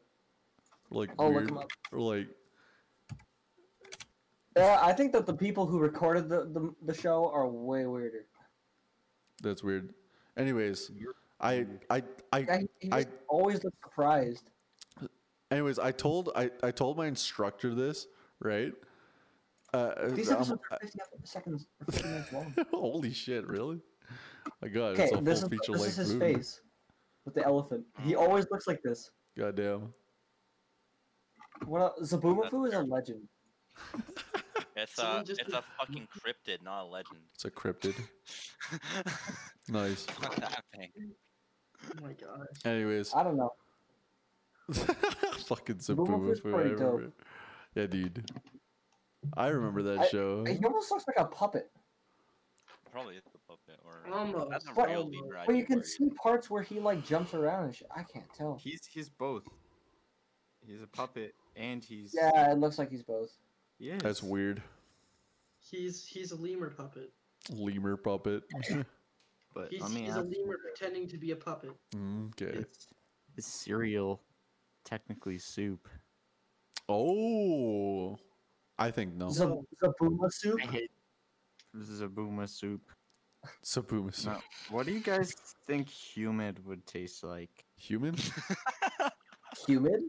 like 0.95 1.11
Oh, 1.19 1.27
look 1.27 1.35
weird 1.37 1.51
him 1.51 1.59
up. 1.59 1.71
or 1.93 2.01
like 2.01 2.29
yeah. 4.57 4.79
I 4.83 4.93
think 4.93 5.13
that 5.13 5.27
the 5.27 5.35
people 5.35 5.67
who 5.67 5.79
recorded 5.79 6.29
the 6.29 6.45
the, 6.47 6.75
the 6.87 6.95
show 6.95 7.31
are 7.33 7.47
way 7.49 7.87
weirder. 7.87 8.27
that's 9.43 9.63
weird. 9.63 9.93
Anyways, 10.37 10.91
I 11.41 11.67
I 11.91 12.03
I 12.33 12.39
Yeah, 12.39 12.59
he, 12.59 12.69
he 12.81 12.93
I- 12.93 13.07
always 13.29 13.63
looks 13.65 13.77
surprised. 13.85 14.51
anyways 15.51 15.79
I 15.79 15.91
told 15.93 16.31
I 16.37 16.51
I 16.63 16.71
told 16.71 16.97
my 16.97 17.07
instructor 17.07 17.75
this 17.75 18.07
right. 18.41 18.73
Uh, 19.73 20.09
These 20.11 20.31
um, 20.31 20.61
are 20.71 20.79
50 20.79 20.99
seconds, 21.25 21.67
50 21.91 22.09
minutes 22.09 22.33
long. 22.33 22.55
Holy 22.71 23.13
shit! 23.13 23.45
Really? 23.49 23.81
My 24.63 24.69
God, 24.69 24.93
Okay, 24.93 25.05
it's 25.07 25.13
a 25.13 25.21
this 25.21 25.41
full 25.41 25.53
is 25.53 25.59
feature 25.59 25.73
this 25.73 25.87
is 25.89 25.97
his 25.97 26.13
movie. 26.15 26.35
face 26.35 26.61
with 27.25 27.35
the 27.35 27.45
elephant. 27.45 27.85
He 28.05 28.15
always 28.15 28.47
looks 28.53 28.69
like 28.69 28.81
this. 28.85 29.11
Goddamn. 29.37 29.93
What 31.67 31.81
else? 31.83 32.13
Zoboomafoo 32.13 32.69
is 32.69 32.75
a 32.75 32.83
legend. 32.83 33.29
It's 34.77 34.97
Someone 34.97 35.21
a 35.21 35.25
just 35.25 35.41
it's 35.41 35.53
a 35.55 35.63
fucking 35.79 36.09
cryptid, 36.19 36.61
not 36.65 36.83
a 36.83 36.87
legend. 36.87 37.21
It's 37.35 37.45
a 37.45 37.51
cryptid. 37.51 37.95
Nice. 39.69 40.05
What's 40.19 40.39
happening? 40.53 40.91
Oh 41.85 42.03
my 42.03 42.13
gosh. 42.13 42.47
Anyways, 42.65 43.13
I 43.15 43.23
don't 43.23 43.37
know. 43.37 43.53
fucking 44.73 45.77
Zoboomafoo's 45.77 46.41
Zoboomafoo. 46.41 46.49
I 46.49 46.53
pretty 46.55 46.71
dope. 46.71 46.81
remember. 46.81 47.13
Yeah, 47.77 47.87
dude. 47.87 48.31
I 49.37 49.47
remember 49.49 49.83
that 49.85 49.99
I- 50.01 50.09
show. 50.09 50.45
He 50.45 50.59
almost 50.65 50.91
looks 50.91 51.05
like 51.07 51.19
a 51.19 51.25
puppet. 51.27 51.71
Probably 52.91 53.15
is 53.17 53.23
the 53.33 53.39
puppet 53.49 53.81
or 53.85 54.13
Almost. 54.13 54.51
that's 54.51 54.69
a 54.69 54.73
But- 54.75 54.89
real 54.89 54.99
almost. 55.03 55.17
lemur. 55.23 55.39
I 55.39 55.47
But 55.47 55.53
you 55.53 55.59
think, 55.59 55.69
can 55.69 55.77
where 55.79 55.85
see 55.85 56.11
parts 56.21 56.51
where 56.51 56.63
he 56.63 56.81
like 56.81 57.05
jumps 57.05 57.33
around 57.35 57.65
and 57.67 57.75
shit. 57.77 57.89
I 57.95 58.03
can't 58.03 58.27
tell. 58.35 58.57
He's 58.61 58.85
he's 58.87 59.09
both. 59.09 59.45
He's 60.67 60.83
a 60.83 60.87
puppet 60.87 61.35
and 61.57 61.85
he's 61.85 62.15
Yeah, 62.15 62.53
it 62.53 62.59
looks 62.59 62.79
like 62.79 62.91
he's 62.91 63.03
both. 63.03 63.31
Yeah. 63.79 63.99
That's 63.99 64.23
weird. 64.23 64.63
He's 65.59 66.05
he's 66.05 66.33
a 66.33 66.37
lemur 66.37 66.71
puppet. 66.71 67.13
Lemur 67.51 67.97
puppet. 67.97 68.45
But 69.55 69.71
He's, 69.71 69.83
let 69.83 69.93
me 69.93 70.03
he's 70.03 70.17
a 70.17 70.23
lemur 70.23 70.59
pretending 70.61 71.07
to 71.07 71.17
be 71.17 71.31
a 71.31 71.37
puppet. 71.37 71.71
Mm, 71.95 72.31
okay. 72.31 72.59
it's, 72.59 72.89
is 73.37 73.47
cereal 73.47 74.21
technically 74.85 75.39
soup? 75.39 75.89
Oh, 76.89 78.19
I 78.77 78.91
think 78.91 79.15
no. 79.15 79.31
Zab- 79.31 79.65
Zabooma 79.81 80.33
soup. 80.33 80.59
I 80.61 80.67
hate 80.67 80.91
Zabooma 81.77 82.49
soup. 82.49 82.83
Zoboomafoo. 83.65 84.27
No. 84.27 84.39
What 84.71 84.87
do 84.87 84.93
you 84.93 85.01
guys 85.01 85.35
think 85.67 85.89
humid 85.89 86.65
would 86.67 86.87
taste 86.87 87.23
like? 87.23 87.65
Human? 87.77 88.17
Humid. 89.67 90.03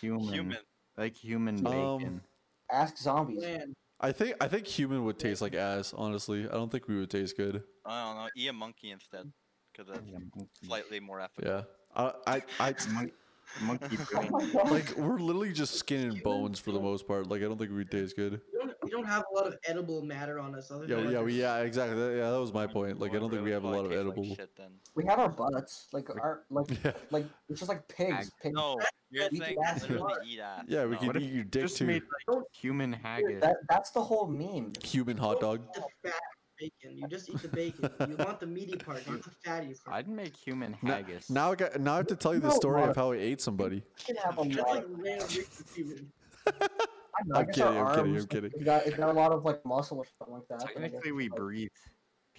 Human. 0.00 0.32
Human. 0.34 0.58
Like 0.96 1.14
human 1.16 1.66
Um, 1.66 1.98
bacon. 1.98 2.20
Ask 2.70 2.98
zombies. 2.98 3.40
Man, 3.40 3.74
I 4.00 4.12
think 4.12 4.36
I 4.40 4.48
think 4.48 4.66
human 4.66 5.04
would 5.04 5.18
taste 5.18 5.40
like 5.40 5.54
ass. 5.54 5.94
Honestly, 5.96 6.48
I 6.48 6.52
don't 6.52 6.70
think 6.70 6.86
we 6.88 6.98
would 6.98 7.10
taste 7.10 7.36
good. 7.36 7.62
I 7.84 8.04
don't 8.04 8.16
know. 8.16 8.28
Eat 8.36 8.48
a 8.48 8.52
monkey 8.52 8.90
instead, 8.90 9.32
because 9.72 9.92
that's 9.92 10.06
slightly 10.64 11.00
more 11.00 11.20
ethical. 11.20 11.50
Yeah. 11.50 11.62
I 11.94 12.12
I, 12.26 12.42
I 12.60 12.74
mon- 13.62 13.78
monkey 13.80 13.98
Oh 14.14 14.28
brain. 14.28 14.52
like 14.72 14.96
we're 14.96 15.18
literally 15.18 15.52
just 15.52 15.74
skin 15.74 16.10
and 16.10 16.22
bones 16.22 16.58
for 16.58 16.72
the 16.72 16.80
most 16.80 17.06
part. 17.08 17.28
Like 17.28 17.40
I 17.42 17.44
don't 17.44 17.58
think 17.58 17.70
we'd 17.72 17.90
taste 17.90 18.16
good. 18.16 18.40
we 18.52 18.58
don't, 18.58 18.72
we 18.84 18.90
don't 18.90 19.06
have 19.06 19.24
a 19.32 19.34
lot 19.34 19.46
of 19.46 19.56
edible 19.66 20.02
matter 20.02 20.38
on 20.38 20.54
us. 20.54 20.70
Other 20.70 20.86
Yeah, 20.86 20.96
than 20.96 21.10
yeah, 21.10 21.18
like 21.18 21.26
we, 21.26 21.40
yeah, 21.40 21.56
exactly. 21.58 21.98
That- 21.98 22.16
Yeah, 22.16 22.30
that 22.30 22.40
was 22.40 22.52
my 22.52 22.66
point. 22.66 22.98
Like 22.98 23.12
I 23.14 23.18
don't 23.18 23.30
think 23.30 23.44
we 23.44 23.50
have 23.50 23.64
a 23.64 23.68
lot 23.68 23.84
of 23.84 23.92
edible. 23.92 24.24
shit 24.24 24.50
then. 24.56 24.70
we 24.94 25.04
have 25.06 25.18
our 25.18 25.28
butts. 25.28 25.88
Like 25.92 26.10
our 26.10 26.42
like 26.50 26.66
Yeah, 26.84 26.92
like 27.10 27.26
it's 27.48 27.60
just 27.60 27.68
like 27.68 27.86
pigs. 27.88 28.30
Pigs. 28.42 28.54
No, 28.54 28.78
you're 29.10 29.28
Eat 29.32 29.42
saying 29.42 29.56
ass 29.66 29.82
literally 29.82 30.02
blood. 30.02 30.18
eat 30.26 30.40
ass. 30.40 30.64
yeah, 30.68 30.84
we 30.84 30.92
no. 30.92 30.98
could 30.98 31.06
What 31.08 31.16
eat 31.22 31.32
your 31.32 31.44
dick 31.44 31.62
Just 31.62 31.76
too. 31.78 31.86
made 31.86 32.02
like 32.28 32.42
human 32.52 32.92
haggis. 32.92 33.40
That 33.40 33.56
that's 33.68 33.90
the 33.90 34.02
whole 34.02 34.26
meme. 34.26 34.72
Human 34.84 35.16
hot 35.16 35.40
dog. 35.40 35.60
The 36.58 36.64
fat 36.66 36.72
bacon. 36.82 36.98
You 36.98 37.08
just 37.08 37.28
eat 37.28 37.38
the 37.42 37.48
bacon. 37.48 37.90
you 38.08 38.16
want 38.16 38.40
the 38.40 38.46
meaty 38.46 38.76
part, 38.84 39.06
not 39.08 39.22
the 39.22 39.30
fatty 39.44 39.74
part. 39.84 39.96
I'd 39.96 40.08
make 40.08 40.36
human 40.36 40.76
Now, 40.82 40.94
haggis. 40.96 41.30
now 41.30 41.52
I 41.52 41.54
got 41.54 41.80
now 41.80 41.94
I 41.94 41.96
have 41.98 42.06
to 42.08 42.16
tell 42.16 42.34
you 42.34 42.40
the 42.40 42.50
story 42.50 42.82
of 42.82 42.96
how 42.96 43.12
I 43.12 43.16
ate 43.16 43.40
somebody. 43.40 43.76
You 43.76 44.14
can 44.14 44.16
have 44.16 44.38
a 44.38 44.42
lot. 44.42 44.68
like 44.68 44.84
random 44.88 45.02
mixed 45.02 45.36
with 45.58 45.74
human. 45.74 46.12
I 46.46 46.52
don't 47.26 47.28
know, 47.28 47.34
I 47.34 47.40
I'm 47.40 47.46
kidding, 47.46 47.64
I'm 47.66 47.94
kidding, 47.96 48.16
I'm 48.16 48.26
kidding. 48.26 48.50
It's 48.54 48.64
got, 48.64 48.86
it's 48.86 48.96
got 48.96 49.08
a 49.10 49.12
lot 49.12 49.32
of 49.32 49.44
like 49.44 49.64
muscle 49.66 49.98
or 49.98 50.04
something 50.18 50.34
like 50.34 50.48
that. 50.48 50.58
but 50.60 50.68
I 50.68 50.88
guess 50.88 50.92
Technically, 50.92 51.12
we 51.12 51.28
breathe 51.28 51.68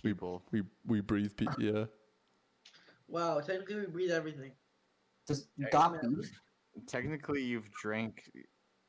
people. 0.01 0.43
We 0.51 0.63
we 0.86 1.01
breathe. 1.01 1.36
Pe- 1.36 1.45
yeah. 1.59 1.86
Wow, 3.08 3.39
technically 3.39 3.75
we 3.82 3.86
breathe 3.87 4.12
everything. 4.12 4.51
Does 5.28 5.47
got 5.71 6.01
beef? 6.01 6.41
Technically, 6.87 7.43
you've 7.43 7.70
drank 7.71 8.24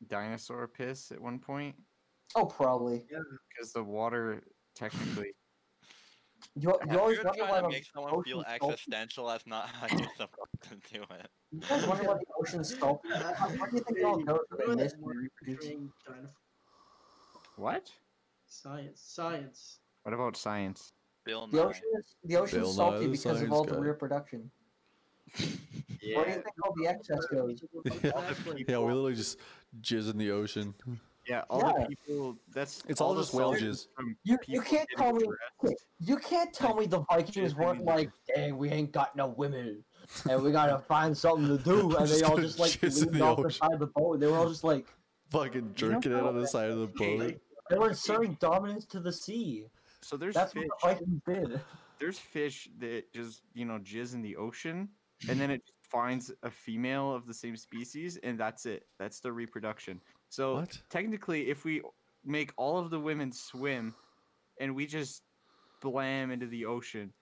dinosaur 0.06 0.68
piss 0.68 1.10
at 1.12 1.20
one 1.20 1.38
point 1.38 1.74
Oh, 2.36 2.46
probably. 2.46 3.04
because 3.08 3.72
the 3.72 3.82
water 3.82 4.42
technically. 4.80 5.32
You, 6.56 6.74
you 6.90 6.98
always 6.98 7.16
You're 7.16 7.24
wonder 7.24 7.38
trying 7.38 7.54
to 7.56 7.62
the 7.62 7.68
make 7.68 7.84
someone 7.94 8.24
feel 8.24 8.38
ocean's 8.40 8.60
existential. 8.62 9.26
That's 9.26 9.46
not 9.46 9.68
how 9.68 9.86
you're 9.96 10.08
supposed 10.16 10.62
to 10.68 10.74
do 10.92 11.02
it. 11.02 11.28
You 11.52 11.60
guys 11.60 11.86
wonder 11.86 12.04
why 12.04 12.14
the 12.14 12.24
ocean's 12.40 12.76
salty? 12.78 13.08
How- 13.12 13.48
Why 13.50 13.68
do 13.70 13.76
you 13.76 13.82
think 13.82 13.98
they 13.98 14.02
all 14.04 14.18
go 14.18 14.38
to 14.38 14.56
Ruin 14.56 14.78
the 14.78 14.82
it 14.82 14.84
mist 14.84 14.96
more 14.98 15.12
and 15.12 15.20
reproduce? 15.22 15.56
portraying 15.58 15.92
dinosaur- 16.06 16.34
What? 17.56 17.92
Science, 18.46 19.00
science. 19.04 19.78
What 20.02 20.14
about 20.14 20.36
science? 20.36 20.92
Bill 21.24 21.46
The 21.46 21.62
ocean 21.62 21.82
is 21.98 22.14
the 22.24 22.36
ocean's 22.36 22.62
Bill 22.62 22.72
salty 22.72 23.06
Nye, 23.06 23.12
because 23.12 23.24
of 23.26 23.36
science 23.38 23.52
all 23.52 23.64
the 23.64 23.74
guy. 23.74 23.78
reproduction. 23.80 24.50
Where 25.36 26.24
do 26.24 26.30
you 26.30 26.34
think 26.36 26.46
all 26.64 26.74
the 26.76 26.86
excess 26.88 27.24
goes? 27.26 27.62
Exactly. 27.84 28.64
Yeah, 28.66 28.78
we 28.78 28.86
literally 28.86 29.14
just 29.14 29.38
jizz 29.82 30.10
in 30.10 30.18
the 30.18 30.30
ocean. 30.32 30.74
Yeah, 31.30 31.44
all 31.48 31.60
Yeah. 31.60 31.84
the 31.88 31.94
people. 31.96 32.36
That's 32.52 32.82
It's 32.88 33.00
all 33.00 33.14
the 33.14 33.22
just 33.22 33.34
whale 33.34 33.54
jizz. 33.54 33.86
You, 34.24 34.36
you 34.48 34.60
can't 34.60 34.88
tell 34.98 35.12
me 35.12 35.24
dressed. 35.62 35.86
you 36.00 36.16
can't 36.16 36.52
tell 36.52 36.74
me 36.74 36.86
the 36.86 37.04
Vikings 37.08 37.54
weren't 37.54 37.84
like, 37.84 38.10
dang, 38.34 38.58
we 38.58 38.68
ain't 38.70 38.90
got 38.90 39.14
no 39.14 39.28
women, 39.28 39.84
and 40.28 40.42
we 40.42 40.50
gotta 40.50 40.78
find 40.88 41.16
something 41.16 41.46
to 41.56 41.62
do, 41.62 41.94
and 41.96 42.08
they 42.08 42.22
all 42.22 42.36
just 42.36 42.58
like 42.58 42.72
jizz 42.72 43.02
in 43.06 43.12
leaned 43.12 43.20
the 43.20 43.24
off 43.26 43.42
the 43.42 43.50
side 43.52 43.72
of 43.72 43.78
the 43.78 43.86
boat. 43.86 44.14
And 44.14 44.22
they 44.22 44.26
were 44.26 44.38
all 44.38 44.48
just 44.48 44.64
like 44.64 44.86
Fucking 45.30 45.70
jerking 45.76 46.10
it 46.10 46.24
on 46.24 46.36
the 46.36 46.48
side 46.48 46.68
of 46.70 46.78
the 46.80 46.86
boat. 46.98 47.40
they 47.70 47.78
were 47.78 47.90
inserting 47.90 48.36
dominance 48.40 48.84
to 48.86 48.98
the 48.98 49.12
sea. 49.12 49.66
So 50.02 50.16
there's 50.16 50.34
That's 50.34 50.52
fish. 50.52 50.64
what 50.80 50.98
the 50.98 51.06
Vikings 51.06 51.22
did. 51.50 51.60
There's 52.00 52.18
fish 52.18 52.68
that 52.80 53.12
just 53.12 53.42
you 53.54 53.66
know 53.66 53.78
jizz 53.78 54.14
in 54.14 54.22
the 54.22 54.34
ocean, 54.34 54.88
and 55.28 55.40
then 55.40 55.52
it 55.52 55.62
finds 55.80 56.32
a 56.42 56.50
female 56.50 57.14
of 57.14 57.26
the 57.28 57.34
same 57.34 57.56
species, 57.56 58.16
and 58.24 58.36
that's 58.36 58.66
it. 58.66 58.86
That's 58.98 59.20
the 59.20 59.30
reproduction. 59.32 60.00
So 60.30 60.54
What? 60.54 60.78
technically, 60.88 61.50
if 61.50 61.64
we 61.64 61.82
make 62.24 62.52
all 62.56 62.78
of 62.78 62.90
the 62.90 62.98
women 63.00 63.32
swim, 63.32 63.94
and 64.60 64.74
we 64.74 64.86
just 64.86 65.22
blam 65.82 66.30
into 66.30 66.46
the 66.46 66.64
ocean, 66.64 67.12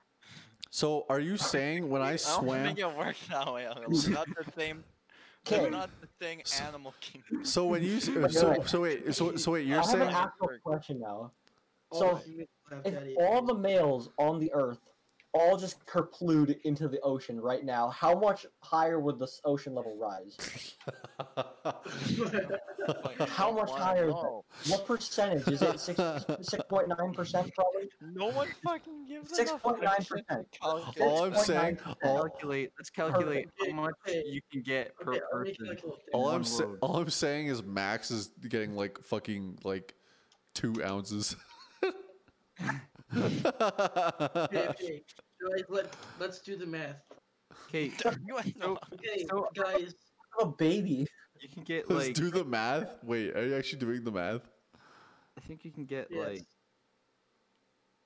So 0.71 1.07
are 1.09 1.19
you 1.21 1.39
saying 1.39 1.89
when 1.89 2.03
I 2.03 2.13
I 2.13 2.17
don't 2.17 2.47
think 2.67 2.79
it 2.79 2.97
works 2.97 3.27
that 3.29 3.51
way. 3.53 3.67
It's 3.89 4.07
not 4.07 4.29
the 4.29 4.45
same. 4.57 4.85
Okay. 5.47 5.63
It's 5.63 5.71
not 5.71 5.89
the 6.03 6.09
thing 6.21 6.43
animal 6.61 6.93
kingdom. 7.01 7.43
So 7.43 7.65
when 7.67 7.83
you 7.83 8.01
so 8.29 8.51
wait. 8.51 8.69
so 8.69 8.83
wait 8.83 9.15
so 9.15 9.37
so 9.37 9.53
wait 9.53 9.65
I 9.65 9.69
you're 9.71 9.77
have 9.77 9.87
saying 9.87 10.03
an 10.03 10.15
actual 10.15 10.51
question 10.63 11.01
now. 11.01 11.33
So, 11.91 12.17
humans 12.17 12.49
have 12.71 12.85
If 12.85 13.17
all 13.19 13.41
the 13.41 13.55
males 13.55 14.11
on 14.19 14.41
the 14.41 14.53
Earth 14.53 14.81
all 15.35 15.57
just 15.57 15.85
kerplued 15.87 16.59
into 16.65 16.89
the 16.89 17.01
ocean 17.01 17.41
right 17.41 17.65
now, 17.65 17.89
how 17.91 18.19
much 18.19 18.47
higher 18.61 18.99
would 18.99 19.19
this 19.19 19.41
ocean 19.45 19.75
level 19.75 19.97
rise? 19.99 20.37
How 23.29 23.53
much 23.53 23.71
higher. 23.71 24.11
What 24.11 24.87
percentage? 24.87 25.47
Is 25.49 25.61
it 25.63 25.79
six 25.79 26.01
six 26.41 26.65
point 26.69 26.89
nine 26.89 27.13
percent 27.13 27.53
probably? 27.55 27.89
No 28.01 28.29
one 28.29 28.49
fucking 28.65 29.07
gives 29.07 29.35
Six 29.37 29.51
enough 29.51 29.63
point 29.63 29.83
nine 29.83 29.93
attention 29.93 30.25
percent. 30.27 30.53
to 30.53 31.05
all 31.05 31.25
I'm 31.25 31.35
saying 31.37 31.79
all, 32.03 32.23
calculate. 32.23 32.73
Let's 32.79 32.89
calculate 32.91 33.49
how 33.61 33.73
much 33.75 33.95
you 34.07 34.41
can 34.51 34.63
get 34.63 34.97
per 34.97 35.13
Okay, 35.15 35.21
person. 35.31 35.77
all 36.15 36.31
I'm 36.31 36.45
sa- 36.45 36.65
all 36.81 36.97
I'm 36.97 37.11
saying 37.11 37.49
is 37.49 37.63
Max 37.63 38.11
is 38.11 38.31
getting 38.49 38.75
like 38.75 38.99
fucking 39.03 39.59
like 39.65 39.95
two 40.55 40.83
ounces. 40.83 41.37
Okay, 43.17 44.69
okay. 44.71 45.03
Guys, 45.41 45.65
let, 45.69 45.95
let's 46.21 46.41
do 46.41 46.57
the 46.57 46.67
math. 46.67 46.97
Okay, 47.69 47.91
So- 48.03 48.11
Okay, 48.93 49.27
So- 49.31 49.49
guys, 49.55 49.95
A 50.41 50.47
baby. 50.47 51.07
you 51.41 51.49
can 51.49 51.63
get 51.63 51.89
Let's 51.91 52.07
like 52.09 52.15
do 52.15 52.31
the 52.31 52.45
math. 52.45 53.03
Wait, 53.05 53.35
are 53.37 53.47
you 53.47 53.57
actually 53.57 53.79
doing 53.81 54.05
the 54.05 54.13
math? 54.13 54.43
I 55.37 55.41
think 55.47 55.65
you 55.65 55.71
can 55.71 55.85
get 55.85 56.09
yes. 56.11 56.27
like 56.29 56.43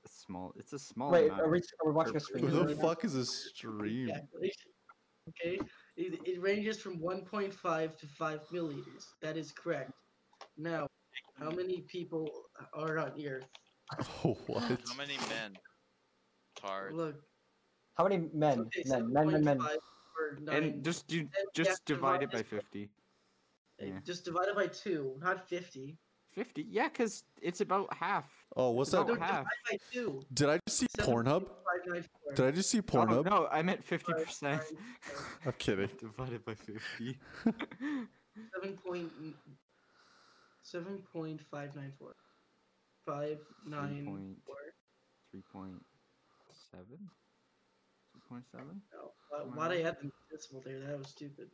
a 0.04 0.08
small. 0.08 0.52
It's 0.56 0.72
a 0.72 0.78
small 0.78 1.10
Wait, 1.10 1.26
amount. 1.26 1.40
are 1.42 1.48
we, 1.50 1.58
are 1.58 1.86
we 1.86 1.92
watching 1.92 2.16
a 2.16 2.20
stream? 2.20 2.46
Who 2.46 2.50
the 2.50 2.64
right 2.66 2.76
now? 2.76 2.82
fuck 2.88 3.04
is 3.04 3.14
a 3.14 3.24
stream? 3.24 4.08
calculation. 4.08 4.70
Okay, 5.28 5.58
it, 5.96 6.18
it 6.24 6.42
ranges 6.42 6.80
from 6.80 6.98
1.5 6.98 7.96
to 7.96 8.06
5 8.06 8.40
milliliters. 8.52 9.04
That 9.22 9.36
is 9.36 9.52
correct. 9.52 9.92
Now, 10.58 10.88
how 11.38 11.50
many 11.50 11.82
people 11.82 12.28
are 12.74 12.98
on 12.98 13.12
Earth? 13.24 13.46
Oh, 14.24 14.36
what? 14.46 14.62
How 14.62 14.94
many 14.96 15.16
men? 15.28 15.56
Tard. 16.56 16.94
Look, 16.94 17.16
How 17.96 18.04
many 18.04 18.28
men? 18.32 18.60
okay, 18.60 18.82
Men, 18.86 19.12
men, 19.12 19.26
men, 19.32 19.44
men. 19.44 19.58
7.5 19.58 19.76
or 20.20 20.38
9, 20.40 20.54
and 20.56 20.84
just 20.84 21.10
you 21.12 21.28
just 21.54 21.84
to 21.86 21.94
divide 21.94 22.20
divide 22.20 22.22
it 22.22 22.30
by 22.32 22.42
fifty. 22.42 22.90
yeah. 23.80 23.98
just 24.04 24.24
divide 24.24 24.48
it 24.48 24.54
by 24.54 24.66
2, 24.68 25.16
not 25.20 25.48
50. 25.48 25.96
Fifty, 26.32 26.62
yeah, 26.70 26.88
cause 26.88 27.24
it's 27.42 27.60
about 27.60 27.92
half. 27.92 28.30
Oh, 28.56 28.70
what's 28.70 28.88
It's 28.92 28.96
that? 29.04 29.12
about 29.12 29.18
half. 29.28 29.44
by 29.70 29.76
2. 29.92 30.22
Did 30.32 30.48
I 30.48 30.58
just 30.66 30.78
see 30.78 30.86
Pornhub? 30.98 31.44
7.594. 31.86 32.36
Did 32.36 32.46
I 32.46 32.50
just 32.52 32.70
see 32.70 32.78
Oh, 32.78 32.82
Pornhub? 32.82 33.24
no, 33.26 33.48
I 33.50 33.60
meant 33.62 33.84
fifty 33.84 34.12
percent. 34.12 34.62
I'm 35.46 35.52
kidding. 35.58 35.90
Divided 35.98 36.44
by 36.44 36.54
fifty. 36.54 37.18
Seven 37.44 38.78
point 38.86 39.10
seven 40.62 41.02
point 41.12 41.40
five 41.50 41.74
nine 41.76 41.92
four. 41.98 42.14
Five 43.06 43.38
nine 43.66 44.04
point- 44.06 44.38
four. 44.46 44.56
Three 45.30 45.42
point 45.52 45.84
seven. 46.70 47.10
Three 48.12 48.20
point 48.28 48.44
seven. 48.50 48.82
No, 48.92 49.12
why, 49.28 49.38
why'd 49.68 49.78
I 49.78 49.82
add 49.88 49.96
the 50.02 50.10
decimal 50.30 50.62
there? 50.64 50.80
That 50.80 50.98
was 50.98 51.08
stupid. 51.08 51.48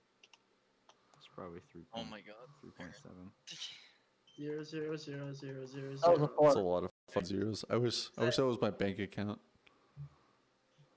It's 1.17 1.29
probably 1.35 1.61
three. 1.73 1.87
Oh 1.95 2.05
my 2.05 2.21
god. 2.21 2.37
Three 2.61 2.71
point 2.77 2.95
seven. 2.95 3.31
Zero 4.37 4.63
zero 4.63 4.97
zero 4.97 5.33
zero 5.33 5.67
zero 5.67 5.97
That 5.97 6.11
was 6.13 6.23
a 6.23 6.29
four. 6.29 6.47
That's 6.47 6.57
a 6.57 6.61
lot 6.61 6.85
of 6.85 6.91
fun 7.11 7.25
zeros. 7.25 7.65
I 7.71 7.77
wish 7.77 8.09
I 8.19 8.25
wish 8.25 8.37
that 8.37 8.47
was 8.47 8.61
my 8.61 8.71
bank 8.71 8.99
account. 8.99 9.39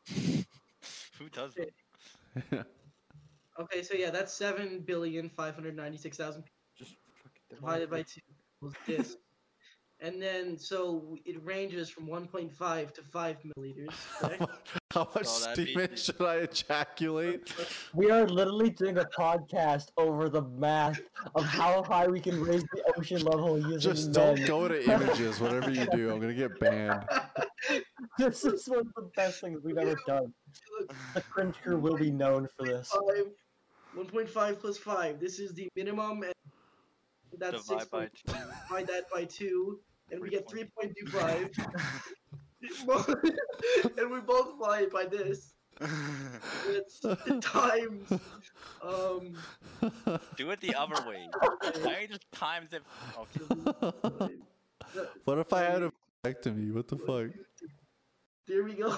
Who 1.18 1.30
does 1.32 1.58
it? 1.58 1.74
Okay, 3.60 3.84
so 3.84 3.94
yeah, 3.94 4.10
that's 4.10 4.34
seven 4.34 4.80
billion 4.80 5.30
five 5.30 5.54
hundred 5.54 5.76
ninety 5.76 5.98
six 5.98 6.18
thousand 6.18 6.46
Just 6.76 6.96
fucking 7.22 7.42
divided 7.50 7.90
by 7.90 8.02
two 8.02 8.22
equals 8.58 8.74
this. 8.88 9.18
And 10.04 10.20
then 10.20 10.58
so 10.58 11.16
it 11.26 11.36
ranges 11.46 11.88
from 11.92 12.08
one 12.08 12.26
point 12.28 12.52
five 12.52 12.92
to 12.94 13.04
five 13.04 13.38
milliliters. 13.46 13.90
Correct? 14.20 14.42
How 14.92 15.08
much 15.16 15.28
So 15.28 15.46
that'd 15.50 15.66
be- 15.68 15.74
semen 15.74 15.96
should 15.96 16.22
I 16.22 16.36
ejaculate? 16.38 17.54
We 17.94 18.10
are 18.10 18.28
literally 18.28 18.72
doing 18.72 18.98
a 18.98 19.06
podcast 19.06 19.86
over 19.98 20.28
the 20.28 20.42
math 20.42 21.00
of 21.36 21.44
how 21.46 21.84
high 21.84 22.08
we 22.08 22.20
can 22.20 22.42
raise 22.44 22.64
the 22.74 22.84
ocean 22.98 23.22
level 23.22 23.58
using 23.60 23.80
Just 23.80 24.06
men. 24.08 24.36
don't 24.38 24.48
go 24.48 24.68
to 24.68 24.84
images. 24.92 25.40
Whatever 25.40 25.70
you 25.70 25.86
do, 25.94 26.12
I'm 26.12 26.20
gonna 26.20 26.34
get 26.34 26.60
banned. 26.60 27.04
This 28.18 28.44
is 28.44 28.68
one 28.68 28.80
of 28.80 28.94
the 28.96 29.10
best 29.16 29.40
things 29.42 29.60
we've 29.64 29.78
ever 29.78 29.96
done. 30.08 30.34
The 31.14 31.22
cringe 31.22 31.56
crew 31.64 31.78
will 31.78 31.98
be 31.98 32.10
known 32.12 32.48
for 32.58 32.66
this. 32.66 32.92
1.5 33.96 34.60
plus 34.60 34.78
5. 34.78 35.20
This 35.20 35.40
is 35.40 35.54
the 35.54 35.68
minimum, 35.76 36.24
and 36.24 36.34
that's 37.38 37.66
Divide 37.66 37.82
6. 37.82 37.90
by 37.92 38.06
two. 38.06 38.34
Divide 38.68 38.88
that 38.88 39.04
by 39.14 39.26
2, 39.26 39.80
and 40.12 40.22
we 40.22 40.30
get 40.30 40.48
3.25. 40.48 41.54
3.25. 42.64 43.40
and 43.98 44.12
we 44.12 44.22
multiply 44.22 44.80
it 44.80 44.92
by 44.92 45.06
this. 45.06 45.54
It's 46.68 47.00
times. 47.42 48.12
Um, 48.84 49.36
Do 50.36 50.52
it 50.52 50.62
the 50.62 50.76
other 50.76 51.10
way. 51.10 51.28
Why 51.82 52.00
you 52.02 52.08
just 52.08 52.32
times 52.32 52.72
it? 52.74 52.84
Okay. 53.18 54.36
what 55.26 55.40
if 55.40 55.52
I 55.54 55.62
had 55.64 55.84
a 55.84 55.92
vasectomy? 56.24 56.72
What 56.74 56.88
the 56.88 56.98
fuck? 56.98 57.32
there 58.48 58.64
we 58.64 58.74
go. 58.74 58.90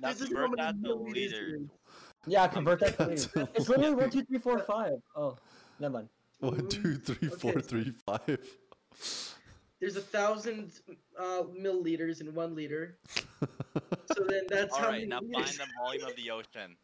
Now 0.00 0.08
this 0.12 0.22
is 0.22 0.28
convert 0.28 0.36
how 0.36 0.46
many 0.48 0.56
that 0.56 0.82
to 0.82 0.88
milliliters 0.88 1.16
it 1.16 1.34
is. 1.34 1.68
Yeah, 2.26 2.46
convert 2.48 2.80
that 2.80 2.96
to 2.98 3.04
That's 3.06 3.34
liters. 3.36 3.48
It's 3.54 3.68
literally 3.68 3.94
one, 3.94 4.10
two, 4.10 4.24
three, 4.24 4.38
four, 4.38 4.58
five. 4.60 4.94
Oh, 5.14 5.36
never 5.78 5.94
mind. 5.94 6.08
One, 6.40 6.68
two, 6.68 6.96
three, 6.96 7.28
four, 7.28 7.52
Okay. 7.52 7.60
three, 7.60 7.92
five. 8.04 8.40
There's 9.82 9.96
a 9.96 10.00
thousand 10.00 10.70
uh, 11.18 11.42
milliliters 11.60 12.20
in 12.20 12.32
one 12.36 12.54
liter. 12.54 12.98
So 14.14 14.22
then 14.28 14.42
that's 14.48 14.72
All 14.74 14.78
how 14.78 14.86
right, 14.90 14.92
many 14.92 15.06
now 15.06 15.18
find 15.18 15.34
liters. 15.34 15.58
the 15.58 15.66
volume 15.76 16.04
of 16.06 16.14
the 16.14 16.30
ocean. 16.30 16.76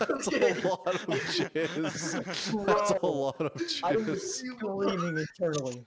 That's 0.00 0.26
Okay. 0.26 0.50
a 0.60 0.66
lot 0.66 0.86
of 0.88 1.00
jizz. 1.06 2.66
That's 2.66 2.90
a 3.00 3.06
lot 3.06 3.40
of 3.40 3.52
I'm 3.84 4.04
jizz. 4.04 4.20
screaming 4.22 5.18
internally. 5.18 5.86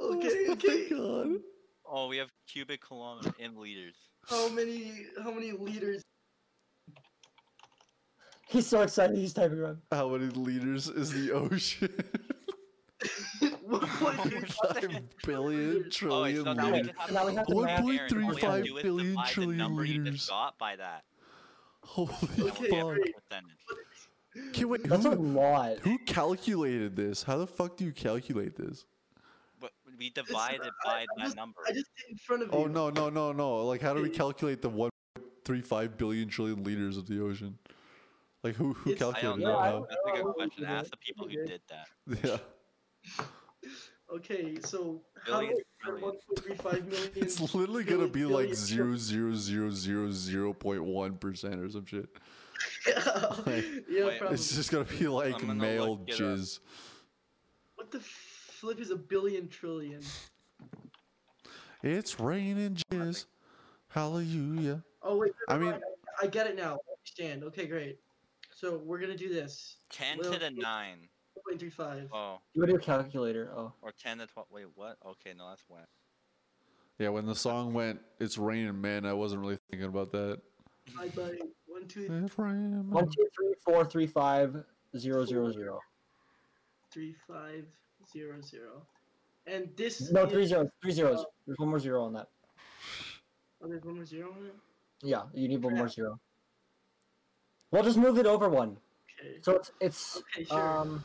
Okay, 0.00 0.46
Oh 0.50 0.52
okay. 0.52 0.86
my 0.90 0.96
god. 0.96 1.28
oh, 1.90 2.08
we 2.08 2.18
have 2.18 2.28
cubic 2.46 2.82
kilometer 2.86 3.32
in 3.38 3.56
liters. 3.58 3.96
How 4.28 4.50
many 4.50 5.06
how 5.22 5.30
many 5.30 5.52
liters? 5.52 6.02
He's 8.48 8.66
so 8.66 8.82
excited. 8.82 9.16
He's 9.16 9.32
typing 9.32 9.60
around. 9.60 9.78
How 9.90 10.08
many 10.10 10.26
liters 10.26 10.88
is 10.88 11.10
the 11.10 11.32
ocean? 11.32 11.88
One 13.66 13.80
point 13.80 14.20
three 14.22 14.40
What 14.40 14.74
the 14.74 14.80
Five 14.90 15.02
billion 15.24 15.84
Oh, 15.86 15.88
trillion 15.90 16.44
wait, 16.44 16.44
so 16.44 16.52
now 16.52 16.66
we 16.66 16.72
liters. 16.72 16.86
just 16.88 16.98
have 16.98 17.12
Now 17.12 17.26
we 17.26 17.32
to 17.32 17.38
have 17.38 17.46
to 17.46 17.54
Aaron, 17.54 17.66
math- 17.66 17.78
all 17.78 17.84
we 17.86 17.96
have 17.96 18.08
to 18.08 18.14
1.35 18.14 18.64
do 18.64 18.76
is 18.76 18.82
billion 18.82 19.08
divide 19.10 19.26
the 19.28 19.32
trillion 19.32 19.56
number 19.58 19.84
you 19.84 20.02
liters. 20.04 20.26
got 20.28 20.58
by 20.58 20.76
that. 20.76 21.04
Holy 21.84 22.12
Okay, 22.40 22.68
fuck. 22.70 22.86
great. 22.96 23.14
Okay, 24.50 24.64
wait, 24.64 24.84
That's 24.84 25.04
a 25.04 25.10
who, 25.10 25.16
lot. 25.38 25.78
who 25.80 25.98
calculated 26.06 26.96
this? 26.96 27.22
How 27.22 27.38
the 27.38 27.46
fuck 27.46 27.76
do 27.76 27.84
you 27.84 27.92
calculate 27.92 28.56
this? 28.56 28.84
But 29.60 29.72
we 29.98 30.10
divide 30.10 30.54
it 30.62 30.72
I- 30.84 30.88
by 30.88 30.92
I 31.00 31.06
that 31.16 31.24
just- 31.24 31.36
number. 31.36 31.60
I 31.66 31.72
just 31.72 31.86
in 32.08 32.16
front 32.16 32.42
of 32.42 32.50
oh, 32.52 32.58
you. 32.60 32.64
Oh 32.64 32.68
no 32.68 32.90
no 32.90 33.10
no 33.10 33.32
no! 33.32 33.64
Like 33.66 33.80
how 33.80 33.94
do 33.94 34.02
we 34.02 34.10
calculate 34.10 34.62
the 34.62 34.70
1.35 34.70 35.96
billion 35.96 36.28
trillion 36.28 36.62
liters 36.62 36.96
of 36.96 37.06
the 37.08 37.20
ocean? 37.24 37.58
Like 38.44 38.54
who 38.54 38.72
who 38.74 38.90
It's- 38.92 39.02
I 39.02 39.20
don't 39.20 39.40
calculated 39.40 39.48
Yeah. 39.48 39.56
I 39.56 39.64
that? 39.64 39.70
don't 39.72 39.88
That's 39.88 40.20
a 40.20 40.22
good 40.22 40.34
question. 40.34 40.64
Ask 40.66 40.90
the 40.90 40.96
people 40.98 41.26
who 41.26 41.46
did 41.46 41.60
that. 41.68 41.88
Yeah, 42.24 42.36
Okay, 44.10 44.56
so 44.64 45.02
how 45.26 45.40
Billion, 45.40 45.52
are 45.52 45.62
trillion. 45.82 46.02
one 46.02 46.12
point 46.12 46.38
three 46.38 46.54
five 46.54 46.86
million? 46.88 47.10
it's 47.16 47.38
literally 47.40 47.84
gonna 47.84 48.08
be 48.08 48.24
like 48.24 48.46
billion 48.46 48.54
zero 48.56 48.96
zero 48.96 49.34
zero 49.34 49.70
zero 49.70 50.10
zero 50.10 50.54
point 50.54 50.82
one 50.82 51.16
percent 51.18 51.56
or 51.60 51.68
some 51.68 51.84
shit. 51.84 52.08
yeah, 52.86 52.94
Like, 53.46 53.64
yeah, 53.86 54.06
Wait. 54.06 54.22
It's 54.30 54.54
just 54.56 54.70
gonna 54.70 54.84
be 54.84 55.06
like 55.08 55.44
male 55.44 55.90
look 55.90 56.06
jizz. 56.06 56.60
What 57.74 57.90
the 57.90 58.00
flip 58.00 58.80
is 58.80 58.90
a 58.90 58.96
billion 58.96 59.46
trillion? 59.48 60.00
It's 61.82 62.18
raining 62.18 62.78
jizz. 62.90 63.26
Hallelujah. 63.88 64.82
Oh 65.02 65.18
wait, 65.18 65.32
I 65.48 65.58
mean- 65.58 65.74
I, 65.74 66.24
I 66.24 66.26
get 66.28 66.46
it 66.46 66.56
now. 66.56 66.78
I 66.88 66.92
understand. 66.98 67.44
Okay, 67.44 67.66
great. 67.66 67.98
So 68.54 68.78
we're 68.78 68.98
gonna 69.00 69.18
do 69.18 69.28
this. 69.28 69.76
10 69.90 70.18
Well, 70.18 70.32
to 70.32 70.38
the 70.38 70.50
9. 70.50 71.08
0.35. 71.50 72.08
Oh, 72.12 72.38
You 72.54 72.60
would 72.62 72.70
do 72.70 72.76
a 72.76 72.78
calculator. 72.78 73.50
Oh. 73.54 73.72
or 73.82 73.92
10 73.92 74.18
to 74.18 74.26
12. 74.26 74.48
Wait, 74.50 74.66
what? 74.74 74.96
Okay, 75.06 75.32
no, 75.36 75.48
that's 75.48 75.64
when. 75.68 75.82
Yeah, 76.98 77.10
when 77.10 77.26
the 77.26 77.34
song 77.34 77.72
went, 77.74 78.00
"It's 78.18 78.38
raining 78.38 78.80
men," 78.80 79.06
I 79.06 79.12
wasn't 79.12 79.40
really 79.42 79.58
thinking 79.70 79.88
about 79.88 80.10
that. 80.12 80.40
Divide 80.86 81.14
by 81.14 81.38
one, 81.66 81.86
two, 81.86 82.08
It's 82.24 82.36
raining. 82.38 82.90
One, 82.90 83.04
men. 83.04 83.10
two, 83.10 83.28
three, 83.36 83.54
four, 83.64 83.84
three, 83.84 84.06
five, 84.08 84.64
zero, 84.96 85.24
zero, 85.24 85.52
zero. 85.52 85.78
three, 86.90 87.14
five, 87.28 87.64
zero, 88.12 88.40
zero. 88.40 88.82
And 89.46 89.70
this. 89.76 90.10
No, 90.10 90.24
is- 90.24 90.32
three 90.32 90.46
zeros. 90.46 90.68
Three 90.82 90.90
zeros. 90.90 91.24
There's 91.46 91.58
one 91.58 91.68
more 91.68 91.78
zero 91.78 92.02
on 92.02 92.14
that. 92.14 92.28
Oh, 93.62 93.68
there's 93.68 93.84
one 93.84 93.94
more 93.96 94.04
zero 94.04 94.32
on 94.32 94.46
it? 94.46 94.54
Yeah, 95.02 95.22
you 95.34 95.46
need 95.48 95.62
one 95.62 95.76
more 95.76 95.88
zero. 95.88 96.18
We'll 97.70 97.84
just 97.84 97.96
move 97.98 98.18
it 98.18 98.26
over 98.26 98.48
one. 98.48 98.76
Okay. 99.20 99.38
So 99.42 99.52
it's 99.54 99.70
it's 99.80 100.16
Okay, 100.16 100.44
sure. 100.44 100.58
um 100.78 100.88
1009 100.88 101.04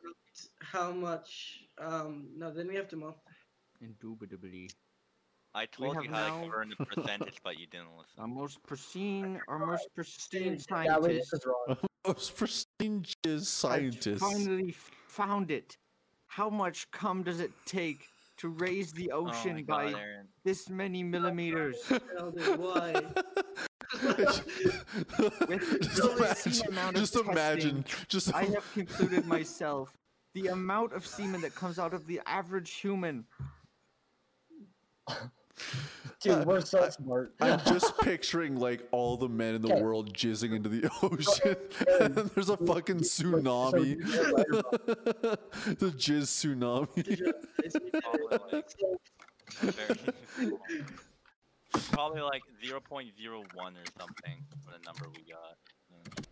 how 0.60 0.92
much 0.92 1.62
um 1.78 2.28
no 2.38 2.52
then 2.52 2.68
we 2.68 2.76
have 2.76 2.88
to 2.90 2.98
multiply 2.98 3.32
Indubitably. 3.82 4.70
I 5.54 5.66
told 5.66 6.02
you 6.04 6.10
how 6.10 6.28
now- 6.28 6.44
to 6.46 6.52
earn 6.54 6.70
the 6.78 6.86
percentage, 6.86 7.38
but 7.44 7.60
you 7.60 7.68
didn't 7.68 7.90
listen. 7.98 8.14
Our 8.20 8.28
most 8.28 8.64
pristine, 8.64 9.40
our 9.50 9.60
most 9.68 9.88
pristine 9.94 10.58
yeah, 10.84 10.98
wait, 10.98 11.24
scientist 11.24 11.32
this 11.32 11.34
is 11.34 11.46
wrong. 11.46 11.78
Most 12.08 12.38
pristine 12.38 13.02
jizz 13.04 13.32
has 13.34 13.48
scientist. 13.50 14.22
finally 14.22 14.74
found 15.08 15.52
it. 15.52 15.76
How 16.28 16.50
much 16.50 16.90
cum 16.92 17.22
does 17.24 17.40
it 17.42 17.52
take 17.66 18.08
to 18.38 18.50
raise 18.50 18.92
the 18.92 19.12
Oh 19.12 19.28
ocean 19.28 19.58
God, 19.58 19.68
by 19.68 20.00
Aaron. 20.00 20.28
this 20.44 20.70
many 20.70 21.04
millimeters? 21.04 21.78
Why 22.58 23.02
just 24.02 24.44
imagine, 26.04 26.54
same 26.54 26.72
amount 26.72 26.98
just 26.98 27.16
imagine, 27.16 27.84
testing, 27.84 28.06
just 28.08 28.34
I 28.34 28.44
have 28.44 28.74
concluded 28.74 29.26
myself 29.26 29.96
the 30.34 30.48
amount 30.48 30.94
of 30.94 31.06
semen 31.06 31.42
that 31.42 31.56
comes 31.56 31.80
out 31.80 31.94
of 31.94 32.08
the 32.08 32.22
average 32.26 32.74
human. 32.74 33.26
Dude, 36.22 36.46
we're 36.46 36.62
so 36.62 36.84
I- 36.84 36.90
smart. 36.90 37.34
I'm 37.40 37.60
just 37.66 37.98
picturing 38.00 38.56
like 38.58 38.88
all 38.92 39.16
the 39.18 39.30
men 39.30 39.56
in 39.56 39.62
the 39.62 39.72
Okay. 39.74 39.82
world 39.82 40.14
jizzing 40.14 40.54
into 40.56 40.70
the 40.70 40.90
ocean, 41.04 41.56
and 42.02 42.16
then 42.16 42.30
there's 42.36 42.50
a 42.50 42.58
fucking 42.58 42.98
tsunami. 43.02 43.86
you 43.86 43.96
get 44.06 44.34
right 44.34 44.46
or 44.52 44.54
wrong. 44.54 45.38
the 45.80 45.92
jizz 45.96 46.28
tsunami. 46.34 47.34
Probably 51.92 52.22
like, 52.22 52.44
very- 52.62 52.80
0.01 52.80 53.04
or 53.56 53.72
something 54.00 54.38
for 54.64 54.72
the 54.72 54.80
number 54.86 55.10
we 55.16 55.24
got. 55.32 55.58
Yeah. 55.92 56.24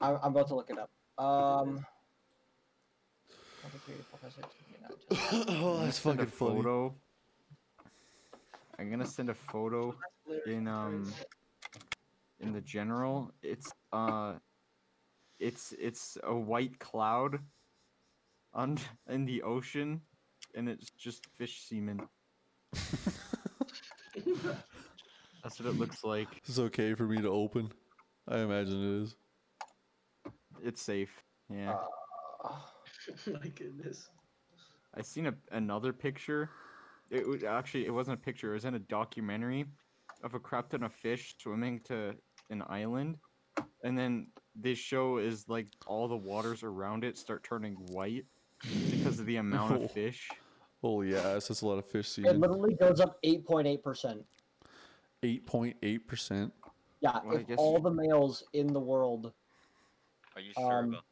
I'm, 0.00 0.18
I'm 0.22 0.32
about 0.32 0.48
to 0.48 0.54
look 0.54 0.70
it 0.70 0.78
up. 0.78 0.90
Um. 1.22 1.84
one, 3.62 3.72
two, 3.72 3.78
three, 3.86 3.94
four, 4.10 4.18
five, 4.22 4.32
six, 4.32 4.46
seven, 4.56 4.74
eight, 4.74 4.82
nine, 4.82 5.46
ten. 5.46 5.56
oh, 5.62 5.80
that's 5.84 6.00
gonna 6.00 6.16
send 6.16 6.20
a 6.20 6.26
fucking 6.26 6.26
funny. 6.26 6.56
photo. 6.62 6.94
I'm 8.80 8.90
gonna 8.90 9.06
send 9.06 9.28
a 9.28 9.34
photo 9.34 9.94
in 10.46 10.66
um 10.66 11.12
in 12.40 12.52
the 12.54 12.62
general. 12.62 13.30
It's 13.42 13.70
uh 13.92 14.34
it's 15.38 15.74
it's 15.78 16.16
a 16.24 16.34
white 16.34 16.78
cloud 16.78 17.40
on 18.54 18.78
in 19.10 19.26
the 19.26 19.42
ocean 19.42 20.00
and 20.54 20.66
it's 20.68 20.90
just 20.90 21.26
fish 21.36 21.62
semen. 21.68 22.00
That's 25.42 25.58
what 25.58 25.68
it 25.68 25.78
looks 25.78 26.02
like. 26.02 26.28
Is 26.48 26.56
this 26.56 26.64
okay 26.66 26.94
for 26.94 27.04
me 27.04 27.20
to 27.20 27.28
open? 27.28 27.70
I 28.26 28.38
imagine 28.38 28.82
it 28.82 29.02
is. 29.02 29.16
It's 30.62 30.80
safe. 30.80 31.22
Yeah. 31.50 31.76
Uh, 32.42 32.56
my 33.26 33.48
goodness 33.48 34.08
I 34.94 35.02
seen 35.02 35.26
a, 35.26 35.34
another 35.52 35.92
picture. 35.92 36.50
It 37.10 37.26
was 37.26 37.42
actually 37.42 37.86
it 37.86 37.90
wasn't 37.92 38.18
a 38.18 38.20
picture. 38.22 38.50
It 38.50 38.54
was 38.54 38.64
in 38.64 38.74
a 38.74 38.78
documentary 38.78 39.66
of 40.22 40.34
a 40.34 40.38
crap 40.38 40.68
ton 40.70 40.84
of 40.84 40.92
fish 40.92 41.34
swimming 41.38 41.80
to 41.84 42.14
an 42.50 42.62
island, 42.68 43.16
and 43.82 43.98
then 43.98 44.28
this 44.54 44.78
show 44.78 45.18
is 45.18 45.48
like 45.48 45.66
all 45.86 46.06
the 46.08 46.16
waters 46.16 46.62
around 46.62 47.04
it 47.04 47.18
start 47.18 47.42
turning 47.42 47.74
white 47.90 48.24
because 48.90 49.18
of 49.18 49.26
the 49.26 49.36
amount 49.36 49.72
Oh. 49.80 49.84
of 49.84 49.90
fish. 49.90 50.28
Holy 50.82 51.14
ass, 51.14 51.48
that's 51.48 51.60
a 51.60 51.66
lot 51.66 51.76
of 51.78 51.84
fish 51.86 52.16
it 52.18 52.24
literally 52.38 52.74
goes 52.74 53.00
up 53.00 53.18
8.8%. 53.22 54.24
Eight 55.22 55.44
point 55.46 55.76
eight 55.82 56.08
percent. 56.08 56.50
Yeah, 57.02 57.18
Well, 57.22 57.36
I 57.36 57.40
if 57.40 57.46
guess- 57.46 57.58
all 57.58 57.78
the 57.80 57.90
males 57.90 58.44
in 58.54 58.68
the 58.72 58.80
world. 58.80 59.32
Are 60.34 60.40
you 60.40 60.52
sure 60.56 60.78
Um, 60.78 60.88
about 60.90 61.02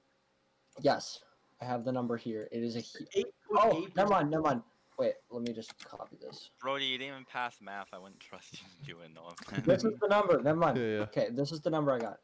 Yes, 0.81 1.23
I 1.61 1.65
have 1.67 1.85
the 1.85 1.93
number 1.93 2.17
here. 2.17 2.49
It 2.53 2.63
is 2.63 2.77
a. 2.77 2.81
hu- 2.81 3.05
Eight 3.15 3.27
Oh, 3.51 3.71
point 3.71 3.85
eight 3.89 3.97
never 3.97 4.09
mind, 4.11 4.31
never 4.31 4.43
mind. 4.45 4.63
Wait, 4.99 5.15
let 5.31 5.43
me 5.43 5.53
just 5.53 5.73
copy 5.85 6.17
this. 6.21 6.51
Brody, 6.61 6.85
you 6.87 6.99
didn't 6.99 7.13
even 7.13 7.25
pass 7.25 7.57
math. 7.63 7.87
I 7.93 7.99
wouldn't 7.99 8.19
trust 8.19 8.55
you 8.55 8.59
to 8.59 8.93
do 8.95 9.01
it. 9.01 9.11
No 9.15 9.31
This 9.65 9.85
is 9.85 9.95
the 10.01 10.09
number. 10.09 10.43
Never 10.43 10.59
mind. 10.59 10.77
Yeah, 10.77 10.85
yeah. 10.85 10.99
Okay, 11.03 11.29
this 11.31 11.53
is 11.53 11.61
the 11.61 11.71
number 11.71 11.93
I 11.93 11.99
got. 11.99 12.19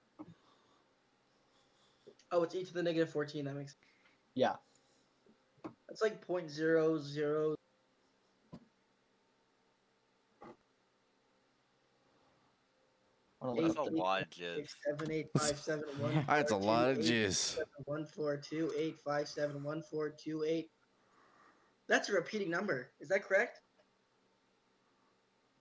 oh 2.33 2.43
it's 2.43 2.55
e 2.57 2.65
to 2.65 2.75
the 2.75 2.83
negative 2.83 3.11
14 3.11 3.45
that 3.45 3.55
makes 3.55 3.77
Yeah. 4.35 4.55
that's 5.89 6.03
like 6.03 6.21
point 6.27 6.51
zero 6.51 6.99
zero 6.99 7.55
Hold 13.41 13.59
on, 13.59 13.65
That's 13.65 13.79
let 13.79 13.89
a 13.89 13.91
me- 13.91 14.01
lot 14.01 14.23
of 14.23 14.31
jizz. 14.31 14.57
six 14.57 14.77
seven 14.87 15.11
eight 15.11 15.29
five 15.37 15.59
seven 15.59 15.85
one 15.99 16.25
That's 16.29 16.51
a 16.53 16.55
four, 16.55 16.61
two, 16.61 16.67
lot 16.67 16.89
of 16.91 16.99
eight, 16.99 17.05
jizz. 17.05 17.35
seven, 17.35 17.67
one 17.85 18.07
four 18.07 18.37
two 18.37 18.73
eight 18.77 18.97
five 19.05 19.29
seven 19.29 19.63
one 19.63 19.83
four 19.83 20.09
two 20.09 20.45
eight 20.47 20.71
that's 21.89 22.09
a 22.09 22.13
repeating 22.13 22.51
number 22.51 22.91
is 23.01 23.09
that 23.09 23.25
correct 23.25 23.61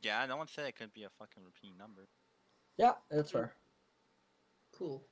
Yeah, 0.02 0.26
no 0.26 0.38
one 0.38 0.48
said 0.48 0.66
it 0.68 0.76
could 0.76 0.94
be 0.94 1.04
a 1.04 1.10
fucking 1.20 1.44
repeating 1.44 1.78
number. 1.78 2.08
Yeah, 2.78 2.94
that's 3.10 3.32
fair. 3.32 3.54
Cool. 4.78 5.06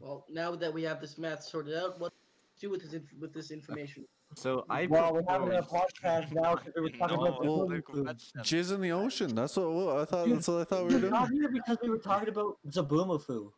Well, 0.00 0.24
now 0.30 0.54
that 0.54 0.72
we 0.72 0.82
have 0.84 1.00
this 1.00 1.18
math 1.18 1.42
sorted 1.42 1.76
out, 1.76 1.98
what 2.00 2.12
do 2.60 2.70
with 2.70 2.80
this 2.82 2.92
inf- 2.94 3.12
with 3.20 3.32
this 3.34 3.50
information? 3.50 4.06
So 4.36 4.64
I 4.70 4.86
Well, 4.86 5.12
we're 5.14 5.24
having 5.28 5.52
a 5.52 5.62
proposed- 5.62 5.96
podcast 6.02 6.32
now 6.32 6.54
because 6.54 6.72
we 6.76 6.82
were 6.82 6.90
talking 6.90 7.16
No, 7.20 7.26
about 7.26 7.42
the 7.42 7.50
well, 7.50 7.66
Zaboom 7.68 7.84
food. 7.84 8.04
question. 8.04 8.40
Jizz 8.42 8.72
in 8.74 8.80
the 8.80 8.92
ocean. 8.92 9.34
That's 9.34 9.56
what 9.56 9.72
well, 9.72 9.98
I 10.00 10.04
thought. 10.04 10.28
That's 10.28 10.48
what 10.48 10.60
I 10.60 10.64
thought 10.64 10.86
we 10.86 10.94
were 10.94 11.00
We're 11.00 11.10
not 11.10 11.30
here 11.30 11.48
because 11.50 11.76
we 11.82 11.90
were 11.90 11.98
talking 11.98 12.28
about 12.28 12.58
Zoboomafoo. 12.68 13.50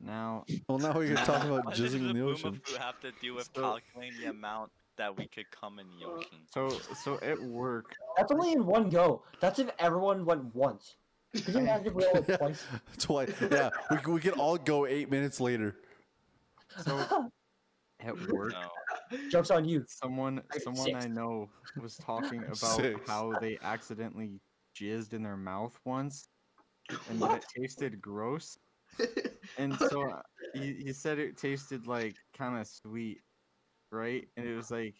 now 0.00 0.44
Well, 0.68 0.78
now 0.78 0.98
we 0.98 1.06
can 1.06 1.16
talk 1.24 1.44
about 1.44 1.64
What 1.66 1.74
jizzing 1.76 2.00
in 2.00 2.08
the 2.08 2.14
Boom 2.14 2.32
ocean. 2.32 2.48
of 2.48 2.60
Food 2.64 2.78
have 2.78 3.00
to 3.00 3.12
do 3.22 3.34
with 3.34 3.48
So- 3.54 3.62
calculating 3.62 4.20
the 4.20 4.26
amount 4.30 4.72
that 4.96 5.16
we 5.16 5.26
could 5.28 5.50
come 5.50 5.78
in 5.78 5.86
the 5.98 6.06
Uh, 6.06 6.10
ocean? 6.10 6.38
so 6.52 6.68
so 6.94 7.18
at 7.22 7.40
work 7.40 7.94
That's 8.16 8.32
only 8.32 8.52
in 8.52 8.64
one 8.66 8.88
go. 8.90 9.22
That's 9.40 9.58
if 9.58 9.70
everyone 9.78 10.24
went 10.24 10.54
once. 10.54 10.96
Could 11.34 11.48
you 11.48 11.60
imagine 11.60 11.88
if 11.88 11.94
we 11.94 12.04
all 12.06 12.14
went 12.14 12.26
twice? 12.38 12.64
That's 12.86 13.08
why. 13.08 13.26
Yeah, 13.50 13.70
we, 13.90 13.96
c- 13.98 14.10
we 14.10 14.20
could 14.20 14.34
all 14.38 14.56
go 14.56 14.86
eight 14.86 15.10
minutes 15.10 15.38
later. 15.40 15.76
so 16.84 17.30
at 18.00 18.18
work 18.28 18.52
No. 18.52 19.18
Joke's 19.30 19.50
on 19.50 19.64
you. 19.64 19.84
someone 19.86 20.42
Like 20.52 20.62
someone 20.62 20.94
I 20.94 21.06
know 21.06 21.48
was 21.80 21.96
talking 21.96 22.44
about 22.46 22.76
Six. 22.80 23.00
how 23.06 23.34
they 23.40 23.58
accidentally 23.62 24.40
jizzed 24.78 25.12
in 25.12 25.22
their 25.22 25.36
mouth 25.36 25.78
once 25.84 26.28
and 27.08 27.20
that 27.20 27.36
it 27.36 27.44
tasted 27.56 28.00
gross. 28.00 28.58
And 29.58 29.74
so 29.78 30.10
uh, 30.10 30.20
he, 30.54 30.74
he 30.84 30.92
said 30.92 31.18
it 31.18 31.36
tasted 31.36 31.86
like 31.86 32.14
kind 32.36 32.58
of 32.58 32.66
sweet, 32.66 33.20
right? 33.96 34.28
And 34.36 34.46
it 34.46 34.54
was 34.54 34.70
like, 34.70 34.94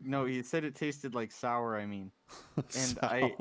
no, 0.00 0.24
he 0.24 0.42
said 0.42 0.64
it 0.64 0.74
tasted 0.74 1.14
like 1.14 1.30
sour. 1.32 1.76
I 1.76 1.86
mean, 1.86 2.10
And 2.56 2.98
I- 3.02 3.34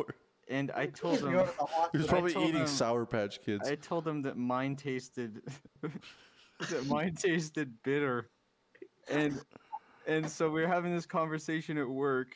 and 0.50 0.72
I 0.72 0.86
told 1.02 1.20
him, 1.20 1.32
go 1.34 1.46
to 1.46 1.52
the 1.58 1.66
hospital. 1.66 1.90
He 1.92 1.98
was 1.98 2.08
probably 2.08 2.32
eating 2.44 2.62
him- 2.62 2.68
Sour 2.68 3.06
Patch 3.06 3.42
Kids. 3.42 3.68
I 3.68 3.76
told 3.76 4.08
him 4.08 4.22
that 4.24 4.38
mine 4.38 4.76
tasted, 4.76 5.42
that 5.82 6.86
mine 6.88 7.16
tasted 7.16 7.74
bitter, 7.84 8.30
and 9.10 9.42
and 10.08 10.30
so 10.30 10.50
we 10.50 10.62
were 10.62 10.68
having 10.68 10.94
this 10.96 11.06
conversation 11.06 11.78
at 11.78 11.88
work, 11.88 12.30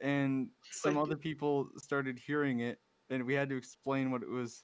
and 0.00 0.48
some 0.70 0.96
other 0.96 1.16
people 1.16 1.68
started 1.78 2.16
hearing 2.18 2.60
it, 2.60 2.78
and 3.10 3.24
we 3.26 3.34
had 3.34 3.48
to 3.48 3.56
explain 3.56 4.12
what 4.12 4.22
it 4.22 4.28
was, 4.30 4.62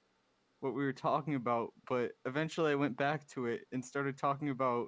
what 0.61 0.73
we 0.73 0.83
were 0.85 0.93
talking 0.93 1.35
about. 1.35 1.73
But 1.89 2.11
eventually, 2.25 2.71
I 2.71 2.75
went 2.75 2.95
back 2.95 3.27
to 3.31 3.47
it 3.47 3.61
and 3.73 3.83
started 3.83 4.17
talking 4.17 4.49
about, 4.51 4.87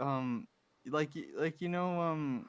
um, 0.00 0.46
like 0.88 1.10
like 1.36 1.60
you 1.60 1.68
know 1.68 2.00
um. 2.00 2.46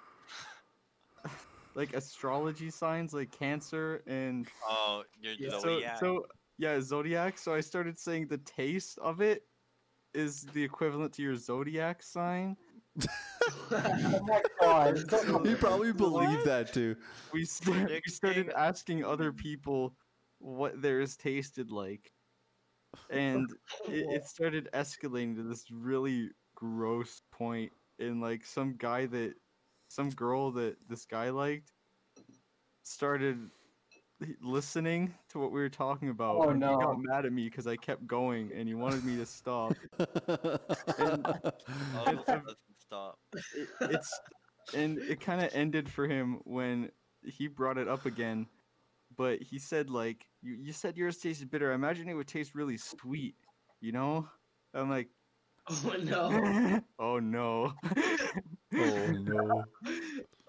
Like 1.76 1.94
astrology 1.94 2.72
signs, 2.72 3.14
like 3.14 3.32
Cancer 3.32 4.02
and 4.08 4.48
Oh, 4.68 5.04
you're 5.22 5.34
Yeah. 5.38 5.52
so 5.52 5.60
Zodiac. 5.60 6.00
so 6.00 6.26
yeah, 6.58 6.82
zodiac. 6.82 7.38
So 7.38 7.54
I 7.54 7.62
started 7.62 8.00
saying 8.00 8.30
the 8.30 8.40
taste 8.40 8.98
of 8.98 9.22
it 9.22 9.44
is 10.16 10.42
the 10.54 10.64
equivalent 10.64 11.14
to 11.14 11.22
your 11.22 11.36
zodiac 11.36 12.02
sign, 12.02 12.58
Oh 13.72 14.20
my 14.26 14.42
god. 14.60 15.08
Don't- 15.08 15.46
He 15.46 15.54
probably 15.54 15.94
believed 15.94 16.46
that 16.46 16.74
too. 16.74 16.96
we, 17.32 17.46
st- 17.46 17.88
we 17.90 18.02
started 18.08 18.50
asking 18.58 19.06
other 19.06 19.32
people 19.32 19.96
what 20.40 20.82
theirs 20.82 21.16
tasted 21.16 21.70
like 21.70 22.12
and 23.12 23.48
it, 23.88 24.06
it 24.16 24.26
started 24.26 24.68
escalating 24.74 25.36
to 25.36 25.44
this 25.44 25.70
really 25.70 26.32
gross 26.56 27.22
point 27.32 27.72
and 28.00 28.22
like 28.22 28.46
some 28.46 28.76
guy 28.78 29.06
that 29.06 29.36
some 29.90 30.10
girl 30.10 30.52
that 30.52 30.76
this 30.88 31.06
guy 31.06 31.30
liked 31.30 31.72
started 32.84 33.50
listening 34.42 35.14
to 35.30 35.40
what 35.40 35.52
we 35.52 35.60
were 35.60 35.70
talking 35.70 36.10
about 36.10 36.44
Oh, 36.44 36.50
and 36.50 36.64
he 36.64 36.70
no. 36.70 36.78
got 36.78 36.98
mad 37.00 37.26
at 37.26 37.32
me 37.32 37.46
because 37.50 37.68
i 37.68 37.76
kept 37.76 38.06
going 38.08 38.52
and 38.52 38.68
he 38.68 38.74
wanted 38.74 39.04
me 39.04 39.16
to 39.18 39.26
stop 39.26 39.74
Oh, 41.00 42.06
this 42.06 42.26
doesn't 42.26 42.80
stop. 42.80 43.20
it, 43.34 43.70
it's 43.82 44.20
and 44.74 44.98
it 45.00 45.20
kind 45.22 45.42
of 45.42 45.50
ended 45.54 45.90
for 45.90 46.08
him 46.08 46.42
when 46.46 46.92
he 47.24 47.48
brought 47.48 47.78
it 47.78 47.88
up 47.88 48.06
again 48.06 48.48
but 49.16 49.42
he 49.42 49.60
said 49.60 49.90
like 49.90 50.26
you, 50.42 50.54
you 50.56 50.74
said 50.74 50.98
yours 50.98 51.18
tasted 51.18 51.50
bitter 51.50 51.72
i 51.72 51.76
imagine 51.76 52.10
it 52.10 52.14
would 52.14 52.28
taste 52.28 52.56
really 52.56 52.78
sweet 52.78 53.36
you 53.82 53.92
know 53.92 54.28
i'm 54.74 54.90
like 54.90 55.10
Oh 55.70 55.96
no. 56.02 56.82
oh 57.00 57.20
no 57.20 57.74
oh 58.78 59.08
no. 59.12 59.64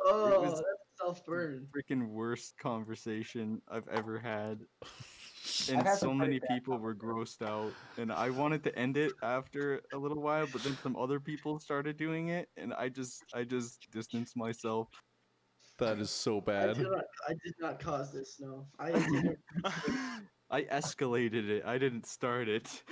Oh, 0.05 0.41
was- 0.41 0.53
that's 0.55 0.65
self 1.01 1.25
burn. 1.25 1.67
freaking 1.77 2.09
worst 2.09 2.57
conversation 2.59 3.63
i've 3.71 3.87
ever 3.89 4.19
had 4.19 4.59
and 5.71 5.83
had 5.87 5.97
so 5.99 6.13
many 6.13 6.41
people 6.51 6.77
were 6.79 6.95
grossed 6.95 7.41
out 7.41 7.73
and 7.99 8.13
i 8.13 8.29
wanted 8.31 8.65
to 8.65 8.77
end 8.77 8.97
it 8.97 9.13
after 9.23 9.81
a 9.93 9.97
little 9.97 10.21
while 10.21 10.47
but 10.53 10.63
then 10.65 10.77
some 10.83 10.97
other 10.97 11.21
people 11.21 11.59
started 11.61 11.97
doing 11.97 12.29
it 12.31 12.49
and 12.57 12.75
i 12.75 12.89
just 12.89 13.23
i 13.33 13.45
just 13.45 13.87
distanced 13.93 14.37
myself 14.37 14.89
That 15.79 15.99
is 16.01 16.11
so 16.11 16.39
I 16.39 16.41
bad. 16.41 16.77
did, 16.77 16.91
not, 16.91 17.05
I 17.29 17.33
did 17.45 17.55
not 17.61 17.79
cause 17.79 18.13
this. 18.13 18.41
No, 18.41 18.67
I 18.81 18.89
i 20.51 20.63
escalated 20.63 21.49
it 21.49 21.63
i 21.65 21.79
didn't 21.79 22.07
start 22.07 22.49
it 22.49 22.83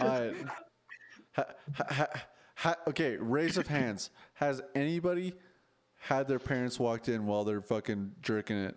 Alright. 0.00 0.34
Ha, 1.36 1.44
ha, 1.74 1.84
ha, 1.90 2.06
ha, 2.54 2.74
okay, 2.88 3.16
raise 3.16 3.56
of 3.58 3.66
hands. 3.66 4.10
Has 4.34 4.62
anybody 4.74 5.34
had 5.98 6.26
their 6.28 6.38
parents 6.38 6.78
walked 6.80 7.08
in 7.08 7.26
while 7.26 7.44
they're 7.44 7.60
fucking 7.60 8.12
jerking 8.22 8.56
it? 8.56 8.76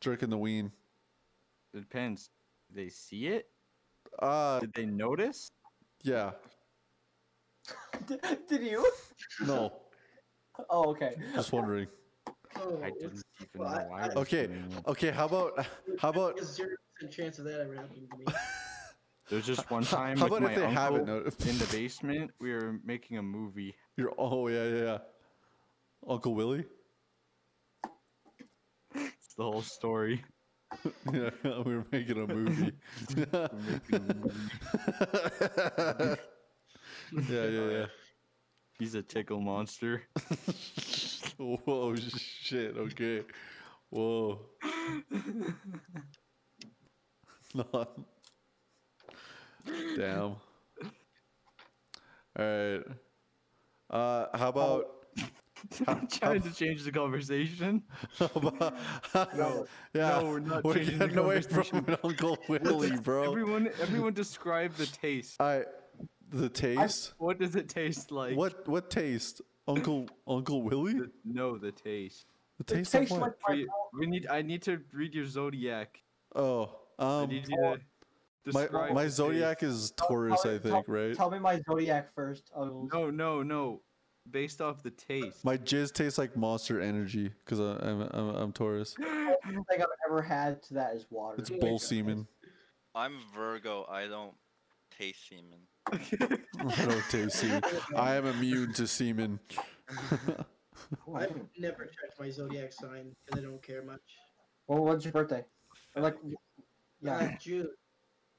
Jerking 0.00 0.30
the 0.30 0.38
ween? 0.38 0.72
It 1.74 1.80
depends. 1.80 2.30
They 2.74 2.88
see 2.88 3.26
it? 3.28 3.46
Uh, 4.18 4.60
Did 4.60 4.72
they 4.74 4.86
notice? 4.86 5.50
yeah. 6.02 6.32
Did, 8.06 8.20
did 8.48 8.62
you? 8.62 8.86
No, 9.46 9.72
Oh, 10.70 10.90
okay. 10.90 11.14
just 11.34 11.52
wondering. 11.52 11.86
Oh, 12.56 12.78
I 12.82 12.88
it's- 12.88 13.00
didn't 13.00 13.22
even 13.40 13.48
well, 13.60 13.70
know 13.70 13.76
I- 13.76 13.86
why. 13.86 14.00
I- 14.00 14.06
I 14.06 14.14
Okay, 14.14 14.48
okay, 14.88 15.10
how 15.10 15.26
about, 15.26 15.66
how 15.98 16.08
about, 16.10 16.38
zero 16.44 16.70
percent 16.94 17.12
chance 17.12 17.38
of 17.38 17.44
that 17.46 17.60
ever 17.60 17.74
happening 17.76 18.08
to 18.10 18.16
me. 18.18 18.24
There's 19.30 19.46
just 19.46 19.70
one 19.70 19.84
time 19.84 20.18
how 20.18 20.24
with 20.24 20.38
about 20.38 20.42
my 20.42 20.50
if 20.50 20.56
they 20.56 20.70
haven't 20.70 21.00
uncle 21.02 21.14
noticed? 21.16 21.46
in 21.46 21.56
the 21.58 21.66
basement. 21.66 22.32
We 22.40 22.52
were 22.52 22.80
making 22.84 23.18
a 23.18 23.22
movie. 23.22 23.76
You're, 23.96 24.12
oh, 24.18 24.48
yeah, 24.48 24.64
yeah, 24.64 24.82
yeah. 24.82 24.98
Uncle 26.08 26.34
Willie? 26.34 26.64
It's 28.94 29.34
the 29.36 29.44
whole 29.44 29.62
story. 29.62 30.24
Yeah, 31.12 31.30
we 31.64 31.74
were 31.74 31.84
making 31.90 32.22
a 32.22 32.26
movie. 32.32 32.72
We're 33.16 33.50
making 33.90 34.08
a 34.08 34.14
movie. 34.14 34.40
yeah, 37.28 37.44
yeah, 37.44 37.70
yeah. 37.70 37.86
He's 38.78 38.94
a 38.94 39.02
tickle 39.02 39.40
monster. 39.40 40.04
Whoa, 41.38 41.96
shit. 41.96 42.76
Okay. 42.76 43.24
Whoa. 43.90 44.46
No. 47.52 47.88
Damn. 49.96 50.22
All 50.22 50.36
right. 52.38 52.82
Uh, 53.90 54.26
how 54.36 54.48
about? 54.48 54.86
I'm 55.86 56.06
trying 56.10 56.42
to 56.42 56.52
change 56.52 56.84
the 56.84 56.92
conversation. 56.92 57.82
How 58.18 58.30
about 58.34 59.36
No. 59.36 59.66
yeah, 59.92 60.20
no, 60.20 60.30
we're 60.30 60.40
not 60.40 60.64
we're 60.64 60.74
changing 60.74 60.98
the 60.98 61.06
getting 61.06 61.18
away 61.22 61.42
from 61.42 61.64
conversation. 61.64 61.98
Uncle 62.02 62.38
Willie, 62.48 62.96
bro. 62.96 63.24
Everyone, 63.24 63.68
everyone, 63.80 64.14
describe 64.14 64.74
the 64.76 64.86
taste. 64.86 65.36
All 65.38 65.58
right, 65.58 65.66
the 66.30 66.48
taste. 66.48 67.12
What 67.18 67.38
does 67.38 67.56
it 67.56 67.68
taste 67.68 68.10
like? 68.10 68.36
What 68.36 68.66
what 68.68 68.90
taste? 68.90 69.42
Uncle 69.68 70.08
Uncle 70.26 70.62
Willie? 70.62 70.94
The, 70.94 71.10
no, 71.24 71.58
the 71.58 71.72
taste. 71.72 72.26
The 72.58 72.74
It 72.74 72.76
taste 72.78 72.94
of 72.94 73.00
tastes 73.00 73.12
what? 73.12 73.36
like 73.48 73.58
We, 73.58 73.68
we 73.98 74.06
need. 74.06 74.26
I 74.28 74.42
need 74.42 74.62
to 74.62 74.80
read 74.92 75.14
your 75.14 75.26
zodiac. 75.26 76.00
Oh, 76.34 76.70
I 76.98 77.22
um, 77.22 77.28
need 77.28 77.48
you 77.48 77.56
to 77.56 77.80
my 78.46 78.68
my 78.92 79.08
zodiac 79.08 79.60
taste. 79.60 79.72
is 79.72 79.90
Taurus, 79.92 80.42
tell, 80.42 80.54
I 80.54 80.58
think, 80.58 80.84
right? 80.88 81.14
Tell 81.14 81.30
me 81.30 81.38
my 81.38 81.60
zodiac 81.68 82.14
first. 82.14 82.50
I 82.56 82.60
will- 82.60 82.88
No, 82.92 83.10
no, 83.10 83.42
no. 83.42 83.82
Based 84.30 84.60
off 84.60 84.82
the 84.82 84.90
taste. 84.90 85.44
My 85.44 85.56
jizz 85.56 85.92
tastes 85.92 86.18
like 86.18 86.36
Monster 86.36 86.80
Energy 86.80 87.28
because 87.44 87.58
I'm, 87.58 88.02
I'm 88.12 88.28
I'm 88.36 88.52
Taurus. 88.52 88.94
The 89.42 89.48
only 89.56 89.62
thing 89.70 89.80
I've 89.82 89.88
ever 90.08 90.20
had 90.22 90.62
to 90.64 90.74
that 90.74 90.94
is 90.94 91.06
water. 91.10 91.36
It's 91.40 91.48
bull 91.50 91.78
semen. 91.78 92.26
I'm 92.94 93.14
Virgo. 93.34 93.86
I 93.90 94.06
don't 94.06 94.34
taste 94.96 95.28
semen. 95.28 95.60
I 96.60 96.84
don't 96.84 97.04
taste 97.10 97.36
semen. 97.36 97.62
I 97.96 98.14
am 98.16 98.26
immune 98.26 98.74
to 98.74 98.86
semen. 98.86 99.40
I've 101.14 101.34
never 101.58 101.84
checked 101.86 102.18
my 102.18 102.30
zodiac 102.30 102.72
sign 102.72 103.14
because 103.24 103.42
I 103.42 103.46
don't 103.46 103.62
care 103.62 103.82
much. 103.82 104.00
Well, 104.66 104.84
when's 104.84 105.04
your 105.04 105.12
birthday? 105.12 105.44
Like, 105.96 106.16
yeah. 107.02 107.14
Uh, 107.14 107.28
June. 107.40 107.68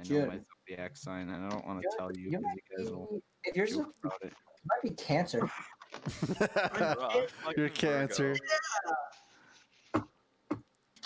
I 0.01 0.13
know 0.13 0.19
June. 0.19 0.27
my 0.27 0.39
zodiac 0.69 0.97
sign, 0.97 1.29
and 1.29 1.45
I 1.45 1.49
don't 1.49 1.65
want 1.65 1.81
to 1.81 1.87
You're- 1.87 1.97
tell 1.97 2.11
you 2.15 2.23
you 2.23 2.29
because 2.31 2.43
you 2.79 2.85
guys 2.85 2.91
will 2.91 3.21
If 3.43 3.55
yours 3.55 3.69
is, 3.71 3.77
joke 3.77 3.93
about 4.03 4.21
it. 4.23 4.33
might 4.65 4.81
be 4.83 4.89
Cancer. 4.91 5.39
Bro, 6.77 7.25
You're 7.57 7.67
Virgo. 7.67 7.73
Cancer. 7.73 8.35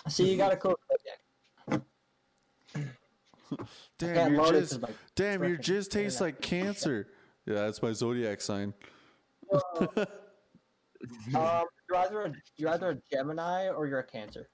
See, 0.08 0.30
you 0.32 0.38
got 0.38 0.54
a 0.54 0.58
cool 0.58 0.78
zodiac. 0.88 1.20
Damn, 3.98 4.14
Can't 4.16 4.32
your 4.34 4.44
load 4.44 4.56
it 4.56 4.64
jizz. 4.64 4.70
'cause, 4.72 4.82
like, 4.82 4.96
Damn, 5.16 5.44
your 5.44 5.58
frickin' 5.58 5.60
jizz 5.62 5.90
tastes 5.90 5.96
internet. 6.22 6.22
like 6.22 6.42
cancer. 6.42 7.08
Yeah, 7.46 7.56
that's 7.56 7.82
my 7.82 7.92
zodiac 7.94 8.42
sign. 8.42 8.74
Um, 11.36 11.66
you're 11.90 11.98
either 11.98 12.22
a, 12.24 12.34
you're 12.58 12.70
either 12.72 12.90
a 12.92 12.98
Gemini 13.12 13.70
or 13.70 13.86
you're 13.88 14.00
a 14.00 14.04
Cancer. 14.04 14.50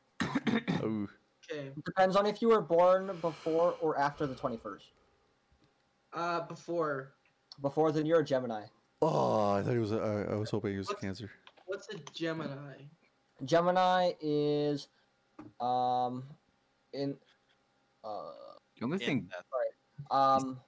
Oh, 0.83 1.07
Okay. 1.51 1.67
It 1.75 1.85
depends 1.85 2.15
on 2.15 2.25
if 2.25 2.41
you 2.41 2.49
were 2.49 2.61
born 2.61 3.07
before 3.21 3.75
or 3.81 3.97
after 3.97 4.25
the 4.27 4.35
21st. 4.35 4.81
Uh, 6.13 6.41
before. 6.41 7.13
Before, 7.61 7.91
then 7.91 8.05
you're 8.05 8.19
a 8.19 8.25
Gemini. 8.25 8.63
oh, 9.01 9.51
I 9.53 9.61
thought 9.61 9.73
it 9.75 9.79
was. 9.79 9.91
A, 9.91 9.97
I, 10.29 10.33
I 10.33 10.35
was 10.35 10.49
hoping 10.49 10.73
it 10.75 10.77
was 10.77 10.89
a 10.89 10.95
cancer. 10.95 11.29
What's 11.65 11.87
a 11.93 11.97
Gemini? 12.13 12.75
Gemini 13.45 14.11
is, 14.21 14.87
um, 15.59 16.23
in, 16.93 17.15
uh, 18.03 18.31
The 18.77 18.85
only 18.85 18.95
In 18.95 18.99
thing 18.99 19.29
that- 19.31 20.15
um, 20.15 20.59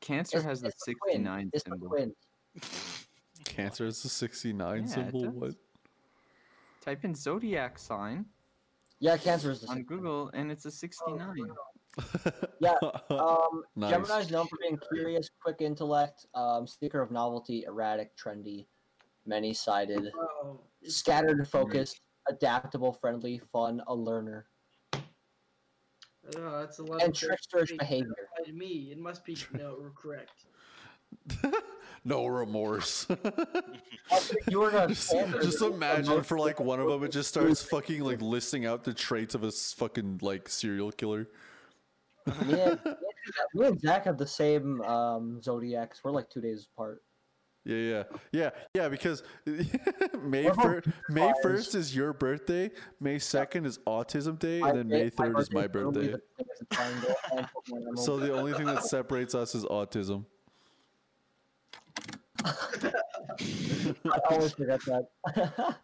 Cancer 0.00 0.40
has 0.42 0.60
the 0.60 0.68
it's 0.68 0.84
the 0.84 0.94
twin. 0.94 1.12
69 1.24 1.50
It's 1.52 1.64
symbol. 1.64 1.88
twins. 1.88 2.14
Cancer 3.44 3.86
is 3.86 4.02
the 4.02 4.08
sixty-nine 4.08 4.82
Yeah, 4.86 4.94
symbol. 4.94 5.30
What? 5.30 5.54
Type 6.80 7.04
in 7.04 7.14
zodiac 7.14 7.78
sign 7.78 8.26
Yeah, 9.00 9.16
Cancer 9.16 9.50
is 9.50 9.60
the 9.60 9.68
on. 9.68 9.82
Google, 9.84 10.30
and 10.34 10.50
it's 10.50 10.64
a 10.64 10.70
69. 10.70 11.36
Yeah, 12.60 12.74
Um, 13.10 13.62
Nice. 13.76 13.90
Gemini 13.90 14.18
is 14.20 14.30
known 14.30 14.46
for 14.46 14.56
being 14.60 14.78
curious, 14.92 15.28
quick 15.42 15.56
intellect, 15.60 16.26
um, 16.34 16.66
seeker 16.66 17.00
of 17.00 17.10
novelty, 17.10 17.64
erratic, 17.66 18.16
trendy, 18.16 18.66
many-sided, 19.26 20.10
Oh, 20.16 20.60
it's- 20.80 20.94
scattered, 20.96 21.48
focused, 21.48 22.00
adaptable, 22.28 22.92
friendly, 22.92 23.38
fun, 23.38 23.82
a 23.88 23.94
learner, 23.94 24.46
Oh, 26.36 26.60
that's 26.60 26.78
a 26.78 26.84
lot. 26.84 27.02
and 27.02 27.10
of 27.10 27.14
tricksterish 27.14 27.76
behavior. 27.78 28.12
to 28.44 28.52
me. 28.52 28.90
It 28.92 28.98
must 28.98 29.24
be 29.24 29.36
no 29.54 29.90
correct. 29.96 30.44
No 32.04 32.26
remorse. 32.26 33.06
You 34.48 34.60
were 34.60 34.70
just, 34.70 35.12
just 35.42 35.60
imagine 35.60 36.22
for 36.22 36.38
like 36.38 36.60
one 36.60 36.80
of 36.80 36.88
them, 36.88 37.04
it 37.04 37.12
just 37.12 37.28
starts 37.28 37.62
fucking 37.62 38.02
like 38.02 38.22
listing 38.22 38.64
out 38.64 38.82
the 38.82 38.94
traits 38.94 39.34
of 39.34 39.44
a 39.44 39.52
fucking 39.52 40.20
like 40.22 40.48
serial 40.48 40.90
killer. 40.90 41.28
And, 42.24 42.80
me 43.54 43.66
and 43.66 43.80
Zach 43.80 44.04
have 44.04 44.16
the 44.16 44.26
same 44.26 44.80
um, 44.82 45.42
zodiacs. 45.42 46.02
We're 46.02 46.12
like 46.12 46.30
two 46.30 46.40
days 46.40 46.68
apart. 46.72 47.02
Yeah, 47.64 47.76
yeah, 47.76 48.02
yeah, 48.32 48.50
yeah. 48.74 48.88
Because 48.88 49.22
May 50.22 50.48
first, 50.50 50.88
May 51.10 51.32
first 51.42 51.74
is 51.74 51.94
your 51.94 52.14
birthday. 52.14 52.70
May 53.00 53.18
second 53.18 53.66
is 53.66 53.78
Autism 53.86 54.38
Day, 54.38 54.62
and 54.62 54.78
then 54.78 54.88
May 54.88 55.10
third 55.10 55.38
is 55.38 55.52
my 55.52 55.66
birthday. 55.66 56.12
the 56.12 56.22
same 56.38 56.46
as 56.50 56.60
a 56.60 56.74
triangle 56.74 57.14
and 57.32 57.46
Pokemon 57.46 57.76
Emerald. 57.76 57.98
So 57.98 58.16
the 58.16 58.32
only 58.32 58.54
thing 58.54 58.66
that 58.66 58.84
separates 58.84 59.34
us 59.34 59.54
is 59.54 59.64
autism. 59.66 60.24
I 62.44 64.20
always 64.30 64.52
forget 64.52 64.80
that. 64.86 65.08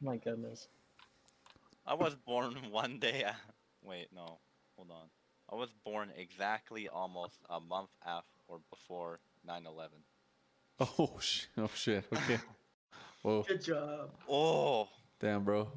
My 0.00 0.16
goodness. 0.16 0.68
I 1.86 1.94
was 1.94 2.14
born 2.14 2.54
one 2.70 2.98
day. 2.98 3.22
a- 3.22 3.36
Wait, 3.82 4.08
no, 4.14 4.38
hold 4.76 4.90
on. 4.90 5.08
I 5.50 5.56
was 5.56 5.70
born 5.84 6.10
exactly 6.16 6.88
almost 6.88 7.38
a 7.48 7.60
month 7.60 7.90
after 8.06 8.28
or 8.48 8.60
before 8.70 9.20
9/11. 9.48 9.88
Oh 10.98 11.18
shit! 11.20 11.48
Oh 11.58 11.70
shit! 11.74 12.04
Okay. 12.10 12.38
Whoa! 13.22 13.42
Good 13.42 13.62
job. 13.62 14.10
Oh, 14.28 14.88
Damn, 15.18 15.44
bro. 15.44 15.68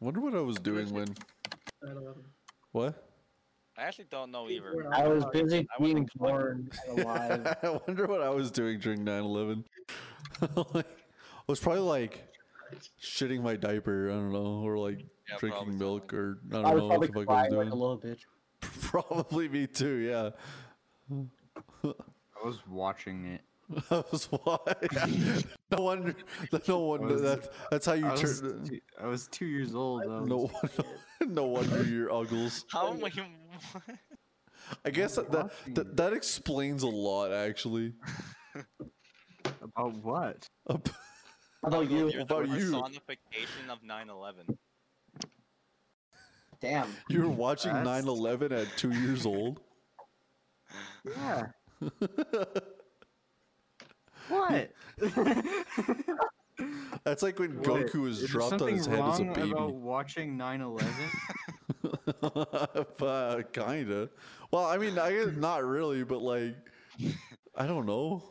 Wonder 0.00 0.20
what 0.20 0.34
I 0.34 0.40
was 0.40 0.56
doing 0.56 0.90
when. 0.92 1.14
I 1.84 1.92
don't 1.92 2.02
know. 2.04 2.16
What? 2.72 3.06
I 3.76 3.82
actually 3.84 4.06
don't 4.10 4.30
know 4.30 4.48
either. 4.48 4.92
I 4.92 5.08
was 5.08 5.24
busy 5.32 5.66
I 5.78 5.82
being 5.82 6.08
born 6.16 6.70
alive. 6.88 7.46
I 7.62 7.80
wonder 7.86 8.06
what 8.06 8.20
I 8.20 8.28
was 8.30 8.50
doing 8.50 8.78
during 8.78 9.04
9/11. 9.04 9.64
like, 10.74 10.86
I 10.86 11.42
was 11.46 11.60
probably 11.60 11.80
like 11.80 12.28
shitting 13.02 13.42
my 13.42 13.56
diaper. 13.56 14.10
I 14.10 14.14
don't 14.14 14.32
know, 14.32 14.62
or 14.64 14.76
like 14.78 15.00
Yeah, 15.28 15.36
drinking 15.38 15.78
milk, 15.78 16.12
or 16.12 16.38
I 16.52 16.58
I 16.58 16.62
don't 16.62 16.74
was 16.74 16.82
know 16.82 16.86
what 16.88 17.00
the 17.00 17.06
fuck 17.06 17.16
I 17.16 17.18
was 17.18 17.26
crying 17.26 17.42
like 17.42 17.50
doing. 17.50 17.68
a 17.70 17.74
little 17.74 17.98
bitch. 17.98 18.20
Probably 18.82 19.48
me 19.48 19.66
too. 19.66 19.96
Yeah. 19.96 20.30
I 21.84 22.44
was 22.44 22.58
watching 22.68 23.26
it. 23.26 23.40
I 23.90 24.02
was 24.10 24.24
why. 24.26 24.58
no 25.70 25.82
wonder. 25.82 26.14
No 26.66 26.78
wonder 26.80 27.14
was- 27.14 27.22
that. 27.22 27.48
That's 27.70 27.86
how 27.86 27.92
you 27.92 28.06
I 28.06 28.12
was, 28.12 28.40
turn. 28.40 28.64
two, 28.64 28.80
I 29.00 29.06
was 29.06 29.28
two 29.28 29.46
years 29.46 29.74
old. 29.74 30.02
though. 30.04 30.24
No, 30.24 30.50
no 31.26 31.44
wonder 31.46 31.84
you're 31.84 32.10
uggles. 32.12 32.64
How 32.70 32.92
am 32.92 33.04
I? 33.04 33.10
I 34.84 34.90
guess 34.90 35.16
that, 35.16 35.30
that 35.32 35.50
that 35.74 35.96
that 35.96 36.12
explains 36.12 36.82
a 36.82 36.88
lot, 36.88 37.32
actually. 37.32 37.94
About 39.62 39.94
what? 40.02 40.48
Ab- 40.68 40.88
How 41.62 41.68
about 41.68 41.90
you? 41.90 42.10
You're 42.10 42.22
about 42.22 42.48
the 42.48 42.56
you? 42.58 42.70
personification 42.72 43.70
of 43.70 43.80
9/11. 43.82 44.56
Damn. 46.60 46.88
You 47.08 47.22
were 47.22 47.28
watching 47.28 47.72
That's- 47.72 48.04
9/11 48.04 48.52
at 48.52 48.76
two 48.76 48.90
years 48.92 49.24
old. 49.26 49.60
Yeah. 51.06 51.46
What? 54.30 54.72
That's 57.04 57.22
like 57.22 57.38
when 57.38 57.56
What? 57.58 57.86
Goku 57.86 58.02
was 58.02 58.22
Is 58.22 58.30
dropped 58.30 58.60
on 58.60 58.68
his 58.68 58.86
head 58.86 58.98
as 58.98 59.20
a 59.20 59.24
wrong 59.24 59.34
baby. 59.34 59.50
About 59.50 59.74
watching 59.74 60.36
9/11? 60.36 60.84
uh, 63.02 63.42
kinda. 63.52 64.10
Well, 64.50 64.66
I 64.66 64.76
mean, 64.76 64.98
I 64.98 65.12
guess 65.12 65.28
not 65.36 65.64
really, 65.64 66.04
but 66.04 66.20
like, 66.22 66.56
I 67.56 67.66
don't 67.66 67.86
know. 67.86 68.22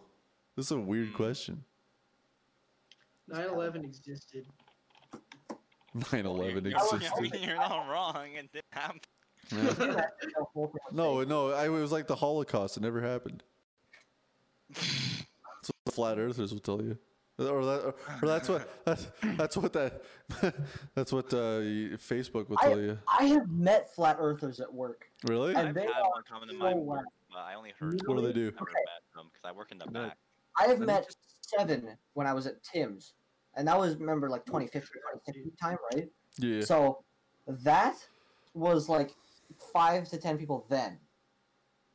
This 0.56 0.68
is 0.68 0.72
a 0.72 0.80
weird 0.80 1.14
question. 1.14 1.64
9/11 3.32 3.84
existed. 3.84 4.46
9/11 5.98 6.68
existed. 6.68 7.12
I 7.16 7.22
mean, 7.22 7.32
you're 7.42 7.56
not 7.56 7.88
wrong. 7.90 8.28
It 8.36 8.52
did 8.52 8.64
happen. 8.72 9.00
Yeah. 9.52 10.02
No, 10.92 11.24
no, 11.24 11.54
I, 11.54 11.66
it 11.66 11.70
was 11.70 11.92
like 11.92 12.06
the 12.06 12.16
Holocaust. 12.16 12.78
It 12.78 12.84
never 12.84 13.02
happened. 13.02 13.42
That's 15.90 15.98
what 15.98 16.16
the 16.16 16.16
flat 16.16 16.20
earthers 16.24 16.52
will 16.54 16.60
tell 16.60 16.82
you, 16.82 16.98
or 17.40 17.66
that, 17.66 17.82
or, 17.84 17.96
or 18.22 18.28
that's 18.28 18.50
what 18.50 18.70
that's, 18.86 19.08
that's 19.38 19.58
what 19.58 19.74
that 19.74 20.02
that's 20.96 21.12
what 21.12 21.34
uh, 21.34 21.62
Facebook 21.98 22.50
will 22.50 22.58
tell 22.58 22.80
you. 22.80 22.98
I 23.20 23.26
have 23.26 23.50
met 23.50 23.94
flat 23.94 24.18
earthers 24.20 24.60
at 24.60 24.72
work. 24.74 25.06
Really? 25.26 25.56
And 25.56 25.70
I've 25.70 25.76
they 25.76 25.82
had 25.82 26.02
are 26.02 26.10
one 26.10 26.24
come 26.30 26.44
into 26.44 26.56
my 26.56 26.74
work, 26.74 26.98
whack. 26.98 27.06
but 27.32 27.40
I 27.40 27.56
only 27.56 27.74
heard. 27.80 28.02
What 28.06 28.18
do 28.18 28.22
they 28.28 28.34
do? 28.34 28.46
Never 28.52 28.66
met 28.66 29.02
them 29.16 29.30
because 29.34 29.46
I 29.46 29.52
work 29.52 29.72
in 29.72 29.78
the 29.80 29.86
No. 29.86 30.08
back. 30.08 30.18
I 30.58 30.66
have 30.68 30.80
met 30.80 31.08
seven 31.42 31.98
when 32.14 32.28
I 32.28 32.34
was 32.34 32.46
at 32.48 32.62
Tim's, 32.64 33.14
and 33.56 33.68
that 33.68 33.78
was 33.78 33.96
remember 33.98 34.30
like 34.30 34.46
2015, 34.46 34.82
2016 35.26 35.52
time, 35.62 35.78
right? 35.94 36.10
Yeah. 36.38 36.62
So 36.62 37.04
that 37.48 37.96
was 38.54 38.90
like 38.90 39.12
five 39.74 40.08
to 40.10 40.18
ten 40.18 40.38
people 40.38 40.66
then. 40.70 41.00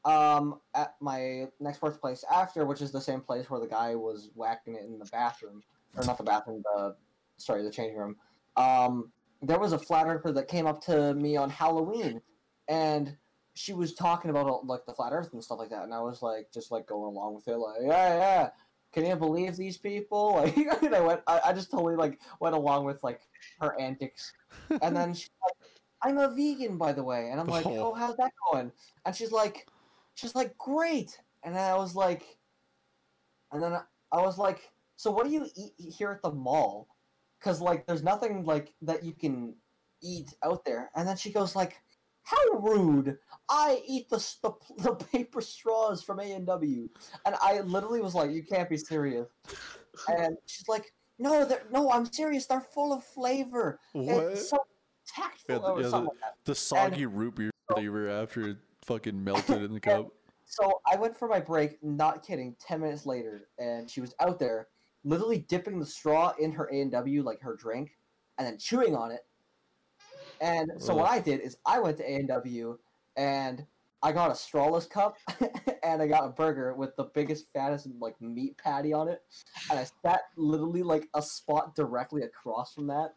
Um, 0.05 0.61
at 0.75 0.97
my 1.01 1.47
next 1.61 1.81
workplace 1.81 2.25
after, 2.31 2.67
which 2.67 2.83
is 2.83 2.93
the 2.93 3.01
same 3.01 3.21
place 3.21 3.49
where 3.49 3.61
the 3.61 3.67
guy 3.67 3.95
was 3.95 4.31
whacking 4.35 4.75
it 4.75 4.85
in 4.85 4.99
the 4.99 5.07
bathroom, 5.07 5.63
or 5.97 6.05
not 6.05 6.19
the 6.19 6.25
bathroom, 6.25 6.63
the 6.75 6.95
sorry, 7.39 7.63
the 7.63 7.71
changing 7.71 7.97
room. 7.97 8.17
Um, 8.57 9.13
there 9.41 9.59
was 9.59 9.73
a 9.73 9.79
flat 9.79 10.07
earther 10.07 10.33
that 10.33 10.49
came 10.49 10.67
up 10.67 10.81
to 10.83 11.15
me 11.15 11.37
on 11.37 11.51
Halloween, 11.51 12.21
and 12.69 13.17
she 13.55 13.73
was 13.73 13.95
talking 13.95 14.31
about 14.31 14.67
like 14.67 14.85
the 14.87 14.93
flat 14.93 15.13
Earth 15.13 15.33
and 15.33 15.43
stuff 15.43 15.59
like 15.59 15.71
that, 15.71 15.85
and 15.85 15.95
I 15.95 16.01
was 16.01 16.23
like, 16.23 16.49
just 16.53 16.71
like 16.71 16.87
going 16.87 17.15
along 17.17 17.35
with 17.35 17.49
it, 17.49 17.57
like, 17.57 17.81
yeah, 17.83 18.17
yeah. 18.17 18.49
Can 18.93 19.07
you 19.07 19.17
believe 19.17 19.57
these 19.57 19.77
people? 19.77 20.35
Like, 20.55 20.57
and 20.83 20.95
I 20.95 21.01
went, 21.01 21.21
I, 21.27 21.41
I 21.47 21.53
just 21.53 21.71
totally 21.71 21.97
like 21.97 22.21
went 22.41 22.55
along 22.55 22.85
with 22.85 23.03
like 23.03 23.21
her 23.61 23.79
antics, 23.81 24.33
and 24.83 24.97
then 24.97 25.15
she's 25.15 25.31
like, 25.43 25.71
I'm 26.03 26.19
a 26.19 26.35
vegan, 26.35 26.77
by 26.77 26.93
the 26.93 27.03
way, 27.03 27.31
and 27.31 27.41
I'm 27.41 27.47
like, 27.47 27.67
Oh. 27.67 27.93
oh, 27.93 27.95
how's 27.95 28.17
that 28.17 28.33
going? 28.53 28.71
And 29.07 29.15
she's 29.15 29.33
like, 29.33 29.67
she's 30.15 30.35
like, 30.35 30.57
great, 30.59 31.19
and 31.43 31.57
I 31.57 31.77
was 31.77 31.95
like, 31.95 32.25
and 33.53 33.63
then 33.63 33.79
I 34.13 34.21
was 34.21 34.39
like, 34.39 34.73
so 34.97 35.11
what 35.11 35.27
do 35.27 35.33
you 35.33 35.47
eat 35.57 35.73
here 35.79 36.11
at 36.11 36.23
the 36.23 36.31
mall? 36.31 36.89
Because 37.39 37.61
like, 37.61 37.87
there's 37.87 38.03
nothing 38.03 38.45
like 38.45 38.73
that 38.83 39.05
you 39.05 39.13
can 39.13 39.55
eat 40.03 40.35
out 40.43 40.65
there. 40.65 40.91
And 40.95 41.07
then 41.07 41.17
she 41.17 41.31
goes 41.31 41.57
like, 41.57 41.81
how 42.23 42.59
rude! 42.59 43.19
I 43.51 43.83
eat 43.87 44.09
the 44.09 44.17
the, 44.43 44.53
the 44.79 44.95
paper 44.95 45.41
straws 45.41 46.03
from 46.03 46.21
A 46.21 46.33
and 46.33 46.47
W, 46.47 46.89
and 47.27 47.35
I 47.41 47.61
literally 47.61 48.01
was 48.01 48.15
like, 48.15 48.31
you 48.31 48.43
can't 48.43 48.69
be 48.69 48.79
serious. 48.79 49.29
And 50.09 50.37
she's 50.47 50.67
like, 50.67 50.93
no, 51.19 51.45
they're 51.45 51.65
no, 51.71 51.91
I'm 51.91 52.11
serious. 52.11 52.47
They're 52.47 52.61
full 52.61 52.93
of 52.93 53.05
flavor. 53.05 53.79
What? 53.93 54.33
It's 54.33 54.49
so 54.49 54.59
tactful 55.07 55.55
Yeah, 55.55 55.71
or 55.71 55.83
yeah, 55.83 55.89
something 55.91 56.09
like 56.09 56.21
that. 56.21 56.35
The 56.45 56.55
soggy 56.55 57.07
root 57.07 57.35
beer 57.37 57.51
flavor 57.73 58.09
after 58.09 58.49
it 58.49 58.57
fucking 58.85 59.23
melted 59.23 59.63
in 59.63 59.73
the 59.73 59.81
cup. 59.81 60.09
So 60.47 60.81
I 60.91 60.97
went 60.97 61.17
for 61.17 61.27
my 61.27 61.41
break, 61.41 61.83
not 61.83 62.25
kidding, 62.25 62.57
10 62.61 62.81
minutes 62.81 63.07
later, 63.07 63.49
and 63.59 63.91
she 63.91 64.01
was 64.01 64.15
out 64.21 64.39
there 64.39 64.69
literally 65.05 65.39
dipping 65.39 65.79
the 65.79 65.87
straw 65.87 66.33
in 66.39 66.53
her 66.53 66.69
A&W, 66.71 67.23
like 67.23 67.41
her 67.43 67.57
drink, 67.57 67.97
and 68.39 68.47
then 68.47 68.59
chewing 68.59 68.95
on 68.95 69.11
it. 69.11 69.21
And 70.41 70.71
so 70.79 70.95
what 70.95 71.09
I 71.09 71.21
did 71.21 71.41
is 71.41 71.57
I 71.65 71.79
went 71.79 71.97
to 71.99 72.05
A&W 72.05 72.79
and 73.17 73.65
I 74.03 74.13
got 74.13 74.31
a 74.31 74.35
strawless 74.35 74.89
cup 74.89 75.17
and 75.83 76.03
I 76.03 76.07
got 76.07 76.27
a 76.27 76.29
burger 76.29 76.75
with 76.75 76.95
the 76.97 77.05
biggest, 77.15 77.53
fattest, 77.53 77.89
like 77.99 78.21
meat 78.21 78.59
patty 78.59 78.93
on 78.93 79.09
it. 79.09 79.23
And 79.71 79.79
I 79.79 79.87
sat 80.03 80.23
literally 80.37 80.83
like 80.83 81.09
a 81.15 81.23
spot 81.23 81.75
directly 81.75 82.23
across 82.23 82.75
from 82.75 82.89
that 82.89 83.15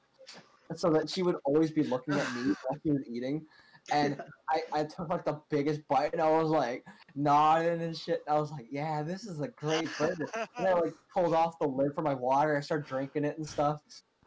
so 0.76 0.90
that 0.92 1.10
she 1.10 1.24
would 1.24 1.36
always 1.44 1.72
be 1.72 1.84
looking 1.84 2.14
at 2.14 2.36
me 2.36 2.54
while 2.68 2.80
she 2.84 2.92
was 2.92 3.04
eating. 3.10 3.46
And 3.92 4.22
I, 4.50 4.62
I 4.74 4.84
took 4.84 5.10
like 5.10 5.26
the 5.26 5.40
biggest 5.50 5.88
bite 5.88 6.14
and 6.14 6.22
I 6.22 6.30
was 6.30 6.50
like 6.50 6.86
nodding 7.16 7.82
and 7.82 7.96
shit. 7.96 8.22
I 8.28 8.40
was 8.40 8.52
like, 8.52 8.68
yeah, 8.72 9.04
this 9.04 9.26
is 9.26 9.40
a 9.42 9.48
great 9.50 9.90
burger. 9.98 10.28
And 10.58 10.68
I 10.68 10.74
like 10.74 10.94
pulled 11.14 11.34
off 11.34 11.60
the 11.60 11.68
lid 11.68 11.94
for 11.94 12.02
my 12.02 12.14
water. 12.14 12.58
I 12.58 12.62
started 12.62 12.88
drinking 12.88 13.26
it 13.26 13.38
and 13.38 13.48
stuff. 13.48 13.80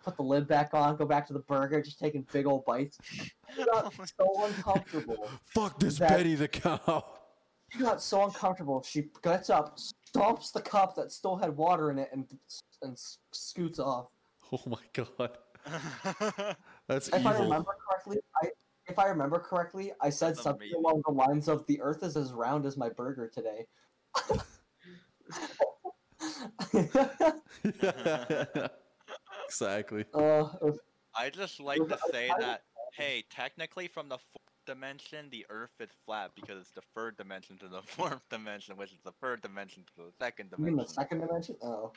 Put 0.03 0.16
the 0.16 0.23
lid 0.23 0.49
back 0.49 0.70
on, 0.73 0.97
go 0.97 1.05
back 1.05 1.27
to 1.27 1.35
the 1.35 1.41
burger, 1.41 1.82
just 1.82 1.99
taking 1.99 2.27
big 2.32 2.47
old 2.47 2.65
bites. 2.65 2.97
It 3.59 3.66
got 3.70 3.93
oh 4.01 4.05
so 4.19 4.47
uncomfortable. 4.47 5.28
Fuck 5.45 5.78
this 5.78 5.99
Betty 5.99 6.35
the 6.37 6.49
cow. 6.49 7.05
She 7.70 7.81
got 7.81 8.03
so 8.03 8.24
uncomfortable. 8.24 8.82
She 8.82 9.11
gets 9.23 9.51
up, 9.51 9.78
stomps 9.78 10.53
the 10.53 10.62
cup 10.62 10.97
that 10.97 11.12
still 11.12 11.37
had 11.37 11.55
water 11.57 11.91
in 11.91 11.99
it, 11.99 12.09
and 12.12 12.27
and 12.82 12.99
scoots 13.32 13.78
off. 13.78 14.07
Oh 14.53 14.62
my 14.66 14.78
god. 14.95 15.37
That's 16.89 17.09
If 17.09 17.27
I 17.27 17.32
remember 17.39 17.77
correctly, 17.89 18.19
I 18.43 18.49
if 18.91 18.99
I 18.99 19.07
remember 19.07 19.39
correctly, 19.39 19.93
I 20.01 20.11
said 20.11 20.31
That's 20.31 20.43
something 20.43 20.69
amazing. 20.69 20.85
along 20.85 21.03
the 21.07 21.12
lines 21.12 21.49
of 21.49 21.65
"The 21.67 21.81
Earth 21.81 22.03
is 22.03 22.17
as 22.17 22.33
round 22.33 22.67
as 22.67 22.77
my 22.77 22.89
burger 22.89 23.29
today." 23.29 23.67
exactly. 29.47 30.05
uh, 30.15 30.49
I 31.15 31.31
just 31.31 31.61
like 31.61 31.87
to 31.89 31.99
say 32.12 32.31
that, 32.39 32.62
hey, 32.93 33.25
technically 33.31 33.89
from 33.89 34.09
the 34.09 34.19
fourth 34.19 34.65
dimension, 34.67 35.29
the 35.31 35.47
Earth 35.49 35.75
is 35.81 35.91
flat 36.05 36.33
because 36.35 36.61
it's 36.61 36.73
the 36.73 36.83
third 36.95 37.17
dimension 37.17 37.57
to 37.59 37.69
the 37.69 37.83
fourth 37.87 38.29
dimension, 38.29 38.77
which 38.77 38.93
is 38.93 38.99
the 39.05 39.12
third 39.21 39.41
dimension 39.43 39.85
to 39.97 40.03
the 40.05 40.12
second 40.19 40.51
you 40.59 40.65
mean 40.65 40.77
the 40.77 40.87
second 40.87 41.21
dimension? 41.21 41.57
Oh. 41.62 41.93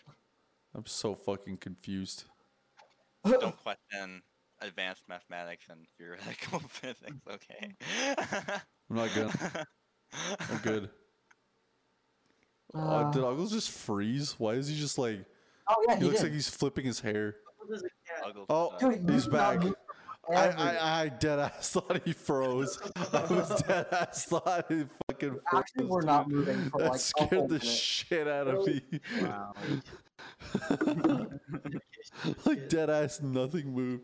I'm 0.75 0.85
so 0.85 1.13
fucking 1.15 1.57
confused. 1.57 2.25
Don't 3.25 3.55
question 3.63 4.21
advanced 4.63 5.03
mathematics 5.07 5.65
and 5.69 5.85
theoretical 5.97 6.59
physics, 6.69 7.21
okay? 7.29 7.75
I'm 8.89 8.95
not 8.95 9.09
good. 9.13 9.31
I'm 10.49 10.57
good. 10.63 10.89
Uh, 12.75 12.79
Uh, 12.79 13.11
did 13.11 13.23
Uggles 13.23 13.51
just 13.51 13.69
freeze? 13.69 14.33
Why 14.39 14.53
is 14.53 14.67
he 14.67 14.75
just 14.75 14.97
like? 14.97 15.23
oh 15.69 15.75
yeah, 15.87 15.93
He 15.93 15.99
he 15.99 16.05
looks 16.07 16.17
did. 16.21 16.23
like 16.23 16.33
he's 16.33 16.49
flipping 16.49 16.85
his 16.85 16.99
hair. 16.99 17.35
There's 17.67 17.83
a 17.83 17.87
cat. 18.07 18.25
Uggles 18.25 18.45
Oh, 18.49 18.73
Dude, 18.79 19.07
He's 19.09 19.27
back. 19.27 19.59
I, 20.31 20.35
Every- 20.35 20.59
I, 20.59 21.01
I 21.03 21.09
dead 21.09 21.37
ass 21.37 21.69
thought 21.71 22.01
he 22.03 22.13
froze. 22.13 22.79
I 23.13 23.25
was 23.31 23.61
dead 23.63 23.85
ass 23.91 24.25
thought 24.25 24.65
he 24.69 24.85
fucking 25.07 25.31
froze. 25.31 25.41
Actually, 25.53 25.85
we're 25.85 26.01
not 26.01 26.27
moving 26.29 26.67
for 26.71 26.79
That 26.81 26.91
like 26.93 26.95
a 26.95 26.99
scared 26.99 27.29
the 27.31 27.59
minute. 27.59 27.63
shit 27.63 28.27
out 28.27 28.47
of 28.47 28.65
me. 28.65 28.81
Wow. 29.21 29.53
like 32.45 32.69
dead 32.69 32.89
ass, 32.89 33.21
nothing 33.21 33.73
moved. 33.73 34.03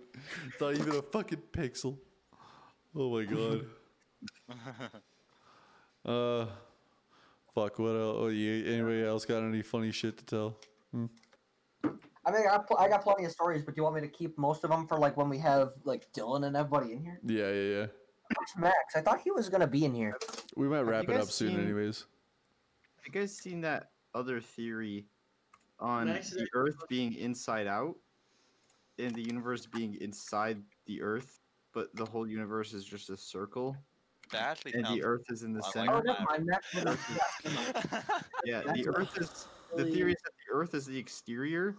Not 0.59 0.75
even 0.75 0.95
a 0.95 1.01
fucking 1.01 1.41
pixel. 1.51 1.97
Oh 2.95 3.11
my 3.11 3.25
god. 3.25 3.65
Uh, 6.05 6.45
fuck. 7.53 7.77
What 7.77 7.89
else? 7.89 8.17
Oh, 8.19 8.27
you, 8.29 8.65
anybody 8.73 9.03
else 9.03 9.25
got 9.25 9.43
any 9.43 9.61
funny 9.61 9.91
shit 9.91 10.17
to 10.17 10.25
tell? 10.25 10.57
I 10.93 12.31
mean, 12.31 12.43
I, 12.49 12.57
pl- 12.57 12.77
I 12.77 12.87
got 12.87 13.03
plenty 13.03 13.25
of 13.25 13.31
stories, 13.31 13.63
but 13.63 13.75
do 13.75 13.79
you 13.79 13.83
want 13.83 13.95
me 13.95 14.01
to 14.01 14.07
keep 14.07 14.37
most 14.37 14.63
of 14.63 14.69
them 14.69 14.87
for 14.87 14.97
like 14.97 15.17
when 15.17 15.27
we 15.29 15.37
have 15.39 15.73
like 15.83 16.11
Dylan 16.13 16.47
and 16.47 16.55
everybody 16.55 16.93
in 16.93 17.01
here? 17.01 17.19
Yeah, 17.23 17.51
yeah, 17.51 17.79
yeah. 17.81 17.85
Where's 18.35 18.55
Max, 18.57 18.95
I 18.95 19.01
thought 19.01 19.19
he 19.21 19.31
was 19.31 19.49
gonna 19.49 19.67
be 19.67 19.83
in 19.85 19.93
here. 19.93 20.15
We 20.55 20.67
might 20.69 20.81
wrap 20.81 21.03
you 21.03 21.09
it 21.09 21.17
guys 21.17 21.23
up 21.25 21.31
soon, 21.31 21.51
seen- 21.51 21.59
anyways. 21.59 22.05
Have 22.95 23.13
you 23.13 23.21
guys 23.21 23.35
seen 23.35 23.61
that 23.61 23.91
other 24.15 24.39
theory 24.39 25.05
on 25.79 26.07
the 26.07 26.47
Earth 26.53 26.75
being 26.87 27.13
inside 27.15 27.67
out 27.67 27.95
and 28.97 29.13
the 29.15 29.21
universe 29.21 29.65
being 29.65 29.95
inside 30.01 30.61
the 30.85 31.01
Earth, 31.01 31.39
but 31.73 31.87
the 31.95 32.05
whole 32.05 32.27
universe 32.27 32.73
is 32.73 32.83
just 32.85 33.09
a 33.09 33.17
circle 33.17 33.75
That 34.31 34.41
actually 34.41 34.73
and 34.73 34.85
the 34.87 35.03
Earth 35.03 35.23
is 35.29 35.43
in 35.43 35.53
the 35.53 35.61
I 35.63 35.65
like 35.65 35.73
center? 35.73 35.93
Oh, 35.95 36.01
that. 36.01 36.05
never 36.05 36.25
mind. 36.29 36.45
Max, 36.45 36.73
was- 36.73 36.97
yeah, 37.45 38.01
Yeah, 38.45 38.61
That's 38.65 38.81
the 38.83 38.89
Earth 38.89 39.17
is 39.17 39.47
the 39.75 39.85
theory 39.85 40.11
is 40.13 40.21
that 40.23 40.31
the 40.47 40.53
Earth 40.53 40.73
is 40.73 40.85
the 40.85 40.97
exterior, 40.97 41.77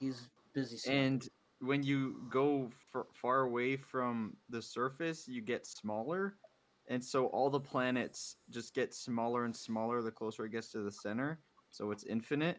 he's 0.00 0.28
busy. 0.54 0.76
soon. 0.76 0.94
and 0.94 1.28
when 1.60 1.82
you 1.82 2.22
go 2.30 2.70
f- 2.94 3.04
far 3.14 3.42
away 3.42 3.76
from 3.76 4.36
the 4.48 4.60
surface, 4.62 5.28
you 5.28 5.40
get 5.42 5.66
smaller, 5.66 6.34
and 6.88 7.04
so 7.04 7.26
all 7.26 7.50
the 7.50 7.60
planets 7.60 8.36
just 8.50 8.74
get 8.74 8.92
smaller 8.94 9.44
and 9.44 9.54
smaller 9.54 10.02
the 10.02 10.10
closer 10.10 10.44
it 10.46 10.50
gets 10.52 10.70
to 10.72 10.78
the 10.82 10.90
center. 10.90 11.38
So 11.70 11.90
it's 11.92 12.04
infinite. 12.04 12.58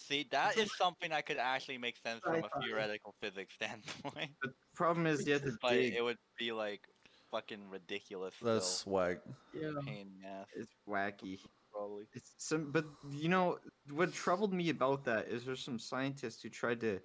See, 0.00 0.26
that 0.30 0.56
is 0.56 0.70
something 0.76 1.10
that 1.10 1.26
could 1.26 1.36
actually 1.38 1.78
make 1.78 1.96
sense 2.04 2.20
from 2.24 2.42
a 2.44 2.60
theoretical 2.60 3.14
physics 3.20 3.54
standpoint. 3.60 4.30
The 4.42 4.52
problem 4.74 5.06
is 5.06 5.26
you 5.26 5.34
have 5.34 5.42
to 5.44 5.52
but 5.62 5.70
dig. 5.72 5.94
it 5.94 6.02
would 6.02 6.16
be 6.38 6.52
like 6.52 6.80
fucking 7.30 7.68
ridiculous. 7.70 8.34
That's 8.42 8.66
still. 8.66 8.92
swag. 8.92 9.18
Yeah. 9.54 9.70
pain 9.84 10.08
in 10.16 10.22
the 10.22 10.28
ass, 10.28 10.46
It's 10.56 10.70
wacky. 10.88 11.38
probably. 11.72 12.04
It's 12.14 12.32
some, 12.38 12.70
but 12.72 12.84
you 13.10 13.28
know 13.28 13.58
what 13.90 14.12
troubled 14.12 14.52
me 14.52 14.70
about 14.70 15.04
that 15.04 15.28
is 15.28 15.44
there's 15.44 15.64
some 15.64 15.78
scientists 15.78 16.42
who 16.42 16.48
tried 16.48 16.80
to 16.80 17.00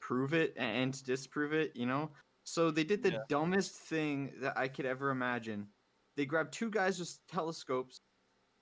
prove 0.00 0.34
it 0.34 0.54
and 0.56 0.92
to 0.94 1.04
disprove 1.04 1.52
it. 1.52 1.74
You 1.76 1.86
know, 1.86 2.10
so 2.44 2.70
they 2.70 2.84
did 2.84 3.02
the 3.02 3.12
Yeah. 3.12 3.18
dumbest 3.28 3.72
thing 3.72 4.32
that 4.40 4.56
I 4.58 4.68
could 4.68 4.86
ever 4.86 5.10
imagine. 5.10 5.68
They 6.16 6.26
grabbed 6.26 6.52
two 6.52 6.70
guys 6.70 6.98
with 6.98 7.16
telescopes, 7.28 7.98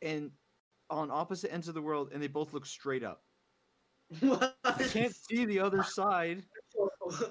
and 0.03 0.31
on 0.91 1.11
opposite 1.11 1.53
ends 1.53 1.69
of 1.69 1.75
the 1.75 1.83
world, 1.83 2.11
and 2.13 2.23
they 2.23 2.27
both 2.27 2.53
look 2.53 2.67
straight 2.67 3.03
up. 3.05 3.23
What? 4.21 4.57
You 4.79 4.87
can't 4.87 5.15
see 5.15 5.45
the 5.45 5.61
other 5.61 5.83
side. 5.83 6.43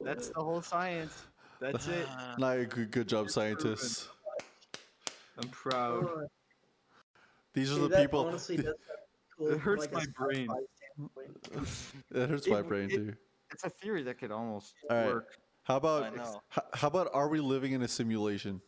That's 0.00 0.28
the 0.28 0.40
whole 0.42 0.62
science. 0.62 1.24
That's 1.60 1.86
it. 1.88 2.06
Nah, 2.38 2.54
good, 2.64 2.90
good 2.90 3.08
job, 3.08 3.30
scientists. 3.30 4.08
I'm 5.38 5.48
proud. 5.48 6.06
These 7.54 7.72
are 7.72 7.74
See, 7.76 7.80
the 7.82 7.88
that 7.88 8.00
people. 8.02 8.26
Honestly, 8.26 8.56
does 8.58 8.74
cool 9.38 9.48
It 9.52 9.58
hurts 9.58 9.82
like, 9.90 9.92
my 9.92 10.04
brain. 10.16 10.48
it 12.14 12.28
hurts 12.28 12.46
my 12.48 12.58
It- 12.60 12.68
brain 12.68 12.90
it- 12.90 12.94
too. 12.96 13.14
It's 13.52 13.62
a 13.64 13.70
theory 13.70 14.02
that 14.02 14.18
could 14.18 14.32
almost 14.32 14.74
All 14.90 14.96
right. 14.96 15.06
work. 15.06 15.28
How 15.62 15.76
about 15.76 16.02
I 16.02 16.10
know. 16.10 16.42
h- 16.56 16.64
how 16.74 16.88
about 16.88 17.08
are 17.12 17.28
we 17.28 17.38
living 17.40 17.72
in 17.72 17.82
a 17.82 17.88
simulation? 17.88 18.60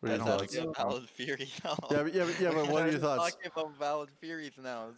What 0.00 0.12
are 0.12 0.16
your 0.16 0.24
That's 0.24 0.54
thoughts? 0.54 0.56
a 0.56 0.72
valid 0.82 1.08
theory. 1.10 1.48
now. 1.64 1.76
Yeah, 1.90 2.02
but, 2.02 2.14
yeah, 2.14 2.24
but, 2.24 2.40
yeah, 2.40 2.50
but 2.52 2.68
what 2.68 2.82
are 2.82 2.86
your 2.86 2.94
We're 2.94 2.98
thoughts? 3.00 3.34
Talking 3.34 3.50
about 3.54 3.78
valid 3.78 4.08
theories 4.20 4.52
now. 4.62 4.88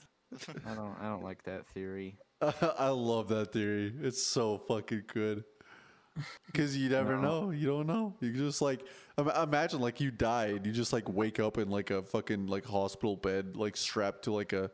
I 0.67 0.75
don't. 0.75 0.97
I 1.01 1.09
don't 1.09 1.23
like 1.25 1.43
that 1.45 1.67
theory. 1.69 2.17
I 2.79 2.89
love 2.89 3.29
that 3.29 3.53
theory. 3.53 3.93
It's 4.03 4.23
so 4.23 4.59
fucking 4.69 5.05
good. 5.13 5.45
Because 6.47 6.77
you 6.77 6.91
never 6.91 7.17
No. 7.17 7.47
know. 7.47 7.51
You 7.53 7.67
don't 7.69 7.87
know. 7.87 8.15
You 8.21 8.33
just 8.35 8.61
like 8.61 8.87
imagine 9.19 9.81
like 9.81 9.99
you 9.99 10.11
died. 10.11 10.67
You 10.67 10.73
just 10.73 10.93
like 10.93 11.09
wake 11.09 11.41
up 11.41 11.57
in 11.57 11.71
like 11.71 11.91
a 11.91 12.03
fucking 12.03 12.49
like 12.49 12.67
hospital 12.67 13.17
bed, 13.17 13.57
like 13.57 13.79
strapped 13.79 14.25
to 14.25 14.33
like 14.33 14.53
a 14.53 14.71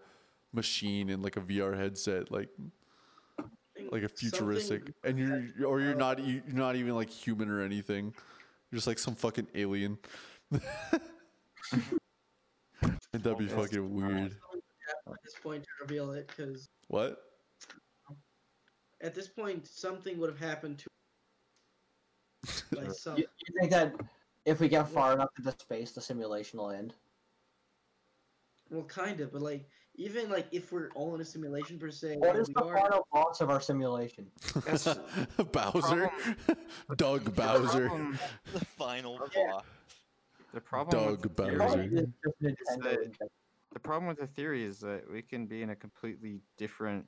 machine 0.52 1.10
and 1.10 1.22
like 1.22 1.36
a 1.36 1.40
VR 1.40 1.76
headset, 1.76 2.32
like 2.32 2.48
like 3.92 4.02
a 4.02 4.08
futuristic. 4.08 4.80
Something- 4.80 4.94
And 5.04 5.18
you're 5.56 5.68
or 5.68 5.80
you're 5.80 5.94
not 5.94 6.18
you're 6.26 6.42
not 6.48 6.74
even 6.74 6.96
like 6.96 7.08
human 7.10 7.48
or 7.48 7.62
anything. 7.62 8.14
You're 8.70 8.76
just 8.78 8.86
like 8.86 8.98
some 8.98 9.14
fucking 9.14 9.48
alien. 9.54 9.98
That'd 13.12 13.38
be 13.38 13.44
Yes. 13.46 13.52
fucking 13.54 13.94
weird. 13.94 14.36
at 15.06 15.16
this 15.24 15.34
point 15.42 15.62
to 15.64 15.68
reveal 15.82 16.12
it 16.12 16.28
because 16.28 16.68
What? 16.88 17.18
at 19.00 19.14
this 19.14 19.28
point 19.28 19.66
something 19.66 20.18
would 20.18 20.28
have 20.30 20.38
happened 20.40 20.78
to 20.78 20.86
by 22.76 22.88
some 22.88 23.16
You, 23.16 23.26
you 23.46 23.54
think 23.60 23.70
that 23.70 23.94
if 24.44 24.60
we 24.60 24.68
get 24.68 24.88
far 24.88 25.12
enough 25.14 25.30
into 25.38 25.52
space, 25.60 25.92
the 25.92 26.00
simulation 26.00 26.58
will 26.58 26.70
end? 26.70 26.94
well 28.70 28.84
kind 28.84 29.20
of 29.20 29.32
but 29.32 29.40
like 29.42 29.66
even 29.98 30.30
like 30.30 30.46
if 30.52 30.72
we're 30.72 30.88
all 30.94 31.14
in 31.14 31.20
a 31.20 31.24
simulation 31.24 31.78
per 31.78 31.90
se 31.90 32.16
What 32.18 32.30
and 32.30 32.38
is 32.40 32.48
we 32.48 32.54
the 32.54 32.64
are- 32.64 32.78
final 32.80 33.06
boss 33.12 33.40
of 33.40 33.50
our 33.50 33.60
simulation? 33.60 34.26
That's- 34.54 34.98
Bowser? 35.52 36.10
Doug 36.96 37.34
Bowser. 37.36 37.86
problem- 37.88 38.18
the 38.54 38.64
final 38.64 39.18
Yeah. 39.36 39.52
boss. 39.52 39.64
The 40.54 40.60
problem. 40.60 41.06
with 41.12 41.20
Doug 41.22 41.36
the 41.36 41.42
theory- 41.42 41.58
Bowser. 41.58 41.76
Probably 41.76 41.88
just 41.98 42.70
Nintendo 42.80 42.82
that- 42.84 42.98
and- 43.02 43.18
The 43.74 43.80
problem 43.80 44.08
with 44.08 44.18
the 44.18 44.26
theory 44.26 44.64
is 44.64 44.78
that 44.80 45.10
we 45.10 45.20
can 45.20 45.46
be 45.46 45.62
in 45.62 45.70
a 45.70 45.76
completely 45.76 46.40
different, 46.56 47.06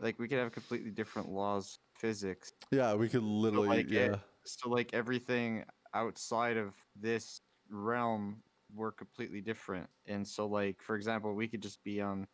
like 0.00 0.18
we 0.18 0.26
could 0.26 0.38
have 0.38 0.50
completely 0.52 0.90
different 0.90 1.28
laws, 1.28 1.78
physics. 1.94 2.52
Yeah, 2.70 2.94
we 2.94 3.08
could 3.08 3.22
literally. 3.22 3.68
like, 3.68 3.90
yeah. 3.90 4.14
it- 4.14 4.20
So 4.44 4.68
like 4.70 4.92
everything 4.94 5.64
outside 5.94 6.56
of 6.56 6.74
this 6.96 7.42
realm 7.70 8.42
were 8.74 8.92
completely 8.92 9.40
different, 9.40 9.88
and 10.06 10.26
so 10.26 10.46
like 10.46 10.80
for 10.82 10.96
example, 10.96 11.34
we 11.34 11.48
could 11.48 11.62
just 11.62 11.82
be 11.84 12.00
on 12.00 12.26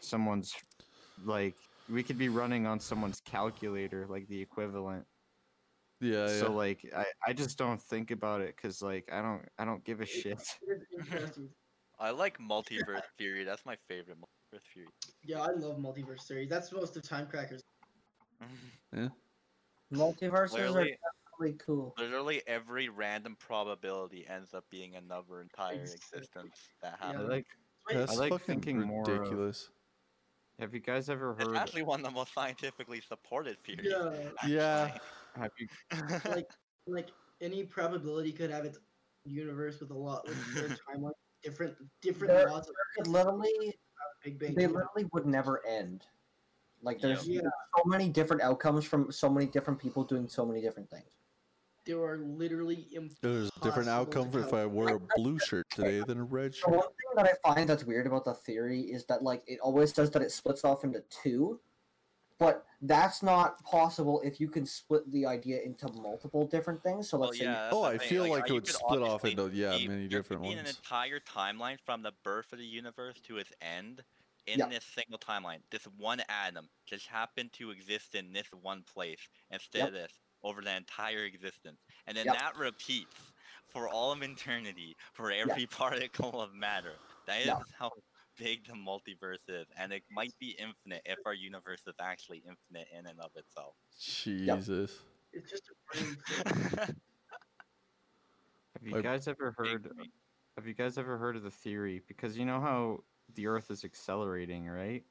someone's, 0.00 0.54
like 1.24 1.54
we 1.88 2.02
could 2.02 2.18
be 2.18 2.28
running 2.28 2.66
on 2.66 2.80
someone's 2.80 3.20
calculator, 3.20 4.06
like 4.08 4.26
the 4.28 4.40
equivalent. 4.40 5.04
Yeah, 6.00 6.26
yeah. 6.26 6.40
So 6.40 6.52
like 6.52 6.84
I, 6.96 7.04
I 7.26 7.32
just 7.32 7.56
don't 7.58 7.80
think 7.80 8.10
about 8.10 8.40
it 8.40 8.54
because 8.56 8.82
like 8.82 9.08
I 9.12 9.22
don't 9.22 9.42
I 9.58 9.64
don't 9.64 9.84
give 9.84 10.00
a 10.00 10.06
shit. 10.06 10.42
It 10.62 10.78
is 10.82 10.86
interesting. 10.98 11.48
I 11.98 12.10
like 12.10 12.38
multiverse 12.50 13.00
theory. 13.16 13.44
That's 13.44 13.64
my 13.64 13.76
favorite 13.88 14.18
multiverse 14.18 14.60
theory. 14.74 14.86
yeah 15.24 15.40
i 15.40 15.50
love 15.50 15.76
multiverse 15.76 16.22
theory. 16.26 16.46
that's 16.46 16.72
most 16.72 16.96
of 16.96 17.02
time 17.02 17.26
crackers 17.26 17.62
yeah. 18.96 19.08
Multiverses 19.92 20.50
Clearly, 20.50 20.92
are 20.92 20.96
really 21.38 21.54
cool. 21.54 21.94
literally 21.98 22.42
every 22.46 22.88
random 22.88 23.36
probability 23.38 24.26
ends 24.28 24.54
up 24.54 24.64
being 24.70 24.96
another 24.96 25.40
entire 25.40 25.80
Ex- 25.80 25.94
existence 25.94 26.68
that 26.82 26.98
I 27.00 27.06
Yeah. 27.06 27.12
happens. 27.12 27.28
like. 27.30 27.46
Wait, 27.88 27.96
That's 27.98 28.16
like 28.16 28.30
fucking 28.32 28.46
thinking 28.46 28.80
more 28.80 29.02
of- 29.02 29.08
ridiculous. 29.08 29.70
Have 30.58 30.72
you 30.74 30.80
guys 30.80 31.08
ever 31.10 31.34
heard? 31.34 31.42
It's 31.42 31.48
heard? 31.50 31.56
actually 31.58 31.82
one 31.82 32.00
of 32.00 32.04
the 32.06 32.10
most 32.10 32.32
scientifically 32.34 33.00
supported 33.00 33.58
theories. 33.60 33.86
yeah 33.88 34.30
Yeah. 34.46 34.98
Have 35.36 35.52
you 35.58 35.68
like 36.30 36.50
like 36.86 37.10
any 37.40 37.62
probability 37.64 38.32
could 38.32 38.50
have 38.50 38.64
its 38.64 38.78
universe 39.24 39.80
with 39.80 39.90
a 39.90 39.94
lot 39.94 40.26
with 40.26 40.36
timeline 40.88 41.10
different 41.42 41.76
different 42.00 42.32
There- 42.32 42.48
laws 42.48 42.68
of 42.68 42.74
It 42.96 43.06
literally, 43.06 43.74
big 44.24 44.38
bang 44.38 44.54
they 44.54 44.62
Theory. 44.62 44.72
literally 44.72 45.08
would 45.12 45.26
never 45.26 45.64
end. 45.66 46.06
Like 46.82 47.00
there's 47.00 47.28
Yeah. 47.28 47.42
so 47.76 47.84
many 47.84 48.08
different 48.08 48.42
outcomes 48.42 48.84
from 48.84 49.12
so 49.12 49.28
many 49.28 49.46
different 49.46 49.78
people 49.78 50.02
doing 50.04 50.26
so 50.28 50.44
many 50.46 50.60
different 50.60 50.88
things. 50.90 51.10
There 51.86 52.02
are 52.02 52.18
literally 52.18 52.86
There's 53.22 53.48
a 53.48 53.60
different 53.64 53.88
impossible 53.88 53.90
outcome 53.90 54.28
if 54.40 54.46
I 54.52 54.64
calculate. 54.64 54.70
wore 54.70 54.88
a 54.96 55.00
blue 55.16 55.38
shirt 55.38 55.66
today 55.70 56.02
than 56.06 56.18
a 56.18 56.24
red 56.24 56.54
shirt. 56.54 56.66
The 56.66 56.72
shirt. 56.72 56.76
one 56.78 56.86
thing 56.88 57.24
that 57.24 57.26
I 57.44 57.54
find 57.54 57.68
that's 57.68 57.84
weird 57.84 58.06
about 58.06 58.24
the 58.24 58.34
theory 58.34 58.80
is 58.82 59.06
that 59.06 59.22
like 59.22 59.42
it 59.46 59.60
always 59.60 59.94
says 59.94 60.10
that 60.10 60.22
it 60.22 60.30
splits 60.32 60.64
off 60.64 60.84
into 60.84 61.02
two, 61.10 61.60
but 62.38 62.66
that's 62.82 63.22
not 63.22 63.62
possible 63.64 64.20
if 64.24 64.40
you 64.40 64.48
can 64.48 64.66
split 64.66 65.10
the 65.12 65.24
idea 65.24 65.60
into 65.62 65.88
multiple 65.92 66.46
different 66.46 66.82
things. 66.82 67.08
So 67.08 67.16
oh, 67.16 67.20
let's 67.20 67.38
say 67.38 67.44
yeah, 67.44 67.52
that's 67.54 67.74
Oh, 67.76 67.84
I 67.84 67.96
thing, 67.98 68.08
feel 68.08 68.28
like 68.28 68.50
it 68.50 68.52
would 68.52 68.66
split 68.66 69.02
off 69.02 69.24
into, 69.24 69.50
yeah, 69.54 69.76
be- 69.78 69.88
many 69.88 70.08
different 70.08 70.42
ones. 70.42 70.58
an 70.58 70.66
entire 70.66 71.20
timeline 71.20 71.78
from 71.80 72.02
the 72.02 72.12
birth 72.24 72.52
of 72.52 72.58
the 72.58 72.66
universe 72.66 73.20
to 73.22 73.38
its 73.38 73.52
end 73.62 74.02
in 74.46 74.58
Yeah. 74.58 74.66
this 74.68 74.84
single 74.84 75.18
timeline. 75.18 75.58
This 75.70 75.84
one 75.96 76.20
atom 76.28 76.68
just 76.84 77.06
happened 77.06 77.52
to 77.54 77.70
exist 77.70 78.14
in 78.14 78.32
this 78.32 78.46
one 78.52 78.82
place 78.82 79.28
instead 79.50 79.78
Yep. 79.78 79.88
of 79.88 79.94
this 79.94 80.12
over 80.42 80.60
the 80.62 80.74
entire 80.76 81.24
existence. 81.24 81.78
And 82.06 82.16
then 82.16 82.26
Yep. 82.26 82.34
that 82.34 82.56
repeats 82.56 83.32
for 83.66 83.88
all 83.88 84.12
of 84.12 84.22
eternity 84.22 84.96
for 85.12 85.30
every 85.32 85.66
particle 85.70 86.40
of 86.40 86.54
matter. 86.54 86.94
That 87.26 87.40
is 87.40 87.46
Yeah. 87.46 87.60
how 87.78 87.90
big 88.38 88.66
the 88.66 88.74
multiverse 88.74 89.48
is, 89.48 89.66
and 89.76 89.92
it 89.92 90.02
might 90.10 90.38
be 90.38 90.50
infinite 90.58 91.02
if 91.06 91.18
our 91.24 91.34
universe 91.34 91.80
is 91.86 91.94
actually 92.00 92.38
infinite 92.46 92.86
in 92.92 93.06
and 93.06 93.18
of 93.20 93.30
itself. 93.36 93.74
Jesus. 93.98 94.92
It's 95.32 95.50
just 95.50 95.70
a. 95.70 95.96
Have 96.86 96.94
you 98.82 98.92
Like- 98.96 99.04
guys 99.04 99.26
ever 99.28 99.54
heard? 99.56 99.90
Have 100.56 100.66
you 100.66 100.74
guys 100.74 100.96
ever 100.98 101.18
heard 101.18 101.36
of 101.36 101.42
the 101.42 101.50
theory? 101.50 102.02
Because 102.06 102.36
you 102.36 102.44
know 102.44 102.60
how 102.60 103.04
the 103.34 103.46
Earth 103.46 103.70
is 103.70 103.84
accelerating, 103.84 104.66
right? 104.66 105.04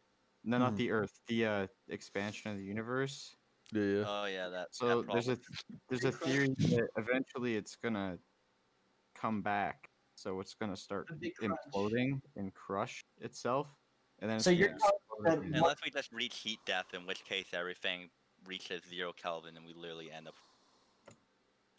No, 0.44 0.58
Mhm. 0.58 0.60
not 0.60 0.76
the 0.76 0.92
Earth. 0.92 1.20
The 1.28 1.46
uh, 1.46 1.68
expansion 1.90 2.52
of 2.52 2.58
the 2.58 2.64
universe. 2.64 3.36
Yeah, 3.74 3.82
yeah. 3.82 4.04
Oh 4.08 4.26
yeah, 4.26 4.50
that. 4.50 4.68
So 4.72 5.02
that 5.02 5.12
there's 5.12 5.28
a 5.30 5.38
there's 5.90 6.06
a 6.06 6.12
theory 6.12 6.54
that 6.58 6.88
eventually 6.98 7.56
it's 7.56 7.76
gonna 7.76 8.18
come 9.16 9.42
back. 9.42 9.90
So 10.16 10.40
it's 10.40 10.54
gonna 10.54 10.78
start 10.78 11.08
A 11.12 11.16
big 11.16 11.36
crunch. 11.36 11.54
imploding 11.74 12.22
and 12.36 12.54
crush 12.54 13.04
itself, 13.22 13.68
and 14.20 14.30
then 14.30 14.40
So 14.40 14.52
it's 14.52 14.60
you're 14.60 14.70
gonna 14.70 14.80
that. 15.24 15.40
Unless 15.40 15.78
we 15.84 15.92
just 15.92 16.12
reach 16.12 16.38
heat 16.38 16.60
death, 16.66 16.86
in 16.94 17.06
which 17.06 17.24
case 17.26 17.48
everything 17.54 18.10
reaches 18.46 18.82
zero 18.90 19.12
Kelvin 19.14 19.58
and 19.58 19.66
we 19.66 19.74
literally 19.74 20.12
end 20.12 20.28
up. 20.28 20.36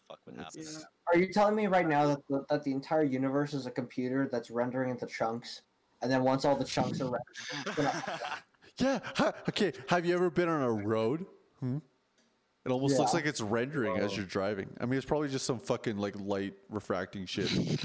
Fuck 0.07 0.19
what 0.25 0.35
happens. 0.37 0.77
Yeah. 0.79 0.85
Are 1.13 1.17
you 1.19 1.31
telling 1.33 1.55
me 1.55 1.67
right 1.67 1.87
now 1.87 2.07
that 2.07 2.19
the, 2.29 2.43
that 2.49 2.63
the 2.63 2.71
entire 2.71 3.03
universe 3.03 3.53
is 3.53 3.65
a 3.65 3.71
computer 3.71 4.29
that's 4.31 4.49
rendering 4.51 4.89
into 4.89 5.05
chunks, 5.05 5.61
and 6.01 6.11
then 6.11 6.23
once 6.23 6.45
all 6.45 6.55
the 6.55 6.65
chunks 6.65 7.01
are 7.01 7.11
rendered, 7.65 7.91
Yeah. 8.79 8.99
okay. 9.49 9.73
Have 9.87 10.05
you 10.05 10.13
ever 10.13 10.29
been 10.29 10.47
on 10.49 10.61
a 10.61 10.71
road? 10.71 11.25
Hmm? 11.59 11.77
It 12.67 12.71
almost 12.71 12.99
looks 12.99 13.13
like 13.13 13.25
it's 13.25 13.39
rendering 13.39 13.97
as 13.97 14.17
you're 14.17 14.25
driving. 14.25 14.67
I 14.81 14.85
mean, 14.85 14.97
it's 14.97 15.05
probably 15.05 15.29
just 15.29 15.45
some 15.45 15.57
fucking 15.57 15.95
like 15.97 16.19
light 16.19 16.53
refracting 16.69 17.25
shit. 17.25 17.49
it, 17.55 17.79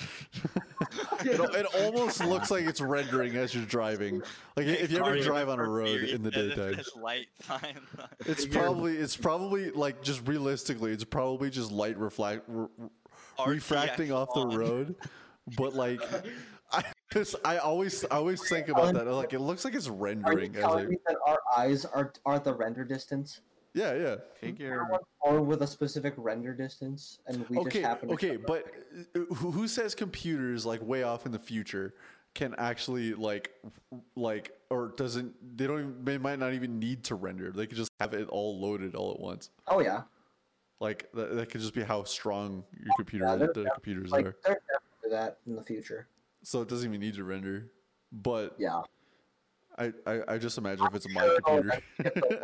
it 1.24 1.66
almost 1.84 2.24
looks 2.24 2.50
like 2.50 2.64
it's 2.64 2.80
rendering 2.80 3.36
as 3.36 3.54
you're 3.54 3.64
driving. 3.64 4.22
Like 4.56 4.66
if 4.66 4.90
you 4.90 4.98
ever 4.98 5.20
drive 5.20 5.48
on 5.48 5.60
a 5.60 5.68
road 5.68 6.02
in 6.02 6.24
the 6.24 6.32
daytime, 6.32 6.80
light 7.00 7.28
sign. 7.42 7.78
it's 8.26 8.44
probably 8.44 8.96
it's 8.96 9.16
probably 9.16 9.70
like 9.70 10.02
just 10.02 10.26
realistically, 10.26 10.90
it's 10.90 11.04
probably 11.04 11.48
just 11.48 11.70
light 11.70 11.96
reflect 11.96 12.42
re- 12.48 12.66
re- 12.78 12.88
refracting 13.46 14.10
off 14.10 14.34
the 14.34 14.48
road. 14.48 14.96
But 15.56 15.76
like, 15.76 16.00
I 16.72 16.82
just 17.12 17.36
I 17.44 17.58
always 17.58 18.04
I 18.06 18.16
always 18.16 18.48
think 18.48 18.66
about 18.66 18.94
that. 18.94 19.06
Like 19.06 19.32
it 19.32 19.38
looks 19.38 19.64
like 19.64 19.76
it's 19.76 19.86
are 19.86 19.92
you 19.92 19.96
rendering 19.96 20.56
as 20.56 20.64
I 20.64 20.84
me 20.86 20.96
that 21.06 21.18
our 21.24 21.38
eyes 21.56 21.84
are 21.84 22.12
are 22.26 22.40
the 22.40 22.52
render 22.52 22.84
distance? 22.84 23.42
Yeah 23.74 23.94
yeah. 23.94 24.16
Figure 24.40 24.86
Or 25.20 25.40
with 25.40 25.62
a 25.62 25.66
specific 25.66 26.14
render 26.16 26.52
distance, 26.52 27.20
and 27.26 27.48
we 27.48 27.58
okay, 27.58 27.70
just 27.70 27.84
happen 27.84 28.08
to 28.08 28.14
okay, 28.14 28.36
come 28.36 28.44
but 28.46 28.66
uh, 29.14 29.20
who 29.34 29.50
who 29.50 29.68
says 29.68 29.94
computers 29.94 30.66
like 30.66 30.82
way 30.82 31.02
off 31.04 31.26
in 31.26 31.32
the 31.32 31.38
future 31.38 31.94
can 32.34 32.54
actually 32.58 33.14
like 33.14 33.52
like 34.16 34.52
or 34.70 34.94
doesn't 34.96 35.34
they 35.56 35.66
don't 35.66 35.78
even, 35.80 36.04
they 36.04 36.18
might 36.18 36.38
not 36.38 36.54
even 36.54 36.78
need 36.78 37.04
to 37.04 37.14
render. 37.14 37.50
They 37.52 37.66
could 37.66 37.76
just 37.76 37.90
have 38.00 38.14
it 38.14 38.28
all 38.28 38.58
loaded 38.60 38.94
all 38.94 39.12
at 39.12 39.20
once. 39.20 39.50
Oh 39.68 39.80
yeah, 39.80 40.02
Like 40.80 41.08
that, 41.14 41.36
that 41.36 41.50
could 41.50 41.60
just 41.60 41.74
be 41.74 41.82
how 41.82 42.02
strong 42.04 42.64
your 42.82 42.92
computer 42.94 43.26
Yeah, 43.26 43.36
the 43.36 43.70
computers 43.70 44.10
like 44.10 44.26
are. 44.26 44.36
they're 44.44 44.60
definitely 44.72 45.10
that 45.16 45.38
in 45.46 45.54
the 45.54 45.62
future. 45.62 46.08
So 46.42 46.62
it 46.62 46.68
doesn't 46.68 46.88
even 46.88 47.00
need 47.00 47.14
to 47.14 47.24
render. 47.24 47.70
But 48.10 48.56
Yeah. 48.58 48.80
I, 49.78 49.92
I, 50.06 50.20
I 50.28 50.38
just 50.38 50.58
imagine 50.58 50.84
if 50.86 50.94
it's 50.94 51.08
my 51.14 51.28
computer. 51.36 51.72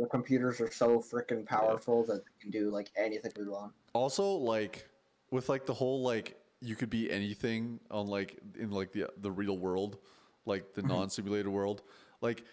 the 0.00 0.06
point 0.06 0.12
one 0.12 0.22
day 0.22 0.38
where 0.42 0.48
the 0.48 0.56
computers 0.56 0.60
are 0.60 0.70
so 0.70 1.00
freaking 1.00 1.46
powerful 1.46 2.04
that 2.04 2.24
they 2.24 2.32
can 2.40 2.50
do 2.50 2.70
like 2.70 2.90
anything 2.96 3.32
we 3.36 3.48
want. 3.48 3.72
also 3.94 4.32
like 4.32 4.88
with 5.30 5.48
like 5.48 5.66
the 5.66 5.74
whole 5.74 6.02
like 6.02 6.38
you 6.60 6.76
could 6.76 6.90
be 6.90 7.10
anything 7.10 7.80
on 7.90 8.06
like 8.06 8.38
in 8.58 8.70
like 8.70 8.92
the 8.92 9.06
the 9.18 9.30
real 9.30 9.58
world 9.58 9.98
like 10.46 10.74
the 10.74 10.82
mm-hmm. 10.82 10.90
non-simulated 10.90 11.48
world 11.48 11.82
like 12.20 12.44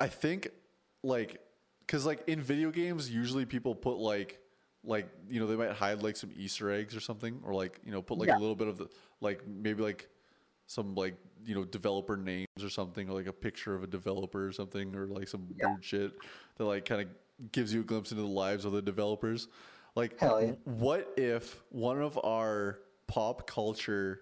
i 0.00 0.06
think 0.06 0.48
like 1.02 1.40
because 1.80 2.04
like 2.04 2.22
in 2.26 2.40
video 2.40 2.70
games 2.70 3.10
usually 3.10 3.46
people 3.46 3.74
put 3.74 3.96
like 3.96 4.38
like 4.84 5.08
you 5.28 5.40
know 5.40 5.46
they 5.46 5.56
might 5.56 5.72
hide 5.72 6.02
like 6.02 6.16
some 6.16 6.30
easter 6.36 6.70
eggs 6.70 6.96
or 6.96 7.00
something 7.00 7.40
or 7.44 7.54
like 7.54 7.80
you 7.84 7.92
know 7.92 8.02
put 8.02 8.18
like 8.18 8.28
Yeah. 8.28 8.38
a 8.38 8.40
little 8.40 8.54
bit 8.54 8.68
of 8.68 8.78
the 8.78 8.88
like 9.20 9.46
maybe 9.46 9.82
like 9.82 10.08
some 10.70 10.94
like 10.94 11.16
you 11.44 11.52
know 11.52 11.64
developer 11.64 12.16
names 12.16 12.46
or 12.62 12.70
something 12.70 13.10
or 13.10 13.14
like 13.14 13.26
a 13.26 13.32
picture 13.32 13.74
of 13.74 13.82
a 13.82 13.88
developer 13.88 14.46
or 14.46 14.52
something 14.52 14.94
or 14.94 15.06
like 15.08 15.26
some 15.26 15.48
Yeah. 15.58 15.66
weird 15.66 15.84
shit 15.84 16.12
that 16.56 16.64
like 16.64 16.84
kind 16.84 17.02
of 17.02 17.08
gives 17.50 17.74
you 17.74 17.80
a 17.80 17.82
glimpse 17.82 18.12
into 18.12 18.22
the 18.22 18.28
lives 18.28 18.64
of 18.64 18.70
the 18.70 18.80
developers 18.80 19.48
like 19.96 20.14
yeah. 20.22 20.52
what 20.64 21.12
if 21.16 21.60
one 21.70 22.00
of 22.00 22.16
our 22.24 22.78
pop 23.08 23.48
culture 23.48 24.20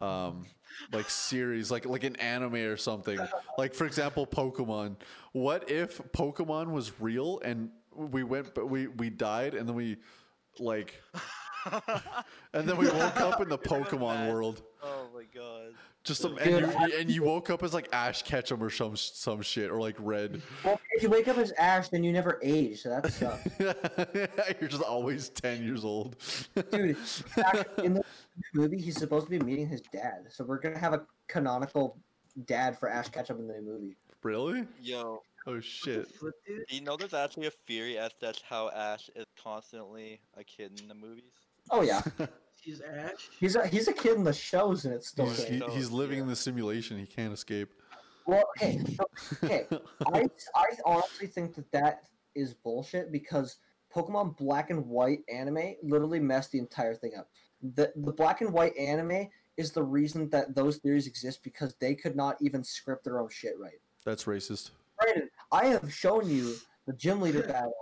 um 0.00 0.46
like 0.92 1.10
series 1.10 1.68
like 1.72 1.84
like 1.84 2.04
an 2.04 2.14
anime 2.16 2.54
or 2.54 2.76
something 2.76 3.18
like 3.58 3.74
for 3.74 3.84
example 3.84 4.24
pokemon 4.24 4.94
what 5.32 5.68
if 5.68 5.98
pokemon 6.12 6.70
was 6.70 6.92
real 7.00 7.40
and 7.44 7.70
we 7.96 8.22
went 8.22 8.54
but 8.54 8.68
we 8.70 8.86
we 8.86 9.10
died 9.10 9.54
and 9.54 9.68
then 9.68 9.74
we 9.74 9.96
like 10.60 11.02
and 12.52 12.68
then 12.68 12.76
we 12.76 12.88
woke 12.88 13.20
up 13.20 13.40
in 13.40 13.48
the 13.48 13.58
pokemon 13.58 14.30
world 14.30 14.62
Oh 14.82 15.06
my 15.14 15.22
god. 15.32 15.74
just 16.02 16.20
some, 16.20 16.36
and 16.38 16.50
you, 16.50 16.98
and 16.98 17.10
you 17.10 17.22
woke 17.22 17.50
up 17.50 17.62
as 17.62 17.72
like 17.72 17.88
ash 17.92 18.22
ketchum 18.22 18.62
or 18.62 18.68
some 18.68 18.96
some 18.96 19.42
shit 19.42 19.70
or 19.70 19.80
like 19.80 19.94
red 20.00 20.42
Well, 20.64 20.80
if 20.92 21.02
you 21.02 21.08
wake 21.08 21.28
up 21.28 21.38
as 21.38 21.52
Ash, 21.52 21.88
then 21.88 22.02
you 22.02 22.12
never 22.12 22.40
age. 22.42 22.82
So 22.82 22.88
that 22.88 23.12
sucks. 23.12 24.56
you're 24.60 24.68
just 24.68 24.82
always 24.82 25.28
10 25.30 25.62
years 25.62 25.84
old 25.84 26.16
Dude, 26.70 26.96
Ash, 27.36 27.64
in 27.84 27.94
the 27.94 28.02
movie, 28.54 28.78
he's 28.80 28.98
supposed 28.98 29.26
to 29.26 29.30
be 29.30 29.38
meeting 29.38 29.68
his 29.68 29.80
dad. 29.92 30.26
So 30.30 30.44
we're 30.44 30.58
gonna 30.58 30.78
have 30.78 30.94
a 30.94 31.02
canonical 31.28 31.96
dad 32.46 32.78
for 32.78 32.88
Ash 32.88 33.08
Ketchum 33.08 33.38
in 33.38 33.46
the 33.46 33.54
new 33.54 33.62
movie. 33.62 33.96
really 34.24 34.66
Yo, 34.80 35.22
oh 35.46 35.60
shit 35.60 36.08
Flip 36.16 36.34
it. 36.46 36.68
do 36.68 36.76
you 36.76 36.82
know 36.82 36.96
there's 36.96 37.14
actually 37.14 37.46
a 37.46 37.50
theory 37.50 37.98
as 37.98 38.10
that's 38.20 38.42
how 38.42 38.70
Ash 38.70 39.08
is 39.14 39.26
constantly 39.42 40.20
a 40.36 40.42
kid 40.42 40.80
in 40.80 40.88
the 40.88 40.94
movies? 40.94 41.22
Oh 41.70 41.82
yeah, 41.82 42.02
He's 42.62 42.80
Ash. 42.80 43.28
he's 43.40 43.56
a 43.56 43.66
he's 43.66 43.88
a 43.88 43.92
kid 43.92 44.16
in 44.16 44.24
the 44.24 44.32
shows, 44.32 44.84
and 44.84 44.94
it's 44.94 45.08
still 45.08 45.26
He's, 45.26 45.44
he, 45.44 45.62
he's 45.70 45.90
living 45.90 46.20
in 46.20 46.28
the 46.28 46.36
simulation. 46.36 46.96
He 46.96 47.06
can't 47.06 47.32
escape. 47.32 47.70
Well, 48.24 48.44
okay, 48.56 48.78
okay. 49.42 49.66
I 50.06 50.28
I 50.54 50.66
honestly 50.84 51.26
think 51.26 51.56
that 51.56 51.70
that 51.72 52.02
is 52.36 52.54
bullshit 52.54 53.10
because 53.10 53.56
Pokemon 53.94 54.36
Black 54.36 54.70
and 54.70 54.86
White 54.86 55.20
anime 55.32 55.74
literally 55.82 56.20
messed 56.20 56.52
the 56.52 56.58
entire 56.58 56.94
thing 56.94 57.12
up. 57.18 57.28
The 57.74 57.92
the 57.96 58.12
Black 58.12 58.40
and 58.42 58.52
White 58.52 58.76
anime 58.76 59.28
is 59.56 59.72
the 59.72 59.82
reason 59.82 60.30
that 60.30 60.54
those 60.54 60.76
theories 60.76 61.06
exist 61.06 61.42
because 61.42 61.74
they 61.80 61.94
could 61.94 62.16
not 62.16 62.36
even 62.40 62.62
script 62.62 63.04
their 63.04 63.20
own 63.20 63.28
shit 63.28 63.58
right. 63.58 63.80
That's 64.04 64.24
racist. 64.24 64.70
Brandon, 64.98 65.28
I 65.50 65.66
have 65.66 65.92
shown 65.92 66.28
you 66.28 66.54
the 66.86 66.92
gym 66.92 67.20
leader 67.20 67.42
battle, 67.46 67.81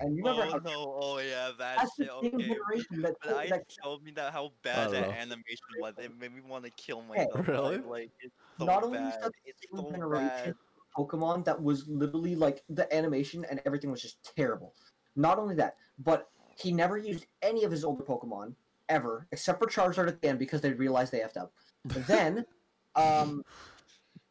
and 0.00 0.16
you 0.16 0.22
remember 0.24 0.42
oh 0.42 0.50
how 0.52 0.58
no! 0.64 0.94
Oh 1.00 1.18
yeah, 1.18 1.52
that 1.58 1.58
that's 1.58 1.94
the 1.96 2.06
same 2.22 2.32
Okay. 2.34 2.48
generation 2.48 3.00
that, 3.02 3.14
But 3.20 3.30
I 3.30 3.46
that 3.46 3.64
showed 3.70 4.02
me 4.02 4.12
that 4.12 4.32
how 4.32 4.50
bad 4.62 4.90
that 4.92 5.10
animation 5.10 5.66
was. 5.78 5.94
It 5.98 6.16
made 6.16 6.32
me 6.32 6.42
want 6.42 6.64
to 6.64 6.70
kill 6.70 7.02
myself. 7.02 7.46
Really? 7.48 7.78
Like, 7.78 7.86
like 7.86 8.12
it's 8.20 8.34
so 8.58 8.66
not 8.66 8.82
only 8.84 9.08
is 9.08 9.18
bad. 9.18 9.22
the 9.22 9.32
It's 9.44 9.60
same 9.72 9.78
so 9.78 9.90
generation 9.92 10.52
bad. 10.52 10.54
Pokemon 10.96 11.44
that 11.44 11.60
was 11.62 11.88
literally 11.88 12.34
like 12.36 12.64
the 12.68 12.92
animation 12.94 13.44
and 13.44 13.60
everything 13.66 13.90
was 13.90 14.02
just 14.02 14.22
terrible. 14.36 14.74
Not 15.16 15.38
only 15.38 15.54
that, 15.56 15.76
but 15.98 16.30
he 16.56 16.72
never 16.72 16.96
used 16.96 17.26
any 17.42 17.64
of 17.64 17.70
his 17.72 17.84
older 17.84 18.04
Pokemon 18.04 18.56
ever, 18.88 19.28
except 19.32 19.58
for 19.58 19.66
Charizard 19.66 20.08
at 20.08 20.20
the 20.20 20.28
end 20.28 20.38
because 20.38 20.60
they 20.60 20.72
realized 20.72 21.12
they 21.12 21.20
effed 21.20 21.36
up. 21.36 21.52
then, 21.84 22.46
um, 22.94 23.42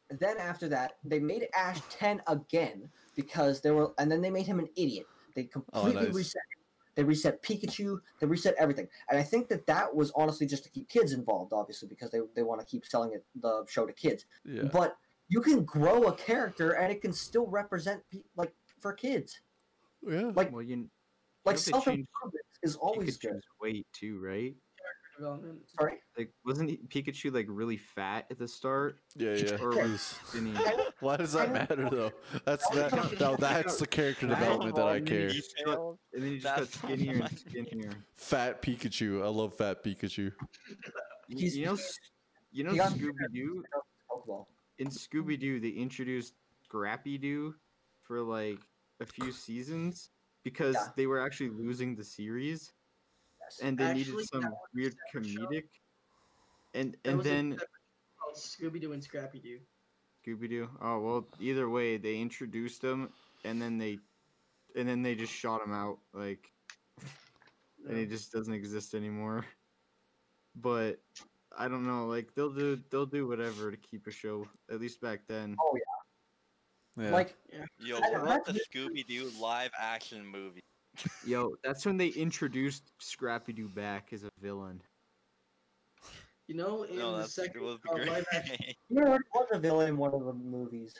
then 0.09 0.37
after 0.37 0.67
that, 0.69 0.99
they 1.03 1.19
made 1.19 1.47
Ash 1.55 1.81
ten 1.89 2.21
again 2.27 2.91
because 3.15 3.61
they 3.61 3.71
were, 3.71 3.93
and 3.97 4.11
then 4.11 4.21
they 4.21 4.29
made 4.31 4.45
him 4.47 4.59
an 4.59 4.69
idiot. 4.75 5.09
They 5.35 5.49
oh, 5.55 5.61
completely 5.61 6.05
nice. 6.07 6.15
reset. 6.15 6.41
They 6.95 7.03
reset 7.03 7.41
Pikachu. 7.41 7.99
They 8.19 8.27
reset 8.27 8.53
everything, 8.59 8.87
and 9.09 9.19
I 9.19 9.23
think 9.23 9.47
that 9.49 9.65
that 9.65 9.95
was 9.95 10.11
honestly 10.15 10.45
just 10.45 10.63
to 10.65 10.69
keep 10.69 10.87
kids 10.89 11.11
involved, 11.11 11.51
obviously, 11.51 11.87
because 11.87 12.11
they 12.11 12.19
they 12.35 12.43
want 12.43 12.61
to 12.61 12.67
keep 12.67 12.85
selling 12.85 13.13
it 13.13 13.25
the 13.41 13.65
show 13.67 13.85
to 13.87 13.93
kids 13.93 14.25
Yeah. 14.45 14.63
but 14.71 14.95
you 15.29 15.41
can 15.41 15.63
grow 15.63 16.03
a 16.03 16.13
character 16.13 16.71
and 16.71 16.91
it 16.91 17.01
can 17.01 17.11
still 17.13 17.47
represent 17.47 18.03
pe- 18.11 18.23
like 18.35 18.53
for 18.79 18.93
kids 18.93 19.41
Yeah. 20.07 20.31
like 20.35 20.51
well, 20.51 20.61
you 20.61 20.89
like 21.45 21.55
if 21.55 21.65
they 21.65 21.71
self 21.71 21.87
improvement 21.87 22.45
is 22.61 22.75
always 22.75 23.17
good 23.17 23.31
Pikachu's 23.31 23.43
weight 23.59 23.87
too, 23.93 24.19
right? 24.19 24.53
Development. 25.17 25.59
sorry 25.79 25.99
Like, 26.17 26.31
wasn't 26.45 26.69
he- 26.71 26.77
Pikachu 26.77 27.31
like 27.33 27.45
really 27.49 27.77
fat 27.77 28.25
at 28.31 28.37
the 28.39 28.47
start? 28.47 28.97
Yeah. 29.15 29.33
Yeah. 29.35 29.57
Or 29.61 29.69
was 29.69 30.01
skinny? 30.27 30.53
Why 30.99 31.17
does 31.17 31.33
that 31.33 31.51
matter 31.51 31.89
though? 31.89 32.11
That's 32.45 32.67
that. 32.69 33.19
No, 33.19 33.35
that's 33.35 33.77
the 33.77 33.87
character 33.87 34.27
development 34.27 34.75
that 34.75 34.87
I 34.87 35.01
care. 35.01 35.29
Detail. 35.29 35.99
And 36.13 36.23
then 36.23 36.31
he 36.31 36.39
just 36.39 36.55
got 36.55 36.67
skinnier 36.67 37.23
and 37.23 37.39
skinnier. 37.39 37.91
Fat 38.15 38.61
Pikachu. 38.61 39.23
I 39.23 39.27
love 39.27 39.53
fat 39.55 39.83
Pikachu. 39.83 40.31
You, 41.27 41.37
He's- 41.37 41.55
you 41.55 41.65
know, 41.65 41.77
you 42.51 42.63
know 42.63 42.73
Scooby 42.73 43.33
Doo. 43.33 43.63
In 44.79 44.87
Scooby 44.87 45.39
Doo, 45.39 45.59
they 45.59 45.69
introduced 45.69 46.33
Scrappy 46.63 47.17
Doo 47.17 47.53
for 48.01 48.21
like 48.21 48.59
a 48.99 49.05
few 49.05 49.31
seasons 49.31 50.09
because 50.43 50.75
Yeah. 50.75 50.87
they 50.95 51.05
were 51.07 51.19
actually 51.19 51.49
losing 51.49 51.95
the 51.95 52.03
series, 52.03 52.61
Yes. 52.63 52.73
And 53.61 53.77
they 53.77 53.83
Actually, 53.85 53.99
needed 54.13 54.27
some 54.31 54.41
that 54.41 54.51
was 54.51 54.59
a 54.73 54.75
weird 54.75 54.95
separate 55.07 55.29
show. 55.29 55.41
comedic. 55.41 55.63
And 56.73 56.97
and 57.05 57.21
then 57.21 57.51
separate 57.51 57.67
show 57.69 58.29
it's 58.31 58.55
Scooby 58.55 58.81
Doo 58.81 58.93
and 58.93 59.03
Scrappy 59.03 59.39
Doo. 59.39 59.59
Scooby 60.25 60.49
Doo. 60.49 60.69
Oh 60.81 60.99
well, 60.99 61.27
either 61.39 61.69
way, 61.69 61.97
they 61.97 62.17
introduced 62.19 62.81
them, 62.81 63.09
and 63.43 63.61
then 63.61 63.77
they, 63.77 63.99
and 64.75 64.87
then 64.87 65.01
they 65.03 65.13
just 65.15 65.33
shot 65.33 65.61
him 65.61 65.73
out 65.73 65.99
like, 66.13 66.49
and 67.87 67.97
he 67.97 68.05
just 68.05 68.31
doesn't 68.31 68.53
exist 68.53 68.93
anymore. 68.95 69.45
But 70.55 70.99
I 71.57 71.67
don't 71.67 71.85
know. 71.85 72.07
Like 72.07 72.33
they'll 72.35 72.53
do 72.53 72.79
they'll 72.89 73.05
do 73.05 73.27
whatever 73.27 73.69
to 73.71 73.77
keep 73.77 74.07
a 74.07 74.11
show. 74.11 74.47
At 74.71 74.79
least 74.79 75.01
back 75.01 75.21
then. 75.27 75.55
Oh 75.61 75.77
Yeah. 76.97 77.05
yeah. 77.05 77.11
Like 77.11 77.35
Yo, 77.79 77.97
I- 77.97 77.99
what 77.99 78.21
about 78.21 78.45
the 78.45 78.53
Scooby 78.73 79.05
Doo 79.05 79.29
live 79.39 79.71
action 79.79 80.25
movie? 80.25 80.61
Yo, 81.25 81.55
that's 81.63 81.85
when 81.85 81.97
they 81.97 82.07
introduced 82.09 82.91
Scrappy 82.99 83.53
Doo 83.53 83.67
back 83.67 84.09
as 84.13 84.23
a 84.23 84.29
villain. 84.41 84.81
You 86.47 86.55
know, 86.55 86.83
in 86.83 86.97
No, 86.97 87.11
the 87.13 87.17
that's 87.19 87.37
it 87.37 87.45
second 87.45 87.61
was 87.61 87.77
uh, 87.89 87.95
live 87.97 88.25
action, 88.33 88.57
you 88.89 88.99
know, 89.03 89.13
he 89.13 89.19
was 89.33 89.47
a 89.53 89.59
villain 89.59 89.89
in 89.89 89.97
one 89.97 90.13
of 90.13 90.25
the 90.25 90.33
movies. 90.33 90.93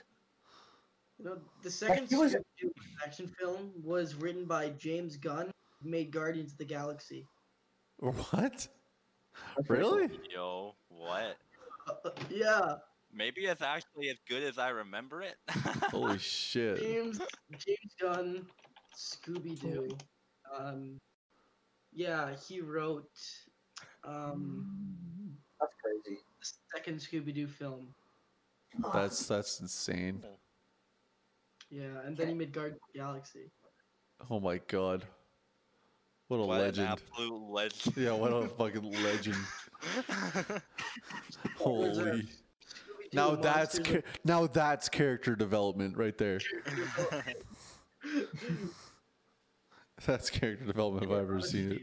you 1.19 1.25
know, 1.25 1.37
the 1.63 1.69
second 1.69 2.07
he 2.09 2.15
was- 2.15 2.33
Scooby 2.33 2.43
Doo 2.61 2.71
action 3.05 3.27
film 3.39 3.71
was 3.83 4.15
written 4.15 4.45
by 4.45 4.69
James 4.69 5.17
Gunn, 5.17 5.51
who 5.81 5.89
made 5.89 6.11
Guardians 6.11 6.53
of 6.53 6.57
the 6.57 6.65
Galaxy. 6.65 7.27
What? 7.99 8.21
That's 8.31 9.67
pretty 9.67 9.81
Really? 9.83 10.09
Yo, 10.33 10.75
what? 10.89 11.37
Uh, 11.87 12.09
yeah, 12.29 12.75
Maybe 13.15 13.41
it's 13.41 13.61
actually 13.61 14.09
as 14.09 14.17
good 14.27 14.41
as 14.43 14.57
I 14.57 14.69
remember 14.69 15.21
it. 15.21 15.35
Holy 15.91 16.17
shit. 16.17 16.79
James 16.79 17.19
James 17.59 17.95
Gunn, 18.01 18.47
Scooby 18.97 19.59
Doo. 19.59 19.89
Um, 20.57 20.99
yeah, 21.91 22.35
he 22.47 22.61
wrote 22.61 23.09
um 24.03 25.35
That's 25.59 25.73
crazy. 25.81 26.19
the 26.39 26.47
second 26.75 26.97
Scooby 26.99 27.33
Doo 27.33 27.47
film. 27.47 27.87
That's 28.93 29.25
that's 29.27 29.59
insane. 29.59 30.23
Yeah, 31.69 32.01
and 32.05 32.15
then 32.17 32.27
he 32.27 32.33
made 32.33 32.51
Guardians 32.51 32.81
of 32.87 32.93
the 32.93 32.99
Galaxy. 32.99 33.51
Oh 34.29 34.39
my 34.39 34.59
god. 34.67 35.03
What 36.27 36.37
a 36.37 36.45
what 36.45 36.59
an 36.59 36.65
legend. 36.65 36.87
absolute 36.87 37.49
legend. 37.49 37.97
Yeah, 37.97 38.11
what 38.13 38.31
a 38.31 38.47
fucking 38.47 38.91
legend. 39.03 39.37
Holy. 41.57 42.27
Now 43.11 43.35
that's 43.35 43.75
Monsters 43.75 44.01
cha- 44.03 44.09
now 44.25 44.47
that's 44.47 44.89
character 44.89 45.35
development 45.35 45.97
right 45.97 46.17
there. 46.17 46.39
That's 50.05 50.29
character 50.29 50.65
development 50.65 51.05
if 51.05 51.11
I've 51.11 51.23
ever 51.23 51.39
seen 51.41 51.71
it. 51.73 51.81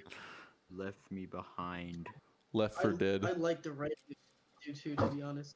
Left 0.71 1.11
me 1.11 1.27
behind. 1.27 2.09
Left 2.53 2.77
I, 2.79 2.83
for 2.83 2.93
Dead. 2.93 3.25
I 3.25 3.33
like 3.33 3.63
the 3.63 3.73
writing 3.73 3.97
of 4.11 4.17
Scooby-Doo 4.17 4.75
too, 4.75 4.97
to 4.97 5.15
be 5.15 5.23
honest. 5.23 5.55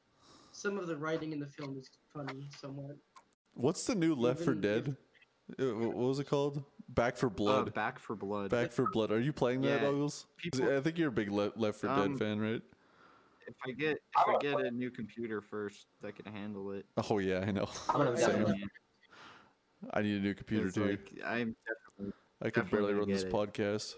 Some 0.53 0.79
of 0.79 0.87
the 0.87 0.97
writing 0.97 1.33
in 1.33 1.41
the 1.41 1.47
film 1.49 1.77
is 1.79 1.91
funny, 2.13 2.49
somewhat. 2.61 2.97
What's 3.55 3.85
the 3.87 3.95
new 3.95 4.15
Left 4.15 4.41
4 4.41 4.55
Dead? 4.55 4.97
Uh, 5.59 5.65
wh- 5.67 5.95
What 5.95 6.09
was 6.09 6.19
it 6.21 6.29
called? 6.29 6.63
Back 6.89 7.17
for 7.17 7.27
Uh, 7.27 7.31
Blood. 7.31 7.75
back 7.75 7.99
for 7.99 8.15
blood. 8.15 8.51
Back 8.51 8.73
4 8.73 8.87
Blood. 8.93 9.11
Are 9.11 9.21
you 9.21 9.33
playing 9.33 9.63
that, 9.63 9.81
Yeah, 9.81 9.91
Douglas? 9.91 10.27
I 10.63 10.81
think 10.81 10.99
you're 10.99 11.09
a 11.09 11.13
big 11.13 11.31
Le- 11.31 11.53
Left 11.57 11.81
for 11.81 11.89
Um, 11.89 12.11
Dead 12.13 12.19
fan, 12.19 12.41
right? 12.41 12.63
If 13.47 13.55
I 13.67 13.73
get 13.73 13.97
if 13.97 14.29
I 14.29 14.39
get 14.39 14.59
a 14.61 14.71
new 14.71 14.91
computer 14.91 15.43
first 15.43 15.87
that 16.01 16.17
can 16.17 16.33
handle 16.33 16.71
it. 16.73 16.87
Oh 17.11 17.19
yeah, 17.19 17.41
I 17.41 17.51
know. 17.51 17.69
I'm 17.91 17.99
gonna 17.99 18.11
Yeah, 18.19 18.27
say 18.27 18.41
yeah. 18.41 18.49
it. 18.49 18.71
I 19.93 20.03
need 20.03 20.17
a 20.17 20.21
new 20.21 20.35
computer 20.35 20.67
It's 20.67 20.75
too. 20.75 20.87
like, 20.91 21.13
I'm 21.25 21.55
definitely 21.67 22.13
I 22.43 22.51
could 22.51 22.71
barely 22.71 22.95
run 22.95 23.09
this 23.09 23.23
it. 23.23 23.33
podcast. 23.33 23.95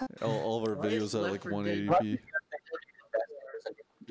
All, 0.22 0.30
all 0.40 0.62
of 0.62 0.68
our 0.68 0.74
Why 0.76 0.86
videos 0.86 1.14
are 1.14 1.30
like 1.30 1.42
4 1.42 1.64
Dead- 1.64 1.86
180p. 1.88 2.18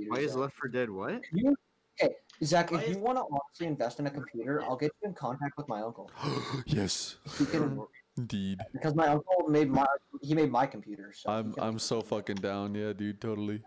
Why 0.07 0.17
is 0.17 0.35
Left 0.35 0.55
4 0.55 0.67
Dead 0.69 0.89
what? 0.89 1.21
You, 1.31 1.55
okay, 2.01 2.15
Zach, 2.43 2.71
Why 2.71 2.79
if 2.79 2.89
is- 2.89 2.95
you 2.97 3.01
want 3.03 3.17
to 3.17 3.23
honestly 3.31 3.67
invest 3.67 3.99
in 3.99 4.07
a 4.07 4.11
computer, 4.11 4.61
I'll 4.63 4.75
get 4.77 4.91
you 5.01 5.09
in 5.09 5.13
contact 5.15 5.57
with 5.57 5.67
my 5.67 5.81
uncle. 5.81 6.09
yes, 6.65 7.17
can, 7.51 7.81
indeed. 8.17 8.59
because 8.73 8.95
my 8.95 9.07
uncle 9.07 9.45
made 9.47 9.69
my 9.69 9.85
he 10.21 10.33
made 10.33 10.51
my 10.51 10.65
computer. 10.65 11.13
So 11.15 11.29
I'm 11.29 11.53
can- 11.53 11.63
I'm 11.63 11.79
so 11.79 12.01
fucking 12.01 12.37
down. 12.37 12.73
Yeah, 12.75 12.93
dude, 12.93 13.21
totally. 13.21 13.61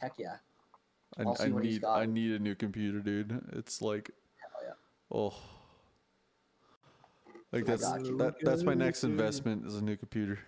heck 0.00 0.14
yeah. 0.18 0.36
I, 1.18 1.22
I'll 1.22 1.34
see 1.34 1.44
I 1.44 1.48
need. 1.48 1.84
I 1.84 2.06
need 2.06 2.32
a 2.32 2.38
new 2.38 2.54
computer, 2.54 3.00
dude. 3.00 3.40
It's 3.52 3.82
like, 3.82 4.10
Hell 4.10 4.14
yeah. 4.14 4.17
Oh, 5.12 5.34
like 7.52 7.64
that's 7.64 7.82
that's 7.82 8.02
got 8.02 8.06
you. 8.06 8.16
that 8.18 8.34
that's 8.42 8.62
my 8.62 8.74
next 8.74 9.04
investment 9.04 9.66
is 9.66 9.76
a 9.76 9.82
new 9.82 9.96
computer. 9.96 10.38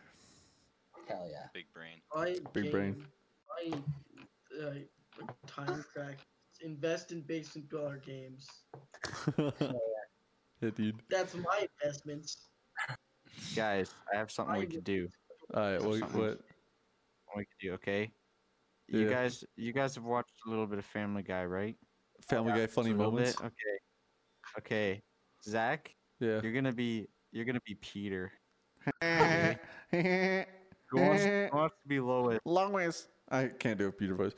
Hell 1.09 1.28
yeah. 1.31 1.47
Big 1.53 1.66
brain. 1.73 2.01
I 2.15 2.39
Big 2.53 2.70
brain. 2.70 3.05
I 3.51 3.73
uh, 4.62 4.73
time 5.47 5.85
crack. 5.93 6.19
Invest 6.62 7.11
in 7.11 7.23
basement 7.23 7.70
dollar 7.70 7.97
games. 7.97 8.47
yeah, 9.39 10.70
dude. 10.74 11.01
That's 11.09 11.35
my 11.35 11.66
investments. 11.82 12.49
Guys, 13.57 13.95
I 14.12 14.19
have 14.19 14.31
something 14.31 14.57
we 14.57 14.62
I 14.62 14.66
could 14.66 14.85
do. 14.85 15.09
All 15.55 15.62
right, 15.62 15.82
what, 15.82 16.15
what? 16.15 16.41
We 17.35 17.45
could 17.45 17.61
do, 17.61 17.73
okay? 17.74 18.12
You 18.89 19.09
guys 19.09 19.45
you 19.57 19.73
guys 19.73 19.95
have 19.95 20.05
watched 20.05 20.32
a 20.47 20.51
little 20.51 20.66
bit 20.66 20.78
of 20.78 20.85
Family 20.85 21.23
Guy, 21.23 21.45
right? 21.45 21.77
Family 22.28 22.53
Guy 22.53 22.66
funny 22.66 22.91
Just 22.91 22.95
a 22.95 22.99
little 22.99 23.12
moments. 23.12 23.37
bit? 23.37 23.47
Okay. 23.47 23.78
Okay. 24.59 25.02
Zach, 25.44 25.94
Yeah. 26.18 26.40
you're 26.43 26.52
gonna 26.52 26.72
be 26.72 27.09
you're 27.32 27.44
gonna 27.44 27.60
be 27.64 27.74
Peter. 27.77 28.32
Long 29.02 29.56
Who 30.90 31.01
wants, 31.01 31.24
who 31.24 31.48
wants 31.52 31.77
to 31.82 31.89
be 31.89 32.01
Lois? 32.01 32.39
ways. 32.72 33.09
I 33.31 33.47
can't 33.47 33.78
do 33.78 33.86
a 33.89 33.93
Peter 33.93 34.14
voice. 34.14 34.32